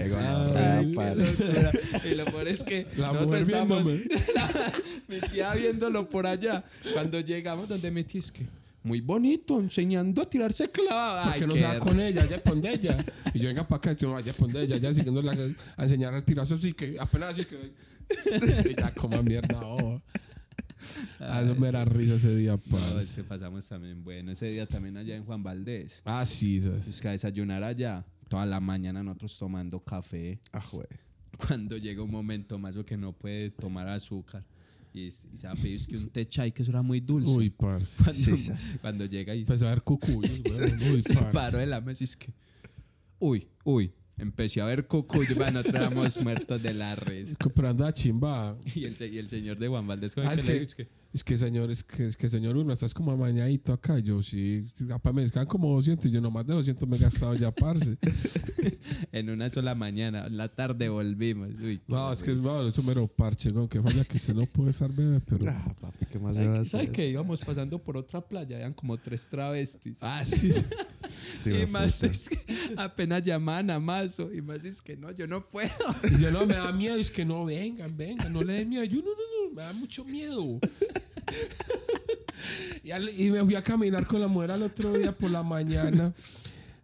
Qué 0.07 0.15
Ay, 0.15 0.95
qué 0.95 2.09
y 2.11 2.15
lo 2.15 2.25
peor 2.25 2.47
es 2.47 2.63
que 2.63 2.87
La 2.97 3.13
mujer 3.13 3.41
estábamos- 3.41 3.83
viéndome. 3.83 4.09
mi 5.07 5.19
tía 5.21 5.53
viéndolo 5.53 6.07
por 6.09 6.25
allá. 6.27 6.63
Cuando 6.93 7.19
llegamos 7.19 7.67
donde 7.69 7.91
mi 7.91 8.03
tía 8.03 8.19
es 8.19 8.31
que 8.31 8.45
muy 8.81 9.01
bonito, 9.01 9.59
enseñando 9.59 10.21
a 10.21 10.25
tirarse 10.29 10.69
clavada. 10.71 11.25
Porque 11.31 11.47
no 11.47 11.53
qué 11.53 11.59
se 11.59 11.65
va 11.65 11.79
con 11.79 11.99
ella, 11.99 12.25
ya 12.25 12.37
de 12.37 12.71
ella. 12.71 12.97
Y 13.33 13.39
yo 13.39 13.49
venga 13.49 13.67
para 13.67 13.77
acá, 13.77 13.93
yo 13.93 14.11
vaya 14.13 14.31
de 14.31 14.63
ella, 14.63 14.77
ya 14.77 14.93
siguiendo 14.93 15.21
la, 15.21 15.33
a 15.75 15.83
enseñar 15.83 16.13
a 16.13 16.23
tirar 16.23 16.47
así 16.51 16.73
que 16.73 16.95
apenas 16.99 17.31
así 17.33 17.45
que. 17.45 17.71
y 18.71 18.75
ya 18.75 18.91
coma 18.95 19.21
mierda, 19.21 19.59
oh. 19.61 20.01
Ah, 21.19 21.41
eso 21.43 21.55
me 21.55 21.71
da 21.71 21.83
risa 21.83 22.15
ese 22.15 22.33
día, 22.35 22.53
No, 22.53 22.77
parce. 22.77 22.99
ese 22.99 23.23
pasamos 23.23 23.67
también 23.67 24.01
bueno. 24.03 24.31
Ese 24.31 24.47
día 24.47 24.65
también 24.65 24.95
allá 24.95 25.15
en 25.15 25.25
Juan 25.25 25.43
Valdés. 25.43 26.01
Ah, 26.05 26.25
sí, 26.25 26.57
esas. 26.57 26.87
Es 26.87 27.01
que 27.01 27.09
a 27.09 27.11
desayunar 27.11 27.63
allá, 27.63 28.05
toda 28.29 28.45
la 28.45 28.59
mañana 28.61 29.03
nosotros 29.03 29.37
tomando 29.37 29.79
café. 29.83 30.39
Ah, 30.53 30.63
güey. 30.71 30.87
cuando 31.47 31.77
llega 31.77 32.01
un 32.03 32.11
momento 32.11 32.57
más 32.57 32.77
o 32.77 32.85
que 32.85 32.95
no 32.97 33.11
puede 33.13 33.49
tomar 33.51 33.87
azúcar 33.87 34.43
y, 34.93 35.01
y 35.05 35.11
se 35.11 35.45
va 35.47 35.53
a 35.53 35.55
pedir 35.55 35.85
que 35.85 35.97
un 35.97 36.09
té 36.09 36.25
chai 36.27 36.51
que 36.51 36.61
eso 36.63 36.71
era 36.71 36.81
muy 36.81 36.99
dulce. 36.99 37.31
Uy, 37.31 37.49
parce. 37.49 37.97
cuando, 38.03 38.37
sí, 38.37 38.51
cuando 38.81 39.05
llega 39.05 39.35
y 39.35 39.41
Empezó 39.41 39.67
a 39.67 39.71
ver 39.71 39.81
cucuyos, 39.83 40.39
weón. 40.49 40.81
Uy, 40.93 41.01
se 41.01 41.13
parce. 41.13 41.31
paró 41.31 41.57
de 41.57 41.65
la 41.67 41.81
mesa 41.81 42.03
y 42.03 42.05
es 42.05 42.15
que, 42.17 42.33
uy, 43.19 43.47
uy, 43.63 43.91
empecé 44.17 44.61
a 44.61 44.65
ver 44.65 44.87
cucuyo, 44.87 45.35
bueno, 45.35 45.59
nosotros 45.59 45.81
éramos 45.81 46.21
muertos 46.21 46.61
de 46.61 46.73
la 46.73 46.95
risa. 46.95 47.35
Comprando 47.39 47.85
a 47.85 47.93
chimba. 47.93 48.57
Y 48.75 48.85
el, 48.85 48.95
se- 48.97 49.07
y 49.07 49.17
el 49.17 49.29
señor 49.29 49.57
de 49.57 49.67
Juan 49.67 49.89
el 49.89 50.11
Ah, 50.25 50.33
es 50.33 50.43
que 50.43 50.61
es 50.61 50.75
que, 50.75 50.87
es 51.11 51.23
que 51.23 51.37
señor, 51.37 51.71
es 51.71 51.83
que, 51.83 52.05
es 52.05 52.15
que 52.15 52.29
señor 52.29 52.55
uno, 52.55 52.71
estás 52.71 52.93
como 52.93 53.11
amañadito 53.11 53.73
acá. 53.73 53.99
Yo 53.99 54.21
sí, 54.21 54.65
apa, 54.91 55.11
me 55.11 55.29
quedan 55.29 55.47
como 55.47 55.73
200 55.73 56.05
y 56.05 56.11
yo 56.11 56.21
nomás 56.21 56.45
de 56.45 56.53
200 56.53 56.87
me 56.87 56.97
he 56.97 56.99
gastado 56.99 57.33
ya, 57.33 57.51
parce. 57.51 57.97
en 59.11 59.29
una 59.29 59.49
sola 59.49 59.73
mañana, 59.73 60.27
en 60.27 60.37
la 60.37 60.49
tarde 60.49 60.87
volvimos. 60.89 61.49
Uy, 61.61 61.81
No, 61.87 62.13
es 62.13 62.21
que 62.21 62.33
no, 62.35 62.67
eso 62.67 62.83
mero 62.83 63.07
parche, 63.07 63.51
con 63.51 63.67
que 63.67 63.81
falla 63.81 64.03
que 64.03 64.17
usted 64.17 64.35
no 64.35 64.45
puede 64.45 64.69
estar 64.69 64.91
bebé, 64.91 65.19
pero. 65.21 65.45
Ah, 65.49 65.75
papi, 65.79 66.05
¿qué 66.05 66.19
más 66.19 66.37
a 66.37 66.65
¿Sabe, 66.65 66.91
que 66.91 67.09
íbamos 67.09 67.41
pasando 67.41 67.79
por 67.79 67.97
otra 67.97 68.21
playa? 68.21 68.57
Eran 68.57 68.73
como 68.73 68.97
tres 68.97 69.27
travestis. 69.27 69.99
Ah, 70.01 70.23
sí. 70.23 70.51
y 71.45 71.65
más 71.65 72.03
es 72.03 72.29
que 72.29 72.37
apenas 72.77 73.23
llamaban 73.23 73.69
a 73.69 73.79
Mazo. 73.79 74.33
Y 74.33 74.41
más 74.41 74.63
es 74.63 74.81
que 74.81 74.95
no, 74.95 75.11
yo 75.11 75.27
no 75.27 75.47
puedo. 75.47 75.69
Y 76.11 76.21
yo 76.21 76.31
no, 76.31 76.45
me 76.45 76.55
da 76.55 76.71
miedo, 76.71 76.95
es 76.97 77.09
que 77.09 77.25
no 77.25 77.45
vengan, 77.45 77.95
vengan, 77.95 78.31
no 78.31 78.43
le 78.43 78.53
den 78.53 78.69
miedo. 78.69 78.83
Yo 78.83 78.97
no, 78.97 79.09
no, 79.09 79.11
no, 79.11 79.38
me 79.53 79.63
da 79.63 79.73
mucho 79.73 80.05
miedo. 80.05 80.59
y, 82.83 82.91
al- 82.91 83.09
y 83.19 83.31
me 83.31 83.43
fui 83.43 83.55
a 83.55 83.63
caminar 83.63 84.05
con 84.05 84.21
la 84.21 84.27
mujer 84.27 84.51
al 84.51 84.63
otro 84.63 84.93
día 84.93 85.11
por 85.11 85.31
la 85.31 85.43
mañana. 85.43 86.13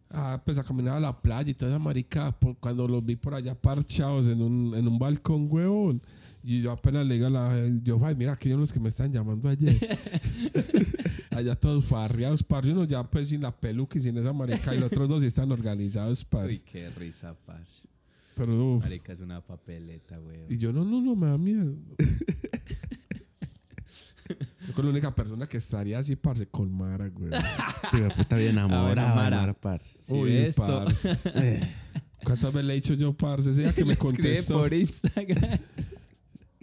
Ah, 0.09 0.41
pues 0.45 0.57
a 0.57 0.63
caminar 0.63 0.97
a 0.97 0.99
la 0.99 1.21
playa 1.21 1.51
y 1.51 1.53
toda 1.53 1.71
esa 1.71 1.79
marica. 1.79 2.31
por- 2.37 2.57
cuando 2.57 2.87
los 2.87 3.05
vi 3.05 3.15
por 3.15 3.33
allá 3.33 3.55
parchados 3.55 4.27
en 4.27 4.41
un, 4.41 4.75
en 4.75 4.87
un 4.87 4.99
balcón, 4.99 5.47
huevón. 5.49 6.01
Y 6.43 6.61
yo 6.61 6.71
apenas 6.71 7.05
le 7.07 7.15
digo 7.15 7.27
a 7.27 7.29
la. 7.31 7.67
Yo, 7.83 7.99
ay, 8.05 8.15
mira, 8.15 8.33
aquellos 8.33 8.59
los 8.59 8.71
que 8.71 8.79
me 8.79 8.89
están 8.89 9.11
llamando 9.11 9.49
ayer. 9.49 9.75
allá 11.31 11.55
todos 11.55 11.85
farreados, 11.85 12.43
par. 12.43 12.67
Uno 12.67 12.83
ya 12.83 13.03
pues 13.03 13.29
sin 13.29 13.41
la 13.41 13.55
peluca 13.55 13.97
y 13.97 14.01
sin 14.01 14.15
esa 14.17 14.31
marica. 14.31 14.75
Y 14.75 14.79
los 14.79 14.91
otros 14.91 15.09
dos 15.09 15.21
sí 15.21 15.27
están 15.27 15.51
organizados, 15.51 16.23
par. 16.23 16.45
Uy, 16.47 16.59
qué 16.59 16.89
risa, 16.91 17.35
parce. 17.45 17.87
Pero. 18.35 18.79
Marica, 18.79 19.11
es 19.13 19.21
una 19.21 19.41
papeleta, 19.41 20.19
güey. 20.19 20.41
Y 20.49 20.57
yo, 20.57 20.71
no, 20.71 20.85
no, 20.85 21.01
no, 21.01 21.15
me 21.15 21.27
da 21.27 21.37
miedo. 21.37 21.73
con 24.75 24.85
la 24.85 24.91
única 24.91 25.15
persona 25.15 25.47
que 25.47 25.57
estaría 25.57 25.99
así, 25.99 26.15
parce, 26.15 26.47
con 26.47 26.71
Mara, 26.71 27.07
güey. 27.07 27.31
Tío, 27.91 28.09
puta 28.15 28.35
bien 28.37 28.51
enamorado, 28.57 29.09
Ah, 29.09 29.15
Mara. 29.15 29.37
Mara, 29.37 29.53
parce. 29.53 29.97
Sí, 30.01 30.15
eso. 30.27 30.83
parce. 30.83 31.17
Eh, 31.35 31.61
¿Cuántas 32.23 32.53
veces 32.53 32.65
le 32.65 32.73
he 32.73 32.75
dicho 32.75 32.93
yo, 32.95 33.13
parce? 33.13 33.49
Ese 33.51 33.61
día 33.61 33.73
que 33.73 33.85
me 33.85 33.95
contestó. 33.95 34.59
por 34.59 34.73
Instagram. 34.73 35.59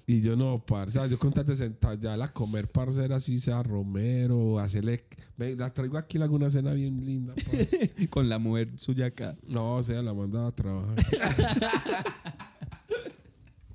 Y 0.06 0.20
yo 0.20 0.36
no, 0.36 0.62
parce. 0.64 0.98
Ah, 0.98 1.06
Yo 1.06 1.18
con 1.18 1.32
sentar 1.32 1.98
ya 1.98 2.14
a 2.14 2.32
comer, 2.32 2.70
parce, 2.70 3.02
era 3.02 3.16
así, 3.16 3.40
sea 3.40 3.62
Romero, 3.62 4.58
hacerle... 4.58 5.04
Ve, 5.38 5.56
la 5.56 5.72
traigo 5.72 5.96
aquí 5.96 6.18
en 6.18 6.24
alguna 6.24 6.50
cena 6.50 6.74
bien 6.74 7.04
linda, 7.06 7.32
parce. 7.34 8.08
con 8.10 8.28
la 8.28 8.38
mujer 8.38 8.72
suya 8.76 9.06
acá. 9.06 9.36
No, 9.46 9.76
o 9.76 9.82
sea, 9.82 10.02
la 10.02 10.12
mandaba 10.12 10.48
a 10.48 10.52
trabajar. 10.52 10.96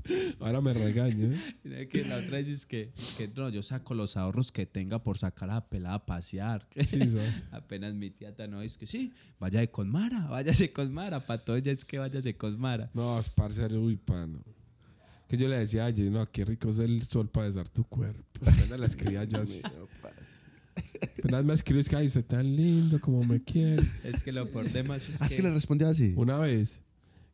Ahora 0.40 0.62
me 0.62 0.74
regaña. 0.74 1.30
¿eh? 1.66 1.88
Que 1.90 2.04
la 2.06 2.18
otra 2.18 2.38
vez 2.38 2.48
es 2.48 2.66
que, 2.66 2.92
que 3.18 3.28
no, 3.28 3.50
yo 3.50 3.62
saco 3.62 3.94
los 3.94 4.18
ahorros 4.18 4.52
que 4.52 4.66
tenga 4.66 5.04
por 5.04 5.18
sacar 5.18 5.50
a 5.50 5.56
la 5.56 5.70
pelada 5.70 5.96
a 5.96 6.06
pasear. 6.06 6.68
Sí. 6.84 7.00
Apenas 7.52 7.94
mi 7.94 8.10
tía 8.10 8.34
no 8.50 8.62
es 8.62 8.78
que 8.78 8.88
sí, 8.88 9.14
vaya 9.40 9.66
con 9.68 9.90
Mara, 9.90 10.28
váyase 10.28 10.72
con 10.72 10.94
Mara. 10.94 11.26
Para 11.26 11.44
todo 11.44 11.58
ya 11.58 11.72
es 11.72 11.86
que 11.86 11.98
váyase 11.98 12.36
con 12.36 12.60
Mara. 12.60 12.90
No, 12.94 13.20
es 13.20 13.30
parcero, 13.30 13.82
uy, 13.82 13.98
pano. 13.98 14.44
Que 15.28 15.36
yo 15.36 15.48
le 15.50 15.58
decía 15.58 15.86
ayer, 15.86 16.10
no, 16.10 16.30
qué 16.32 16.46
rico 16.46 16.70
es 16.70 16.80
el 16.80 17.04
sol 17.04 17.30
para 17.30 17.48
besar 17.48 17.68
tu 17.68 17.84
cuerpo. 17.84 18.24
Apenas 18.42 18.80
la 18.80 18.86
escribía 18.86 19.24
yo 19.26 19.42
así. 19.42 19.62
Apenas 21.20 21.44
me 21.44 21.54
escribió, 21.54 21.82
es 21.82 21.90
que, 21.90 21.96
ay, 21.96 22.08
usted 22.08 22.24
tan 22.24 22.56
lindo, 22.56 23.00
como 23.02 23.24
me 23.24 23.44
quiere. 23.44 23.84
Es 24.04 24.24
que 24.24 24.32
lo 24.32 24.50
por 24.50 24.72
demás 24.72 25.02
es 25.10 25.22
Ah, 25.22 25.26
es 25.26 25.32
que, 25.32 25.38
que 25.38 25.44
le 25.44 25.52
respondió 25.52 25.90
así. 25.90 26.14
Una 26.16 26.38
vez. 26.38 26.82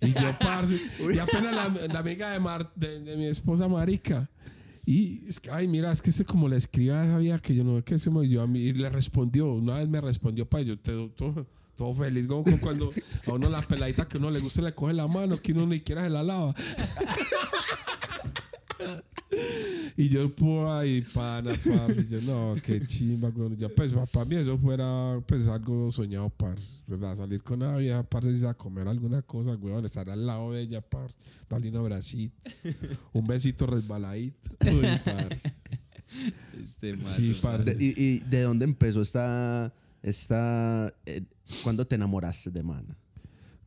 Y 0.04 0.14
yo, 0.14 0.30
parce, 0.40 0.76
y 1.14 1.18
apenas 1.18 1.56
la, 1.56 1.70
la 1.88 2.00
amiga 2.00 2.32
de, 2.32 2.40
Mar- 2.40 2.72
de, 2.76 3.00
de 3.02 3.16
mi 3.18 3.26
esposa, 3.28 3.68
Marica. 3.68 4.30
Y 4.86 5.22
es 5.30 5.40
que, 5.40 5.50
ay, 5.50 5.68
mira, 5.68 5.92
es 5.92 6.02
que 6.02 6.10
este 6.10 6.26
como 6.26 6.50
le 6.50 6.58
escribía 6.58 7.02
a 7.02 7.06
esa 7.06 7.18
vieja 7.18 7.40
que 7.40 7.56
yo 7.56 7.64
no 7.64 7.78
sé 7.78 7.84
qué 7.84 7.98
se 7.98 8.10
me 8.10 8.28
yo 8.28 8.42
a 8.42 8.48
mí 8.48 8.60
y 8.60 8.74
le 8.74 8.90
respondió. 8.90 9.52
Una 9.54 9.76
vez 9.76 9.88
me 9.88 10.02
respondió, 10.02 10.46
pa, 10.48 10.60
yo 10.62 10.78
te, 10.78 10.92
todo, 11.16 11.46
todo 11.76 11.94
feliz, 11.94 12.28
como 12.28 12.44
cuando 12.60 12.92
a 13.26 13.32
uno 13.32 13.50
la 13.50 13.62
peladita 13.62 14.08
que 14.08 14.18
uno 14.18 14.30
le 14.30 14.40
gusta 14.42 14.62
le 14.62 14.76
coge 14.76 14.94
la 14.94 15.08
mano, 15.08 15.38
que 15.38 15.54
uno 15.54 15.66
ni 15.68 15.78
siquiera 15.78 16.04
se 16.04 16.10
la 16.10 16.22
lava. 16.24 16.54
Y 19.96 20.10
yo 20.10 20.34
por 20.36 20.70
ahí, 20.70 21.02
pana, 21.14 21.52
parce. 21.64 22.08
Yo, 22.08 22.20
no, 22.22 22.56
qué 22.66 22.84
chimba, 22.86 23.30
güey. 23.30 23.56
Yo, 23.58 23.74
pues, 23.76 23.94
para 24.12 24.26
mí 24.26 24.36
eso 24.36 24.58
fuera, 24.58 25.22
pues, 25.28 25.48
algo 25.48 25.92
soñado, 25.92 26.30
parce. 26.32 26.82
¿Verdad? 26.88 27.16
Salir 27.16 27.44
con 27.44 27.62
una 27.62 27.78
vieja, 27.78 28.02
parce, 28.02 28.32
y 28.32 28.44
a 28.46 28.56
comer 28.56 28.88
alguna 28.88 29.22
cosa, 29.22 29.54
güey. 29.54 29.86
Estar 29.86 30.10
al 30.10 30.26
lado 30.26 30.52
de 30.52 30.62
ella, 30.62 30.82
parce. 30.82 31.16
Darle 31.48 31.70
un 31.70 31.78
abracito. 31.78 32.36
un 33.14 33.28
besito 33.28 33.68
resbaladito. 33.68 34.50
Uy, 34.66 34.88
parce. 35.06 35.54
este 36.60 37.06
Sí, 37.06 37.38
parce. 37.40 37.76
De- 37.76 37.86
y, 37.86 37.94
¿Y 37.96 38.20
de 38.20 38.42
dónde 38.42 38.66
empezó 38.66 39.02
esta... 39.02 39.72
esta 40.02 40.92
eh, 41.06 41.24
¿Cuándo 41.62 41.86
te 41.86 41.96
enamoraste 41.96 42.50
de 42.50 42.64
Mana? 42.64 42.98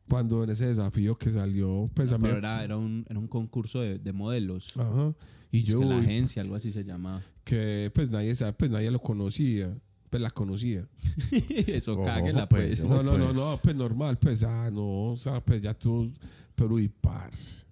Cuando 0.09 0.43
en 0.43 0.49
ese 0.49 0.67
desafío 0.67 1.17
que 1.17 1.31
salió, 1.31 1.85
pues, 1.93 2.11
a 2.11 2.17
mí... 2.17 2.23
Pero 2.23 2.37
era, 2.37 2.63
era, 2.63 2.77
un, 2.77 3.05
era 3.09 3.19
un 3.19 3.27
concurso 3.27 3.81
de, 3.81 3.97
de 3.97 4.13
modelos. 4.13 4.73
Ajá. 4.75 5.13
Y 5.57 5.61
Es 5.61 5.65
yo, 5.67 5.79
que 5.79 5.85
la 5.85 5.97
agencia, 5.99 6.41
algo 6.41 6.55
así 6.55 6.71
se 6.71 6.83
llamaba. 6.83 7.21
que, 7.43 7.91
pues, 7.93 8.09
nadie 8.09 8.33
sabe, 8.35 8.53
pues, 8.53 8.71
nadie 8.71 8.91
lo 8.91 8.99
conocía. 8.99 9.75
Pues, 10.09 10.21
la 10.21 10.29
conocía. 10.31 10.87
Eso 11.67 12.01
cáguela, 12.03 12.47
pues, 12.47 12.79
pues. 12.79 12.89
No, 12.89 13.03
no, 13.03 13.17
no, 13.17 13.25
pues. 13.25 13.35
no, 13.35 13.59
pues 13.61 13.75
normal, 13.75 14.17
pues, 14.17 14.43
ah, 14.43 14.69
no, 14.71 15.11
o 15.11 15.17
sea, 15.17 15.43
pues 15.43 15.61
ya 15.61 15.73
tú, 15.73 16.11
pero 16.55 16.79
y 16.79 16.87
parce. 16.87 17.65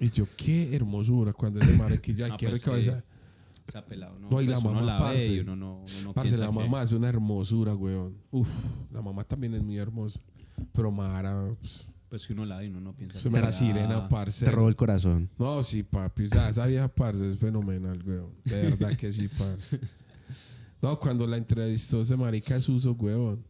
Y 0.00 0.10
yo, 0.10 0.26
qué 0.36 0.74
hermosura 0.74 1.32
cuando 1.32 1.60
ese 1.60 1.76
mariquillo, 1.76 2.24
ay, 2.24 2.30
Ah, 2.34 2.36
qué 2.38 2.48
pues 2.48 2.60
rica 2.64 2.74
que 2.74 2.80
esa. 2.80 3.04
Esa 3.66 3.84
pelada, 3.84 4.12
no, 4.20 4.28
No, 4.30 4.42
y 4.42 4.46
la 4.46 4.54
pues 4.54 4.64
uno 4.64 4.74
mamá, 4.74 4.86
la 4.86 4.94
ve 4.98 5.00
parce. 5.16 5.34
y 5.34 5.38
uno 5.40 5.56
no, 5.56 5.74
uno 5.78 6.02
no 6.04 6.12
Parce, 6.12 6.36
la 6.36 6.46
que- 6.48 6.52
mamá 6.52 6.82
es 6.82 6.92
una 6.92 7.08
hermosura, 7.08 7.74
weón. 7.74 8.16
Uf, 8.30 8.48
la 8.92 9.00
mamá 9.00 9.24
también 9.24 9.54
es 9.54 9.62
muy 9.62 9.76
hermosa. 9.78 10.20
Pero 10.72 10.90
Mara, 10.90 11.54
pues, 11.60 11.86
Pues 12.08 12.26
que 12.26 12.32
uno 12.32 12.44
la 12.46 12.58
ve 12.58 12.66
y 12.66 12.68
uno 12.68 12.80
no 12.80 12.94
piensa 12.94 13.18
es 13.18 13.24
una 13.26 13.42
que- 13.46 13.52
sirena, 13.52 14.08
parce. 14.08 14.44
Te 14.44 14.50
robó 14.50 14.68
el 14.68 14.76
corazón. 14.76 15.28
No, 15.38 15.62
sí, 15.64 15.82
papi. 15.82 16.26
O 16.26 16.28
sea, 16.28 16.48
esa 16.48 16.66
vieja, 16.66 16.86
parce, 16.88 17.32
es 17.32 17.38
fenomenal, 17.38 18.00
weón. 18.06 18.30
De 18.44 18.62
verdad 18.62 18.96
que 18.96 19.10
sí, 19.10 19.28
parce. 19.28 19.80
No, 20.80 20.98
cuando 20.98 21.26
la 21.26 21.36
entrevistó 21.38 22.02
ese 22.02 22.16
marica 22.16 22.56
es 22.56 22.68
uso, 22.68 22.92
weón. 22.92 23.44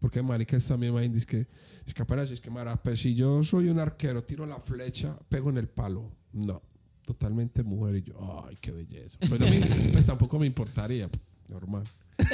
Porque 0.00 0.20
marica 0.20 0.56
es 0.58 0.66
también 0.68 0.92
más 0.92 1.04
indis 1.04 1.24
que... 1.24 1.46
Es 1.86 1.94
que 1.94 2.02
apenas 2.02 2.30
es 2.30 2.40
que, 2.40 2.50
mara, 2.50 2.76
pues 2.76 3.00
si 3.00 3.14
yo 3.14 3.42
soy 3.42 3.68
un 3.70 3.78
arquero, 3.78 4.22
tiro 4.22 4.44
la 4.44 4.58
flecha, 4.60 5.16
pego 5.28 5.48
en 5.50 5.56
el 5.56 5.68
palo. 5.68 6.10
No. 6.32 6.60
Totalmente 7.06 7.62
mujer. 7.62 7.96
Y 7.96 8.02
yo, 8.02 8.44
ay, 8.46 8.56
qué 8.60 8.72
belleza. 8.72 9.16
Pues, 9.26 9.40
a 9.40 9.44
mí, 9.46 9.60
pues 9.92 10.04
tampoco 10.04 10.38
me 10.38 10.46
importaría. 10.46 11.08
Normal. 11.48 11.84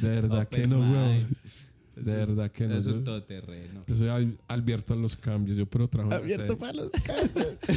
De 0.00 0.08
verdad 0.08 0.42
Open 0.42 0.62
que 0.62 0.66
no, 0.68 0.78
mind. 0.78 0.92
weón. 0.94 1.36
De 2.04 2.14
verdad 2.14 2.50
que 2.50 2.66
no. 2.66 2.76
Es 2.76 2.84
Yo, 2.84 2.94
un 2.94 3.04
todoterreno. 3.04 3.84
yo 3.86 3.96
soy 3.96 4.08
al- 4.08 4.38
abierto 4.48 4.94
a 4.94 4.96
los 4.96 5.16
cambios. 5.16 5.56
Yo 5.58 5.66
pero 5.66 5.88
trabajo 5.88 6.14
Abierto 6.16 6.56
para 6.58 6.72
los 6.74 6.90
carros. 6.92 7.58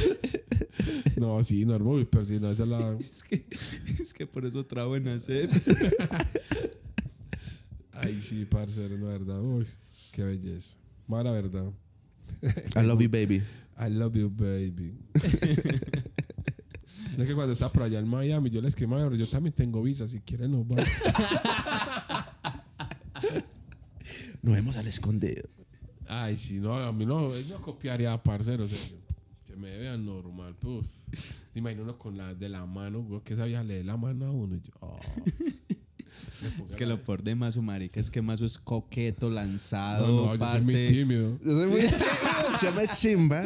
No, 1.16 1.44
sí, 1.44 1.64
normal, 1.66 1.96
uy, 1.98 2.06
pero 2.06 2.26
si 2.26 2.40
no, 2.40 2.50
esa 2.50 2.64
es 2.64 2.70
la. 2.70 2.94
Es 3.00 3.24
que, 3.24 3.46
es 4.00 4.14
que 4.14 4.26
por 4.26 4.46
eso 4.46 4.66
trabajo 4.66 4.96
en 4.96 5.08
hacer. 5.10 5.50
Ay, 7.94 8.20
sí, 8.22 8.46
parcero, 8.46 8.98
la 8.98 9.08
verdad. 9.10 9.42
Uy, 9.42 9.68
qué 10.14 10.24
belleza. 10.24 10.78
Mala 11.08 11.32
verdad. 11.32 11.72
I 12.76 12.82
love 12.84 13.02
you, 13.02 13.10
baby. 13.10 13.44
I 13.80 13.90
love 13.90 14.16
you, 14.16 14.30
baby. 14.30 14.94
No 17.18 17.24
es 17.24 17.30
que 17.30 17.36
cuando 17.36 17.54
estaba 17.54 17.72
por 17.72 17.84
allá 17.84 18.00
en 18.00 18.08
Miami, 18.08 18.50
yo 18.50 18.62
le 18.62 18.68
escribí, 18.70 18.92
pero 18.94 19.16
yo 19.16 19.28
también 19.28 19.54
tengo 19.54 19.82
visa, 19.84 20.08
si 20.08 20.20
quieren 20.22 20.52
nos 20.52 20.68
vamos. 20.68 20.86
Nos 24.42 24.56
vemos 24.56 24.76
al 24.78 24.88
escondido. 24.88 25.44
Ay, 26.08 26.36
sí, 26.38 26.60
no, 26.60 26.76
a 26.76 26.92
mí 26.92 27.06
no, 27.06 27.34
eso 27.36 27.62
copiaría, 27.62 28.22
parcero. 28.22 28.64
o 28.66 28.68
sea, 28.68 28.78
que 29.46 29.56
me 29.56 29.78
vean 29.78 30.06
normal, 30.06 30.56
puf. 30.56 30.86
Me 31.54 31.60
imagino 31.60 31.84
uno 31.84 31.98
con 31.98 32.18
la 32.18 32.34
de 32.34 32.50
la 32.50 32.66
mano, 32.66 33.02
güey, 33.02 33.22
que 33.22 33.34
esa 33.34 33.46
vieja 33.46 33.64
le 33.64 33.76
dé 33.76 33.84
la 33.84 33.98
mano 33.98 34.26
a 34.26 34.32
uno. 34.32 34.56
Y 34.56 34.62
yo, 34.62 34.72
oh. 34.82 34.98
Es 36.66 36.76
que 36.76 36.86
lo 36.86 37.02
por 37.04 37.24
de 37.24 37.36
Mazo, 37.36 37.62
marica, 37.62 38.00
es 38.00 38.10
que 38.10 38.22
Mazo 38.22 38.46
es 38.46 38.58
coqueto, 38.58 39.30
lanzado, 39.30 40.08
No, 40.08 40.14
no, 40.28 40.36
yo 40.36 40.48
soy 40.48 40.62
muy 40.62 40.74
parce. 40.74 40.88
tímido. 40.88 41.38
Yo 41.44 41.52
soy 41.52 41.70
muy 41.70 41.82
tímido. 41.82 42.58
Se 42.60 42.66
llama 42.68 42.88
chimba. 42.88 43.44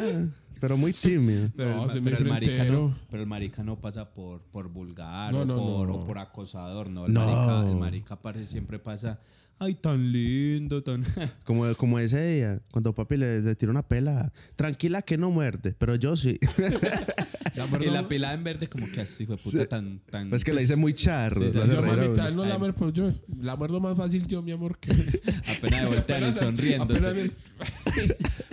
Pero 0.60 0.76
muy 0.76 0.92
tímido. 0.92 1.50
Pero, 1.56 1.74
No, 1.76 1.84
el, 1.84 1.90
soy 1.90 2.00
pero 2.00 2.16
el 2.18 2.24
marica 2.24 2.64
no, 2.64 2.94
pero 3.10 3.22
el 3.22 3.28
marica 3.28 3.62
no 3.62 3.78
pasa 3.80 4.08
por, 4.14 4.40
por 4.42 4.68
vulgar 4.68 5.32
No, 5.32 5.40
o, 5.40 5.44
no, 5.44 5.56
por, 5.56 5.88
no. 5.88 5.94
o 5.96 6.06
por 6.06 6.18
acosador, 6.18 6.88
no. 6.88 7.06
El 7.06 7.12
No. 7.12 7.26
marica, 7.26 7.70
el 7.70 7.76
marica 7.76 8.16
parce, 8.22 8.46
siempre 8.46 8.78
pasa, 8.78 9.20
ay, 9.58 9.74
tan 9.74 10.12
lindo, 10.12 10.82
tan... 10.82 11.04
Como, 11.44 11.72
como 11.76 11.98
ese 11.98 12.34
día, 12.36 12.60
cuando 12.70 12.94
papi 12.94 13.16
le, 13.16 13.40
le 13.40 13.54
tiró 13.54 13.70
una 13.72 13.86
pela. 13.86 14.32
Tranquila 14.56 15.02
que 15.02 15.16
no 15.16 15.30
muerde, 15.30 15.74
pero 15.78 15.94
yo 15.96 16.16
sí. 16.16 16.38
La 17.56 17.66
y 17.82 17.86
la 17.86 18.06
pila 18.06 18.34
en 18.34 18.44
verde 18.44 18.68
como 18.68 18.86
que 18.86 19.00
así 19.00 19.24
fue 19.24 19.38
puta 19.38 19.64
tan, 19.66 19.98
tan... 20.10 20.32
es 20.34 20.44
que 20.44 20.52
le 20.52 20.62
hice 20.62 20.76
muy 20.76 20.92
charro. 20.92 21.40
Sí, 21.40 21.58
sí, 21.58 21.66
yo, 21.66 21.80
mamita, 21.80 22.28
él 22.28 22.36
no 22.36 22.44
la 22.44 22.58
muerde, 22.58 22.74
pero 22.78 22.90
yo 22.90 23.10
la 23.40 23.56
muerdo 23.56 23.80
más 23.80 23.96
fácil 23.96 24.26
yo, 24.26 24.42
mi 24.42 24.52
amor, 24.52 24.78
que... 24.78 24.90
Apenas 25.56 25.80
de 25.82 25.86
voltean 25.86 26.28
y 26.28 26.32
sonriéndose. 26.34 27.08
apenas 27.08 27.30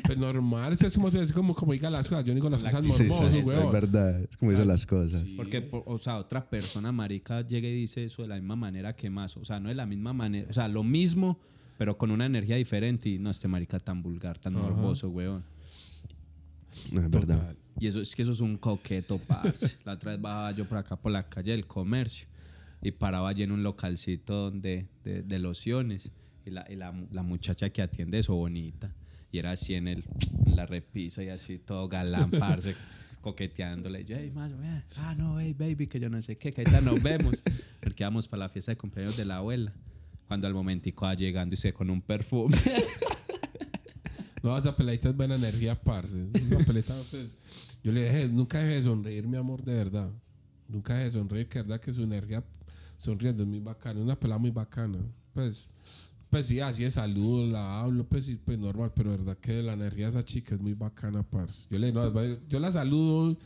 pues 0.05 0.17
normal, 0.17 0.73
es 0.79 0.93
como, 0.93 1.07
es 1.09 1.31
como, 1.33 1.55
como 1.55 1.73
diga 1.73 1.89
las 1.89 2.07
cosas. 2.07 2.25
Yo 2.25 2.33
digo 2.33 2.49
las 2.49 2.61
La- 2.61 2.71
cosas 2.71 2.95
Sí, 2.97 3.09
sí, 3.09 3.37
es 3.39 3.71
verdad. 3.71 4.21
Es 4.21 4.37
como 4.37 4.51
dicen 4.51 4.67
las 4.67 4.85
cosas. 4.85 5.25
Porque, 5.35 5.61
por- 5.61 5.83
o 5.85 5.97
sea, 5.97 6.17
otra 6.17 6.49
persona 6.49 6.91
marica 6.91 7.41
llega 7.41 7.67
y 7.67 7.73
dice 7.73 8.05
eso 8.05 8.21
de 8.21 8.27
la 8.29 8.35
misma 8.35 8.55
manera 8.55 8.95
que 8.95 9.09
más. 9.09 9.35
O 9.37 9.45
sea, 9.45 9.59
no 9.59 9.69
de 9.69 9.75
la 9.75 9.85
misma 9.85 10.13
manera. 10.13 10.47
O 10.49 10.53
sea, 10.53 10.67
lo 10.67 10.83
mismo, 10.93 11.39
pero 11.77 11.97
con 11.97 12.11
una 12.11 12.25
energía 12.25 12.55
diferente. 12.55 13.09
Y 13.09 13.19
no, 13.19 13.31
este 13.31 13.47
marica 13.47 13.79
tan 13.79 14.01
vulgar, 14.01 14.37
tan 14.37 14.53
morboso, 14.53 15.09
weón. 15.09 15.43
No, 16.91 17.01
es 17.01 17.09
verdad. 17.09 17.55
Y 17.79 17.87
eso 17.87 17.99
es 18.01 18.15
que 18.15 18.21
eso 18.21 18.31
es 18.31 18.39
un 18.39 18.57
coqueto, 18.57 19.17
parce. 19.17 19.77
La 19.85 19.93
otra 19.93 20.11
vez 20.11 20.21
bajaba 20.21 20.51
yo 20.51 20.67
por 20.67 20.77
acá 20.77 20.95
por 20.95 21.11
la 21.11 21.27
calle 21.27 21.51
del 21.51 21.65
comercio 21.65 22.27
y 22.81 22.91
paraba 22.91 23.29
allí 23.29 23.43
en 23.43 23.51
un 23.51 23.63
localcito 23.63 24.51
donde, 24.51 24.87
de, 25.03 25.23
de 25.23 25.39
lociones. 25.39 26.11
Y, 26.45 26.49
la, 26.51 26.65
y 26.69 26.75
la, 26.75 26.93
la 27.11 27.23
muchacha 27.23 27.69
que 27.69 27.81
atiende 27.81 28.19
eso 28.19 28.35
bonita. 28.35 28.93
Y 29.31 29.39
era 29.39 29.51
así 29.51 29.73
en, 29.73 29.87
el, 29.87 30.03
en 30.45 30.55
la 30.55 30.65
repisa 30.65 31.23
y 31.23 31.29
así 31.29 31.57
todo 31.57 31.87
galán, 31.87 32.29
parce, 32.39 32.75
coqueteándole. 33.21 34.01
Y 34.01 34.03
yo, 34.03 34.17
hey, 34.19 34.31
más, 34.31 34.53
ah, 34.97 35.15
no, 35.15 35.39
hey, 35.39 35.55
baby, 35.57 35.87
que 35.87 35.99
yo 35.99 36.09
no 36.09 36.21
sé 36.21 36.37
qué, 36.37 36.51
que 36.51 36.61
ahorita 36.61 36.81
nos 36.81 37.01
vemos. 37.01 37.41
Porque 37.81 38.03
íbamos 38.03 38.27
para 38.27 38.41
la 38.41 38.49
fiesta 38.49 38.73
de 38.73 38.77
cumpleaños 38.77 39.17
de 39.17 39.25
la 39.25 39.37
abuela. 39.37 39.73
Cuando 40.27 40.47
al 40.47 40.53
momentico 40.53 41.05
va 41.05 41.13
llegando 41.13 41.53
y 41.53 41.57
se 41.57 41.73
con 41.73 41.89
un 41.89 42.01
perfume. 42.01 42.57
No, 44.43 44.57
esa 44.57 44.75
peladita 44.75 45.09
es 45.09 45.15
buena 45.15 45.35
energía, 45.35 45.81
parce. 45.81 46.17
Una 46.17 46.57
pelita, 46.67 46.93
pues, 47.09 47.27
yo 47.81 47.93
le 47.93 48.03
dije, 48.03 48.27
nunca 48.27 48.59
deje 48.59 48.75
de 48.75 48.83
sonreír, 48.83 49.25
mi 49.25 49.37
amor, 49.37 49.63
de 49.63 49.73
verdad. 49.73 50.11
Nunca 50.67 50.95
deje 50.95 51.05
de 51.05 51.11
sonreír, 51.11 51.47
que 51.47 51.61
verdad 51.61 51.79
que 51.79 51.93
su 51.93 52.03
energía 52.03 52.43
sonriendo 52.97 53.43
es 53.43 53.49
muy 53.49 53.61
bacana. 53.61 53.99
Es 53.99 54.03
una 54.03 54.19
pelada 54.19 54.39
muy 54.39 54.51
bacana. 54.51 54.99
Pues, 55.33 55.69
pues 56.29 56.47
sí, 56.47 56.59
así 56.59 56.83
de 56.83 56.91
saludo, 56.91 57.47
la 57.47 57.79
hablo, 57.79 58.03
pues 58.03 58.25
sí, 58.25 58.35
pues 58.35 58.59
normal, 58.59 58.91
pero 58.93 59.11
verdad 59.11 59.37
que 59.37 59.63
la 59.63 59.73
energía 59.73 60.07
de 60.07 60.11
esa 60.11 60.25
chica 60.25 60.55
es 60.55 60.61
muy 60.61 60.73
bacana, 60.73 61.23
parce. 61.23 61.65
Yo 61.69 61.79
le 61.79 61.93
no, 61.93 62.11
yo 62.49 62.59
la 62.59 62.69
saludo 62.69 63.37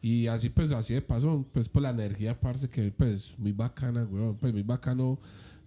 y 0.00 0.28
así, 0.28 0.48
pues 0.48 0.70
así 0.70 0.94
de 0.94 1.02
paso, 1.02 1.44
pues 1.52 1.68
por 1.68 1.82
la 1.82 1.90
energía, 1.90 2.38
parce, 2.38 2.70
que 2.70 2.92
pues 2.92 3.36
muy 3.36 3.50
bacana, 3.50 4.04
weón. 4.04 4.36
Pues 4.36 4.52
muy 4.52 4.62
bacano 4.62 5.18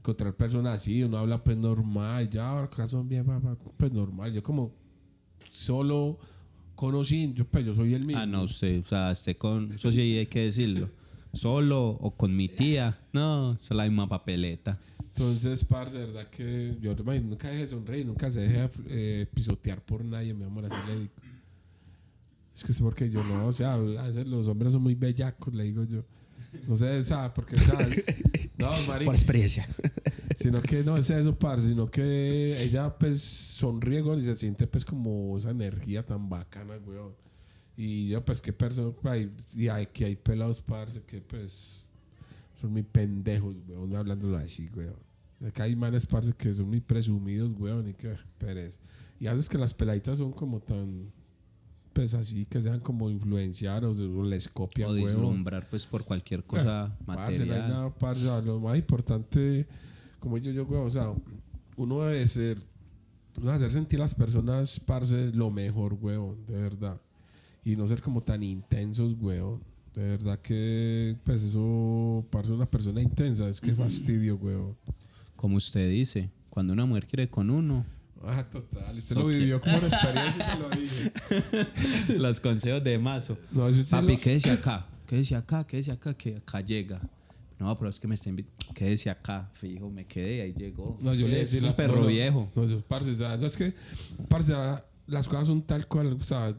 encontrar 0.10 0.36
personas 0.36 0.76
así, 0.76 1.03
uno 1.03 1.18
habla 1.18 1.43
pues 1.43 1.57
normal, 1.57 2.30
ya, 2.30 2.68
corazón 2.74 3.07
bien, 3.07 3.26
pues 3.78 3.91
normal. 3.91 4.34
Yo 4.34 4.43
como 4.43 4.74
solo 5.51 6.20
conocí, 6.76 7.34
yo 7.34 7.45
pues 7.45 7.66
yo 7.66 7.76
soy 7.76 7.93
el 7.93 8.05
mismo. 8.05 8.22
Ah, 8.22 8.26
no, 8.26 8.43
usted, 8.43 8.82
o 8.82 8.86
sea, 8.86 9.12
esté 9.12 9.38
con, 9.38 9.74
eso 9.74 9.91
sí 9.91 10.18
hay 10.18 10.26
que 10.26 10.45
decirlo. 10.45 10.89
Solo 11.34 11.89
o 11.89 12.12
con 12.12 12.36
mi 12.36 12.47
tía. 12.47 12.97
No, 13.14 13.53
es 13.62 13.70
la 13.70 13.84
misma 13.84 14.07
papeleta. 14.07 14.80
Entonces, 14.99 15.64
parce, 15.64 15.97
de 15.97 16.05
verdad 16.05 16.28
que 16.30 16.78
yo 16.82 16.95
man, 17.03 17.30
nunca 17.30 17.49
dejé 17.49 17.62
de 17.62 17.68
sonreír, 17.68 18.05
nunca 18.05 18.32
se 18.32 18.39
deje 18.39 18.70
eh, 18.88 19.28
pisotear 19.34 19.82
por 19.82 20.03
nadie, 20.03 20.34
mi 20.34 20.45
amor, 20.45 20.66
así 20.66 20.78
le 20.88 20.99
digo. 21.01 21.12
Es 22.55 22.64
que 22.64 22.72
es 22.72 22.80
porque 22.80 23.10
yo 23.10 23.24
no, 23.24 23.47
o 23.47 23.53
sea, 23.53 23.74
a 23.74 23.78
veces 23.80 24.28
los 24.28 24.47
hombres 24.47 24.74
son 24.74 24.82
muy 24.82 24.95
bellacos, 24.95 25.53
le 25.53 25.64
digo 25.66 25.84
yo. 25.84 26.03
No 26.68 26.78
sé, 26.78 26.99
o 26.99 27.03
sea, 27.03 27.34
porque, 27.34 27.55
o 27.55 27.60
sea, 27.60 27.78
no, 28.60 28.72
marica, 28.88 29.05
Por 29.05 29.16
experiencia. 29.16 29.68
sino 30.36 30.62
que 30.62 30.84
no 30.84 30.97
es 30.97 31.10
eso, 31.10 31.38
parce, 31.38 31.68
sino 31.68 31.89
que 31.89 32.62
ella 32.62 32.97
pues 32.97 33.22
sonríe, 33.22 34.01
güey, 34.01 34.20
y 34.20 34.24
se 34.24 34.36
siente 34.36 34.68
pues 34.68 34.86
como 34.86 35.38
esa 35.38 35.51
energía 35.51 36.05
tan 36.05 36.30
bacana, 36.30 36.78
weón. 36.86 37.14
Y 37.76 38.10
yo 38.10 38.24
pues 38.24 38.41
qué 38.41 38.53
persona, 38.53 38.93
y 39.55 39.68
hay, 39.68 39.88
que 39.88 40.05
hay 40.05 40.16
pelados, 40.16 40.62
parce, 40.62 41.01
que 41.01 41.22
pues 41.22 41.86
son 42.60 42.72
muy 42.72 42.84
pendejos, 42.84 43.55
weón, 43.68 43.95
hablándolo 43.95 44.38
así, 44.38 44.70
weón. 44.76 44.95
Acá 45.45 45.64
hay 45.64 45.76
manes, 45.76 46.05
parce, 46.05 46.34
que 46.34 46.53
son 46.53 46.68
muy 46.68 46.82
presumidos, 46.82 47.51
weón, 47.57 47.89
y 47.89 47.93
que 47.93 48.16
perez. 48.38 48.80
Y 49.20 49.28
haces 49.28 49.49
que 49.49 49.57
las 49.57 49.74
peladitas 49.74 50.18
son 50.18 50.32
como 50.32 50.62
tan, 50.62 51.12
pues 51.99 52.13
así, 52.13 52.45
que 52.45 52.61
sean 52.61 52.79
como 52.79 53.09
influenciar 53.09 53.83
o, 53.83 53.91
o 53.91 54.23
les 54.23 54.47
copian, 54.47 54.91
O 54.91 54.93
deslumbrar, 54.93 55.67
pues, 55.69 55.85
por 55.85 56.05
cualquier 56.05 56.45
cosa 56.45 56.95
Parce, 57.05 57.39
no 57.39 57.43
hay 57.43 57.49
material. 57.49 57.69
nada, 57.69 57.89
parce, 57.89 58.25
o 58.25 58.29
sea, 58.29 58.41
lo 58.41 58.57
más 58.61 58.77
importante, 58.77 59.67
como 60.17 60.37
yo, 60.37 60.49
yo, 60.49 60.63
weón, 60.63 60.87
o 60.87 60.89
sea, 60.89 61.13
uno 61.75 62.03
debe 62.03 62.25
ser, 62.25 62.57
uno 63.37 63.47
debe 63.47 63.57
hacer 63.57 63.71
sentir 63.73 63.99
a 63.99 64.03
las 64.03 64.15
personas, 64.15 64.79
parce, 64.79 65.33
lo 65.33 65.51
mejor, 65.51 65.97
weón, 65.99 66.37
de 66.47 66.53
verdad. 66.53 67.01
Y 67.65 67.75
no 67.75 67.85
ser 67.85 68.01
como 68.01 68.21
tan 68.21 68.43
intensos, 68.43 69.17
weón. 69.19 69.59
De 69.93 70.01
verdad 70.01 70.39
que, 70.39 71.17
pues 71.25 71.43
eso, 71.43 72.25
parce, 72.29 72.53
una 72.53 72.65
persona 72.65 73.01
intensa, 73.01 73.49
es 73.49 73.59
que 73.59 73.73
fastidio, 73.73 74.37
weón. 74.37 74.77
Como 75.35 75.57
usted 75.57 75.89
dice, 75.89 76.29
cuando 76.49 76.71
una 76.71 76.85
mujer 76.85 77.07
quiere 77.07 77.29
con 77.29 77.49
uno, 77.49 77.83
Ah, 78.26 78.43
total. 78.49 78.97
Usted 78.97 79.15
lo 79.15 79.28
vivió 79.28 79.61
como 79.61 79.78
una 79.78 79.88
experiencia 79.88 80.45
y 80.45 80.51
se 80.51 80.59
lo 80.59 80.70
dije. 80.70 82.17
los 82.20 82.39
consejos 82.39 82.84
de 82.84 82.97
mazo. 82.99 83.38
No, 83.51 83.67
Papi, 83.89 84.13
lo- 84.13 84.20
quédese 84.20 84.51
acá, 84.51 84.86
quédese 85.07 85.36
acá, 85.36 85.65
quédese 85.65 85.91
acá, 85.91 86.13
que 86.13 86.36
acá 86.38 86.61
llega. 86.61 87.01
No, 87.59 87.78
pero 87.78 87.89
es 87.89 87.99
que 87.99 88.07
me 88.07 88.15
está 88.15 88.30
invitando. 88.30 88.57
Quédese 88.74 89.09
acá, 89.09 89.49
fijo, 89.53 89.89
me 89.89 90.05
quedé 90.05 90.38
y 90.38 90.39
ahí 90.41 90.53
llegó. 90.53 90.97
No, 91.01 91.13
yo 91.13 91.28
le 91.28 91.41
es 91.41 91.51
decía 91.51 91.67
un 91.70 91.76
perro 91.76 92.01
no, 92.01 92.07
viejo. 92.07 92.51
No, 92.55 92.65
yo, 92.65 92.82
parce, 92.82 93.11
o 93.11 93.15
sea, 93.15 93.36
no 93.38 93.47
es 93.47 93.57
que, 93.57 93.74
parce, 94.28 94.53
las 95.07 95.28
cosas 95.28 95.47
son 95.47 95.61
tal 95.63 95.88
cual, 95.88 96.13
o 96.13 96.24
sea, 96.24 96.55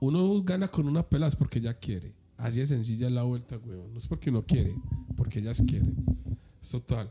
uno 0.00 0.42
gana 0.42 0.68
con 0.68 0.88
una 0.88 1.02
pelas 1.02 1.36
porque 1.36 1.58
ella 1.58 1.74
quiere. 1.74 2.14
Así 2.36 2.58
de 2.60 2.66
sencilla 2.66 3.06
es 3.06 3.12
la 3.12 3.22
vuelta, 3.22 3.58
weón. 3.58 3.92
No 3.92 3.98
es 3.98 4.06
porque 4.08 4.30
uno 4.30 4.42
quiere, 4.44 4.74
porque 5.16 5.40
ellas 5.40 5.62
quieren. 5.66 5.94
Es 6.62 6.70
total. 6.70 7.08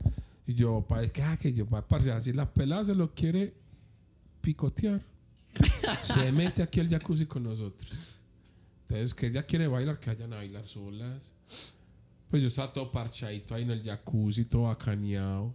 Y 0.49 0.55
yo, 0.55 0.81
pa, 0.81 1.03
es 1.03 1.11
que, 1.11 1.21
ah, 1.21 1.37
que 1.37 1.53
yo, 1.53 1.67
pa, 1.67 1.87
parce, 1.87 2.11
así 2.11 2.33
la 2.33 2.51
pelada 2.51 2.85
se 2.85 2.95
lo 2.95 3.13
quiere 3.13 3.53
picotear. 4.41 4.99
se 6.01 6.31
mete 6.31 6.63
aquí 6.63 6.79
al 6.79 6.89
jacuzzi 6.89 7.27
con 7.27 7.43
nosotros. 7.43 8.17
Entonces, 8.81 9.13
que 9.13 9.27
ella 9.27 9.43
quiere 9.43 9.67
bailar, 9.67 9.99
que 9.99 10.09
vayan 10.09 10.33
a 10.33 10.37
bailar 10.37 10.65
solas. 10.65 11.35
Pues 12.31 12.41
yo 12.41 12.47
estaba 12.47 12.73
todo 12.73 12.91
parchadito 12.91 13.53
ahí 13.53 13.61
en 13.61 13.69
el 13.69 13.83
jacuzzi, 13.83 14.45
todo 14.45 14.63
bacaneado. 14.63 15.53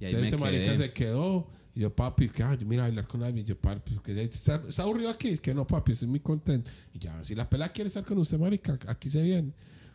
Y 0.00 0.06
ahí 0.06 0.14
Entonces 0.14 0.40
me 0.40 0.48
ese 0.48 0.58
marica 0.58 0.76
se 0.78 0.92
quedó. 0.92 1.48
Y 1.72 1.82
yo, 1.82 1.94
papi, 1.94 2.28
que 2.28 2.42
ah, 2.42 2.56
yo 2.56 2.66
mira 2.66 2.82
a 2.82 2.86
bailar 2.88 3.06
con 3.06 3.22
alguien. 3.22 3.46
Yo, 3.46 3.56
papi, 3.56 4.00
que 4.02 4.20
está, 4.20 4.60
está 4.68 4.82
aburrido 4.82 5.10
aquí. 5.10 5.28
Es 5.28 5.40
que 5.40 5.54
no, 5.54 5.64
papi, 5.64 5.92
estoy 5.92 6.08
muy 6.08 6.18
contento. 6.18 6.68
Y 6.92 6.98
ya, 6.98 7.24
si 7.24 7.36
la 7.36 7.48
pela 7.48 7.68
quiere 7.68 7.86
estar 7.86 8.04
con 8.04 8.18
usted, 8.18 8.36
marica, 8.36 8.76
aquí 8.88 9.08
se 9.08 9.22
viene. 9.22 9.52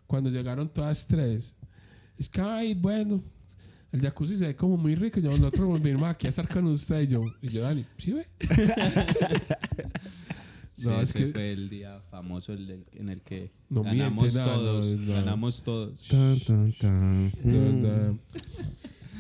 Cuando 0.08 0.30
llegaron 0.30 0.70
todas 0.70 1.06
tres, 1.06 1.58
es 2.18 2.30
que, 2.30 2.40
ay, 2.40 2.74
bueno, 2.74 3.22
el 3.92 4.02
jacuzzi 4.02 4.38
se 4.38 4.48
ve 4.48 4.56
como 4.56 4.78
muy 4.78 4.96
rico. 4.96 5.20
Y 5.20 5.24
yo, 5.24 5.30
nosotros 5.30 5.68
volvimos 5.68 6.04
aquí 6.04 6.28
a 6.28 6.30
estar 6.30 6.48
con 6.48 6.66
usted. 6.68 7.02
Y 7.02 7.08
yo, 7.08 7.22
y 7.42 7.50
yo 7.50 7.62
Dani, 7.62 7.86
¿sí 7.98 8.14
ve? 8.14 8.26
Sí, 10.76 10.86
No, 10.88 11.02
es 11.02 11.10
ese 11.10 11.26
que- 11.26 11.32
fue 11.34 11.52
el 11.52 11.70
día 11.70 12.00
famoso 12.10 12.54
el 12.54 12.66
del- 12.66 12.86
en 12.94 13.10
el 13.10 13.22
que 13.22 13.52
No 13.70 13.84
ganamos 13.84 14.24
miente, 14.24 14.40
nada, 14.40 14.54
todos. 14.56 14.86
no, 14.86 15.06
no. 15.08 15.14
Ganamos 15.14 15.64
todos. 15.64 16.08
Tan, 16.08 16.40
tan, 16.40 16.72
tan. 16.74 18.20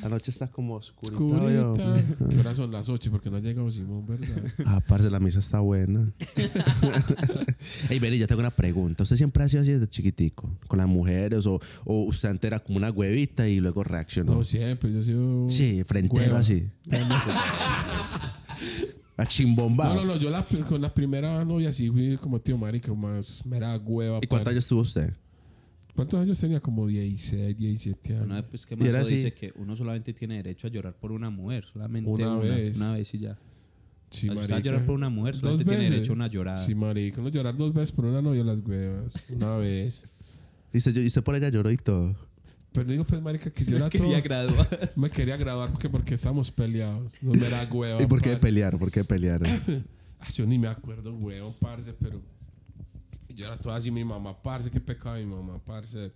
La 0.01 0.09
noche 0.09 0.31
está 0.31 0.47
como 0.47 0.75
oscurita. 0.75 1.21
Oscurita. 1.21 1.53
yo. 1.53 1.73
¿Qué 2.29 2.39
hora 2.39 2.53
son 2.53 2.71
las 2.71 2.87
8? 2.89 3.11
Porque 3.11 3.29
no 3.29 3.37
ha 3.37 3.39
llegado 3.39 3.69
Simón, 3.69 4.05
¿verdad? 4.05 4.27
Ah, 4.65 4.81
parce, 4.85 5.09
la 5.09 5.19
misa 5.19 5.39
está 5.39 5.59
buena. 5.59 6.11
Ey, 7.89 7.99
Beni, 7.99 8.17
yo 8.17 8.27
tengo 8.27 8.39
una 8.39 8.51
pregunta. 8.51 9.03
¿Usted 9.03 9.17
siempre 9.17 9.43
ha 9.43 9.49
sido 9.49 9.61
así 9.63 9.71
desde 9.71 9.87
chiquitico? 9.87 10.57
¿Con 10.67 10.77
las 10.77 10.87
mujeres? 10.87 11.45
¿O, 11.45 11.59
o 11.85 12.03
usted 12.03 12.29
antes 12.29 12.47
era 12.47 12.59
como 12.59 12.77
una 12.77 12.91
huevita 12.91 13.47
y 13.47 13.59
luego 13.59 13.83
reaccionó? 13.83 14.35
No, 14.35 14.43
siempre. 14.43 14.91
Yo 14.93 14.99
he 14.99 15.03
sido. 15.03 15.49
sí, 15.49 15.83
frentero 15.85 16.21
hueva. 16.25 16.39
así. 16.39 16.69
A 19.17 19.25
chimbomba. 19.25 19.85
No, 19.89 19.95
no, 19.95 20.05
no. 20.05 20.15
Yo 20.17 20.29
la, 20.29 20.45
con 20.67 20.81
la 20.81 20.93
primera 20.93 21.43
novia 21.43 21.73
sí 21.73 21.89
fui 21.89 22.15
como 22.17 22.39
tío 22.39 22.57
marica, 22.57 22.93
más 22.93 23.45
mera 23.45 23.75
hueva. 23.77 24.19
¿Y 24.21 24.27
cuántos 24.27 24.51
años 24.51 24.67
tuvo 24.67 24.81
usted? 24.81 25.13
¿Cuántos 25.99 26.19
años 26.21 26.39
tenía? 26.39 26.59
Como 26.61 26.87
16, 26.87 27.57
17 27.57 28.13
años. 28.13 28.25
Una 28.25 28.35
vez 28.35 28.45
pues 28.49 28.65
que 28.65 28.75
Y 28.75 28.83
era 28.83 28.99
Mazo 28.99 29.01
así. 29.01 29.15
dice 29.15 29.33
que 29.33 29.51
uno 29.57 29.75
solamente 29.75 30.13
tiene 30.13 30.37
derecho 30.37 30.67
a 30.67 30.69
llorar 30.69 30.95
por 30.95 31.11
una 31.11 31.29
mujer, 31.29 31.65
solamente 31.65 32.09
Una 32.09 32.35
una, 32.35 32.39
vez. 32.55 32.77
una 32.77 32.93
vez 32.93 33.13
y 33.13 33.19
ya. 33.19 33.37
Sí, 34.09 34.29
Usted 34.29 34.53
va 34.53 34.57
a 34.57 34.59
llorar 34.61 34.85
por 34.85 34.95
una 34.95 35.09
mujer, 35.09 35.33
Dos 35.33 35.41
solamente 35.41 35.65
tiene 35.65 35.77
veces. 35.79 35.91
derecho 35.91 36.11
a 36.13 36.15
una 36.15 36.27
llorada. 36.27 36.57
Sí, 36.65 36.73
marica. 36.73 37.21
No 37.21 37.27
llorar 37.29 37.57
dos 37.57 37.73
veces 37.73 37.91
por 37.91 38.05
una 38.05 38.21
novia, 38.21 38.43
las 38.43 38.59
huevas. 38.65 39.13
Una 39.29 39.55
vez. 39.57 40.05
Y 40.73 40.77
usted, 40.77 40.95
y 40.95 41.07
usted 41.07 41.21
por 41.23 41.35
ella 41.35 41.49
lloró 41.49 41.69
y 41.69 41.77
todo. 41.77 42.15
Pero 42.71 42.89
digo, 42.89 43.03
pues, 43.03 43.21
marica, 43.21 43.51
que 43.51 43.65
yo 43.65 43.75
era 43.75 43.89
todo... 43.89 44.01
Quería 44.03 44.21
graduar. 44.21 44.91
Me 44.95 45.09
quería 45.11 45.35
graduar 45.37 45.69
porque, 45.71 45.89
porque 45.89 46.13
estábamos 46.15 46.49
peleados. 46.49 47.11
No 47.21 47.31
me 47.31 47.45
era 47.45 47.63
hueva. 47.71 48.01
¿Y 48.01 48.07
por 48.07 48.21
qué 48.21 48.37
pelear? 48.37 48.77
¿Por 48.79 48.89
qué 48.91 49.03
pelear? 49.03 49.41
Ah, 50.21 50.27
yo 50.33 50.45
ni 50.45 50.57
me 50.59 50.67
acuerdo, 50.67 51.13
weón, 51.15 51.53
parce, 51.61 51.93
pero 51.93 52.21
yo 53.39 53.45
era 53.45 53.57
todo 53.57 53.73
así, 53.73 53.89
mi 53.89 54.03
mamá, 54.03 54.35
parce, 54.41 54.69
qué 54.69 54.81
pecado 54.81 55.15
mi 55.15 55.25
mamá, 55.25 55.59
parce. 55.65 56.11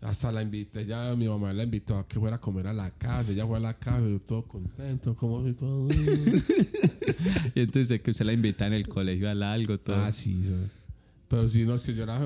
Hasta 0.00 0.32
la 0.32 0.42
invité, 0.42 0.84
ya 0.84 1.14
mi 1.14 1.28
mamá 1.28 1.52
la 1.52 1.62
invitó 1.62 1.96
a 1.96 2.06
que 2.08 2.18
fuera 2.18 2.36
a 2.36 2.40
comer 2.40 2.66
a 2.66 2.72
la 2.72 2.90
casa, 2.90 3.30
ella 3.30 3.46
fue 3.46 3.56
a 3.56 3.60
la 3.60 3.74
casa, 3.74 4.00
yo 4.00 4.20
todo 4.20 4.42
contento, 4.42 5.14
como 5.14 5.44
si 5.44 5.52
todo. 5.52 5.88
Y 7.54 7.60
entonces 7.60 8.00
que 8.00 8.10
usted 8.10 8.24
la 8.24 8.32
invita 8.32 8.66
en 8.66 8.72
el 8.72 8.88
colegio 8.88 9.30
al 9.30 9.42
algo, 9.44 9.78
todo. 9.78 9.96
ah, 9.96 10.10
sí, 10.10 10.42
¿sabes? 10.44 10.70
Pero 11.28 11.48
si 11.48 11.64
no, 11.64 11.74
es 11.76 11.82
que 11.82 11.94
yo 11.94 12.02
era 12.02 12.18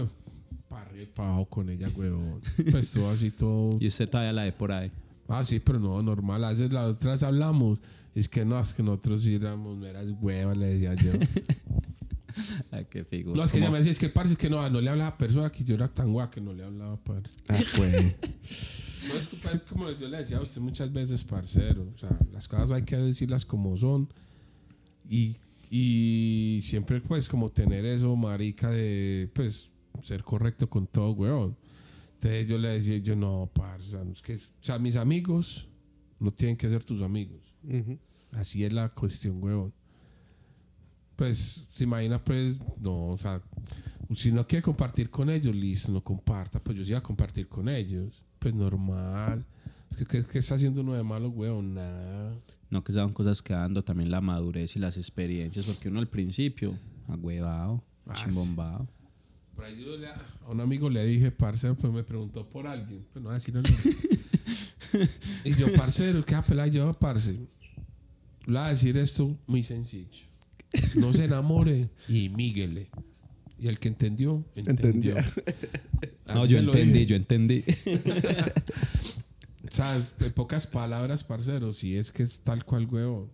para 0.68 0.82
arriba 0.86 1.02
y 1.02 1.06
para 1.06 1.28
abajo 1.28 1.46
con 1.46 1.68
ella, 1.68 1.88
weón. 1.94 2.40
Pues 2.70 2.92
todo 2.92 3.10
así, 3.10 3.30
todo. 3.30 3.76
Y 3.80 3.86
usted 3.88 4.08
todavía 4.08 4.32
la 4.32 4.44
ve 4.44 4.52
por 4.52 4.72
ahí. 4.72 4.90
Ah, 5.28 5.44
sí, 5.44 5.60
pero 5.60 5.78
no, 5.78 6.02
normal. 6.02 6.44
A 6.44 6.50
veces 6.50 6.72
las 6.72 6.86
otras 6.86 7.22
hablamos. 7.22 7.82
Es 8.14 8.28
que 8.28 8.44
no, 8.44 8.58
es 8.58 8.72
que 8.72 8.82
nosotros 8.82 9.26
éramos 9.26 9.76
meras 9.76 10.10
huevas, 10.20 10.56
le 10.56 10.78
decía 10.78 10.94
yo. 10.94 11.12
Ah, 12.72 12.82
qué 12.84 13.04
figura. 13.04 13.36
No, 13.36 13.44
es 13.44 13.52
que 13.52 13.58
Como- 13.58 13.66
ella 13.66 13.72
me 13.72 13.78
decía, 13.78 13.92
es 13.92 13.98
que 13.98 14.08
parce, 14.08 14.32
es 14.32 14.38
que 14.38 14.50
no, 14.50 14.68
no 14.70 14.80
le 14.80 14.90
hablaba 14.90 15.10
a 15.10 15.18
persona 15.18 15.50
que 15.50 15.64
yo 15.64 15.74
era 15.74 15.88
tan 15.88 16.12
guay 16.12 16.28
que 16.30 16.40
no 16.40 16.52
le 16.52 16.64
hablaba, 16.64 16.96
parce. 17.02 17.30
Ah, 17.48 17.58
pues. 17.76 18.16
No 19.08 19.14
es 19.20 19.28
culpa, 19.28 19.52
es 19.52 19.62
como 19.62 19.90
yo 19.90 20.08
le 20.08 20.18
decía 20.18 20.38
a 20.38 20.42
usted 20.42 20.60
muchas 20.60 20.92
veces, 20.92 21.22
parcero. 21.24 21.90
O 21.94 21.98
sea, 21.98 22.16
las 22.32 22.46
cosas 22.48 22.70
hay 22.72 22.82
que 22.82 22.96
decirlas 22.96 23.44
como 23.44 23.76
son. 23.76 24.08
Y, 25.08 25.36
y 25.70 26.60
siempre, 26.62 27.00
pues, 27.00 27.28
como 27.28 27.50
tener 27.50 27.84
eso, 27.84 28.14
marica, 28.16 28.70
de, 28.70 29.30
pues, 29.32 29.70
ser 30.02 30.22
correcto 30.24 30.68
con 30.68 30.86
todo, 30.86 31.12
weón. 31.12 31.56
Entonces 32.14 32.48
yo 32.48 32.58
le 32.58 32.68
decía, 32.68 32.96
yo 32.98 33.14
no, 33.14 33.48
parce, 33.54 33.88
o 33.88 33.90
sea, 33.92 34.04
no 34.04 34.12
es 34.12 34.22
que, 34.22 34.34
o 34.34 34.38
sea, 34.60 34.78
mis 34.78 34.96
amigos 34.96 35.68
no 36.18 36.32
tienen 36.32 36.56
que 36.56 36.68
ser 36.68 36.82
tus 36.82 37.02
amigos. 37.02 37.54
Ujú. 37.62 37.98
Así 38.32 38.64
es 38.64 38.72
la 38.72 38.88
cuestión, 38.88 39.42
weón. 39.42 39.72
Pues, 41.16 41.62
se 41.74 41.84
imagina, 41.84 42.22
pues, 42.22 42.56
no, 42.80 43.08
o 43.08 43.18
sea, 43.18 43.40
si 44.14 44.30
no 44.30 44.46
quiere 44.46 44.62
compartir 44.62 45.08
con 45.10 45.30
ellos, 45.30 45.54
listo, 45.54 45.90
no 45.90 46.02
comparta. 46.02 46.60
Pues 46.62 46.76
yo 46.76 46.84
sí 46.84 46.90
iba 46.90 46.98
a 46.98 47.02
compartir 47.02 47.48
con 47.48 47.68
ellos. 47.68 48.22
Pues 48.38 48.54
normal. 48.54 49.44
¿qué, 50.10 50.24
qué 50.24 50.38
está 50.38 50.56
haciendo 50.56 50.82
uno 50.82 50.92
de 50.94 51.02
malo, 51.02 51.30
weón? 51.30 51.74
Nada. 51.74 52.32
No 52.70 52.84
que 52.84 52.92
sean 52.92 53.12
cosas 53.12 53.40
que 53.40 53.54
dando 53.54 53.82
también 53.82 54.10
la 54.10 54.20
madurez 54.20 54.76
y 54.76 54.78
las 54.78 54.96
experiencias, 54.98 55.64
porque 55.66 55.88
uno 55.88 56.00
al 56.00 56.08
principio, 56.08 56.74
agüevado, 57.08 57.82
Ah, 58.08 58.14
chimbombado. 58.14 58.86
Por 59.54 59.64
ahí 59.64 59.82
yo 59.82 59.96
le- 59.96 60.08
a 60.08 60.20
un 60.50 60.60
amigo 60.60 60.90
le 60.90 61.04
dije, 61.04 61.30
parcero, 61.32 61.74
pues 61.76 61.92
me 61.92 62.04
preguntó 62.04 62.46
por 62.48 62.66
alguien. 62.66 63.04
Pues 63.12 63.22
no 63.22 63.30
voy 63.30 63.36
a 63.36 63.38
decir 63.38 63.56
el 63.56 63.62
nombre. 63.62 65.08
y 65.44 65.54
yo, 65.54 65.72
parcero, 65.74 66.24
¿qué 66.24 66.34
apela 66.34 66.66
yo, 66.66 66.92
parce? 66.92 67.32
Le 67.32 67.48
voy 68.46 68.56
a 68.58 68.68
decir 68.68 68.96
esto 68.98 69.36
muy 69.46 69.62
sencillo. 69.62 70.25
No 70.96 71.12
se 71.12 71.24
enamore 71.24 71.88
y 72.08 72.28
míguele. 72.28 72.90
Y 73.58 73.68
el 73.68 73.78
que 73.78 73.88
entendió, 73.88 74.44
entendió. 74.54 75.14
No, 76.34 76.44
yo 76.44 76.58
entendí, 76.58 77.06
yo 77.06 77.16
entendí. 77.16 77.64
O 79.68 79.74
sea, 79.76 79.96
en 80.20 80.32
pocas 80.32 80.66
palabras, 80.66 81.24
parcero, 81.24 81.72
si 81.72 81.96
es 81.96 82.12
que 82.12 82.22
es 82.22 82.40
tal 82.40 82.64
cual, 82.64 82.86
huevo. 82.86 83.30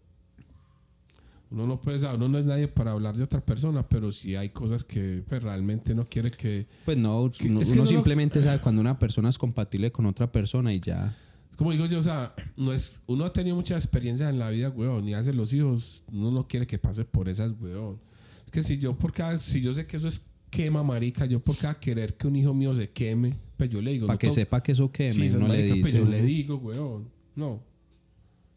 Uno 1.51 1.67
no 1.67 1.79
puede 1.81 2.01
saber, 2.01 2.17
uno 2.17 2.29
no 2.31 2.39
es 2.39 2.47
nadie 2.47 2.67
para 2.69 2.93
hablar 2.93 3.17
de 3.17 3.23
otra 3.25 3.41
persona, 3.45 3.87
pero 3.87 4.11
si 4.11 4.35
hay 4.37 4.49
cosas 4.49 4.83
que 4.85 5.23
pues, 5.29 5.43
realmente 5.43 5.95
no 5.95 6.07
quiere 6.07 6.31
que... 6.31 6.67
Pues 6.87 6.97
no, 6.97 7.31
Que- 7.31 7.49
uno, 7.49 7.61
es 7.61 7.69
que 7.69 7.75
uno 7.75 7.83
no 7.85 7.85
lo- 7.85 7.87
simplemente 7.87 8.41
sabe 8.41 8.61
cuando 8.61 8.81
una 8.81 8.99
persona 8.99 9.29
es 9.29 9.37
compatible 9.37 9.93
con 9.93 10.07
otra 10.07 10.33
persona 10.33 10.73
y 10.73 10.81
ya. 10.81 11.15
Como 11.63 11.71
digo 11.71 11.87
yo, 11.87 12.01
o 12.01 12.03
sea, 12.03 12.35
no 12.57 12.73
es, 12.73 12.99
uno 13.07 13.25
ha 13.25 13.33
tenido 13.33 13.55
mucha 13.55 13.77
experiencia 13.77 14.29
en 14.29 14.37
la 14.41 14.51
vida, 14.51 14.69
weón, 14.71 15.09
y 15.09 15.15
hace 15.15 15.33
los 15.33 15.53
hijos, 15.53 16.03
uno 16.11 16.33
no 16.33 16.49
quiere 16.49 16.67
que 16.67 16.77
pase 16.77 17.05
por 17.05 17.29
esas, 17.29 17.53
weón. 17.61 18.01
Es 18.45 18.51
que 18.51 18.65
si 18.65 18.79
yo 18.79 18.99
por 18.99 19.13
cada, 19.13 19.39
si 19.39 19.61
yo 19.61 19.73
sé 19.73 19.87
que 19.87 19.97
eso 19.97 20.09
es 20.09 20.29
quema, 20.51 20.83
marica, 20.83 21.25
yo 21.25 21.39
por 21.39 21.57
cada 21.57 21.79
querer 21.79 22.17
que 22.17 22.27
un 22.27 22.35
hijo 22.35 22.53
mío 22.53 22.75
se 22.75 22.91
queme, 22.91 23.37
pues 23.57 23.71
yo 23.71 23.81
le 23.81 23.93
digo... 23.93 24.09
Para 24.09 24.17
no 24.17 24.19
que 24.19 24.33
sepa 24.33 24.61
que 24.61 24.73
eso 24.73 24.91
queme, 24.91 25.25
esas 25.25 25.39
no 25.41 25.47
le 25.47 25.55
marica, 25.55 25.75
dice. 25.77 25.81
pues 25.83 25.93
yo 25.93 26.05
le 26.05 26.23
digo, 26.25 26.57
weón. 26.57 27.09
No. 27.37 27.63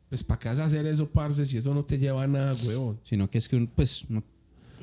Pues 0.10 0.24
para 0.24 0.40
qué 0.40 0.50
vas 0.50 0.58
a 0.58 0.66
hacer 0.66 0.88
eso, 0.88 1.08
parce, 1.08 1.46
si 1.46 1.60
eso 1.60 1.76
no 1.76 1.86
te 1.86 2.00
lleva 2.00 2.24
a 2.24 2.28
nada, 2.28 2.56
weón. 2.66 3.00
Sino 3.04 3.30
que 3.30 3.38
es 3.38 3.48
que 3.48 3.70
pues, 3.76 4.10
no- 4.10 4.24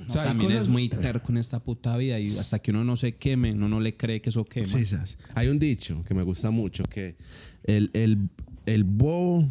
O 0.08 0.12
sea, 0.12 0.24
también 0.24 0.50
cosas- 0.50 0.64
es 0.64 0.70
muy 0.70 0.88
terco 0.88 1.30
en 1.32 1.38
esta 1.38 1.60
puta 1.60 1.96
vida 1.96 2.18
y 2.18 2.36
hasta 2.38 2.58
que 2.58 2.70
uno 2.70 2.84
no 2.84 2.96
se 2.96 3.16
queme, 3.16 3.52
uno 3.52 3.68
no 3.68 3.80
le 3.80 3.96
cree 3.96 4.20
que 4.20 4.30
eso 4.30 4.44
quema. 4.44 4.66
Sí, 4.66 4.84
sas. 4.86 5.18
Hay 5.34 5.48
un 5.48 5.58
dicho 5.58 6.02
que 6.04 6.14
me 6.14 6.22
gusta 6.22 6.50
mucho, 6.50 6.84
que 6.84 7.16
el, 7.64 7.90
el, 7.92 8.28
el 8.66 8.84
bobo 8.84 9.48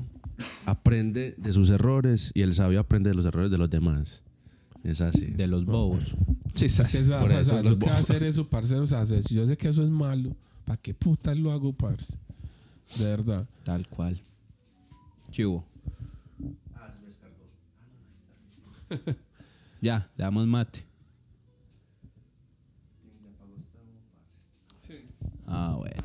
aprende 0.65 1.35
de 1.37 1.53
sus 1.53 1.69
errores 1.69 2.31
y 2.33 2.41
el 2.41 2.53
sabio 2.53 2.79
aprende 2.79 3.09
de 3.09 3.15
los 3.15 3.25
errores 3.25 3.51
de 3.51 3.57
los 3.57 3.69
demás. 3.69 4.23
Es 4.83 4.99
así. 5.01 5.27
De 5.27 5.45
los 5.47 5.65
bobos. 5.65 6.15
Sí, 6.55 6.65
Es 6.65 6.77
que 6.79 6.99
Por 7.03 7.29
o 7.29 7.29
sea, 7.29 7.39
eso 7.41 7.61
los 7.63 7.77
voy 7.77 7.89
a 7.89 7.93
bobos. 7.93 8.09
hacer 8.09 8.23
eso, 8.23 8.47
parcero, 8.49 8.81
o 8.83 8.87
sea, 8.87 9.05
si 9.05 9.35
yo 9.35 9.45
sé 9.47 9.55
que 9.55 9.69
eso 9.69 9.83
es 9.83 9.89
malo, 9.89 10.35
¿para 10.65 10.77
qué 10.81 10.93
putas 10.93 11.37
lo 11.37 11.51
hago, 11.51 11.71
parce? 11.73 12.15
De 12.97 13.05
verdad. 13.05 13.47
Tal 13.63 13.87
cual. 13.87 14.19
¿Qué 15.31 15.45
hubo? 15.45 15.63
ya, 19.81 20.09
le 20.15 20.23
damos 20.23 20.47
mate. 20.47 20.91
Ah, 25.53 25.75
bueno. 25.77 25.97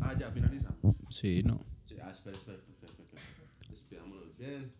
Ah, 0.00 0.14
ya 0.18 0.30
finalizamos. 0.30 0.94
Sí, 1.10 1.42
no. 1.42 1.60
Sí, 1.84 1.96
ah, 2.00 2.10
espera, 2.12 2.36
espera, 2.36 2.58
espera, 2.58 2.92
espera. 2.92 3.22
Despidámonos 3.68 4.36
bien. 4.38 4.70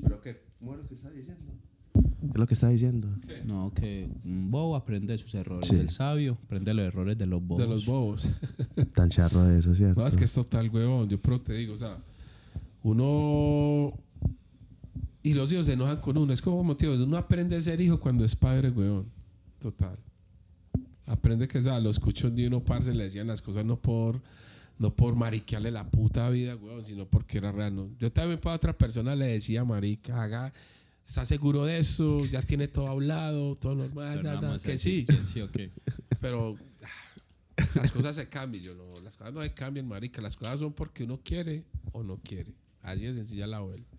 ¿Pero 0.00 0.20
qué? 0.20 0.42
¿Cómo 0.58 0.74
es 0.74 0.78
lo 0.78 0.88
que 0.88 0.94
está 0.94 1.10
diciendo? 1.10 1.52
¿Qué 1.92 2.28
es 2.28 2.36
lo 2.36 2.46
que 2.46 2.54
está 2.54 2.68
diciendo? 2.68 3.08
No, 3.44 3.72
que 3.74 4.08
un 4.24 4.50
bobo 4.50 4.76
aprende 4.76 5.14
de 5.14 5.18
sus 5.18 5.34
errores. 5.34 5.66
Sí. 5.66 5.74
El 5.74 5.88
sabio 5.88 6.38
aprende 6.44 6.72
los 6.72 6.86
errores 6.86 7.18
de 7.18 7.26
los 7.26 7.42
bobos. 7.42 7.62
De 7.62 7.68
los 7.68 7.86
bobos. 7.86 8.30
Tan 8.94 9.08
charro 9.08 9.42
de 9.44 9.58
eso, 9.58 9.74
¿cierto? 9.74 10.00
No, 10.00 10.06
es 10.06 10.16
que 10.16 10.24
es 10.24 10.32
total, 10.32 10.70
huevón. 10.70 11.08
Yo 11.08 11.18
pero 11.18 11.40
te 11.40 11.54
digo, 11.54 11.74
o 11.74 11.78
sea, 11.78 11.98
uno. 12.86 13.98
Y 15.22 15.34
los 15.34 15.52
hijos 15.52 15.66
se 15.66 15.72
enojan 15.72 16.00
con 16.00 16.16
uno. 16.16 16.32
Es 16.32 16.40
como 16.40 16.62
motivo. 16.62 16.94
Uno 16.94 17.16
aprende 17.16 17.56
a 17.56 17.60
ser 17.60 17.80
hijo 17.80 17.98
cuando 17.98 18.24
es 18.24 18.36
padre, 18.36 18.70
huevón. 18.70 19.10
Total. 19.58 19.98
Aprende 21.04 21.48
que, 21.48 21.58
o 21.58 21.62
sea, 21.62 21.80
los 21.80 21.96
escuchos 21.96 22.34
de 22.34 22.46
uno, 22.46 22.60
parce, 22.60 22.94
le 22.94 23.04
decían 23.04 23.26
las 23.26 23.42
cosas 23.42 23.64
no 23.64 23.80
por. 23.80 24.22
No 24.78 24.94
por 24.94 25.16
mariquearle 25.16 25.70
la 25.70 25.90
puta 25.90 26.28
vida, 26.28 26.54
huevón, 26.54 26.84
sino 26.84 27.06
porque 27.06 27.38
era 27.38 27.50
real. 27.50 27.74
¿no? 27.74 27.90
Yo 27.98 28.12
también 28.12 28.38
para 28.38 28.56
otra 28.56 28.76
persona 28.76 29.16
le 29.16 29.26
decía, 29.26 29.64
marica, 29.64 30.22
haga. 30.22 30.52
¿Está 31.06 31.24
seguro 31.24 31.64
de 31.64 31.78
eso? 31.78 32.24
Ya 32.26 32.42
tiene 32.42 32.68
todo 32.68 32.88
hablado, 32.88 33.56
todo 33.56 33.74
normal, 33.74 34.22
ya, 34.22 34.40
ya, 34.40 34.58
que 34.58 34.76
sí. 34.76 35.04
¿quién 35.06 35.26
sí 35.26 35.40
o 35.40 35.50
qué? 35.50 35.70
Pero 36.20 36.56
ah, 36.82 37.64
las 37.76 37.92
cosas 37.92 38.16
se 38.16 38.28
cambian, 38.28 38.64
yo 38.64 38.74
no, 38.74 38.92
las 39.02 39.16
cosas 39.16 39.32
no 39.32 39.40
se 39.40 39.54
cambian, 39.54 39.86
marica, 39.86 40.20
las 40.20 40.36
cosas 40.36 40.58
son 40.58 40.72
porque 40.72 41.04
uno 41.04 41.20
quiere 41.22 41.64
o 41.92 42.02
no 42.02 42.18
quiere. 42.18 42.52
Así 42.86 43.04
de 43.04 43.12
sencilla 43.14 43.46
la 43.46 43.60
vuelta. 43.60 43.96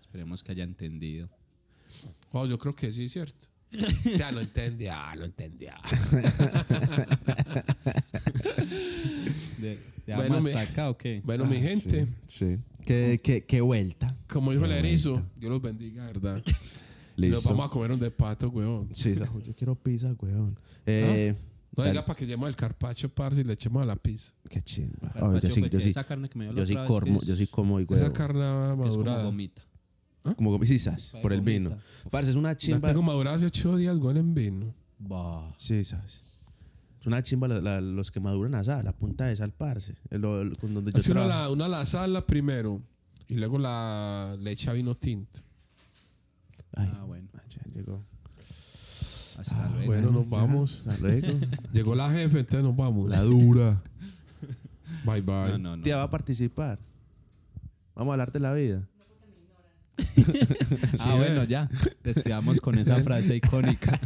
Esperemos 0.00 0.42
que 0.42 0.52
haya 0.52 0.64
entendido. 0.64 1.28
Oh, 2.32 2.46
yo 2.46 2.58
creo 2.58 2.74
que 2.74 2.92
sí, 2.92 3.08
cierto. 3.08 3.46
Ya 4.18 4.30
lo 4.32 4.40
entendí, 4.40 4.86
ah, 4.88 5.14
lo 5.16 5.24
entendí. 5.24 5.66
ah. 5.66 5.80
¿De, 9.58 9.78
Bueno, 10.14 10.36
hasta 10.36 10.50
mi- 10.50 10.56
acá 10.60 10.90
o 10.90 10.96
qué? 10.98 11.20
Bueno, 11.24 11.46
mi 11.46 11.60
gente, 11.60 12.06
Sí. 12.26 12.58
¿Qué, 12.84 13.18
qué, 13.22 13.44
qué 13.44 13.60
vuelta? 13.62 14.14
como 14.28 14.52
dijo 14.52 14.64
el 14.66 14.72
erizo, 14.72 15.22
Dios 15.36 15.50
los 15.50 15.62
bendiga, 15.62 16.04
¿verdad? 16.06 16.42
Y 17.16 17.28
Nos 17.28 17.30
Listo. 17.38 17.50
vamos 17.50 17.66
a 17.66 17.68
comer 17.70 17.92
un 17.92 18.00
de 18.00 18.10
pato, 18.10 18.48
weón. 18.48 18.88
Sí, 18.92 19.14
yo 19.14 19.54
quiero 19.54 19.76
pizza, 19.76 20.12
weón. 20.20 20.58
Eh, 20.84 21.32
No 21.76 21.82
dale. 21.82 21.90
diga 21.92 22.04
para 22.04 22.16
que 22.16 22.24
llevemos 22.26 22.48
el 22.48 22.56
carpacho, 22.56 23.08
parce, 23.08 23.40
y 23.40 23.44
le 23.44 23.52
echemos 23.54 23.82
a 23.82 23.86
la 23.86 23.96
pizza. 23.96 24.32
Qué 24.48 24.62
chimba. 24.62 25.10
Carpaccio 25.12 25.26
Oh, 25.28 25.40
yo 25.40 25.50
sí, 25.50 25.60
fue 25.60 25.70
yo 25.70 25.80
sí, 25.80 25.88
esa 25.88 26.04
carne 26.04 26.28
que 26.28 26.38
me 26.38 26.44
dio 26.44 26.52
la 26.54 26.60
yo 26.60 26.66
sí 26.66 26.72
otra 26.74 26.82
vez, 26.82 26.90
que 26.92 27.00
como, 27.06 27.20
es- 27.20 27.26
yo 27.26 27.36
sí 27.36 27.46
como 27.48 27.80
y 27.80 27.82
Esa 27.84 27.94
huevo. 27.94 28.12
carne 28.12 28.40
que 28.40 28.44
es 28.44 28.68
como 28.70 28.84
madurada. 28.84 29.24
gomita. 29.24 29.62
Como 30.36 30.50
gomisas, 30.52 31.12
por 31.20 31.32
el 31.32 31.40
vino. 31.42 31.70
Gomita. 31.70 31.86
Parce, 32.10 32.30
es 32.30 32.36
una 32.36 32.50
La 32.50 32.56
chimba. 32.56 32.88
tengo 32.88 33.02
madurada 33.02 33.36
hace 33.36 33.46
ocho 33.46 33.76
días, 33.76 33.96
weón, 33.98 34.16
en 34.16 34.34
vino. 34.34 34.74
Bah. 34.98 35.52
Sí, 35.58 35.84
sabes. 35.84 36.22
Es 37.00 37.06
una 37.06 37.22
chimba 37.22 37.46
la- 37.48 37.60
la- 37.60 37.80
los 37.82 38.10
que 38.10 38.20
maduran 38.20 38.54
a 38.54 38.64
sal, 38.64 38.84
la 38.84 38.92
punta 38.96 39.26
de 39.26 39.36
sal, 39.36 39.52
parce. 39.52 39.94
El- 40.10 40.22
lo- 40.22 40.40
el- 40.40 40.56
con 40.56 40.72
donde 40.72 40.92
yo 40.92 40.98
Así 40.98 41.10
una 41.10 41.20
trabajo. 41.26 41.42
la, 41.42 41.50
una 41.50 41.68
la 41.68 41.84
sala 41.84 42.24
primero 42.26 42.80
y 43.28 43.34
luego 43.34 43.58
la 43.58 44.36
le 44.40 44.50
echa 44.52 44.72
vino 44.72 44.94
tinto. 44.94 45.40
Ay, 46.72 46.90
Ah, 46.94 47.04
bueno. 47.04 47.28
ya 47.50 47.72
llegó. 47.74 48.02
Hasta 49.38 49.68
luego. 49.70 49.86
Bueno, 49.86 50.10
nos 50.10 50.28
vamos. 50.28 50.86
Hasta 50.86 50.98
luego. 51.00 51.28
Llegó 51.72 51.94
la 51.94 52.10
jefe, 52.10 52.40
entonces 52.40 52.62
nos 52.64 52.76
vamos. 52.76 53.10
la 53.10 53.22
dura. 53.22 53.82
Bye 55.04 55.20
bye. 55.22 55.34
No, 55.52 55.58
no, 55.58 55.76
no. 55.76 55.82
Tía 55.82 55.96
va 55.96 56.04
a 56.04 56.10
participar. 56.10 56.78
Vamos 57.94 58.12
a 58.12 58.14
hablar 58.14 58.32
de 58.32 58.40
la 58.40 58.54
vida. 58.54 58.88
Ah, 61.00 61.14
bueno, 61.16 61.44
ya. 61.44 61.68
Despidamos 62.02 62.60
con 62.60 62.78
esa 62.78 63.00
frase 63.02 63.36
icónica. 63.36 63.98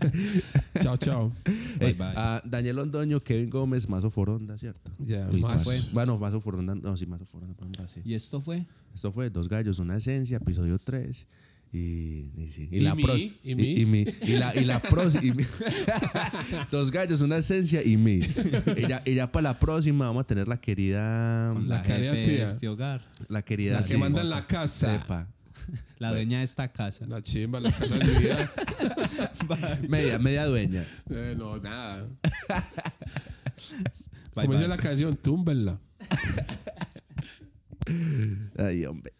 Chao, 0.80 0.96
chao. 0.96 1.32
Bye, 1.78 1.88
Ey, 1.88 1.92
bye. 1.94 2.06
a 2.16 2.40
Daniel 2.44 2.76
Londoño, 2.76 3.20
Kevin 3.22 3.50
Gómez, 3.50 3.88
Mazo 3.88 4.10
Foronda, 4.10 4.56
¿cierto? 4.56 4.90
Más. 5.40 5.66
Mazo- 5.66 5.90
Bueno, 5.92 6.18
Mazo 6.18 6.40
Foronda, 6.40 6.74
no, 6.74 6.96
sí, 6.96 7.04
Mazo 7.06 7.26
Foronda, 7.26 7.54
Foronda, 7.54 7.86
sí. 7.88 8.00
¿Y 8.04 8.14
esto 8.14 8.40
fue? 8.40 8.66
Esto 8.94 9.12
fue 9.12 9.28
Dos 9.30 9.48
Gallos, 9.48 9.78
una 9.78 9.96
esencia, 9.96 10.36
episodio 10.38 10.78
3. 10.78 11.26
Y, 11.72 12.26
y 12.36 12.48
sí. 12.48 12.68
¿Y 12.72 12.80
la 12.80 12.94
mí? 12.96 13.02
pro- 13.04 13.16
¿Y 13.16 13.54
mí? 13.54 13.72
Y, 13.80 13.86
mi- 13.86 14.04
y 14.22 14.32
la, 14.36 14.54
y 14.56 14.64
la 14.64 14.82
próxima. 14.82 15.36
Dos 16.72 16.90
gallos, 16.90 17.20
una 17.20 17.36
esencia 17.36 17.80
y 17.84 17.96
mí. 17.96 18.20
Y 19.04 19.14
ya, 19.14 19.30
para 19.30 19.42
la 19.50 19.58
próxima 19.60 20.06
vamos 20.06 20.22
a 20.22 20.26
tener 20.26 20.48
la 20.48 20.60
querida. 20.60 21.50
Con 21.52 21.68
La 21.68 21.76
la, 21.76 21.82
querida 21.82 22.12
tía. 22.12 22.44
este 22.44 22.68
hogar. 22.68 23.08
La 23.28 23.42
querida. 23.42 23.74
La 23.74 23.82
que 23.86 23.94
sí, 23.94 24.00
manda 24.00 24.20
en 24.22 24.30
la 24.30 24.46
casa. 24.48 24.98
Sepa. 25.00 25.28
La 25.98 26.10
dueña 26.10 26.38
de 26.38 26.44
esta 26.44 26.72
casa. 26.72 27.06
La 27.06 27.22
chimba, 27.22 27.60
la 27.60 27.70
casa 27.70 27.96
de 27.98 28.04
mi 28.04 28.18
vida. 28.20 28.50
Media, 29.88 30.18
media 30.18 30.46
dueña. 30.46 30.84
Eh, 31.10 31.34
no, 31.38 31.58
nada. 31.58 32.08
Bye, 34.34 34.46
Como 34.46 34.48
bye. 34.48 34.56
dice 34.56 34.68
la 34.68 34.76
canción, 34.78 35.14
túmbenla. 35.16 35.78
Ay, 38.58 38.84
hombre. 38.86 39.12